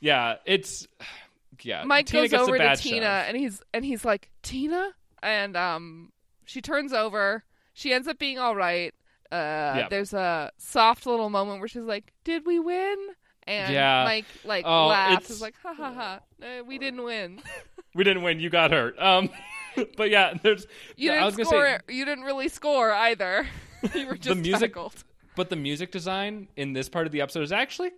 yeah, 0.00 0.36
it's 0.44 0.86
yeah. 1.62 1.84
mike 1.84 2.06
Tina 2.06 2.28
goes 2.28 2.48
over 2.48 2.58
to 2.58 2.76
tina 2.76 3.00
shove. 3.06 3.28
and 3.28 3.36
he's 3.36 3.62
and 3.72 3.84
he's 3.84 4.04
like 4.04 4.28
tina 4.42 4.90
and 5.22 5.56
um 5.56 6.10
she 6.44 6.60
turns 6.60 6.92
over 6.92 7.44
she 7.72 7.92
ends 7.92 8.08
up 8.08 8.18
being 8.18 8.38
all 8.38 8.56
right 8.56 8.92
uh 9.30 9.74
Yep. 9.78 9.90
there's 9.90 10.12
a 10.12 10.50
soft 10.58 11.06
little 11.06 11.30
moment 11.30 11.60
where 11.60 11.68
she's 11.68 11.82
like 11.84 12.12
did 12.24 12.44
we 12.46 12.58
win 12.58 12.96
and 13.44 13.72
Yeah. 13.72 14.04
mike 14.04 14.26
like 14.44 14.64
Oh, 14.66 14.88
laughs 14.88 15.12
it's- 15.24 15.30
is 15.30 15.40
like 15.42 15.54
ha 15.62 15.72
ha 15.74 15.92
ha 15.92 16.20
we 16.66 16.78
didn't 16.78 17.02
win 17.04 17.40
We 17.94 18.04
didn't 18.04 18.22
win. 18.22 18.40
You 18.40 18.48
got 18.48 18.70
hurt. 18.70 18.98
Um, 18.98 19.28
but 19.98 20.08
yeah, 20.08 20.32
there's. 20.42 20.66
you 20.96 21.12
I 21.12 21.26
was 21.26 21.34
didn't 21.36 21.50
gonna 21.50 21.62
score 21.76 21.78
say, 21.86 21.94
you 21.94 22.06
didn't 22.06 22.24
really 22.24 22.48
score 22.48 22.90
either 22.90 23.46
you 23.94 24.06
were 24.06 24.16
just 24.16 24.40
music- 24.40 24.72
tackled. 24.72 24.94
but 25.36 25.50
the 25.50 25.56
music 25.56 25.90
design 25.92 26.48
in 26.56 26.72
this 26.72 26.88
part 26.88 27.04
of 27.04 27.12
the 27.12 27.20
episode 27.20 27.42
is 27.42 27.52
actually 27.52 27.90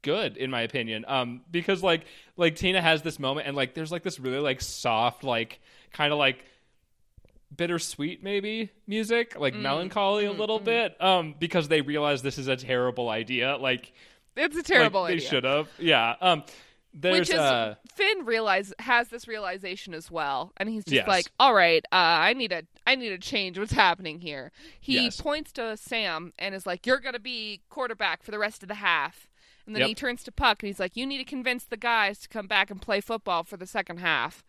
good 0.00 0.38
in 0.38 0.50
my 0.50 0.62
opinion 0.62 1.04
um 1.08 1.42
because 1.50 1.82
like 1.82 2.06
like 2.38 2.56
tina 2.56 2.80
has 2.80 3.02
this 3.02 3.18
moment 3.18 3.46
and 3.46 3.54
like 3.54 3.74
there's 3.74 3.92
like 3.92 4.02
this 4.02 4.18
really 4.18 4.38
like 4.38 4.62
soft 4.62 5.24
like 5.24 5.60
kind 5.92 6.10
of 6.10 6.18
like 6.18 6.42
bittersweet 7.56 8.22
maybe 8.22 8.70
music 8.86 9.38
like 9.38 9.54
Mm, 9.54 9.62
melancholy 9.62 10.24
a 10.24 10.32
little 10.32 10.58
bit 10.58 11.00
um 11.00 11.34
because 11.38 11.68
they 11.68 11.80
realize 11.80 12.22
this 12.22 12.38
is 12.38 12.48
a 12.48 12.56
terrible 12.56 13.08
idea 13.08 13.56
like 13.56 13.92
it's 14.36 14.56
a 14.56 14.62
terrible 14.62 15.02
like, 15.02 15.12
idea 15.12 15.20
they 15.20 15.26
should 15.28 15.44
have 15.44 15.68
yeah 15.78 16.14
um 16.20 16.42
there's 16.92 17.28
Which 17.28 17.30
is 17.30 17.40
uh 17.40 17.74
Finn 17.94 18.24
realize 18.24 18.72
has 18.78 19.08
this 19.08 19.26
realization 19.26 19.94
as 19.94 20.10
well, 20.10 20.52
and 20.56 20.68
he's 20.68 20.84
just 20.84 20.94
Yes. 20.94 21.08
like, 21.08 21.26
"All 21.40 21.52
right, 21.54 21.84
uh, 21.90 21.96
I 21.96 22.32
need 22.34 22.50
to, 22.50 22.64
I 22.86 22.94
need 22.94 23.08
to 23.08 23.18
change 23.18 23.58
what's 23.58 23.72
happening 23.72 24.20
here." 24.20 24.52
He 24.80 24.94
Yes. 24.94 25.20
points 25.20 25.50
to 25.52 25.76
Sam 25.76 26.32
and 26.38 26.54
is 26.54 26.66
like, 26.66 26.86
"You're 26.86 27.00
gonna 27.00 27.18
be 27.18 27.62
quarterback 27.68 28.22
for 28.22 28.30
the 28.30 28.38
rest 28.38 28.62
of 28.62 28.68
the 28.68 28.76
half." 28.76 29.28
And 29.66 29.74
then 29.74 29.80
Yep. 29.80 29.88
he 29.88 29.94
turns 29.94 30.22
to 30.24 30.32
Puck 30.32 30.62
and 30.62 30.68
he's 30.68 30.78
like, 30.80 30.96
"You 30.96 31.04
need 31.06 31.18
to 31.18 31.24
convince 31.24 31.64
the 31.64 31.76
guys 31.76 32.18
to 32.20 32.28
come 32.28 32.46
back 32.46 32.70
and 32.70 32.80
play 32.80 33.00
football 33.00 33.42
for 33.42 33.56
the 33.56 33.66
second 33.66 33.98
half." 33.98 34.44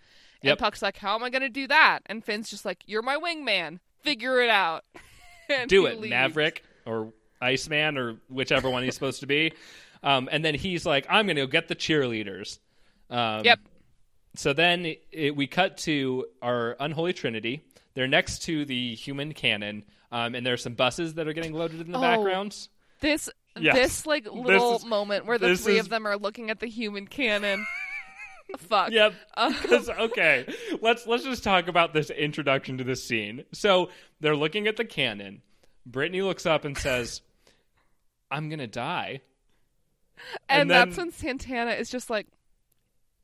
And 0.51 0.59
Puck's 0.59 0.81
like, 0.81 0.97
"How 0.97 1.15
am 1.15 1.23
I 1.23 1.29
gonna 1.29 1.49
do 1.49 1.67
that?" 1.67 1.99
And 2.05 2.23
Finn's 2.23 2.49
just 2.49 2.65
like, 2.65 2.83
"You're 2.85 3.01
my 3.01 3.17
wingman. 3.17 3.79
Figure 4.01 4.41
it 4.41 4.49
out." 4.49 4.83
Do 5.67 5.85
it 5.85 5.99
leaves. 5.99 6.09
maverick 6.09 6.63
or 6.87 7.13
iceman 7.39 7.97
or 7.99 8.17
whichever 8.29 8.67
one 8.69 8.81
he's 8.83 8.95
supposed 8.95 9.19
to 9.19 9.27
be 9.27 9.53
um 10.01 10.27
and 10.31 10.43
then 10.43 10.55
he's 10.55 10.87
like 10.87 11.05
i'm 11.07 11.27
gonna 11.27 11.41
go 11.41 11.45
get 11.45 11.67
the 11.67 11.75
cheerleaders 11.75 12.57
um 13.11 13.43
Yep. 13.45 13.59
So 14.35 14.53
then 14.53 14.85
it, 14.87 15.03
it- 15.11 15.35
we 15.35 15.45
cut 15.45 15.77
to 15.79 16.25
our 16.41 16.75
unholy 16.79 17.13
trinity. 17.13 17.63
They're 17.93 18.07
next 18.07 18.39
to 18.45 18.65
the 18.65 18.95
human 18.95 19.33
cannon, 19.33 19.83
um, 20.11 20.33
and 20.35 20.43
there 20.45 20.53
are 20.55 20.57
some 20.57 20.73
buses 20.73 21.13
that 21.13 21.27
are 21.27 21.33
getting 21.33 21.53
loaded 21.53 21.79
in 21.79 21.91
the 21.91 21.97
Oh. 21.99 22.01
background. 22.01 22.67
This 23.01 23.29
Yes. 23.57 23.75
this 23.75 24.05
like 24.07 24.25
little 24.25 24.77
is- 24.77 24.85
moment 24.85 25.25
where 25.27 25.37
the 25.37 25.55
three 25.55 25.77
is- 25.77 25.85
of 25.85 25.89
them 25.89 26.05
are 26.07 26.17
looking 26.17 26.49
at 26.49 26.59
the 26.59 26.67
human 26.67 27.05
cannon. 27.07 27.65
Fuck. 28.57 28.91
Yep. 28.91 29.13
Um, 29.37 29.53
'Cause- 29.53 29.89
okay, 29.89 30.45
let's 30.81 31.05
let's 31.07 31.23
just 31.23 31.43
talk 31.43 31.67
about 31.67 31.93
this 31.93 32.09
introduction 32.09 32.77
to 32.77 32.83
this 32.83 33.03
scene. 33.03 33.43
So 33.53 33.89
they're 34.19 34.35
looking 34.35 34.67
at 34.67 34.77
the 34.77 34.85
cannon. 34.85 35.41
Brittany 35.85 36.21
looks 36.21 36.45
up 36.45 36.65
and 36.65 36.77
says, 36.77 37.21
"I'm 38.31 38.49
gonna 38.49 38.67
die." 38.67 39.21
and, 40.47 40.61
and 40.61 40.71
that's 40.71 40.97
when 40.97 41.11
Santana 41.11 41.71
is 41.71 41.89
just 41.89 42.09
like, 42.09 42.27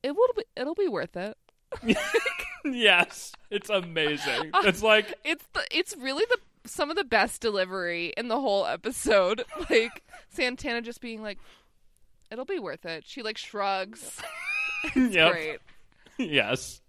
"It 0.04 0.12
will 0.16 0.34
be. 0.36 0.44
It'll 0.56 0.76
be 0.76 0.88
worth 0.90 1.16
it." 1.16 1.38
yes, 2.66 3.32
it's 3.50 3.70
amazing. 3.70 4.52
It's 4.64 4.84
like 4.84 5.14
It's 5.24 5.46
the. 5.54 5.66
It's 5.72 5.96
really 5.98 6.26
the 6.30 6.38
some 6.70 6.90
of 6.90 6.96
the 6.96 7.04
best 7.04 7.42
delivery 7.42 8.14
in 8.18 8.28
the 8.28 8.40
whole 8.40 8.66
episode. 8.66 9.44
Like 9.70 10.04
Santana 10.30 10.82
just 10.82 11.02
being 11.02 11.22
like, 11.22 11.40
"It'll 12.30 12.46
be 12.46 12.60
worth 12.60 12.86
it." 12.86 13.04
She 13.08 13.22
like 13.24 13.38
shrugs. 13.38 14.20
Yep. 14.96 15.32
great. 15.32 15.60
yes. 16.18 16.82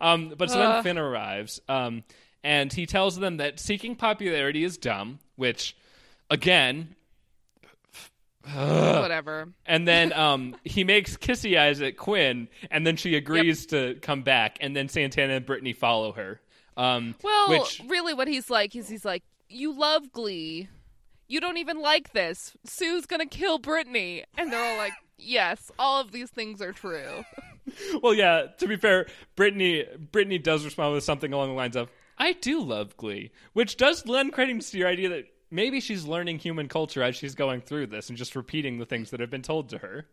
Um, 0.00 0.34
but 0.36 0.50
so 0.50 0.58
then 0.58 0.66
Uh. 0.72 0.82
Finn 0.82 0.98
arrives, 0.98 1.60
um, 1.68 2.04
and 2.42 2.72
he 2.72 2.86
tells 2.86 3.18
them 3.18 3.36
that 3.38 3.60
seeking 3.60 3.96
popularity 3.96 4.64
is 4.64 4.78
dumb, 4.78 5.18
which, 5.36 5.76
again, 6.30 6.94
Whatever. 8.44 9.48
and 9.66 9.86
then 9.86 10.12
um, 10.14 10.56
he 10.64 10.84
makes 10.84 11.16
kissy 11.18 11.58
eyes 11.58 11.82
at 11.82 11.96
Quinn, 11.98 12.48
and 12.70 12.86
then 12.86 12.96
she 12.96 13.14
agrees 13.14 13.66
to 13.66 13.96
come 14.00 14.22
back, 14.22 14.56
and 14.62 14.74
then 14.74 14.88
Santana 14.88 15.34
and 15.34 15.44
Brittany 15.46 15.72
follow 15.74 16.12
her. 16.12 16.40
Um, 16.76 17.14
Well, 17.22 17.48
which 17.50 17.82
really, 17.88 18.14
what 18.14 18.28
he's 18.28 18.48
like 18.48 18.74
is 18.74 18.88
he's 18.88 19.04
like, 19.04 19.22
"You 19.50 19.72
love 19.78 20.12
Glee. 20.12 20.68
You 21.26 21.40
don't 21.40 21.58
even 21.58 21.80
like 21.80 22.12
this. 22.14 22.56
Sue's 22.64 23.04
gonna 23.04 23.26
kill 23.26 23.58
Brittany," 23.58 24.24
and 24.38 24.50
they're 24.50 24.64
all 24.64 24.78
like, 24.78 24.92
"Yes, 25.18 25.70
all 25.78 26.00
of 26.00 26.12
these 26.12 26.30
things 26.30 26.62
are 26.62 26.72
true." 26.72 27.24
well, 28.02 28.14
yeah. 28.14 28.46
To 28.58 28.66
be 28.68 28.76
fair, 28.76 29.06
Brittany 29.36 29.84
Brittany 30.12 30.38
does 30.38 30.64
respond 30.64 30.94
with 30.94 31.04
something 31.04 31.32
along 31.32 31.48
the 31.48 31.54
lines 31.54 31.76
of, 31.76 31.90
"I 32.16 32.32
do 32.32 32.60
love 32.62 32.96
Glee," 32.96 33.30
which 33.52 33.76
does 33.76 34.06
lend 34.06 34.32
credence 34.32 34.70
to 34.70 34.78
your 34.78 34.88
idea 34.88 35.08
that 35.10 35.24
maybe 35.50 35.80
she's 35.80 36.04
learning 36.04 36.38
human 36.38 36.68
culture 36.68 37.02
as 37.02 37.16
she's 37.16 37.34
going 37.34 37.60
through 37.60 37.86
this 37.88 38.08
and 38.08 38.16
just 38.18 38.36
repeating 38.36 38.78
the 38.78 38.86
things 38.86 39.10
that 39.10 39.20
have 39.20 39.30
been 39.30 39.42
told 39.42 39.68
to 39.70 39.78
her. 39.78 40.06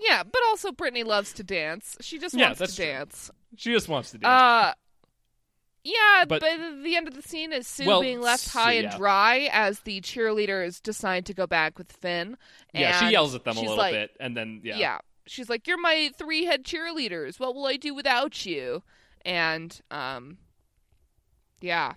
Yeah, 0.00 0.22
but 0.22 0.40
also 0.48 0.70
Brittany 0.72 1.02
loves 1.02 1.32
to 1.34 1.42
dance. 1.42 1.96
She 2.00 2.18
just 2.18 2.34
Yeah, 2.34 2.46
wants 2.54 2.60
to 2.60 2.76
true. 2.76 2.84
dance. 2.84 3.30
She 3.56 3.72
just 3.72 3.88
wants 3.88 4.10
to 4.12 4.18
dance. 4.18 4.30
Uh 4.30 4.74
yeah, 5.84 6.24
But- 6.28 6.40
but, 6.40 6.82
the 6.82 6.96
end 6.96 7.08
of 7.08 7.14
the 7.14 7.22
scene 7.22 7.52
is 7.52 7.66
Sue 7.66 7.86
Well, 7.86 8.00
being 8.00 8.20
left 8.20 8.48
high 8.50 8.72
yeah. 8.72 8.90
and 8.90 8.98
dry 8.98 9.48
as 9.52 9.80
the 9.80 10.00
cheerleaders 10.00 10.82
decide 10.82 11.26
to 11.26 11.34
go 11.34 11.46
back 11.46 11.78
with 11.78 11.92
Finn. 11.92 12.36
yeah, 12.74 12.98
she 13.00 13.12
yells 13.12 13.34
at 13.34 13.44
them 13.44 13.56
a 13.56 13.60
little 13.60 13.76
like, 13.76 13.92
bit, 13.94 14.10
and 14.20 14.36
then 14.36 14.60
yeah, 14.64 14.76
Yeah. 14.76 14.98
She's 15.26 15.50
like, 15.50 15.66
You're 15.66 15.78
my 15.80 16.10
three 16.16 16.44
head 16.46 16.64
cheerleaders. 16.64 17.38
What 17.38 17.54
will 17.54 17.66
I 17.66 17.76
do 17.76 17.94
without 17.94 18.46
you? 18.46 18.82
And 19.24 19.78
um 19.90 20.38
yeah. 21.60 21.94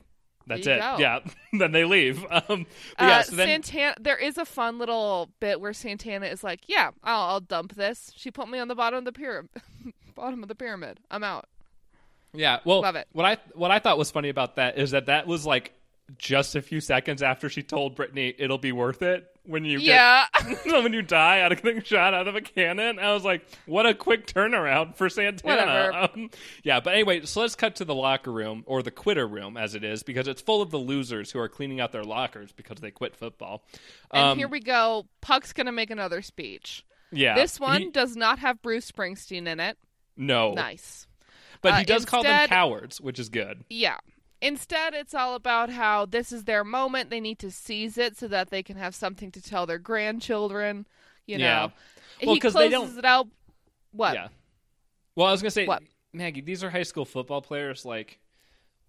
that's 0.48 0.68
it. 0.68 0.80
go. 0.82 0.98
Yeah, 0.99 1.20
then 1.58 1.72
they 1.72 1.86
leave. 1.86 2.26
Um, 2.32 2.66
but 2.98 3.03
Uh, 3.06 3.08
yeah, 3.08 3.22
so 3.22 3.36
then 3.36 3.64
Santana 3.64 3.95
there 4.02 4.18
is 4.18 4.38
a 4.38 4.45
fun 4.45 4.80
little 4.80 5.30
bit 5.40 5.62
where 5.62 5.72
Santana 5.74 6.26
is 6.26 6.44
like, 6.44 6.62
Yeah, 6.68 6.91
I'll, 7.03 7.22
I'll 7.30 7.40
dump 7.40 7.76
this. 7.76 8.12
She 8.16 8.32
put 8.32 8.49
me 8.49 8.60
on 8.60 8.68
the 8.68 8.76
bottom 8.76 8.99
of 8.99 9.06
the 9.06 9.12
pyramid 9.14 9.49
bottom 10.16 10.41
of 10.44 10.49
the 10.49 10.56
pyramid. 10.56 10.99
I'm 11.10 11.24
out. 11.24 11.45
Yeah, 12.34 12.60
well, 12.66 12.82
Love 12.82 12.95
it. 12.95 13.08
what 13.12 13.26
I 13.26 13.38
what 13.56 13.72
I 13.72 13.80
thought 13.80 13.98
was 13.98 14.12
funny 14.12 14.30
about 14.30 14.56
that 14.58 14.78
is 14.78 14.91
that 14.91 15.08
that 15.08 15.28
was 15.28 15.45
like 15.45 15.74
just 16.18 16.56
a 16.56 16.62
few 16.62 16.82
seconds 16.82 17.22
after 17.24 17.48
she 17.49 17.64
told 17.64 17.95
Brittany 17.95 18.34
it'll 18.38 18.58
be 18.58 18.74
worth 18.74 19.02
it 19.02 19.28
when 19.45 19.64
you 19.64 19.80
Yeah. 19.80 20.26
get 20.44 20.66
when 20.66 20.91
you 20.91 21.02
die 21.02 21.40
out 21.40 21.53
of 21.53 21.62
getting 21.62 21.82
shot 21.84 22.14
out 22.14 22.28
of 22.28 22.36
a 22.36 22.41
cannon. 22.41 22.99
I 22.99 23.14
was 23.14 23.24
like, 23.24 23.45
what 23.66 23.86
a 23.86 23.94
quick 23.94 24.28
turnaround 24.28 24.98
for 24.98 25.08
Santana. 25.08 26.10
Um, 26.14 26.30
yeah, 26.64 26.82
but 26.82 26.94
anyway, 26.94 27.22
so 27.26 27.40
let's 27.41 27.56
cut 27.56 27.78
to 27.78 27.86
the 27.86 27.95
locker 27.95 28.32
room 28.32 28.64
or 28.68 28.84
the 28.84 28.91
quitter 28.91 29.26
room 29.26 29.56
as 29.56 29.74
it 29.74 29.86
is 29.86 30.03
because 30.03 30.28
it's 30.28 30.41
full 30.41 30.62
of 30.62 30.70
the 30.70 30.78
losers 30.80 31.32
who 31.32 31.40
are 31.40 31.48
cleaning 31.49 31.80
out 31.80 31.94
their 31.94 32.03
lockers 32.03 32.52
because 32.52 32.78
they 32.82 32.91
quit 32.91 33.16
football. 33.16 33.64
and 34.12 34.22
Um, 34.24 34.38
here 34.38 34.49
we 34.49 34.60
go. 34.60 35.08
Puck's 35.22 35.53
gonna 35.53 35.72
make 35.72 35.91
another 35.91 36.22
speech. 36.22 36.84
yeah, 37.14 37.36
this 37.36 37.58
one 37.58 37.82
he- 37.84 37.90
does 37.90 38.18
not 38.18 38.40
have 38.40 38.62
Bruce 38.62 38.91
Springsteen 38.91 39.48
in 39.48 39.60
it. 39.62 39.78
no, 40.18 40.53
Nice. 40.53 41.08
But 41.61 41.73
Uh, 41.73 41.77
he 41.77 41.85
does 41.85 42.05
call 42.05 42.23
them 42.23 42.47
cowards, 42.47 42.99
which 42.99 43.19
is 43.19 43.29
good. 43.29 43.63
Yeah. 43.69 43.97
Instead, 44.41 44.93
it's 44.95 45.13
all 45.13 45.35
about 45.35 45.69
how 45.69 46.05
this 46.07 46.31
is 46.31 46.45
their 46.45 46.63
moment. 46.63 47.09
They 47.11 47.19
need 47.19 47.38
to 47.39 47.51
seize 47.51 47.97
it 47.97 48.17
so 48.17 48.27
that 48.29 48.49
they 48.49 48.63
can 48.63 48.77
have 48.77 48.95
something 48.95 49.31
to 49.31 49.41
tell 49.41 49.65
their 49.67 49.77
grandchildren. 49.77 50.88
You 51.27 51.38
know, 51.38 51.43
Yeah. 51.43 51.69
Well, 52.25 52.33
he 52.35 52.39
'cause 52.39 52.53
closes 52.53 52.69
they 52.71 52.75
don't- 52.75 52.97
it 52.97 53.05
out. 53.05 53.27
What? 53.91 54.15
Yeah. 54.15 54.29
Well, 55.15 55.27
I 55.27 55.31
was 55.31 55.41
gonna 55.41 55.51
say, 55.51 55.67
What? 55.67 55.83
Maggie, 56.13 56.41
these 56.41 56.63
are 56.63 56.69
high 56.71 56.83
school 56.83 57.05
football 57.05 57.41
players. 57.41 57.85
Like, 57.85 58.19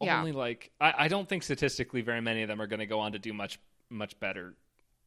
Yeah. 0.00 0.18
only 0.18 0.32
like 0.32 0.70
I, 0.80 0.94
I 1.04 1.08
don't 1.08 1.28
think 1.28 1.42
statistically 1.42 2.00
very 2.00 2.20
many 2.20 2.42
of 2.42 2.48
them 2.48 2.60
are 2.60 2.66
going 2.66 2.80
to 2.80 2.86
go 2.86 2.98
on 3.00 3.12
to 3.12 3.18
do 3.18 3.32
much 3.32 3.58
much 3.90 4.18
better 4.18 4.56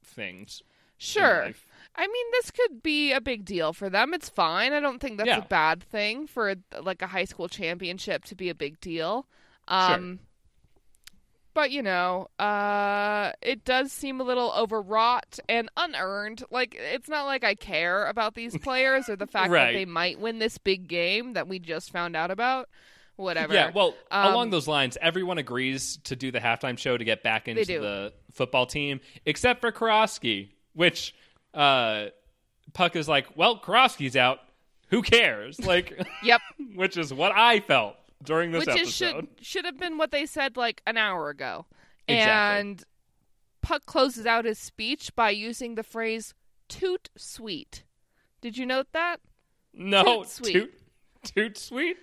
things. 0.03 0.61
Sure. 0.97 1.51
I 1.97 2.07
mean, 2.07 2.25
this 2.33 2.51
could 2.51 2.83
be 2.83 3.13
a 3.13 3.21
big 3.21 3.45
deal 3.45 3.71
for 3.71 3.89
them. 3.89 4.13
It's 4.13 4.27
fine. 4.29 4.73
I 4.73 4.79
don't 4.81 4.99
think 4.99 5.17
that's 5.17 5.27
Yeah. 5.29 5.37
a 5.39 5.47
bad 5.47 5.81
thing 5.83 6.27
for 6.27 6.55
like 6.81 7.01
a 7.01 7.07
high 7.07 7.23
school 7.25 7.47
championship 7.47 8.25
to 8.25 8.35
be 8.35 8.49
a 8.49 8.55
big 8.55 8.79
deal. 8.81 9.27
Um, 9.67 10.19
But 11.53 11.71
you 11.71 11.81
know, 11.81 12.27
uh, 12.37 13.31
it 13.41 13.63
does 13.63 13.93
seem 13.93 14.19
a 14.19 14.25
little 14.25 14.51
overwrought 14.57 15.39
and 15.47 15.69
unearned. 15.77 16.43
Like 16.51 16.75
it's 16.77 17.07
not 17.07 17.23
like 17.25 17.45
I 17.45 17.55
care 17.55 18.07
about 18.07 18.35
these 18.35 18.57
players 18.61 19.07
or 19.07 19.15
the 19.15 19.25
fact 19.27 19.51
Right. 19.51 19.67
that 19.71 19.73
they 19.79 19.85
might 19.85 20.19
win 20.19 20.39
this 20.39 20.57
big 20.57 20.89
game 20.89 21.31
that 21.33 21.47
we 21.47 21.59
just 21.59 21.91
found 21.91 22.15
out 22.17 22.29
about. 22.29 22.67
Whatever. 23.15 23.53
Yeah, 23.53 23.71
well, 23.73 23.95
Um, 24.11 24.33
along 24.33 24.49
those 24.49 24.67
lines, 24.67 24.97
everyone 25.01 25.37
agrees 25.37 25.95
to 26.03 26.17
do 26.17 26.29
the 26.31 26.39
halftime 26.41 26.77
show 26.77 26.97
to 26.97 27.03
get 27.05 27.23
back 27.23 27.47
into 27.47 27.63
the 27.63 28.13
football 28.33 28.65
team, 28.65 28.99
except 29.25 29.61
for 29.61 29.71
Karofsky, 29.71 30.49
which 30.75 31.15
uh, 31.53 32.05
Puck 32.73 32.95
is 32.95 33.07
like, 33.07 33.35
well, 33.35 33.57
Karofsky's 33.59 34.15
out. 34.15 34.39
Who 34.89 35.01
cares? 35.01 35.59
Like, 35.65 36.05
Yep. 36.23 36.41
which 36.75 36.95
is 36.97 37.11
what 37.13 37.31
I 37.35 37.59
felt 37.59 37.95
during 38.23 38.51
this 38.51 38.65
Which 38.67 38.75
is 38.79 39.01
episode. 39.01 39.27
should 39.37 39.45
should 39.45 39.65
have 39.65 39.79
been 39.79 39.97
what 39.97 40.11
they 40.11 40.25
said 40.27 40.55
like 40.57 40.81
an 40.85 40.97
hour 40.97 41.29
ago. 41.29 41.65
Exactly. 42.07 42.59
And 42.69 42.83
Puck 43.61 43.85
closes 43.87 44.25
out 44.27 44.45
his 44.45 44.59
speech 44.59 45.15
by 45.15 45.31
using 45.31 45.73
the 45.75 45.81
phrase 45.83 46.33
"toot 46.69 47.09
sweet." 47.17 47.83
Did 48.41 48.57
you 48.57 48.65
note 48.67 48.87
that? 48.93 49.19
no, 49.73 50.21
toot 50.23 50.29
sweet. 50.29 50.53
toot, 50.53 50.73
toot 51.23 51.57
sweet. 51.57 51.97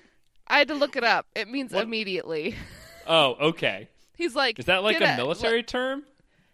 I 0.48 0.58
had 0.58 0.68
to 0.68 0.74
look 0.74 0.96
it 0.96 1.04
up. 1.04 1.26
It 1.36 1.48
means 1.48 1.72
What? 1.72 1.84
immediately. 1.84 2.56
Oh, 3.04 3.34
okay. 3.48 3.88
He's 4.16 4.36
like, 4.36 4.60
Is 4.60 4.66
that 4.66 4.84
like 4.84 5.00
"Get 5.00 5.14
a 5.14 5.16
military 5.16 5.64
term? 5.64 6.04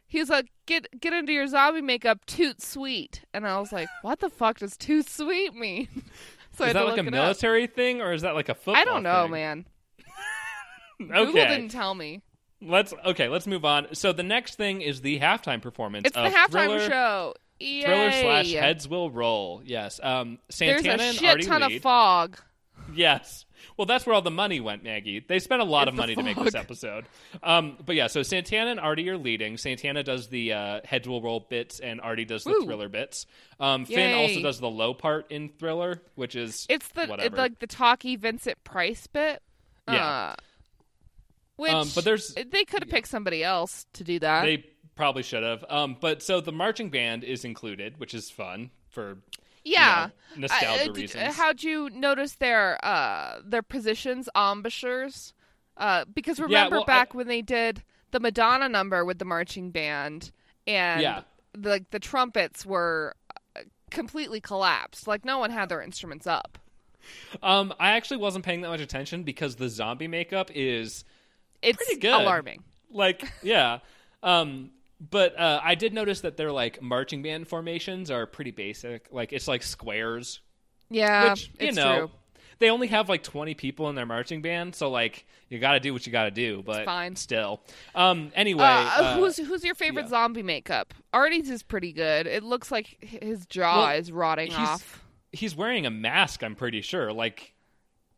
He's 0.09 0.31
like, 0.31 0.47
get 0.67 0.87
get 1.01 1.13
into 1.13 1.33
your 1.33 1.47
zombie 1.47 1.83
makeup, 1.83 2.25
toot 2.27 2.63
sweet. 2.63 3.25
And 3.35 3.47
I 3.47 3.61
was 3.61 3.73
like, 3.73 3.89
what 4.03 4.21
the 4.21 4.31
fuck 4.31 4.59
does 4.59 4.77
toot 4.77 5.09
sweet 5.09 5.55
mean? 5.55 5.89
so 6.57 6.65
I 6.65 6.69
Is 6.69 6.75
that 6.75 6.85
like 6.87 6.97
a 6.97 7.01
it 7.01 7.07
up. 7.09 7.13
military 7.13 7.67
thing, 7.67 8.01
or 8.01 8.13
is 8.13 8.23
that 8.23 8.35
like 8.35 8.49
a 8.49 8.55
football? 8.55 8.77
I 8.77 8.85
don't 8.85 9.03
know, 9.03 9.25
thing? 9.25 9.31
man. 9.33 9.67
Google 10.99 11.33
didn't 11.35 11.69
tell 11.69 11.95
me. 11.95 12.23
let's 12.61 12.93
okay. 13.05 13.29
Let's 13.29 13.47
move 13.47 13.65
on. 13.65 13.95
So 13.95 14.13
the 14.13 14.23
next 14.23 14.57
thing 14.57 14.81
is 14.81 15.01
the 15.03 15.21
halftime 15.21 15.63
performance. 15.63 16.07
It's 16.07 16.17
the 16.17 16.23
halftime 16.23 16.51
Thriller, 16.51 16.89
show. 16.89 17.35
Yay. 17.61 17.83
Thriller 17.83 18.13
slash 18.13 18.53
Heads 18.53 18.89
Will 18.89 19.11
Roll. 19.11 19.63
Yes. 19.65 20.01
Um, 20.03 20.39
There's 20.59 20.83
Santana 20.83 21.03
a 21.03 21.07
and 21.07 21.17
shit 21.17 21.43
ton 21.43 21.63
lead. 21.63 21.77
of 21.77 21.83
fog. 21.83 22.39
Yes. 22.95 23.45
Well, 23.77 23.87
that's 23.87 24.07
where 24.07 24.15
all 24.15 24.23
the 24.23 24.31
money 24.31 24.61
went, 24.61 24.83
Maggie. 24.85 25.25
They 25.27 25.39
spent 25.39 25.61
a 25.63 25.65
lot 25.65 25.89
of 25.89 25.95
money 25.95 26.15
to 26.15 26.23
make 26.23 26.37
this 26.37 26.55
episode. 26.55 27.07
Um, 27.43 27.77
but 27.85 27.97
yeah, 27.97 28.07
so 28.09 28.23
Santana 28.23 28.71
and 28.73 28.81
Artie 28.81 29.09
are 29.11 29.19
leading. 29.19 29.57
Santana 29.57 30.03
does 30.03 30.29
the 30.29 30.53
uh, 30.53 30.81
heads 30.85 31.09
will 31.09 31.23
roll 31.23 31.41
bits, 31.49 31.81
and 31.81 32.01
Artie 32.01 32.25
does 32.25 32.45
the 32.45 32.51
Woo. 32.51 32.65
thriller 32.65 32.89
bits. 32.89 33.27
Um, 33.61 33.85
Finn 33.87 34.15
also 34.15 34.41
does 34.43 34.61
the 34.61 34.71
low 34.71 34.95
part 34.95 35.31
in 35.31 35.49
Thriller, 35.49 36.03
which 36.15 36.35
is 36.37 36.67
It's 36.69 36.89
the 36.89 37.07
whatever. 37.07 37.35
it, 37.35 37.39
like 37.39 37.59
the 37.59 37.67
talky 37.67 38.17
Vincent 38.17 38.63
Price 38.65 39.07
bit. 39.07 39.43
Yeah. 39.89 40.07
Uh, 40.07 40.37
which 41.57 41.73
Um, 41.73 41.89
but 41.95 42.05
there's- 42.05 42.35
they 42.35 42.65
could 42.65 42.83
have 42.83 42.91
picked 42.91 43.09
somebody 43.09 43.43
else 43.43 43.87
to 43.95 44.05
do 44.05 44.19
that. 44.21 44.43
they 44.45 44.65
probably 44.97 45.23
should 45.23 45.43
have. 45.43 45.65
Um, 45.69 45.97
but 46.01 46.23
so 46.23 46.41
the 46.41 46.53
marching 46.53 46.91
band 46.91 47.25
is 47.25 47.45
included, 47.45 47.99
which 47.99 48.15
is 48.15 48.31
fun 48.31 48.71
for 48.91 49.19
yeah. 49.71 50.05
you 50.35 50.41
know, 50.43 50.49
nostalgia 50.49 50.85
I- 50.85 50.89
uh, 50.89 50.93
reasons. 50.93 51.37
how'd 51.37 51.63
you 51.63 51.91
notice 51.91 52.33
their 52.35 52.79
uh 52.85 53.41
their 53.45 53.63
positions, 53.63 54.29
embouchures? 54.37 55.33
Uh, 55.77 56.05
because 56.13 56.39
Yeah, 56.39 56.45
remember 56.47 56.77
well, 56.77 56.85
I- 56.85 56.87
back 56.87 57.15
when 57.15 57.29
they 57.29 57.43
did 57.43 57.83
the 58.11 58.21
Madonna 58.21 58.69
number 58.69 59.05
with 59.05 59.19
the 59.19 59.25
marching 59.25 59.71
band, 59.71 60.33
and 60.67 61.01
Yeah. 61.03 61.23
the, 61.53 61.69
like 61.71 61.91
the 61.91 62.01
trumpets 62.01 62.65
were 62.67 63.15
uh, 63.57 63.61
completely 63.91 64.41
collapsed. 64.41 65.07
Like 65.07 65.25
no 65.25 65.39
one 65.39 65.51
had 65.51 65.69
their 65.69 65.83
instruments 65.83 66.27
up. 66.27 66.59
Um, 67.43 67.73
I 67.79 67.91
actually 67.93 68.17
wasn't 68.19 68.45
paying 68.45 68.61
that 68.63 68.69
much 68.69 68.81
attention 68.81 69.23
because 69.23 69.57
the 69.57 69.69
zombie 69.69 70.09
makeup 70.09 70.51
is 70.55 71.05
It's 71.63 71.77
Pretty 71.77 72.01
good. 72.01 72.13
alarming. 72.21 72.65
like 72.91 73.23
yeah. 73.43 73.79
Um, 74.23 74.71
but 75.01 75.39
uh, 75.39 75.61
I 75.63 75.75
did 75.75 75.93
notice 75.95 76.23
that 76.23 76.37
their 76.37 76.51
like 76.53 76.83
marching 76.83 77.23
band 77.23 77.49
formations 77.49 78.11
are 78.11 78.27
pretty 78.27 78.51
basic. 78.51 79.09
Like 79.13 79.33
it's 79.33 79.47
like 79.49 79.63
squares, 79.63 80.41
Yeah, 80.91 81.31
which 81.31 81.49
you 81.61 81.69
it's 81.69 81.77
know 81.77 81.99
true. 81.99 82.11
they 82.59 82.71
only 82.71 82.89
have 82.89 83.09
like 83.09 83.23
twenty 83.23 83.55
people 83.55 83.89
in 83.89 83.95
their 83.95 84.07
marching 84.07 84.43
band, 84.43 84.75
so 84.75 84.91
like 84.91 85.25
you 85.49 85.59
got 85.59 85.73
to 85.75 85.81
do 85.81 85.93
what 85.93 86.05
you 86.07 86.13
got 86.13 86.25
to 86.25 86.31
do. 86.31 86.63
But 86.67 86.85
fine. 86.85 87.15
still. 87.17 87.61
Um. 87.95 88.33
Anyway, 88.35 88.63
Uh, 88.65 88.67
uh, 88.67 89.17
who's 89.19 89.37
who's 89.37 89.65
your 89.65 89.75
favorite 89.75 90.05
yeah. 90.05 90.09
zombie 90.09 90.43
makeup? 90.43 90.93
Artie's 91.13 91.49
is 91.51 91.63
pretty 91.63 91.93
good. 91.93 92.27
It 92.27 92.43
looks 92.43 92.71
like 92.73 92.97
his 93.01 93.47
jaw 93.47 93.87
Well, 93.87 93.97
is 93.99 94.11
rotting 94.13 94.49
he's- 94.49 94.59
off. 94.69 95.05
he's 95.33 95.55
wearing 95.55 95.87
a 95.87 95.91
mask? 95.91 96.43
I'm 96.43 96.55
pretty 96.57 96.81
sure. 96.81 97.13
Like 97.13 97.55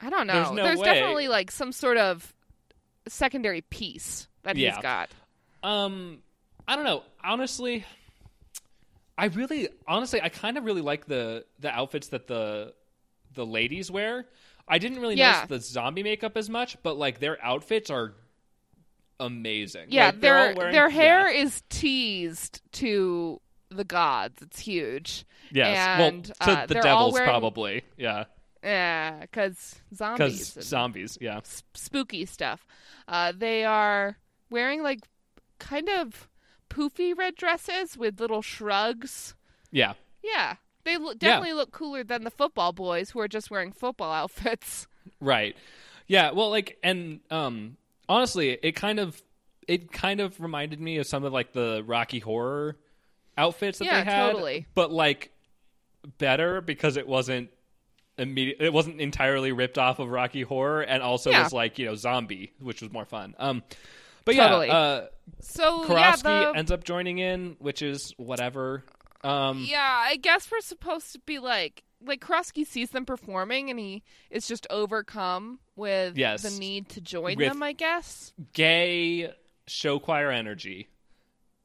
I 0.00 0.08
don't 0.08 0.26
know. 0.26 0.32
there's 0.32 0.50
no 0.52 0.80
way. 0.80 0.84
definitely 0.84 1.28
like 1.28 1.50
some 1.50 1.72
sort 1.72 1.98
of 1.98 2.32
secondary 3.06 3.60
piece 3.60 4.28
that 4.44 4.56
Yeah. 4.56 4.74
he's 4.74 4.82
got. 4.82 5.10
Um, 5.62 6.18
I 6.70 6.76
don't 6.76 6.84
know. 6.84 7.02
Honestly, 7.24 7.84
I 9.18 9.24
really, 9.26 9.68
honestly, 9.88 10.22
I 10.22 10.28
kind 10.28 10.56
of 10.56 10.64
really 10.64 10.82
like 10.82 11.06
the 11.06 11.44
the 11.58 11.68
outfits 11.68 12.08
that 12.10 12.28
the 12.28 12.74
the 13.34 13.44
ladies 13.44 13.90
wear. 13.90 14.26
I 14.68 14.78
didn't 14.78 15.00
really 15.00 15.16
Yeah. 15.16 15.32
notice 15.32 15.48
the 15.48 15.60
zombie 15.72 16.04
makeup 16.04 16.36
as 16.36 16.48
much, 16.48 16.80
but 16.84 16.96
like 16.96 17.18
their 17.18 17.44
outfits 17.44 17.90
are 17.90 18.14
amazing. 19.18 19.86
Yeah, 19.90 20.06
Like, 20.06 20.20
their 20.20 20.54
wearing- 20.54 20.72
their 20.72 20.88
hair 20.88 21.28
yeah. 21.32 21.42
is 21.42 21.62
teased 21.68 22.62
to 22.74 23.40
the 23.68 23.84
gods. 23.84 24.40
It's 24.40 24.60
huge. 24.60 25.24
Yes, 25.50 25.76
and, 25.76 26.26
well, 26.40 26.46
to 26.54 26.60
uh, 26.62 26.66
the 26.66 26.74
devils 26.74 27.14
wearing- 27.14 27.28
probably. 27.28 27.82
Yeah, 27.96 28.24
Yeah, 28.62 29.18
because 29.22 29.80
zombies, 29.92 30.54
and 30.56 30.64
zombies. 30.64 31.18
Yeah, 31.20 31.38
s- 31.38 31.64
spooky 31.74 32.24
stuff. 32.26 32.64
Uh, 33.08 33.32
they 33.36 33.64
are 33.64 34.16
wearing 34.50 34.82
like 34.84 35.00
kind 35.58 35.88
of 35.88 36.28
poofy 36.70 37.16
red 37.16 37.34
dresses 37.34 37.96
with 37.98 38.18
little 38.20 38.42
shrugs. 38.42 39.34
yeah. 39.70 39.92
Yeah, 40.22 40.56
they 40.84 40.96
lo- 40.98 41.14
definitely 41.14 41.54
look 41.54 41.70
cooler 41.72 42.04
than 42.04 42.24
the 42.24 42.30
football 42.30 42.72
boys 42.72 43.10
who 43.10 43.20
are 43.20 43.28
just 43.28 43.50
wearing 43.50 43.72
football 43.72 44.12
outfits. 44.22 44.86
Right. 45.20 45.56
Yeah, 46.06 46.30
well 46.32 46.50
like 46.50 46.78
and 46.82 47.20
um 47.30 47.76
honestly, 48.08 48.50
it 48.62 48.72
kind 48.72 48.98
of 49.00 49.22
it 49.68 49.92
kind 49.92 50.20
of 50.20 50.38
reminded 50.40 50.80
me 50.80 50.98
of 50.98 51.06
some 51.06 51.24
of 51.24 51.32
like 51.32 51.52
the 51.52 51.82
Rocky 51.86 52.18
horror 52.18 52.76
outfits 53.38 53.78
that 53.78 53.84
Yeah, 53.86 54.04
they 54.04 54.10
had. 54.10 54.32
totally. 54.32 54.66
But 54.74 54.90
like 54.92 55.30
better 56.18 56.60
because 56.60 56.96
it 56.96 57.06
wasn't 57.08 57.50
immediate 58.18 58.58
it 58.60 58.72
wasn't 58.72 59.00
entirely 59.00 59.52
ripped 59.52 59.78
off 59.78 59.98
of 60.00 60.08
Rocky 60.10 60.42
horror 60.42 60.82
and 60.82 61.02
also 61.02 61.30
Yeah. 61.30 61.44
was 61.44 61.52
like, 61.52 61.78
you 61.78 61.86
know, 61.86 61.94
zombie, 61.94 62.52
which 62.60 62.82
was 62.82 62.92
more 62.92 63.04
fun. 63.06 63.34
Um 63.38 63.62
but 64.24 64.34
Totally. 64.34 64.66
yeah, 64.68 64.74
uh 64.76 65.06
So 65.40 65.86
yeah, 65.88 66.16
the, 66.16 66.52
ends 66.56 66.70
up 66.70 66.84
joining 66.84 67.18
in, 67.18 67.56
which 67.58 67.82
is 67.82 68.12
whatever. 68.16 68.84
Um 69.24 69.64
yeah, 69.68 70.04
I 70.06 70.16
guess 70.16 70.50
we're 70.50 70.60
supposed 70.60 71.12
to 71.12 71.18
be 71.20 71.38
like 71.38 71.82
like 72.02 72.20
Karofsky 72.20 72.66
sees 72.66 72.90
them 72.90 73.04
performing 73.04 73.68
and 73.70 73.78
he 73.78 74.02
is 74.30 74.48
just 74.48 74.66
overcome 74.70 75.58
with 75.76 76.16
Yes. 76.16 76.42
the 76.42 76.58
need 76.58 76.88
to 76.90 77.00
join 77.00 77.36
them. 77.38 77.62
I 77.62 77.72
guess. 77.72 78.32
gay 78.54 79.32
show 79.66 79.98
choir 79.98 80.30
energy 80.30 80.88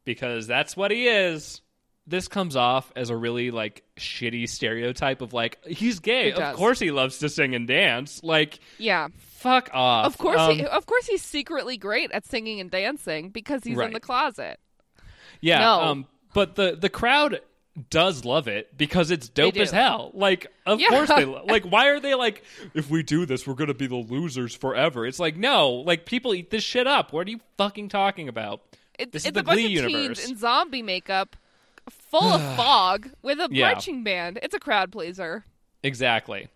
because 0.04 0.46
that's 0.48 0.76
what 0.78 0.92
he 0.92 1.08
is. 1.08 1.62
This 2.08 2.28
comes 2.28 2.56
off 2.56 2.92
as 2.96 3.10
a 3.10 3.16
really 3.18 3.50
like 3.50 3.84
shitty 3.98 4.48
stereotype 4.48 5.22
of 5.22 5.34
like 5.34 5.58
he's 5.66 6.00
gay. 6.00 6.32
Of 6.34 6.56
course 6.56 6.80
he 6.80 6.92
loves 6.92 7.18
to 7.20 7.30
sing 7.30 7.56
and 7.56 7.68
dance. 7.68 8.22
Like 8.24 8.60
Yeah, 8.78 9.08
fuck 9.18 9.70
off. 9.74 10.06
of 10.06 10.18
course. 10.18 10.40
Um, 10.40 10.56
he, 10.58 10.66
of 10.66 10.86
course, 10.86 11.08
he's 11.08 11.24
secretly 11.24 11.78
great 11.78 12.12
at 12.12 12.26
singing 12.26 12.60
and 12.60 12.70
dancing 12.70 13.30
because 13.30 13.64
he's 13.64 13.76
Right. 13.76 13.88
in 13.88 13.94
the 13.94 14.00
closet. 14.00 14.60
yeah. 15.42 15.60
no. 15.60 15.80
Um, 15.82 16.06
but 16.34 16.56
the 16.56 16.76
the 16.80 16.90
crowd 16.90 17.40
does 17.90 18.24
love 18.24 18.48
it 18.48 18.78
because 18.78 19.12
it's 19.12 19.28
dope 19.28 19.56
do. 19.56 19.62
as 19.62 19.72
hell. 19.72 20.12
Like 20.14 20.48
of 20.66 20.80
Yeah. 20.80 20.90
course 20.90 21.10
they 21.10 21.26
lo- 21.26 21.44
like. 21.48 21.64
Why 21.66 21.88
are 21.88 22.00
they 22.00 22.14
like? 22.14 22.44
If 22.76 22.90
we 22.90 23.02
do 23.04 23.26
this, 23.26 23.48
we're 23.48 23.54
gonna 23.56 23.74
be 23.74 23.88
the 23.88 23.96
losers 23.96 24.54
forever. 24.56 25.08
It's 25.08 25.20
like 25.20 25.38
no. 25.38 25.72
Like 25.72 26.06
people 26.06 26.36
eat 26.36 26.52
this 26.52 26.64
shit 26.64 26.86
up. 26.86 27.14
What 27.14 27.26
are 27.28 27.32
you 27.32 27.40
fucking 27.58 27.90
talking 27.90 28.28
about? 28.30 28.62
It, 29.00 29.12
This 29.12 29.26
it's 29.26 29.36
is 29.38 29.44
the 29.44 29.44
Glee 29.52 29.66
universe. 29.68 30.30
in 30.30 30.38
zombie 30.38 30.82
makeup, 30.84 31.36
full 32.20 32.34
of 32.34 32.56
fog, 32.56 33.10
with 33.22 33.40
a 33.40 33.48
Yeah. 33.52 33.72
marching 33.72 34.04
band. 34.04 34.40
It's 34.44 34.54
a 34.56 34.60
crowd 34.60 34.92
pleaser. 34.92 35.44
Exactly. 35.84 36.48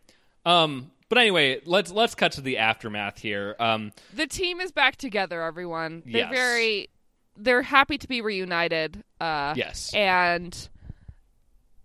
Um, 0.45 0.91
but 1.09 1.17
anyway, 1.17 1.61
let's 1.65 1.91
let's 1.91 2.15
cut 2.15 2.33
to 2.33 2.41
the 2.41 2.57
aftermath 2.57 3.19
here. 3.19 3.55
Um, 3.59 3.91
The 4.13 4.27
team 4.27 4.59
is 4.61 4.71
back 4.71 4.95
together, 4.95 5.41
everyone. 5.43 6.03
They're 6.05 6.21
Yes. 6.21 6.31
very 6.31 6.89
they're 7.35 7.61
happy 7.61 7.97
to 7.97 8.07
be 8.07 8.21
reunited. 8.21 9.03
Uh 9.19 9.53
yes, 9.55 9.93
and 9.93 10.69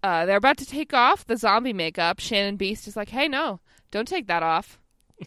uh 0.03 0.27
they're 0.27 0.37
about 0.37 0.59
to 0.59 0.67
take 0.67 0.93
off 0.93 1.27
the 1.27 1.37
zombie 1.37 1.73
makeup. 1.73 2.19
Shannon 2.21 2.59
Beiste 2.59 2.89
is 2.89 2.97
like, 2.97 3.09
"Hey, 3.11 3.29
no. 3.29 3.61
Don't 3.91 4.09
take 4.09 4.27
that 4.27 4.43
off. 4.43 4.79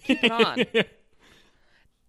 Keep 0.04 0.24
it 0.26 0.32
on." 0.32 0.66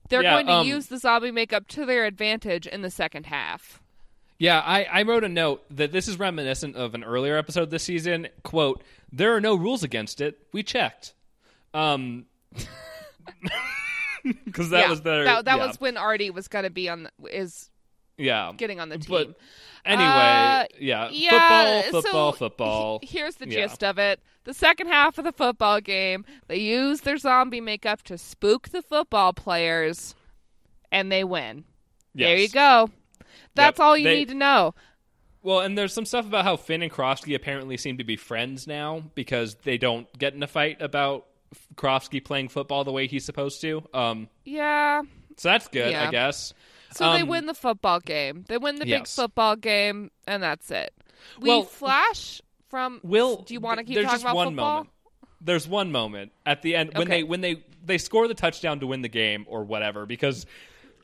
They're 0.09 0.23
Yeah, 0.23 0.33
going 0.37 0.47
to 0.47 0.53
um, 0.53 0.67
use 0.67 0.87
the 0.87 0.97
zombie 0.99 1.31
makeup 1.31 1.69
to 1.69 1.85
their 1.85 2.07
advantage 2.07 2.67
in 2.67 2.81
the 2.83 2.91
second 2.91 3.27
half. 3.27 3.83
Yeah, 4.39 4.61
I, 4.61 4.85
I 4.85 5.03
wrote 5.03 5.25
a 5.25 5.29
note 5.29 5.65
that 5.77 5.91
this 5.91 6.07
is 6.07 6.19
reminiscent 6.19 6.77
of 6.77 6.95
an 6.95 7.03
earlier 7.03 7.37
episode 7.37 7.71
this 7.71 7.83
season. 7.83 8.29
Quote, 8.45 8.83
there 9.13 9.35
are 9.35 9.41
no 9.41 9.57
rules 9.57 9.83
against 9.83 10.21
it. 10.21 10.39
We 10.53 10.63
checked. 10.63 11.15
Um, 11.75 12.27
because 14.45 14.71
that 14.71 14.85
yeah, 14.85 14.91
was 14.91 15.01
their. 15.03 15.25
that, 15.25 15.45
that 15.47 15.59
yeah, 15.59 15.67
was 15.67 15.81
when 15.81 15.97
Artie 15.97 16.31
was 16.31 16.49
going 16.49 16.65
to 16.65 16.71
be 16.71 16.89
on 16.89 17.05
the, 17.05 17.11
is 17.37 17.71
Yeah. 18.17 18.53
getting 18.57 18.81
on 18.81 18.89
the 18.89 18.99
team. 18.99 19.09
But 19.11 19.39
anyway, 19.85 20.05
Uh, 20.09 20.65
yeah. 20.79 21.09
yeah, 21.11 21.83
Football, 21.83 22.03
football, 22.03 22.33
so 22.33 22.39
football. 22.39 22.99
he- 23.03 23.19
here's 23.19 23.37
the 23.37 23.47
gist 23.47 23.83
of 23.83 23.99
it. 23.99 24.21
The 24.45 24.55
second 24.55 24.87
half 24.87 25.19
of 25.19 25.25
the 25.25 25.33
football 25.33 25.81
game, 25.81 26.25
they 26.47 26.59
use 26.59 27.03
their 27.03 27.17
zombie 27.19 27.61
makeup 27.61 28.03
to 28.05 28.17
spook 28.17 28.69
the 28.71 28.83
football 28.83 29.33
players, 29.33 30.15
and 30.91 31.11
they 31.13 31.25
win. 31.25 31.65
There 32.15 32.37
you 32.37 32.49
go. 32.49 32.91
That's 33.55 33.79
Yep, 33.79 33.85
all 33.85 33.97
you 33.97 34.05
they- 34.05 34.15
need 34.17 34.29
to 34.29 34.35
know. 34.35 34.75
Well, 35.43 35.61
and 35.61 35.79
there's 35.79 35.93
some 35.93 36.05
stuff 36.05 36.27
about 36.27 36.45
how 36.45 36.57
Finn 36.57 36.83
and 36.83 36.91
Karofsky 36.93 37.35
apparently 37.35 37.77
seem 37.77 37.99
to 37.99 38.05
be 38.05 38.17
friends 38.17 38.67
now 38.67 39.05
because 39.15 39.55
they 39.63 39.79
don't 39.79 40.07
get 40.19 40.35
in 40.35 40.43
a 40.43 40.47
fight 40.49 40.83
about 40.83 41.27
Karofsky 41.77 42.23
playing 42.23 42.49
football 42.49 42.85
the 42.85 42.93
way 42.93 43.07
he's 43.07 43.25
supposed 43.25 43.61
to. 43.63 43.83
Um, 43.95 44.29
Yeah. 44.45 45.03
so 45.37 45.49
that's 45.49 45.69
good, 45.69 45.95
I 45.95 46.11
guess. 46.11 46.53
So 46.93 47.13
they 47.13 47.21
Um, 47.23 47.29
win 47.29 47.47
the 47.47 47.55
football 47.55 48.01
game. 48.01 48.45
They 48.49 48.59
win 48.59 48.77
the 48.77 48.85
big 48.85 49.07
football 49.07 49.57
game, 49.57 50.11
and 50.27 50.43
that's 50.43 50.71
it. 50.71 50.93
We 51.41 51.51
Well, 51.51 51.63
flash 51.63 52.41
from. 52.69 53.01
Will 53.03 53.37
do 53.43 53.55
you 53.55 53.61
want 53.61 53.79
to 53.79 53.85
keep 53.85 53.95
talking 53.97 54.09
just 54.11 54.23
about 54.25 54.37
one 54.37 54.49
football? 54.49 54.71
moment. 54.75 54.91
There's 55.41 55.69
one 55.69 55.93
moment 55.93 56.33
at 56.47 56.63
the 56.63 56.75
end 56.75 56.91
when 56.95 57.07
Okay. 57.07 57.19
they 57.19 57.23
when 57.23 57.41
they 57.43 57.63
they 57.85 57.97
score 57.99 58.27
the 58.27 58.35
touchdown 58.35 58.81
to 58.81 58.87
win 58.87 59.03
the 59.03 59.09
game 59.09 59.45
or 59.49 59.65
whatever 59.65 60.05
because 60.05 60.47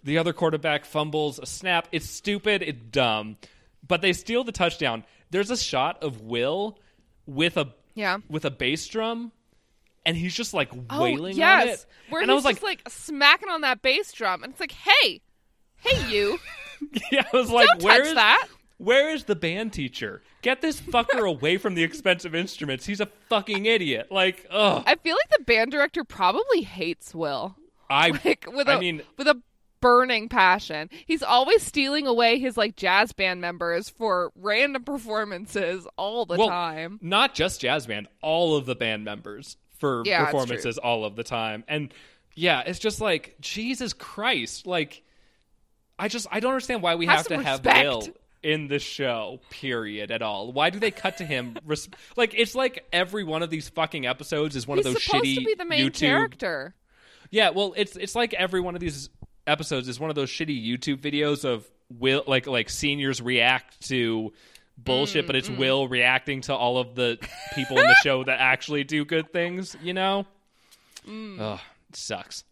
the 0.04 0.18
other 0.18 0.32
quarterback 0.32 0.84
fumbles 0.84 1.38
a 1.38 1.46
snap. 1.46 1.88
It's 1.90 2.08
stupid. 2.08 2.62
It's 2.62 2.78
dumb. 2.90 3.36
But 3.86 4.00
they 4.02 4.12
steal 4.12 4.44
the 4.44 4.52
touchdown. 4.52 5.04
There's 5.30 5.50
a 5.50 5.56
shot 5.56 6.02
of 6.02 6.20
Will 6.22 6.78
with 7.26 7.56
a 7.56 7.72
Yeah. 7.94 8.18
with 8.28 8.44
a 8.44 8.50
bass 8.50 8.86
drum, 8.86 9.32
and 10.06 10.16
he's 10.16 10.34
just 10.34 10.54
like 10.54 10.70
Oh, 10.90 11.02
wailing 11.02 11.36
yes. 11.36 11.62
on 11.62 11.68
it. 11.68 11.86
Where 12.10 12.22
and 12.22 12.30
he's 12.30 12.44
I 12.44 12.48
was 12.48 12.54
just 12.56 12.62
like, 12.62 12.82
smacking 12.88 13.48
on 13.48 13.62
that 13.62 13.82
bass 13.82 14.12
drum, 14.12 14.42
and 14.44 14.52
it's 14.52 14.60
like, 14.60 14.72
hey, 14.72 15.20
hey, 15.76 16.08
you, 16.10 16.38
yeah, 17.12 17.24
I 17.32 17.36
was 17.36 17.50
like, 17.50 17.68
don't 17.68 17.82
where 17.82 18.02
is 18.02 18.14
that. 18.14 18.46
where 18.78 19.10
is 19.14 19.24
the 19.24 19.34
band 19.36 19.72
teacher? 19.72 20.22
Get 20.42 20.60
this 20.60 20.80
fucker 20.80 21.26
away 21.28 21.56
from 21.56 21.74
the 21.74 21.82
expensive 21.82 22.34
instruments. 22.34 22.84
He's 22.86 23.00
a 23.00 23.08
fucking 23.28 23.64
idiot. 23.66 24.08
Like, 24.10 24.46
ugh. 24.50 24.82
I 24.86 24.94
feel 24.96 25.16
like 25.16 25.38
the 25.38 25.44
band 25.44 25.70
director 25.72 26.04
probably 26.04 26.62
hates 26.62 27.14
Will, 27.14 27.56
I 27.88 28.10
like 28.24 28.44
with 28.52 28.68
a 28.68 28.72
I 28.72 28.78
mean, 28.80 29.02
with 29.16 29.26
a 29.28 29.40
burning 29.84 30.30
passion. 30.30 30.88
He's 31.04 31.22
always 31.22 31.62
stealing 31.62 32.06
away 32.06 32.38
his 32.38 32.56
like 32.56 32.74
jazz 32.74 33.12
band 33.12 33.42
members 33.42 33.90
for 33.90 34.32
random 34.34 34.82
performances 34.82 35.86
all 35.98 36.24
the 36.24 36.36
well, 36.36 36.48
time. 36.48 36.98
not 37.02 37.34
just 37.34 37.60
jazz 37.60 37.86
band, 37.86 38.08
all 38.22 38.56
of 38.56 38.64
the 38.64 38.74
band 38.74 39.04
members 39.04 39.58
for 39.78 40.02
Yeah, 40.06 40.24
performances 40.24 40.78
all 40.78 41.04
of 41.04 41.16
the 41.16 41.22
time. 41.22 41.64
And 41.68 41.92
yeah, 42.34 42.62
it's 42.64 42.78
just 42.78 43.02
like 43.02 43.36
Jesus 43.40 43.92
Christ. 43.92 44.66
Like 44.66 45.02
I 45.98 46.08
just 46.08 46.26
I 46.30 46.40
don't 46.40 46.52
understand 46.52 46.80
why 46.80 46.94
we 46.94 47.04
Have 47.04 47.18
have 47.18 47.26
to 47.26 47.34
some 47.34 47.44
have 47.44 47.58
respect. 47.58 47.84
Will 47.86 48.08
in 48.42 48.68
the 48.68 48.78
show 48.78 49.38
period 49.50 50.10
at 50.10 50.22
all. 50.22 50.50
Why 50.50 50.70
do 50.70 50.78
they 50.78 50.90
cut 50.90 51.18
to 51.18 51.26
him 51.26 51.58
res- 51.66 51.90
like 52.16 52.32
it's 52.34 52.54
like 52.54 52.86
every 52.90 53.22
one 53.24 53.42
of 53.42 53.50
these 53.50 53.68
fucking 53.68 54.06
episodes 54.06 54.56
is 54.56 54.66
one 54.66 54.78
He's 54.78 54.86
of 54.86 54.94
those 54.94 55.02
shitty 55.02 55.34
to 55.34 55.44
be 55.44 55.54
the 55.54 55.66
main 55.66 55.90
YouTube 55.90 56.00
character. 56.00 56.74
Yeah, 57.30 57.50
well, 57.50 57.74
it's 57.76 57.96
it's 57.96 58.14
like 58.14 58.32
every 58.32 58.60
one 58.60 58.74
of 58.74 58.80
these 58.80 59.10
episodes 59.46 59.88
is 59.88 59.98
one 60.00 60.10
of 60.10 60.16
those 60.16 60.30
shitty 60.30 60.64
YouTube 60.66 60.98
videos 60.98 61.44
of 61.44 61.68
will 61.90 62.24
like 62.26 62.46
like 62.46 62.70
seniors 62.70 63.20
react 63.20 63.80
to 63.88 64.32
bullshit, 64.78 65.26
but 65.26 65.36
it's 65.36 65.48
Mm, 65.48 65.58
Will 65.58 65.88
reacting 65.88 66.40
to 66.42 66.54
all 66.54 66.78
of 66.78 66.94
the 66.94 67.18
people 67.54 67.78
in 67.78 67.86
the 67.86 67.94
show 68.02 68.24
that 68.24 68.40
actually 68.40 68.84
do 68.84 69.04
good 69.04 69.32
things. 69.32 69.76
You 69.82 69.94
know? 69.94 70.26
Ugh, 71.06 71.60
it 71.90 71.96
sucks. 71.96 72.44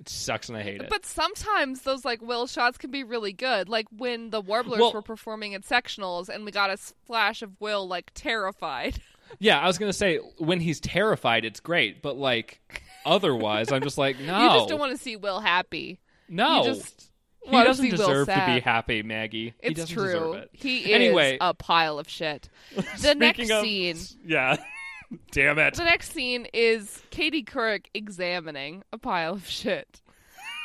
It 0.00 0.08
sucks, 0.08 0.48
and 0.48 0.56
I 0.56 0.62
hate 0.62 0.80
it. 0.80 0.86
Mm. 0.86 0.90
But 0.90 1.04
sometimes 1.04 1.82
those 1.82 2.04
like 2.04 2.22
Will 2.22 2.46
shots 2.46 2.78
can 2.78 2.90
be 2.90 3.04
really 3.04 3.32
good. 3.32 3.68
Like 3.68 3.86
when 3.96 4.30
the 4.30 4.40
Warblers 4.40 4.78
Well- 4.80 4.92
were 4.92 5.02
performing 5.02 5.54
at 5.54 5.62
sectionals 5.62 6.28
and 6.28 6.44
we 6.44 6.50
got 6.52 6.70
a 6.70 6.76
flash 7.06 7.42
of 7.42 7.60
Will 7.60 7.86
like 7.86 8.10
terrified. 8.14 9.00
yeah, 9.38 9.60
I 9.60 9.66
was 9.66 9.76
gonna 9.78 9.92
say 9.92 10.16
when 10.38 10.60
he's 10.60 10.80
terrified, 10.80 11.44
it's 11.44 11.60
great, 11.60 12.00
but 12.02 12.16
like 12.16 12.60
otherwise, 13.04 13.70
I'm 13.72 13.82
just 13.82 13.98
like 13.98 14.18
no, 14.20 14.42
You 14.42 14.48
just 14.58 14.68
don't 14.68 14.80
want 14.80 14.96
to 14.96 15.02
see 15.02 15.16
Will 15.16 15.40
happy. 15.40 15.98
No. 16.28 16.64
You 16.64 16.74
just 16.74 17.10
he 17.44 17.52
doesn't 17.52 17.88
deserve 17.90 18.26
to 18.28 18.44
be 18.46 18.60
happy, 18.60 19.02
Maggie. 19.02 19.54
It's 19.60 19.80
doesn't 19.80 19.94
true. 19.96 20.32
it. 20.34 20.50
He 20.52 20.92
Anyway. 20.92 21.32
is 21.34 21.38
a 21.40 21.54
pile 21.54 21.98
of 21.98 22.08
shit. 22.08 22.48
The 23.00 23.14
next 23.14 23.50
of- 23.50 23.64
scene 23.64 23.96
yeah. 24.26 24.56
Damn 25.32 25.58
it. 25.58 25.74
The 25.74 25.84
next 25.84 26.12
scene 26.12 26.46
is 26.52 27.00
Katie 27.10 27.42
Couric 27.44 27.86
examining 27.94 28.82
a 28.92 28.98
pile 28.98 29.34
of 29.34 29.46
shit. 29.48 30.00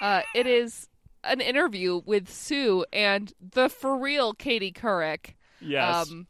Uh, 0.02 0.22
it 0.35 0.45
is 0.45 0.90
an 1.23 1.40
interview 1.40 2.02
with 2.06 2.30
Sue 2.30 2.84
and 2.91 3.31
the 3.40 3.69
for 3.69 3.98
real 3.98 4.34
Katie 4.34 4.73
Couric. 4.73 5.35
Yes. 5.61 6.10
Um, 6.11 6.27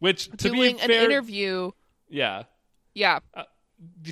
Which 0.00 0.28
to 0.30 0.36
doing 0.50 0.76
be 0.78 0.82
an 0.82 0.90
interview. 0.90 1.70
yeah. 2.08 2.44
Yeah, 2.92 3.20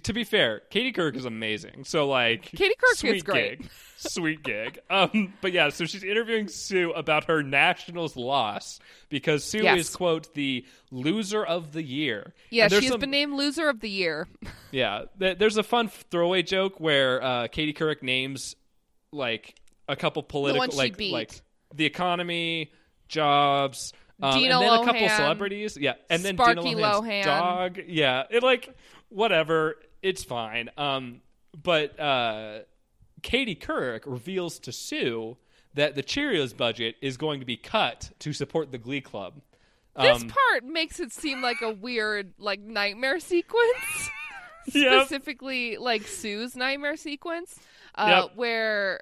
To 0.03 0.13
be 0.13 0.25
fair, 0.25 0.61
Katie 0.71 0.93
Couric 0.93 1.17
is 1.17 1.25
amazing. 1.25 1.85
So 1.85 2.07
like, 2.09 2.43
Katie 2.43 2.75
is 2.93 2.99
sweet 2.99 3.25
great. 3.25 3.61
gig, 3.61 3.71
sweet 3.97 4.43
gig. 4.43 4.79
Um, 4.91 5.33
but 5.41 5.53
yeah, 5.53 5.69
so 5.71 5.85
she's 5.87 6.03
interviewing 6.05 6.49
Sue 6.49 6.93
about 6.93 7.25
her 7.25 7.43
Nationals 7.43 8.17
loss 8.17 8.81
because 9.09 9.45
Sue 9.45 9.63
Yes. 9.63 9.79
is 9.79 9.97
quote 9.97 10.35
the 10.35 10.67
loser 10.91 11.45
of 11.45 11.73
the 11.73 11.83
year. 11.83 12.35
yeah. 12.51 12.69
She's 12.69 12.89
some- 12.91 13.01
been 13.01 13.11
named 13.11 13.35
loser 13.35 13.69
of 13.69 13.81
the 13.81 13.91
year. 13.91 14.29
Yeah, 14.73 15.03
th- 15.21 15.37
there's 15.39 15.59
a 15.59 15.63
fun 15.63 15.89
throwaway 16.11 16.43
joke 16.43 16.81
where 16.81 17.23
uh, 17.23 17.49
Katie 17.49 17.75
Couric 17.75 18.03
names 18.03 18.57
like 19.13 19.55
a 19.87 19.95
couple 19.97 20.23
political, 20.23 20.75
like 20.79 20.97
beat. 20.97 21.13
like 21.13 21.43
the 21.75 21.85
economy, 21.85 22.73
jobs, 23.07 23.93
um, 24.23 24.43
and 24.43 24.51
then 24.51 24.63
a 24.81 24.85
couple 24.85 25.09
celebrities. 25.11 25.77
Yeah, 25.79 25.95
and 26.09 26.23
then 26.23 26.37
Sparky 26.37 26.63
Dina 26.63 26.81
Lohan's 26.81 27.05
Lohan. 27.05 27.25
dog. 27.25 27.79
Yeah, 27.87 28.23
it 28.31 28.43
like 28.43 28.75
whatever. 29.15 29.77
It's 30.03 30.25
fine. 30.25 30.71
Um, 30.77 31.21
but 31.63 31.99
uh, 32.01 32.61
Katie 33.23 33.55
Couric 33.57 34.03
reveals 34.07 34.59
to 34.61 34.73
Sue 34.73 35.37
that 35.75 35.95
the 35.95 36.03
Cheerios 36.03 36.57
budget 36.57 36.97
is 37.01 37.17
going 37.17 37.41
to 37.41 37.47
be 37.47 37.57
cut 37.57 38.11
to 38.21 38.33
support 38.33 38.73
the 38.73 38.79
Glee 38.79 39.01
Club. 39.01 39.41
This 39.99 40.23
Um, 40.23 40.29
part 40.29 40.65
makes 40.65 41.01
it 41.01 41.13
seem 41.13 41.43
like 41.43 41.61
a 41.63 41.71
weird, 41.71 42.33
like 42.39 42.61
nightmare 42.61 43.21
sequence. 43.21 43.77
Yep. 44.73 45.07
Specifically, 45.07 45.77
like 45.77 46.03
Sue's 46.07 46.55
nightmare 46.55 46.97
sequence, 46.97 47.59
uh, 47.97 48.27
Yep. 48.29 48.37
where 48.37 49.01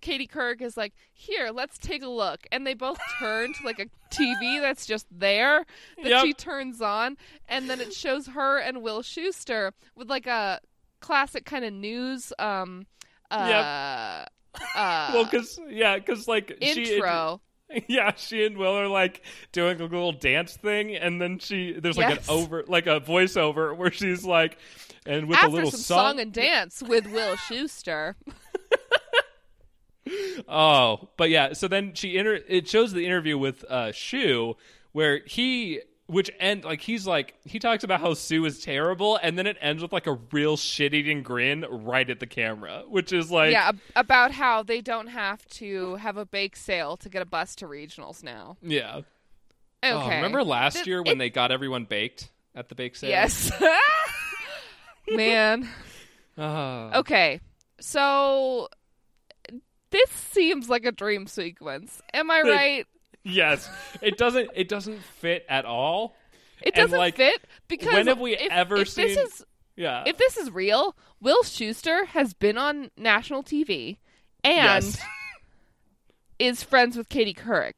Katie 0.00 0.26
Couric 0.26 0.60
is 0.60 0.76
like, 0.76 0.92
"Here, 1.14 1.50
let's 1.52 1.78
take 1.78 2.02
a 2.02 2.08
look," 2.08 2.46
and 2.52 2.66
they 2.66 2.74
both 2.74 2.98
turn 3.18 3.52
to 3.54 3.64
like 3.64 3.78
a 3.78 3.86
TV 4.14 4.60
that's 4.60 4.84
just 4.86 5.06
there 5.10 5.64
that 6.02 6.08
Yep. 6.08 6.24
she 6.24 6.32
turns 6.34 6.80
on, 6.82 7.16
and 7.48 7.70
then 7.70 7.80
it 7.80 7.92
shows 7.94 8.26
her 8.28 8.58
and 8.58 8.82
Will 8.82 9.02
Schuester 9.02 9.72
with 9.94 10.08
like 10.10 10.26
a 10.26 10.60
classic 11.00 11.44
kind 11.44 11.64
of 11.64 11.72
news, 11.72 12.32
um, 12.38 12.86
uh, 13.30 13.34
uh, 14.74 15.10
well, 15.14 15.24
because 15.24 15.58
yeah, 15.68 15.96
because 15.98 16.28
like 16.28 16.56
she 16.62 16.94
intro. 16.96 17.40
Yeah, 17.86 18.14
she 18.16 18.46
and 18.46 18.56
Will 18.56 18.78
are 18.78 18.88
like 18.88 19.22
doing 19.52 19.78
a 19.78 19.84
little 19.84 20.12
dance 20.12 20.56
thing, 20.56 20.96
and 20.96 21.20
then 21.20 21.38
she 21.38 21.72
there's 21.78 21.98
like 21.98 22.08
Yes. 22.08 22.26
an 22.28 22.34
over 22.34 22.64
like 22.66 22.86
a 22.86 22.98
voiceover 22.98 23.76
where 23.76 23.90
she's 23.92 24.24
like, 24.24 24.56
and 25.04 25.28
with 25.28 25.36
After 25.36 25.48
a 25.48 25.50
little 25.52 25.70
song. 25.72 25.98
song 26.14 26.20
and 26.20 26.32
dance 26.32 26.82
with 26.82 27.06
Will 27.12 27.36
Schuester. 27.36 28.14
oh, 30.48 31.08
but 31.16 31.30
yeah, 31.30 31.52
so 31.52 31.68
then 31.68 31.92
she 31.94 32.16
inter- 32.16 32.40
it 32.48 32.68
shows 32.68 32.92
the 32.92 33.04
interview 33.06 33.36
with 33.38 33.64
uh 33.68 33.88
Schue 33.92 34.54
where 34.92 35.20
he 35.26 35.80
which 36.06 36.30
end 36.40 36.64
like 36.64 36.80
he's 36.80 37.06
like 37.06 37.34
he 37.44 37.58
talks 37.58 37.84
about 37.84 38.00
how 38.00 38.14
Sue 38.14 38.44
is 38.46 38.60
terrible, 38.62 39.18
and 39.22 39.36
then 39.38 39.46
it 39.46 39.56
ends 39.60 39.82
with 39.82 39.92
like 39.92 40.06
a 40.06 40.18
real 40.32 40.56
shit 40.56 40.94
eating 40.94 41.22
grin 41.22 41.66
right 41.70 42.08
at 42.08 42.18
the 42.20 42.26
camera, 42.26 42.82
which 42.88 43.12
is 43.12 43.30
like 43.30 43.52
yeah, 43.52 43.68
ab- 43.68 43.80
about 43.94 44.30
how 44.32 44.62
they 44.62 44.80
don't 44.80 45.08
have 45.08 45.46
to 45.48 45.96
have 45.96 46.16
a 46.16 46.24
bake 46.24 46.56
sale 46.56 46.96
to 46.96 47.08
get 47.10 47.20
a 47.20 47.26
bus 47.26 47.54
to 47.56 47.66
regionals 47.66 48.22
now. 48.22 48.56
yeah. 48.62 49.02
Okay. 49.84 49.92
Oh, 49.94 50.08
remember 50.08 50.42
last 50.42 50.86
year 50.88 51.02
when 51.02 51.16
it- 51.16 51.18
they 51.18 51.30
got 51.30 51.52
everyone 51.52 51.84
baked 51.84 52.30
at 52.54 52.68
the 52.68 52.74
bake 52.74 52.96
sale? 52.96 53.10
Yes. 53.10 53.52
Man, 55.10 55.68
Uh, 56.36 56.90
Okay, 56.96 57.40
so 57.80 58.68
this 59.90 60.10
seems 60.10 60.68
like 60.68 60.84
a 60.84 60.92
dream 60.92 61.26
sequence. 61.26 62.00
Am 62.12 62.30
I 62.30 62.42
right? 62.42 62.86
Yes, 63.24 63.68
it 64.00 64.16
doesn't. 64.18 64.50
It 64.54 64.68
doesn't 64.68 65.00
fit 65.02 65.44
at 65.48 65.64
all. 65.64 66.14
It 66.62 66.74
doesn't 66.74 66.98
like, 66.98 67.16
fit 67.16 67.40
because 67.68 67.92
when 67.92 68.06
have 68.08 68.18
we 68.20 68.34
if, 68.36 68.50
ever 68.50 68.76
if 68.76 68.94
this 68.94 69.14
seen- 69.14 69.24
is 69.24 69.44
Yeah. 69.76 70.02
if 70.06 70.16
this 70.18 70.36
is 70.36 70.50
real, 70.50 70.96
Will 71.20 71.42
Schuester 71.42 72.06
has 72.06 72.34
been 72.34 72.58
on 72.58 72.90
national 72.96 73.42
TV 73.44 73.98
and 74.42 74.84
yes. 74.84 75.00
is 76.38 76.62
friends 76.62 76.96
with 76.96 77.08
Katie 77.08 77.34
Couric 77.34 77.74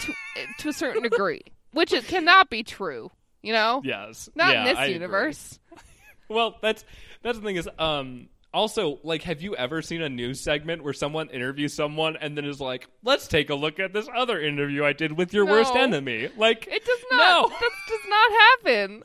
to, 0.00 0.12
to 0.58 0.68
a 0.68 0.72
certain 0.72 1.02
degree, 1.02 1.42
which 1.72 1.92
it 1.92 2.06
cannot 2.06 2.50
be 2.50 2.62
true. 2.62 3.10
You 3.42 3.52
know, 3.52 3.82
Yes. 3.84 4.28
not 4.34 4.52
Yeah, 4.52 4.60
in 4.60 4.64
this 4.66 4.78
I 4.78 4.86
universe. 4.86 5.58
Well, 6.26 6.56
that's 6.62 6.86
that's 7.22 7.36
the 7.38 7.44
thing 7.44 7.56
is 7.56 7.68
um 7.78 8.28
also 8.54 8.98
like 9.02 9.22
have 9.24 9.42
you 9.42 9.54
ever 9.56 9.82
seen 9.82 10.00
a 10.00 10.08
news 10.08 10.40
segment 10.40 10.82
where 10.82 10.92
someone 10.94 11.28
interviews 11.30 11.74
someone 11.74 12.16
and 12.16 12.36
then 12.36 12.44
is 12.46 12.60
like, 12.60 12.88
"Let's 13.02 13.26
take 13.28 13.50
a 13.50 13.54
look 13.54 13.78
at 13.80 13.92
this 13.92 14.08
other 14.16 14.40
interview 14.40 14.84
I 14.84 14.92
did 14.94 15.12
with 15.12 15.34
your 15.34 15.44
worst 15.44 15.74
enemy." 15.76 16.30
Like 16.38 16.66
It 16.70 16.84
does 16.84 17.04
not. 17.10 17.18
No. 17.18 17.48
That 17.48 17.70
does 17.88 18.00
not 18.08 18.32
happen. 18.32 19.02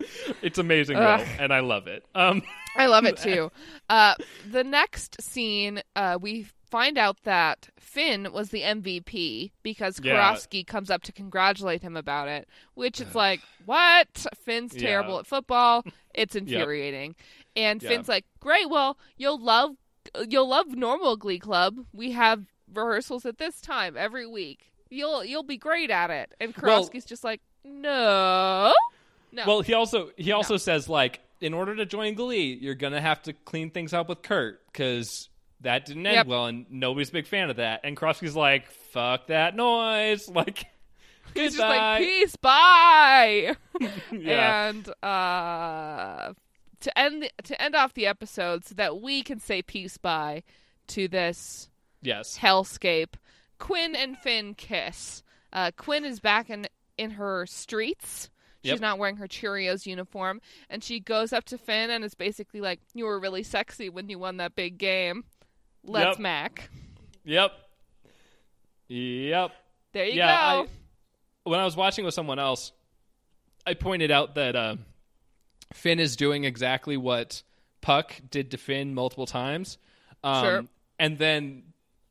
it's 0.42 0.58
amazing 0.58 0.96
Ugh. 0.96 1.20
though, 1.20 1.42
and 1.42 1.52
I 1.52 1.60
love 1.60 1.86
it. 1.86 2.04
Um 2.14 2.42
I 2.76 2.86
love 2.86 3.04
it 3.06 3.16
too. 3.22 3.50
Uh, 3.88 4.14
the 4.50 4.62
next 4.62 5.16
scene, 5.22 5.80
uh, 5.96 6.18
we 6.20 6.46
find 6.70 6.98
out 6.98 7.16
that 7.22 7.70
Finn 7.80 8.28
was 8.34 8.50
the 8.50 8.60
MVP 8.60 9.52
because 9.62 9.98
Yeah. 10.02 10.36
Comes 10.66 10.90
up 10.90 11.02
to 11.04 11.12
congratulate 11.12 11.80
him 11.80 11.96
about 11.96 12.28
it. 12.28 12.46
Which 12.74 13.00
it's 13.00 13.14
like, 13.14 13.40
what? 13.64 14.26
Finn's 14.44 14.74
Yeah. 14.74 14.88
terrible 14.88 15.18
at 15.20 15.26
football. 15.26 15.84
It's 16.12 16.34
infuriating. 16.36 17.14
And 17.56 17.82
Yeah. 17.82 17.88
Finn's 17.88 18.08
like, 18.08 18.24
great. 18.40 18.68
Well, 18.68 18.98
you'll 19.16 19.40
love 19.42 19.76
you'll 20.28 20.48
love 20.48 20.68
normal 20.68 21.16
Glee 21.16 21.38
Club. 21.38 21.78
We 21.92 22.12
have 22.12 22.44
rehearsals 22.72 23.26
at 23.26 23.38
this 23.38 23.60
time 23.60 23.96
every 23.98 24.26
week. 24.26 24.72
You'll 24.90 25.24
you'll 25.24 25.42
be 25.42 25.56
great 25.56 25.90
at 25.90 26.10
it. 26.10 26.32
And 26.40 26.54
Well- 26.56 26.88
just 27.06 27.24
like, 27.24 27.40
no, 27.64 28.72
no. 29.32 29.42
Well, 29.46 29.60
he 29.62 29.72
also 29.74 30.10
he 30.16 30.32
also 30.32 30.56
says 30.56 30.88
like 30.88 31.20
in 31.40 31.52
order 31.54 31.74
to 31.76 31.84
join 31.86 32.14
Glee, 32.14 32.56
you're 32.60 32.74
gonna 32.74 33.00
have 33.00 33.22
to 33.24 33.32
clean 33.32 33.70
things 33.70 33.92
up 33.92 34.08
with 34.08 34.22
Kurt 34.22 34.60
because 34.72 35.28
that 35.62 35.86
didn't 35.86 36.06
end 36.06 36.14
Yep. 36.14 36.26
well, 36.26 36.46
and 36.46 36.66
nobody's 36.70 37.08
a 37.08 37.12
big 37.12 37.26
fan 37.26 37.50
of 37.50 37.56
that. 37.56 37.80
And 37.84 37.96
Karofsky's 37.96 38.36
like, 38.36 38.70
"Fuck 38.70 39.26
that 39.28 39.56
noise!" 39.56 40.28
Like, 40.34 40.66
He's 41.34 41.56
just 41.56 41.58
like, 41.58 41.98
peace, 42.02 42.36
bye. 42.36 43.56
yeah, 44.12 44.68
and 44.68 44.88
uh, 45.02 46.32
to 46.86 46.96
end 46.98 47.28
to 47.42 47.60
end 47.60 47.74
off 47.74 47.94
the 47.94 48.06
episode 48.06 48.64
so 48.64 48.74
that 48.76 49.02
we 49.02 49.22
can 49.22 49.40
say 49.40 49.60
peace 49.60 49.98
bye 49.98 50.44
to 50.88 51.08
this 51.08 51.68
yes, 52.00 52.38
hellscape. 52.38 53.14
Quinn 53.58 53.96
and 53.96 54.16
Finn 54.16 54.54
kiss. 54.54 55.24
Uh, 55.52 55.72
Quinn 55.76 56.04
is 56.04 56.20
back 56.20 56.48
in 56.48 56.66
in 56.96 57.10
her 57.12 57.44
streets. 57.46 58.30
She's 58.62 58.72
Yep. 58.72 58.80
not 58.80 58.98
wearing 58.98 59.16
her 59.16 59.26
Cheerios 59.28 59.86
uniform, 59.86 60.40
and 60.70 60.82
she 60.82 60.98
goes 61.00 61.32
up 61.32 61.44
to 61.46 61.58
Finn 61.58 61.90
and 61.90 62.04
is 62.04 62.14
basically 62.14 62.60
like, 62.60 62.80
"You 62.94 63.04
were 63.06 63.18
really 63.18 63.42
sexy 63.42 63.88
when 63.88 64.08
you 64.08 64.18
won 64.18 64.36
that 64.38 64.54
big 64.54 64.78
game. 64.78 65.24
Let's 65.84 66.16
Yep. 66.16 66.18
mac." 66.20 66.70
yep, 67.24 67.52
yep. 68.88 69.52
There 69.92 70.04
you 70.04 70.14
yeah, 70.14 70.26
go. 70.56 70.62
I, 70.62 70.68
when 71.50 71.58
I 71.60 71.64
was 71.64 71.76
watching 71.76 72.04
with 72.04 72.14
someone 72.14 72.38
else, 72.38 72.72
I 73.66 73.74
pointed 73.74 74.10
out 74.10 74.34
that 74.36 74.54
uh, 74.56 74.76
Finn 75.76 76.00
is 76.00 76.16
doing 76.16 76.44
exactly 76.44 76.96
what 76.96 77.42
Puck 77.82 78.14
did 78.30 78.50
to 78.52 78.56
Finn 78.56 78.94
multiple 78.94 79.26
times. 79.26 79.78
Um, 80.24 80.44
Sure. 80.44 80.64
And 80.98 81.18
then 81.18 81.62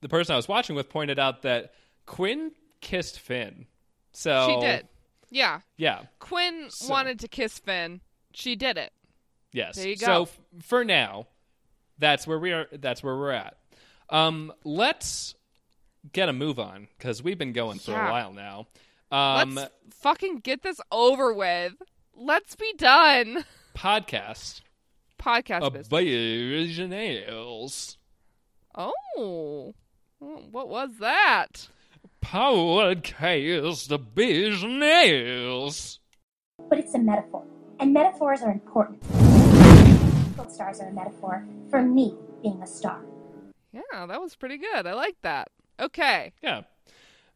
the 0.02 0.10
person 0.10 0.34
I 0.34 0.36
was 0.38 0.48
watching 0.48 0.76
with 0.76 0.90
pointed 0.90 1.18
out 1.20 1.42
that 1.42 1.74
Quinn 2.06 2.52
kissed 2.82 3.20
Finn. 3.20 3.66
So 4.14 4.48
she 4.48 4.66
did. 4.66 4.88
Yeah. 5.32 5.62
Yeah. 5.78 6.04
Quinn 6.20 6.68
So- 6.70 6.90
wanted 6.90 7.20
to 7.22 7.28
kiss 7.28 7.58
Finn. 7.60 8.02
She 8.34 8.56
did 8.56 8.78
it. 8.78 8.94
Yes. 9.52 9.76
There 9.78 9.88
you 9.90 9.96
So 9.98 10.06
go. 10.06 10.22
f- 10.24 10.40
for 10.62 10.86
now, 10.86 11.28
that's 11.98 12.28
where 12.28 12.38
we 12.40 12.52
are. 12.52 12.68
That's 12.72 13.02
where 13.02 13.16
we're 13.18 13.32
at. 13.32 13.58
Um, 14.10 14.54
let's 14.64 15.34
get 16.12 16.30
a 16.30 16.34
move 16.34 16.60
on 16.60 16.88
because 16.98 17.24
we've 17.24 17.38
been 17.40 17.54
going 17.54 17.80
for 17.80 17.92
Yeah. 17.92 18.08
a 18.08 18.12
while 18.12 18.34
now. 18.34 18.68
Um, 19.12 19.56
Let's 19.56 19.74
fucking 19.96 20.38
get 20.40 20.62
this 20.62 20.80
over 20.92 21.34
with. 21.34 21.74
Let's 22.16 22.56
be 22.56 22.74
done. 22.78 23.46
podcast 23.76 24.62
Podcast 25.20 25.74
business. 25.74 25.92
originals. 25.92 27.98
Oh, 28.76 29.74
what 30.20 30.70
was 30.70 30.92
that? 31.00 31.68
Podcast 32.24 34.16
business. 34.16 36.00
but 36.70 36.80
it's 36.80 36.94
a 36.94 37.00
metaphor. 37.00 37.44
And 37.80 37.94
metaphors 37.94 38.42
are 38.42 38.52
important. 38.52 39.02
Gold 40.38 40.52
stars 40.52 40.80
are 40.80 40.88
a 40.88 40.94
metaphor 40.94 41.46
for 41.70 41.82
me 41.82 42.16
being 42.42 42.62
a 42.62 42.68
star. 42.68 43.02
Yeah, 43.74 44.06
that 44.06 44.22
was 44.22 44.36
pretty 44.36 44.58
good. 44.58 44.88
I 44.88 44.94
like 44.94 45.18
that. 45.24 45.50
Okay, 45.80 46.32
Yeah. 46.42 46.62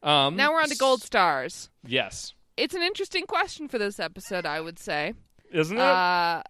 Um, 0.02 0.36
now 0.36 0.52
we're 0.52 0.62
on 0.62 0.70
to 0.70 0.76
gold 0.76 1.02
stars. 1.02 1.68
Yes. 1.86 2.32
It's 2.60 2.74
an 2.74 2.82
interesting 2.82 3.24
question 3.26 3.68
for 3.68 3.78
this 3.78 3.98
episode, 3.98 4.44
I 4.44 4.60
would 4.60 4.78
say. 4.78 5.14
Isn't 5.50 5.78
it? 5.78 5.80
Uh, 5.80 6.42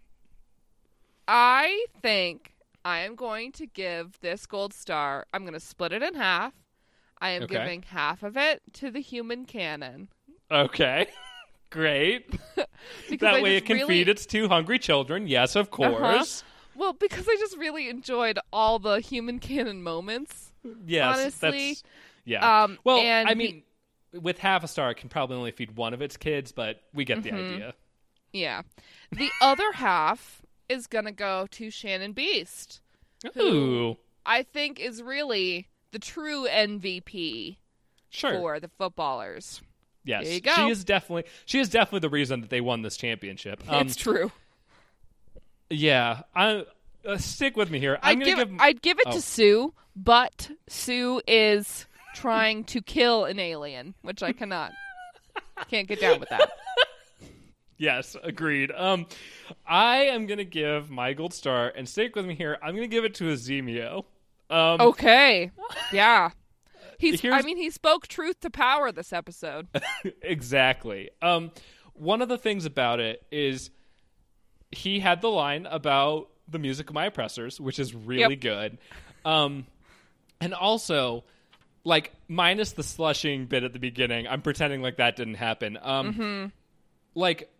I 1.29 1.87
think 2.03 2.55
I 2.85 3.01
am 3.01 3.15
going 3.15 3.53
to 3.53 3.67
give 3.67 4.19
this 4.21 4.45
gold 4.47 4.75
star. 4.75 5.27
I'm 5.33 5.43
going 5.43 5.55
to 5.55 5.61
split 5.61 5.93
it 5.93 6.03
in 6.03 6.15
half. 6.15 6.53
I 7.21 7.31
am 7.31 7.45
Okay. 7.45 7.55
giving 7.55 7.83
half 7.83 8.23
of 8.25 8.37
it 8.37 8.61
to 8.75 8.91
the 8.91 9.01
human 9.01 9.45
cannon. 9.45 10.09
okay. 10.51 11.07
Great. 11.71 12.35
That 13.21 13.35
I 13.35 13.43
way 13.43 13.57
it 13.57 13.67
can 13.67 13.77
really- 13.77 13.89
feed 13.99 14.09
its 14.09 14.25
two 14.27 14.49
hungry 14.49 14.79
children. 14.81 15.29
Yes, 15.29 15.55
of 15.55 15.71
course. 15.71 16.43
Well, 16.75 16.95
because 16.95 17.29
I 17.29 17.37
just 17.39 17.57
really 17.59 17.89
enjoyed 17.91 18.39
all 18.53 18.79
the 18.79 18.99
human 19.01 19.39
cannon 19.39 19.83
moments. 19.83 20.51
Yes. 20.87 21.19
Honestly, 21.19 21.69
that's, 21.69 21.83
yeah. 22.25 22.63
um, 22.65 22.79
well, 22.85 22.97
and 22.99 23.29
I 23.29 23.35
mean, 23.35 23.63
with 24.13 24.39
half 24.39 24.65
a 24.65 24.69
star, 24.69 24.91
it 24.91 24.97
can 24.97 25.09
probably 25.09 25.37
only 25.37 25.53
feed 25.53 25.77
one 25.77 25.95
of 25.95 26.03
its 26.03 26.17
kids, 26.17 26.53
but 26.53 26.83
we 26.93 27.05
get 27.05 27.23
the 27.23 27.31
Mhm. 27.31 27.55
idea. 27.55 27.75
Yeah. 28.33 28.63
The 29.13 29.31
other 29.41 29.73
half 29.73 30.43
is 30.69 30.87
going 30.87 31.05
to 31.05 31.13
go 31.13 31.47
to 31.53 31.71
Shannon 31.71 32.15
Beiste, 32.15 32.81
Who- 33.35 33.43
Ooh. 33.43 33.97
I 34.25 34.43
think 34.43 34.79
is 34.81 35.03
really 35.03 35.69
the 35.93 35.99
true 35.99 36.47
MVP 36.47 37.59
Sure. 38.11 38.33
for 38.33 38.61
the 38.61 38.69
footballers. 38.69 39.61
yes. 40.05 40.25
There 40.25 40.35
you 40.35 40.41
go. 40.41 40.55
She 40.55 40.71
is 40.71 40.85
definitely 40.85 41.25
she 41.45 41.59
is 41.61 41.69
definitely 41.69 42.01
the 42.01 42.09
reason 42.11 42.41
that 42.41 42.51
they 42.51 42.61
won 42.61 42.83
this 42.83 42.97
championship. 42.97 43.63
Um, 43.69 43.87
it's 43.87 43.97
true. 43.97 44.33
yeah. 45.69 46.23
I 46.35 46.65
uh, 47.05 47.19
stick 47.19 47.57
with 47.57 47.71
me 47.71 47.79
here. 47.79 47.99
I'm 48.03 48.19
I'd 48.19 48.25
gonna 48.25 48.37
give, 48.37 48.51
give, 48.51 48.61
I'd 48.61 48.83
give 48.83 48.99
it 48.99 49.07
oh. 49.09 49.13
to 49.13 49.21
Sue, 49.21 49.75
but 49.97 50.51
Sue 50.69 51.21
is 51.27 51.87
trying 52.15 52.65
to 52.65 52.81
kill 52.83 53.25
an 53.25 53.39
alien, 53.39 53.95
which 54.03 54.23
I 54.23 54.33
cannot. 54.33 54.73
Can't 55.69 55.87
get 55.89 56.01
down 56.01 56.21
with 56.21 56.29
that. 56.31 56.51
Yes, 57.77 58.15
agreed. 58.23 58.71
Um, 58.73 59.07
I 59.67 60.05
am 60.07 60.27
gonna 60.27 60.45
give 60.45 60.91
my 60.91 61.13
gold 61.15 61.33
star, 61.33 61.73
and 61.75 61.89
stick 61.89 62.15
with 62.15 62.27
me 62.27 62.35
here. 62.35 62.59
I'm 62.63 62.75
gonna 62.75 62.87
give 62.89 63.05
it 63.05 63.15
to 63.17 63.25
Azimio. 63.25 64.05
Um, 64.51 64.81
Okay. 64.81 65.51
Yeah. 65.93 66.31
He's 66.99 67.25
I 67.25 67.41
mean 67.43 67.57
he 67.57 67.71
spoke 67.71 68.07
truth 68.07 68.41
to 68.41 68.51
power 68.51 68.93
this 68.93 69.13
episode. 69.15 69.69
exactly. 70.23 71.11
Um, 71.23 71.53
one 71.95 72.21
of 72.21 72.29
the 72.29 72.37
things 72.37 72.67
about 72.67 73.01
it 73.01 73.23
is 73.31 73.71
he 74.71 75.01
had 75.01 75.23
the 75.23 75.31
line 75.31 75.65
about 75.67 76.29
the 76.49 76.59
music 76.59 76.91
of 76.91 76.95
my 76.95 77.07
oppressors, 77.07 77.59
which 77.61 77.79
is 77.79 77.95
really 77.95 78.35
Yep. 78.35 78.41
good. 78.41 78.79
Um, 79.25 79.67
and 80.41 80.53
also, 80.53 81.25
like 81.85 82.13
minus 82.29 82.73
the 82.73 82.83
slushing 82.83 83.47
bit 83.47 83.65
at 83.65 83.73
the 83.73 83.79
beginning, 83.79 84.27
I'm 84.27 84.43
pretending 84.43 84.83
like 84.83 84.97
that 84.99 85.17
didn't 85.17 85.35
happen. 85.35 85.79
Um, 85.81 86.13
Mm-hmm. 86.15 86.47
like 87.15 87.51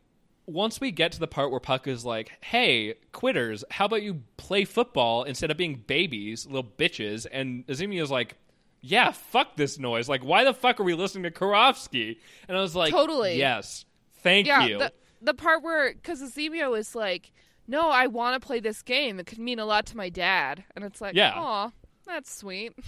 once 0.47 0.81
we 0.81 0.91
get 0.91 1.13
to 1.13 1.21
the 1.21 1.29
part 1.29 1.51
where 1.53 1.61
Puck 1.61 1.87
is 1.87 2.05
like, 2.05 2.33
"Hey, 2.41 2.95
quitters, 3.13 3.65
how 3.71 3.85
about 3.87 4.03
you 4.03 4.23
play 4.37 4.65
football 4.65 5.23
instead 5.25 5.51
of 5.51 5.57
being 5.57 5.85
babies, 5.87 6.45
little 6.47 6.65
bitches?" 6.65 7.27
and 7.31 7.67
Azimio's 7.67 8.11
like. 8.11 8.37
Yeah, 8.83 9.13
fuck 9.13 9.57
this 9.57 9.79
noise. 9.79 10.09
Like, 10.09 10.25
why 10.25 10.43
the 10.43 10.55
fuck 10.55 10.81
are 10.81 10.85
we 10.85 10.95
listening 10.95 11.25
to 11.25 11.31
Karofsky? 11.31 12.17
And 12.49 12.57
I 12.57 12.63
was 12.63 12.75
like, 12.75 12.91
Totally. 12.91 13.37
Yes. 13.37 13.85
Thank 14.23 14.47
yeah, 14.47 14.65
you. 14.65 14.79
the 14.79 14.93
the 15.21 15.35
part 15.35 15.63
where 15.63 15.93
because 15.93 16.23
Azimio 16.23 16.79
is 16.79 16.95
like, 16.95 17.31
no, 17.69 17.91
I 17.91 18.07
want 18.07 18.41
to 18.41 18.47
play 18.47 18.59
this 18.59 18.81
game. 18.81 19.21
It 19.21 19.27
could 19.27 19.39
mean 19.39 19.59
a 19.59 19.67
lot 19.67 19.85
to 19.89 19.99
my 19.99 20.09
dad, 20.09 20.65
and 20.75 20.83
it's 20.83 20.99
like, 20.99 21.15
Yeah. 21.15 21.35
aw, 21.37 21.73
that's 22.07 22.35
sweet. 22.35 22.73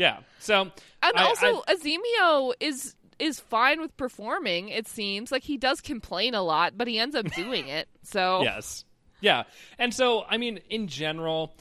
yeah. 0.00 0.20
So 0.38 0.62
And 0.62 0.72
I- 1.16 1.22
also, 1.24 1.62
Azimio 1.68 2.52
is 2.60 2.94
is 3.18 3.38
fine 3.38 3.80
with 3.82 3.94
performing. 3.98 4.70
It 4.70 4.88
seems 4.88 5.30
like 5.30 5.42
he 5.42 5.58
does 5.58 5.82
complain 5.82 6.34
a 6.34 6.42
lot, 6.42 6.72
but 6.78 6.88
he 6.88 6.98
ends 6.98 7.14
up 7.14 7.30
doing 7.32 7.68
it. 7.68 7.86
So 8.02 8.42
yes. 8.44 8.84
Yeah. 9.20 9.42
And 9.78 9.92
so, 9.92 10.24
I 10.26 10.38
mean, 10.38 10.60
in 10.70 10.88
general, 10.88 11.52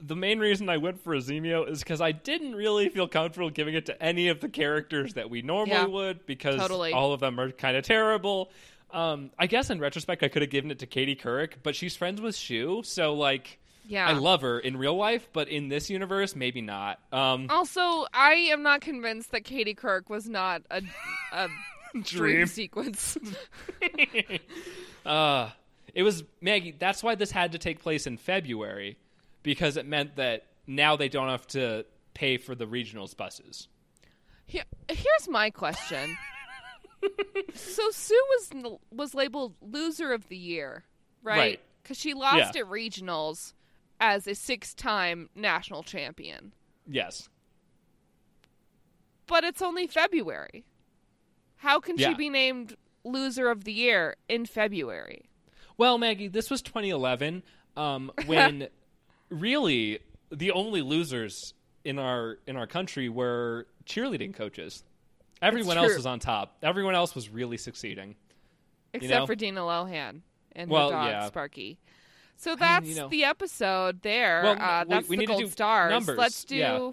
the 0.00 0.14
main 0.14 0.38
reason 0.38 0.68
I 0.68 0.76
went 0.76 1.02
for 1.02 1.16
Azimio 1.16 1.68
is 1.68 1.80
because 1.80 2.00
I 2.00 2.12
didn't 2.12 2.54
really 2.54 2.88
feel 2.90 3.08
comfortable 3.08 3.50
giving 3.50 3.74
it 3.74 3.86
to 3.86 4.00
any 4.00 4.28
of 4.28 4.38
the 4.40 4.48
characters 4.48 5.14
that 5.14 5.28
we 5.28 5.42
normally 5.42 5.72
Yeah. 5.74 5.86
would 5.86 6.24
because 6.26 6.60
Totally. 6.60 6.92
all 6.92 7.12
of 7.12 7.18
them 7.18 7.40
are 7.40 7.50
kind 7.50 7.76
of 7.76 7.82
terrible. 7.84 8.52
Um, 8.92 9.30
I 9.36 9.48
guess 9.48 9.70
in 9.70 9.80
retrospect, 9.80 10.22
I 10.22 10.28
could 10.28 10.42
have 10.42 10.50
given 10.52 10.70
it 10.70 10.78
to 10.78 10.86
Katie 10.86 11.16
Couric, 11.16 11.54
but 11.64 11.74
she's 11.74 11.96
friends 11.96 12.20
with 12.20 12.36
Schue, 12.36 12.86
so 12.86 13.14
like, 13.14 13.58
Yeah. 13.88 14.08
I 14.08 14.12
love 14.12 14.40
her 14.42 14.58
in 14.58 14.76
real 14.76 14.96
life, 14.96 15.28
but 15.32 15.48
in 15.48 15.68
this 15.68 15.88
universe, 15.90 16.34
maybe 16.34 16.60
not. 16.60 16.98
Um, 17.12 17.46
Also, 17.50 18.06
I 18.12 18.32
am 18.50 18.62
not 18.62 18.80
convinced 18.80 19.30
that 19.30 19.44
Katie 19.44 19.74
Couric 19.76 20.08
was 20.08 20.28
not 20.28 20.62
a, 20.70 20.82
a 21.32 21.48
dream 22.02 22.02
Dream. 22.02 22.46
sequence. 22.46 23.16
Uh, 25.04 25.50
it 25.94 26.02
was 26.02 26.24
Maggie. 26.40 26.74
That's 26.76 27.02
why 27.02 27.14
this 27.14 27.30
had 27.30 27.52
to 27.52 27.58
take 27.58 27.80
place 27.80 28.06
in 28.08 28.16
February, 28.16 28.98
because 29.44 29.76
it 29.76 29.86
meant 29.86 30.16
that 30.16 30.46
now 30.66 30.96
they 30.96 31.08
don't 31.08 31.28
have 31.28 31.46
to 31.48 31.86
pay 32.12 32.38
for 32.38 32.54
the 32.56 32.66
regionals 32.66 33.16
buses. 33.16 33.68
Here, 34.46 34.64
here's 34.88 35.28
my 35.28 35.50
question. 35.50 36.16
so 37.54 37.90
Sue 37.92 38.20
was 38.30 38.78
was 38.90 39.14
labeled 39.14 39.54
loser 39.60 40.12
of 40.12 40.26
the 40.28 40.36
year, 40.36 40.82
right? 41.22 41.36
Right. 41.38 41.60
Because 41.82 41.98
she 41.98 42.14
lost 42.14 42.54
Yeah. 42.56 42.62
at 42.62 42.66
regionals 42.68 43.52
as 44.00 44.26
a 44.26 44.34
six-time 44.34 45.28
national 45.34 45.82
champion, 45.82 46.52
Yes. 46.86 47.28
but 49.26 49.44
it's 49.44 49.62
only 49.62 49.86
February. 49.86 50.64
How 51.56 51.80
can 51.80 51.96
Yeah. 51.96 52.10
she 52.10 52.14
be 52.14 52.28
named 52.28 52.76
loser 53.04 53.48
of 53.48 53.64
the 53.64 53.72
year 53.72 54.16
in 54.28 54.46
February? 54.46 55.28
Well, 55.78 55.98
Maggie, 55.98 56.28
this 56.28 56.50
was 56.50 56.62
2011, 56.62 57.42
um, 57.76 58.10
when 58.26 58.68
really 59.28 60.00
the 60.30 60.50
only 60.52 60.82
losers 60.82 61.54
in 61.84 61.98
our 61.98 62.38
in 62.46 62.56
our 62.56 62.66
country 62.66 63.08
were 63.08 63.66
cheerleading 63.84 64.34
coaches. 64.34 64.84
Everyone 65.42 65.76
else 65.76 65.94
was 65.94 66.06
on 66.06 66.18
top. 66.18 66.56
Everyone 66.62 66.94
else 66.94 67.14
was 67.14 67.28
really 67.28 67.58
succeeding. 67.58 68.16
Except 68.94 69.12
know? 69.12 69.26
for 69.26 69.34
Dina 69.34 69.60
Lohan 69.60 70.22
and 70.52 70.70
Well, 70.70 70.90
her 70.90 70.96
dog 70.96 71.08
yeah. 71.10 71.26
Sparky. 71.26 71.78
So 72.36 72.54
that's 72.56 72.86
you 72.86 72.94
know. 72.94 73.08
the 73.08 73.24
episode 73.24 74.02
there. 74.02 74.42
Well, 74.44 74.56
uh, 74.60 74.84
that's 74.84 75.08
we 75.08 75.16
the 75.16 75.20
need 75.20 75.26
to 75.26 75.32
gold 75.40 75.52
stars. 75.52 75.90
numbers. 75.90 76.18
Let's 76.18 76.44
do 76.44 76.56
Yeah. 76.56 76.90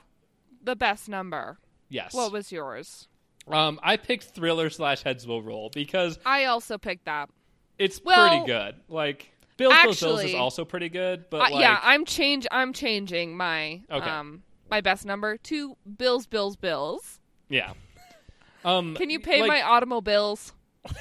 the 0.64 0.76
best 0.76 1.10
number. 1.10 1.58
Yes. 1.90 2.14
What 2.14 2.32
was 2.32 2.52
yours? 2.52 3.08
um, 3.48 3.78
I 3.84 3.98
picked 3.98 4.24
Thriller 4.24 4.70
slash 4.70 5.04
Heads 5.04 5.28
Will 5.28 5.42
Roll 5.42 5.70
because 5.74 6.18
I 6.26 6.46
also 6.46 6.78
picked 6.78 7.06
that. 7.06 7.30
it's 7.78 8.02
Well, 8.04 8.30
pretty 8.30 8.46
good. 8.46 8.76
Like 8.88 9.34
Bills 9.58 9.74
Bills 9.84 10.00
Bills 10.00 10.24
is 10.24 10.34
also 10.34 10.64
pretty 10.66 10.88
good, 10.90 11.26
but 11.30 11.38
Uh, 11.38 11.50
like, 11.52 11.60
yeah, 11.62 11.80
I'm 11.84 12.06
change. 12.06 12.48
I'm 12.52 12.72
changing 12.74 13.36
my 13.36 13.82
Okay. 13.92 14.10
um 14.10 14.44
my 14.72 14.80
best 14.82 15.06
number 15.06 15.38
to 15.38 15.76
Bills, 15.98 16.26
Bills, 16.26 16.56
Bills. 16.56 17.20
yeah. 17.50 17.74
Um, 18.66 18.96
Can 18.96 19.10
you 19.10 19.20
pay 19.20 19.42
like, 19.42 19.50
my 19.50 19.62
automobiles? 19.62 20.54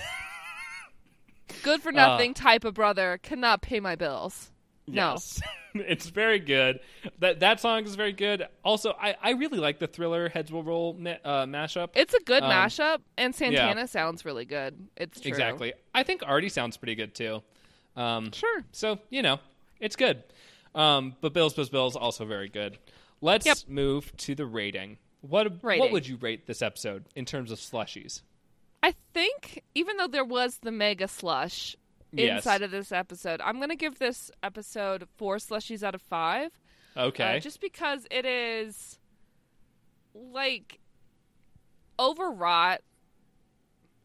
Good 1.62 1.80
Uh, 1.80 1.82
for 1.82 1.92
nothing 1.92 2.34
type 2.34 2.64
of 2.64 2.74
brother 2.74 3.18
cannot 3.22 3.62
pay 3.62 3.80
my 3.80 3.96
bills. 3.96 4.50
No. 4.86 5.12
Yes. 5.12 5.40
it's 5.74 6.08
very 6.10 6.38
good. 6.40 6.80
That 7.20 7.40
that 7.40 7.60
song 7.60 7.84
is 7.84 7.94
very 7.94 8.12
good. 8.12 8.46
Also, 8.64 8.94
I, 9.00 9.14
I 9.22 9.30
really 9.30 9.58
like 9.58 9.78
the 9.78 9.86
Thriller 9.86 10.28
Heads 10.28 10.50
Will 10.50 10.64
Roll 10.64 10.96
uh, 11.24 11.46
mashup. 11.46 11.90
It's 11.94 12.14
a 12.14 12.20
good 12.20 12.42
Um, 12.42 12.50
mashup, 12.50 12.98
and 13.16 13.34
Santana 13.34 13.86
sounds 13.86 14.24
really 14.24 14.44
good. 14.44 14.88
It's 14.96 15.20
true. 15.20 15.28
Exactly. 15.28 15.72
I 15.94 16.02
think 16.02 16.22
Artie 16.26 16.48
sounds 16.48 16.76
pretty 16.76 16.96
good 16.96 17.14
too. 17.14 17.42
Um, 17.96 18.32
Sure. 18.32 18.64
so 18.72 18.98
you 19.10 19.22
know, 19.22 19.38
it's 19.80 19.96
good. 19.96 20.24
Um, 20.74 21.14
but 21.20 21.32
Bills 21.32 21.54
Bills 21.54 21.68
Bills 21.70 21.94
also 21.96 22.24
very 22.24 22.48
good. 22.48 22.76
Let's 23.20 23.46
Yep. 23.46 23.58
move 23.68 24.16
to 24.18 24.34
the 24.34 24.46
rating. 24.46 24.98
What 25.20 25.62
what 25.62 25.92
would 25.92 26.08
you 26.08 26.16
rate 26.16 26.46
this 26.46 26.60
episode 26.60 27.04
in 27.14 27.24
terms 27.24 27.52
of 27.52 27.58
slushies? 27.60 28.22
I 28.82 28.94
think 29.14 29.62
even 29.74 29.96
though 29.96 30.08
there 30.08 30.24
was 30.24 30.58
the 30.58 30.72
mega 30.72 31.08
slush 31.08 31.76
Yes. 32.14 32.38
inside 32.38 32.62
of 32.62 32.70
this 32.70 32.92
episode, 32.92 33.40
I'm 33.42 33.56
going 33.56 33.70
to 33.70 33.76
give 33.76 33.98
this 33.98 34.30
episode 34.42 35.08
four 35.16 35.36
slushies 35.36 35.82
out 35.82 35.94
of 35.94 36.02
five. 36.02 36.50
Okay. 36.96 37.36
Uh, 37.36 37.40
just 37.40 37.60
because 37.60 38.06
it 38.10 38.26
is 38.26 38.98
like 40.14 40.78
overwrought. 41.98 42.80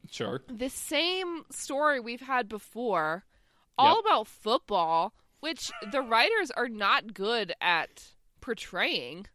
sure. 0.10 0.42
The 0.48 0.70
same 0.70 1.44
story 1.52 2.00
we've 2.00 2.22
had 2.22 2.48
before, 2.48 3.26
all 3.78 3.96
Yep. 3.98 4.06
about 4.06 4.28
football, 4.28 5.14
which 5.42 5.70
the 5.92 6.02
writers 6.02 6.50
are 6.52 6.70
not 6.70 7.14
good 7.14 7.54
at 7.60 8.14
portraying. 8.40 9.28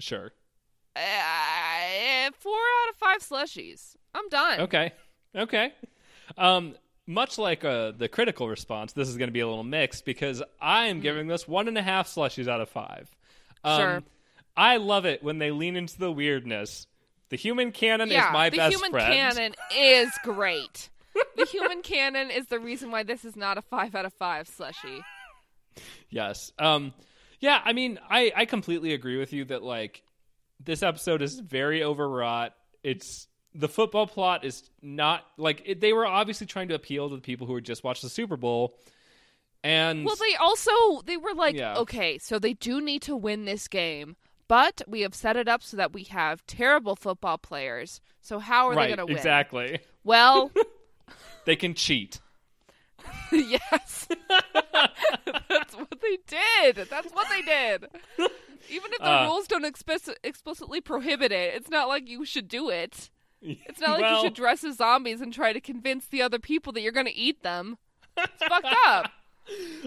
Sure. 0.00 0.32
Uh, 0.96 2.30
four 2.32 2.56
out 2.58 2.90
of 2.90 2.96
five 2.96 3.20
slushies. 3.20 3.94
I'm 4.16 4.28
done. 4.28 4.60
Okay. 4.62 4.92
Okay. 5.34 5.72
Um, 6.38 6.74
much 7.06 7.38
like 7.38 7.64
uh, 7.64 7.92
the 7.92 8.08
critical 8.08 8.48
response, 8.48 8.92
this 8.92 9.08
is 9.08 9.16
going 9.16 9.28
to 9.28 9.32
be 9.32 9.40
a 9.40 9.46
little 9.46 9.64
mixed 9.64 10.04
because 10.04 10.42
I 10.60 10.86
am 10.86 11.00
giving 11.00 11.28
this 11.28 11.46
one 11.46 11.68
and 11.68 11.76
a 11.78 11.82
half 11.82 12.08
slushies 12.08 12.48
out 12.48 12.60
of 12.60 12.68
five. 12.68 13.10
Um, 13.62 13.80
Sure. 13.80 14.02
I 14.56 14.78
love 14.78 15.04
it 15.04 15.22
when 15.22 15.38
they 15.38 15.50
lean 15.50 15.76
into 15.76 15.98
the 15.98 16.10
weirdness. 16.10 16.86
The 17.28 17.36
human 17.36 17.72
cannon 17.72 18.08
yeah, 18.08 18.28
is 18.28 18.32
my 18.32 18.50
best 18.50 18.76
friend. 18.78 18.94
the 18.94 18.98
human 18.98 19.12
cannon 19.12 19.54
is 19.76 20.10
great. 20.24 20.88
the 21.36 21.44
human 21.52 21.82
cannon 21.82 22.30
is 22.30 22.46
the 22.46 22.58
reason 22.58 22.90
why 22.90 23.02
this 23.02 23.24
is 23.24 23.36
not 23.36 23.58
a 23.58 23.62
five 23.62 23.94
out 23.94 24.06
of 24.06 24.14
five 24.14 24.48
slushy. 24.48 25.02
Yes. 26.08 26.52
Um, 26.58 26.94
yeah. 27.40 27.60
I 27.64 27.72
mean, 27.74 27.98
I 28.08 28.32
I 28.34 28.44
completely 28.46 28.94
agree 28.94 29.18
with 29.18 29.32
you 29.32 29.44
that 29.46 29.62
like 29.62 30.02
this 30.64 30.82
episode 30.82 31.20
is 31.20 31.38
very 31.38 31.84
overwrought. 31.84 32.54
It's 32.82 33.28
the 33.58 33.68
football 33.68 34.06
plot 34.06 34.44
is 34.44 34.68
not 34.82 35.24
like 35.36 35.62
it, 35.64 35.80
they 35.80 35.92
were 35.92 36.06
obviously 36.06 36.46
trying 36.46 36.68
to 36.68 36.74
appeal 36.74 37.08
to 37.08 37.16
the 37.16 37.22
people 37.22 37.46
who 37.46 37.54
had 37.54 37.64
just 37.64 37.82
watched 37.84 38.02
the 38.02 38.08
Super 38.08 38.36
Bowl. 38.36 38.76
And 39.64 40.04
Well, 40.04 40.16
they 40.16 40.34
also 40.36 40.70
they 41.06 41.16
were 41.16 41.34
like, 41.34 41.56
Yeah. 41.56 41.76
okay, 41.78 42.18
so 42.18 42.38
they 42.38 42.52
do 42.52 42.80
need 42.80 43.02
to 43.02 43.16
win 43.16 43.44
this 43.46 43.66
game, 43.68 44.16
but 44.46 44.82
we 44.86 45.00
have 45.00 45.14
set 45.14 45.36
it 45.36 45.48
up 45.48 45.62
so 45.62 45.76
that 45.76 45.92
we 45.92 46.04
have 46.04 46.46
terrible 46.46 46.94
football 46.94 47.38
players. 47.38 48.00
So 48.20 48.38
how 48.38 48.68
are 48.68 48.74
right, 48.74 48.90
they 48.90 48.96
going 48.96 48.98
to 48.98 49.06
win? 49.06 49.16
exactly. 49.16 49.80
Well, 50.04 50.52
They 51.46 51.56
can 51.56 51.74
cheat. 51.74 52.20
yes, 53.32 54.08
that's 55.48 55.74
what 55.76 56.00
they 56.00 56.18
did. 56.26 56.86
That's 56.90 57.12
what 57.12 57.28
they 57.30 57.42
did. 57.42 57.86
Even 58.68 58.92
if 58.92 58.98
the 58.98 59.08
Uh, 59.12 59.26
rules 59.26 59.46
don't 59.46 59.64
explic- 59.64 60.16
explicitly 60.24 60.80
prohibit 60.80 61.30
it, 61.32 61.54
it's 61.54 61.70
not 61.70 61.86
like 61.88 62.08
you 62.08 62.24
should 62.24 62.48
do 62.48 62.68
it. 62.68 63.10
It's 63.46 63.80
not 63.80 63.92
like 63.92 64.00
Well- 64.02 64.22
you 64.22 64.26
should 64.26 64.34
dress 64.34 64.64
as 64.64 64.76
zombies 64.76 65.20
and 65.20 65.32
try 65.32 65.52
to 65.52 65.60
convince 65.60 66.06
the 66.06 66.22
other 66.22 66.38
people 66.38 66.72
that 66.74 66.80
you're 66.82 66.92
going 66.92 67.06
to 67.06 67.14
eat 67.16 67.42
them. 67.42 67.78
It's 68.16 68.42
fucked 68.48 68.66
up. 68.86 69.10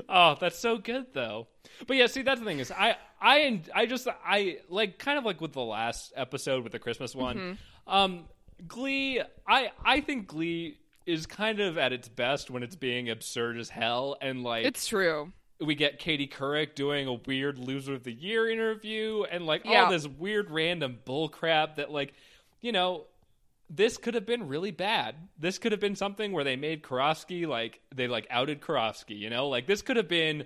Oh, 0.07 0.37
that's 0.39 0.57
so 0.57 0.77
good 0.77 1.07
though. 1.13 1.47
But 1.87 1.97
yeah, 1.97 2.07
see 2.07 2.21
that's 2.21 2.39
the 2.39 2.45
thing 2.45 2.59
is 2.59 2.71
I 2.71 2.95
I 3.21 3.61
I 3.75 3.85
just 3.85 4.07
I 4.25 4.59
like 4.69 4.97
kind 4.99 5.17
of 5.17 5.25
like 5.25 5.41
with 5.41 5.51
the 5.53 5.61
last 5.63 6.13
episode 6.15 6.63
with 6.63 6.71
the 6.71 6.79
Christmas 6.79 7.13
one. 7.15 7.37
Mm-hmm. 7.37 7.93
Um 7.93 8.25
Glee 8.67 9.21
I 9.47 9.71
I 9.83 9.99
think 10.01 10.27
Glee 10.27 10.77
is 11.05 11.25
kind 11.25 11.59
of 11.59 11.77
at 11.77 11.91
its 11.91 12.07
best 12.07 12.49
when 12.49 12.63
it's 12.63 12.75
being 12.75 13.09
absurd 13.09 13.57
as 13.57 13.69
hell 13.69 14.15
and 14.21 14.43
like 14.43 14.65
It's 14.65 14.87
true. 14.87 15.31
we 15.59 15.75
get 15.75 15.99
Katie 15.99 16.27
Couric 16.27 16.75
doing 16.75 17.07
a 17.07 17.13
weird 17.13 17.57
loser 17.57 17.93
of 17.95 18.03
the 18.03 18.13
year 18.13 18.49
interview 18.49 19.23
and 19.29 19.45
like 19.45 19.65
Yeah. 19.65 19.85
all 19.85 19.91
this 19.91 20.07
weird 20.07 20.49
random 20.51 20.99
bullcrap 21.05 21.75
that 21.75 21.91
like 21.91 22.13
you 22.61 22.71
know 22.71 23.05
this 23.69 23.97
could 23.97 24.15
have 24.15 24.25
been 24.25 24.47
really 24.47 24.71
bad. 24.71 25.15
This 25.37 25.57
could 25.57 25.71
have 25.71 25.81
been 25.81 25.95
something 25.95 26.31
where 26.31 26.43
they 26.43 26.55
made 26.55 26.81
Karofsky 26.83 27.45
like 27.47 27.79
they 27.93 28.07
like 28.07 28.25
outed 28.29 28.61
Karofsky, 28.61 29.17
you 29.17 29.29
know? 29.29 29.47
Like 29.47 29.67
this 29.67 29.81
could 29.81 29.97
have 29.97 30.07
been 30.07 30.45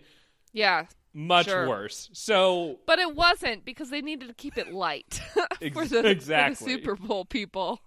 Yeah. 0.51 0.85
much 1.13 1.45
Sure. 1.47 1.67
worse. 1.69 2.09
So 2.13 2.79
But 2.85 2.99
it 2.99 3.15
wasn't 3.15 3.63
because 3.65 3.89
they 3.89 4.01
needed 4.01 4.27
to 4.27 4.33
keep 4.33 4.57
it 4.57 4.73
light 4.73 5.21
for, 5.33 5.47
the, 5.59 5.71
for 5.73 5.85
the. 6.15 6.55
Super 6.55 6.95
Bowl 6.95 7.23
people. 7.25 7.79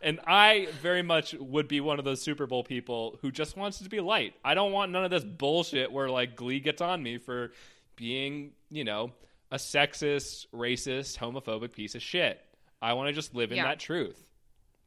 and 0.00 0.18
I 0.26 0.68
very 0.80 1.02
much 1.02 1.34
would 1.34 1.68
be 1.68 1.80
one 1.80 1.98
of 1.98 2.04
those 2.06 2.22
Super 2.22 2.46
Bowl 2.46 2.64
people 2.64 3.18
who 3.20 3.30
just 3.30 3.56
wants 3.56 3.80
it 3.80 3.84
to 3.84 3.90
be 3.90 4.00
light. 4.00 4.34
I 4.44 4.54
don't 4.54 4.72
want 4.72 4.90
none 4.92 5.04
of 5.04 5.10
this 5.10 5.24
bullshit 5.24 5.92
where 5.92 6.08
like 6.08 6.34
Glee 6.36 6.60
gets 6.60 6.80
on 6.80 7.02
me 7.02 7.18
for 7.18 7.52
being, 7.96 8.52
you 8.70 8.84
know, 8.84 9.12
a 9.50 9.56
sexist, 9.56 10.46
racist, 10.54 11.18
homophobic 11.18 11.72
piece 11.72 11.94
of 11.94 12.00
shit. 12.02 12.40
I 12.80 12.94
want 12.94 13.08
to 13.08 13.12
just 13.12 13.34
live 13.34 13.50
in 13.50 13.58
Yeah. 13.58 13.64
that 13.64 13.78
truth. 13.80 14.24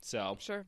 So 0.03 0.37
sure. 0.39 0.65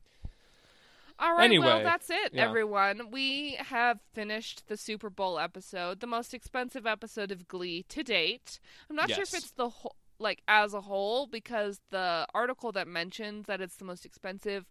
All 1.18 1.34
right, 1.34 1.44
anyway, 1.44 1.66
well, 1.66 1.82
that's 1.82 2.10
it, 2.10 2.32
yeah. 2.34 2.44
everyone. 2.44 3.10
We 3.10 3.56
have 3.58 4.00
finished 4.12 4.64
the 4.68 4.76
Super 4.76 5.08
Bowl 5.08 5.38
episode, 5.38 6.00
the 6.00 6.06
most 6.06 6.34
expensive 6.34 6.86
episode 6.86 7.32
of 7.32 7.48
Glee 7.48 7.84
to 7.88 8.02
date. 8.02 8.60
I'm 8.90 8.96
not 8.96 9.08
yes. 9.08 9.16
sure 9.16 9.22
if 9.22 9.34
it's 9.34 9.50
the 9.52 9.70
whole, 9.70 9.96
like, 10.18 10.42
as 10.46 10.74
a 10.74 10.82
whole, 10.82 11.26
because 11.26 11.80
the 11.88 12.26
article 12.34 12.70
that 12.72 12.86
mentions 12.86 13.46
that 13.46 13.62
it's 13.62 13.76
the 13.76 13.86
most 13.86 14.04
expensive 14.04 14.66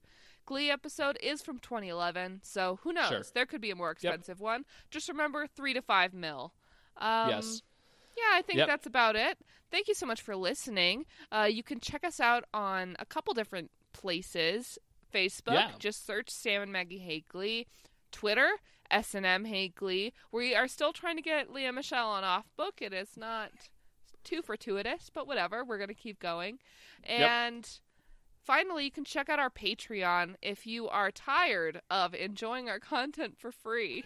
Glee 0.46 0.70
episode 0.70 1.18
is 1.22 1.42
from 1.42 1.58
2011. 1.58 2.42
So 2.44 2.78
who 2.84 2.94
knows? 2.94 3.10
Sure. 3.10 3.24
There 3.34 3.46
could 3.48 3.62
be 3.62 3.72
a 3.72 3.76
more 3.76 3.90
expensive 3.90 4.38
yep. 4.38 4.44
one. 4.44 4.66
Just 4.92 5.10
remember 5.10 5.48
three 5.48 5.74
to 5.74 5.82
five 5.82 6.14
mil. 6.14 6.54
Um, 6.98 7.30
yes. 7.30 7.64
Yeah, 8.16 8.38
I 8.38 8.44
think 8.44 8.60
yep. 8.60 8.68
that's 8.68 8.86
about 8.86 9.16
it. 9.16 9.40
Thank 9.72 9.88
you 9.88 9.94
so 9.94 10.06
much 10.06 10.22
for 10.22 10.36
listening. 10.36 11.06
Uh, 11.32 11.50
you 11.52 11.64
can 11.64 11.80
check 11.80 12.06
us 12.06 12.20
out 12.20 12.46
on 12.54 12.96
a 13.00 13.06
couple 13.06 13.34
different 13.34 13.72
places. 13.98 14.78
Facebook, 15.14 15.54
yeah. 15.54 15.72
just 15.80 16.06
search 16.06 16.30
Sam 16.30 16.62
and 16.62 16.72
Maggie 16.72 16.98
Hate 16.98 17.28
Glee. 17.30 17.68
Twitter, 18.12 18.50
S 18.92 19.16
and 19.16 19.26
M 19.26 19.46
We 20.32 20.56
are 20.56 20.68
still 20.68 20.94
trying 20.94 21.16
to 21.16 21.22
get 21.22 21.52
Lea 21.52 21.72
Michele 21.72 22.08
on 22.08 22.24
off 22.24 22.46
book. 22.58 22.82
It 22.82 22.94
is 22.94 23.18
not 23.18 23.52
too 24.24 24.42
fortuitous, 24.42 25.10
but 25.14 25.28
whatever. 25.28 25.64
We're 25.64 25.78
gonna 25.78 25.94
keep 25.94 26.20
going. 26.20 26.60
And 27.04 27.58
yep. 27.58 27.82
finally, 28.44 28.86
you 28.86 28.92
can 28.92 29.06
check 29.06 29.30
out 29.30 29.40
our 29.40 29.50
Patreon 29.50 30.36
if 30.42 30.66
you 30.66 30.90
are 30.90 31.12
tired 31.12 31.82
of 31.90 32.14
enjoying 32.14 32.70
our 32.70 32.80
content 32.80 33.36
for 33.38 33.52
free. 33.52 34.04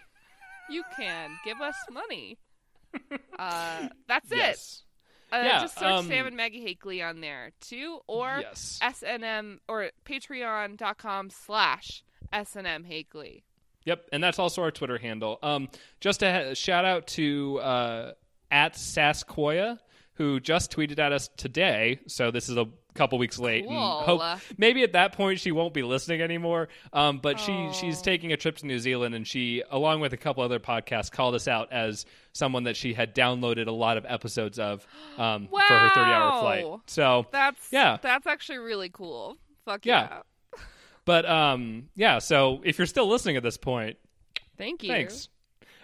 You 0.70 0.84
can 0.96 1.32
give 1.44 1.62
us 1.62 1.76
money. 1.92 2.38
Uh, 3.38 3.88
that's 4.08 4.30
yes. 4.32 4.84
it. 4.84 4.89
Uh, 5.32 5.42
yeah, 5.44 5.62
just 5.62 5.76
search 5.78 5.84
um, 5.84 6.08
Sam 6.08 6.28
and 6.28 6.36
Maggie 6.36 6.62
Hate 6.62 6.80
Glee 6.80 7.02
on 7.02 7.22
there 7.22 7.52
too, 7.62 8.00
or 8.08 8.40
yes. 8.42 8.80
SNM 8.82 9.60
or 9.68 9.92
patreon.com 10.06 11.30
slash 11.30 12.04
SNM 12.34 12.86
Hakeley. 12.86 13.44
Yep, 13.86 14.10
and 14.12 14.24
that's 14.24 14.40
also 14.40 14.62
our 14.62 14.72
Twitter 14.72 14.98
handle. 14.98 15.40
Um, 15.42 15.70
just 16.00 16.22
a 16.24 16.32
ha- 16.32 16.54
shout 16.54 16.86
out 16.86 17.08
to 17.08 17.60
uh, 17.60 18.12
at 18.52 18.74
Saskoya, 18.74 19.80
who 20.16 20.40
just 20.40 20.76
tweeted 20.76 21.00
at 21.00 21.12
us 21.12 21.30
today. 21.38 22.00
So 22.08 22.32
this 22.32 22.50
is 22.50 22.58
a 22.58 22.68
couple 22.94 23.18
weeks 23.18 23.40
late. 23.40 23.66
Cool. 23.66 24.00
And 24.00 24.06
hope, 24.06 24.40
maybe 24.58 24.84
at 24.84 24.94
that 24.94 25.14
point 25.14 25.40
she 25.40 25.52
won't 25.52 25.74
be 25.74 25.84
listening 25.84 26.22
anymore. 26.22 26.70
Um, 26.94 27.20
but 27.20 27.36
oh. 27.40 27.72
she 27.72 27.80
she's 27.80 28.02
taking 28.02 28.32
a 28.32 28.38
trip 28.38 28.58
to 28.58 28.66
New 28.66 28.80
Zealand, 28.80 29.16
and 29.16 29.28
she, 29.28 29.64
along 29.70 30.02
with 30.02 30.14
a 30.14 30.18
couple 30.18 30.44
other 30.44 30.60
podcasts, 30.60 31.12
called 31.12 31.36
us 31.36 31.48
out 31.48 31.72
as 31.72 32.06
someone 32.34 32.64
that 32.64 32.76
she 32.78 32.94
had 32.94 33.16
downloaded 33.16 33.68
a 33.68 33.72
lot 33.72 33.98
of 33.98 34.06
episodes 34.08 34.60
of 34.60 34.86
um, 35.18 35.48
wow. 35.52 35.62
for 35.68 35.74
her 35.74 35.90
thirty 35.90 36.12
hour 36.12 36.42
flight. 36.42 36.66
So 36.88 37.28
that's 37.32 37.72
yeah, 37.72 37.98
that's 38.02 38.28
actually 38.28 38.60
really 38.60 38.90
cool. 38.90 39.38
Fuck 39.66 39.86
yeah. 39.86 40.08
yeah. 40.10 40.20
But 41.06 41.28
um, 41.28 41.90
yeah. 41.96 42.20
So 42.20 42.62
if 42.64 42.78
you're 42.78 42.86
still 42.86 43.10
listening 43.10 43.36
at 43.36 43.42
this 43.42 43.58
point, 43.58 43.98
thank 44.60 44.84
you. 44.84 44.90
Thanks. 44.90 45.28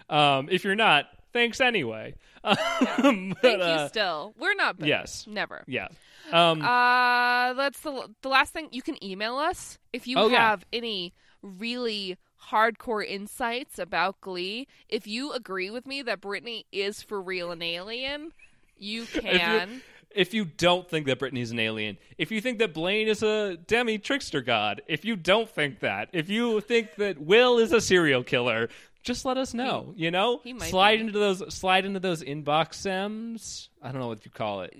Um, 0.08 0.48
if 0.52 0.62
you're 0.62 0.76
not, 0.76 1.06
thanks 1.36 1.60
anyway. 1.60 2.14
But, 2.42 2.58
Thank 2.96 3.42
you. 3.42 3.48
uh, 3.50 3.88
Still, 3.88 4.34
we're 4.38 4.54
not. 4.54 4.76
Bitter. 4.78 4.88
Yes. 4.88 5.26
Never. 5.28 5.64
yeah. 5.66 5.88
Um, 6.32 6.62
Uh, 6.62 7.52
that's 7.54 7.80
the 7.80 8.08
the 8.22 8.28
last 8.28 8.52
thing. 8.52 8.68
You 8.72 8.82
can 8.82 9.02
email 9.04 9.36
us 9.36 9.78
if 9.92 10.06
you 10.06 10.16
Oh, 10.18 10.28
yeah. 10.28 10.50
have 10.50 10.64
any 10.72 11.12
really 11.42 12.16
hardcore 12.50 13.04
insights 13.06 13.78
about 13.78 14.20
Glee. 14.20 14.66
If 14.88 15.06
you 15.06 15.32
agree 15.32 15.70
with 15.70 15.86
me 15.86 16.02
that 16.02 16.20
Brittany 16.20 16.66
is 16.72 17.02
for 17.02 17.20
real 17.20 17.50
an 17.52 17.62
alien, 17.62 18.32
you 18.78 19.04
can. 19.06 19.82
if 20.10 20.32
you 20.32 20.44
don't 20.44 20.88
think 20.88 21.06
that 21.06 21.18
Brittany's 21.18 21.50
an 21.50 21.58
alien, 21.58 21.98
if 22.18 22.30
you 22.30 22.40
think 22.40 22.58
that 22.60 22.72
Blaine 22.74 23.08
is 23.08 23.22
a 23.22 23.56
demi 23.66 23.98
trickster 23.98 24.40
god, 24.40 24.82
if 24.88 25.04
you 25.04 25.16
don't 25.16 25.48
think 25.50 25.80
that, 25.80 26.08
if 26.12 26.28
you 26.28 26.60
think 26.60 26.94
that 26.96 27.20
Will 27.20 27.58
is 27.58 27.72
a 27.72 27.80
serial 27.80 28.22
killer, 28.22 28.68
just 29.06 29.24
let 29.24 29.38
us 29.38 29.54
know. 29.54 29.94
He, 29.96 30.04
you 30.04 30.10
know, 30.10 30.42
slide 30.58 30.96
be. 30.96 31.06
into 31.06 31.18
those 31.18 31.54
slide 31.54 31.86
into 31.86 32.00
those 32.00 32.22
inbox 32.22 32.74
sems. 32.74 33.70
I 33.80 33.92
don't 33.92 34.00
know 34.00 34.08
what 34.08 34.24
you 34.26 34.30
call 34.30 34.62
it. 34.62 34.74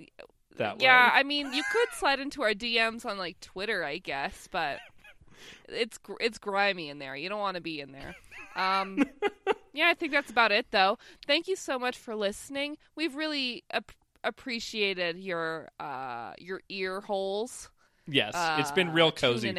That 0.57 0.81
yeah, 0.81 1.07
way. 1.07 1.19
I 1.19 1.23
mean, 1.23 1.53
you 1.53 1.63
could 1.71 1.87
slide 1.93 2.19
into 2.19 2.43
our 2.43 2.53
DMs 2.53 3.05
on 3.05 3.17
like 3.17 3.39
Twitter, 3.39 3.83
I 3.83 3.97
guess, 3.97 4.47
but 4.51 4.79
it's 5.67 5.97
it's 6.19 6.37
grimy 6.37 6.89
in 6.89 6.99
there. 6.99 7.15
You 7.15 7.29
don't 7.29 7.39
want 7.39 7.55
to 7.55 7.61
be 7.61 7.79
in 7.79 7.91
there. 7.91 8.15
Um, 8.55 9.03
yeah, 9.73 9.87
I 9.87 9.93
think 9.93 10.11
that's 10.11 10.31
about 10.31 10.51
it, 10.51 10.67
though. 10.71 10.97
Thank 11.25 11.47
you 11.47 11.55
so 11.55 11.79
much 11.79 11.97
for 11.97 12.15
listening. 12.15 12.77
We've 12.95 13.15
really 13.15 13.63
ap- 13.71 13.91
appreciated 14.23 15.17
your 15.17 15.69
uh, 15.79 16.33
your 16.37 16.61
ear 16.69 17.01
holes. 17.01 17.69
Yes, 18.07 18.33
uh, 18.35 18.57
it's 18.59 18.71
been 18.71 18.89
uh, 18.89 18.93
real 18.93 19.11
cozy. 19.11 19.55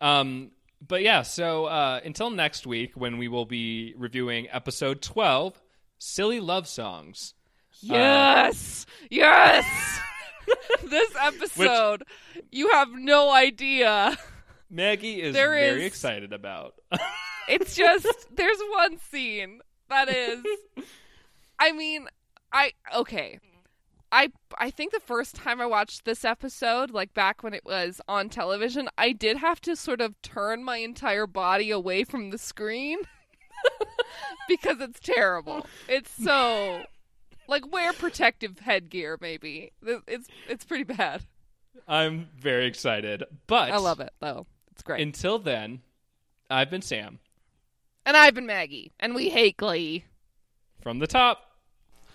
Um, 0.00 0.50
but 0.86 1.02
yeah, 1.02 1.22
so 1.22 1.66
uh, 1.66 2.00
until 2.04 2.30
next 2.30 2.66
week 2.66 2.92
when 2.94 3.18
we 3.18 3.28
will 3.28 3.46
be 3.46 3.94
reviewing 3.96 4.48
episode 4.50 5.02
12 5.02 5.60
Silly 5.98 6.40
Love 6.40 6.66
Songs. 6.66 7.34
Yes! 7.80 8.86
Uh, 8.88 9.06
yes! 9.10 10.00
this 10.84 11.10
episode, 11.20 12.04
which, 12.34 12.44
you 12.50 12.70
have 12.70 12.88
no 12.92 13.32
idea. 13.32 14.16
Maggie 14.70 15.22
is 15.22 15.34
there 15.34 15.50
very 15.50 15.80
is, 15.82 15.86
excited 15.86 16.32
about. 16.32 16.74
it's 17.48 17.74
just, 17.76 18.26
there's 18.34 18.58
one 18.70 18.98
scene 19.10 19.60
that 19.88 20.08
is, 20.08 20.44
I 21.58 21.72
mean, 21.72 22.08
I, 22.52 22.72
okay 22.96 23.38
I 24.12 24.28
I 24.58 24.70
think 24.70 24.92
the 24.92 25.00
first 25.00 25.34
time 25.34 25.60
I 25.60 25.66
watched 25.66 26.04
this 26.04 26.24
episode, 26.24 26.90
like 26.90 27.14
back 27.14 27.42
when 27.42 27.54
it 27.54 27.64
was 27.64 28.00
on 28.06 28.28
television, 28.28 28.90
I 28.98 29.12
did 29.12 29.38
have 29.38 29.60
to 29.62 29.74
sort 29.74 30.02
of 30.02 30.20
turn 30.20 30.62
my 30.62 30.76
entire 30.76 31.26
body 31.26 31.70
away 31.70 32.04
from 32.04 32.30
the 32.30 32.38
screen 32.38 32.98
because 34.48 34.80
it's 34.80 35.00
terrible. 35.00 35.66
It's 35.88 36.10
so 36.10 36.82
like 37.48 37.72
wear 37.72 37.94
protective 37.94 38.58
headgear 38.58 39.16
maybe. 39.20 39.72
It's 39.82 40.28
it's 40.46 40.64
pretty 40.66 40.84
bad. 40.84 41.22
I'm 41.88 42.28
very 42.38 42.66
excited. 42.66 43.24
But 43.46 43.70
I 43.72 43.78
love 43.78 44.00
it 44.00 44.12
though. 44.20 44.46
It's 44.72 44.82
great. 44.82 45.00
Until 45.00 45.38
then, 45.38 45.80
I've 46.50 46.70
been 46.70 46.82
Sam. 46.82 47.18
And 48.04 48.16
I've 48.16 48.34
been 48.34 48.46
Maggie, 48.46 48.92
and 48.98 49.14
we 49.14 49.30
hate 49.30 49.56
Glee. 49.56 50.04
From 50.80 50.98
the 50.98 51.06
top 51.06 51.51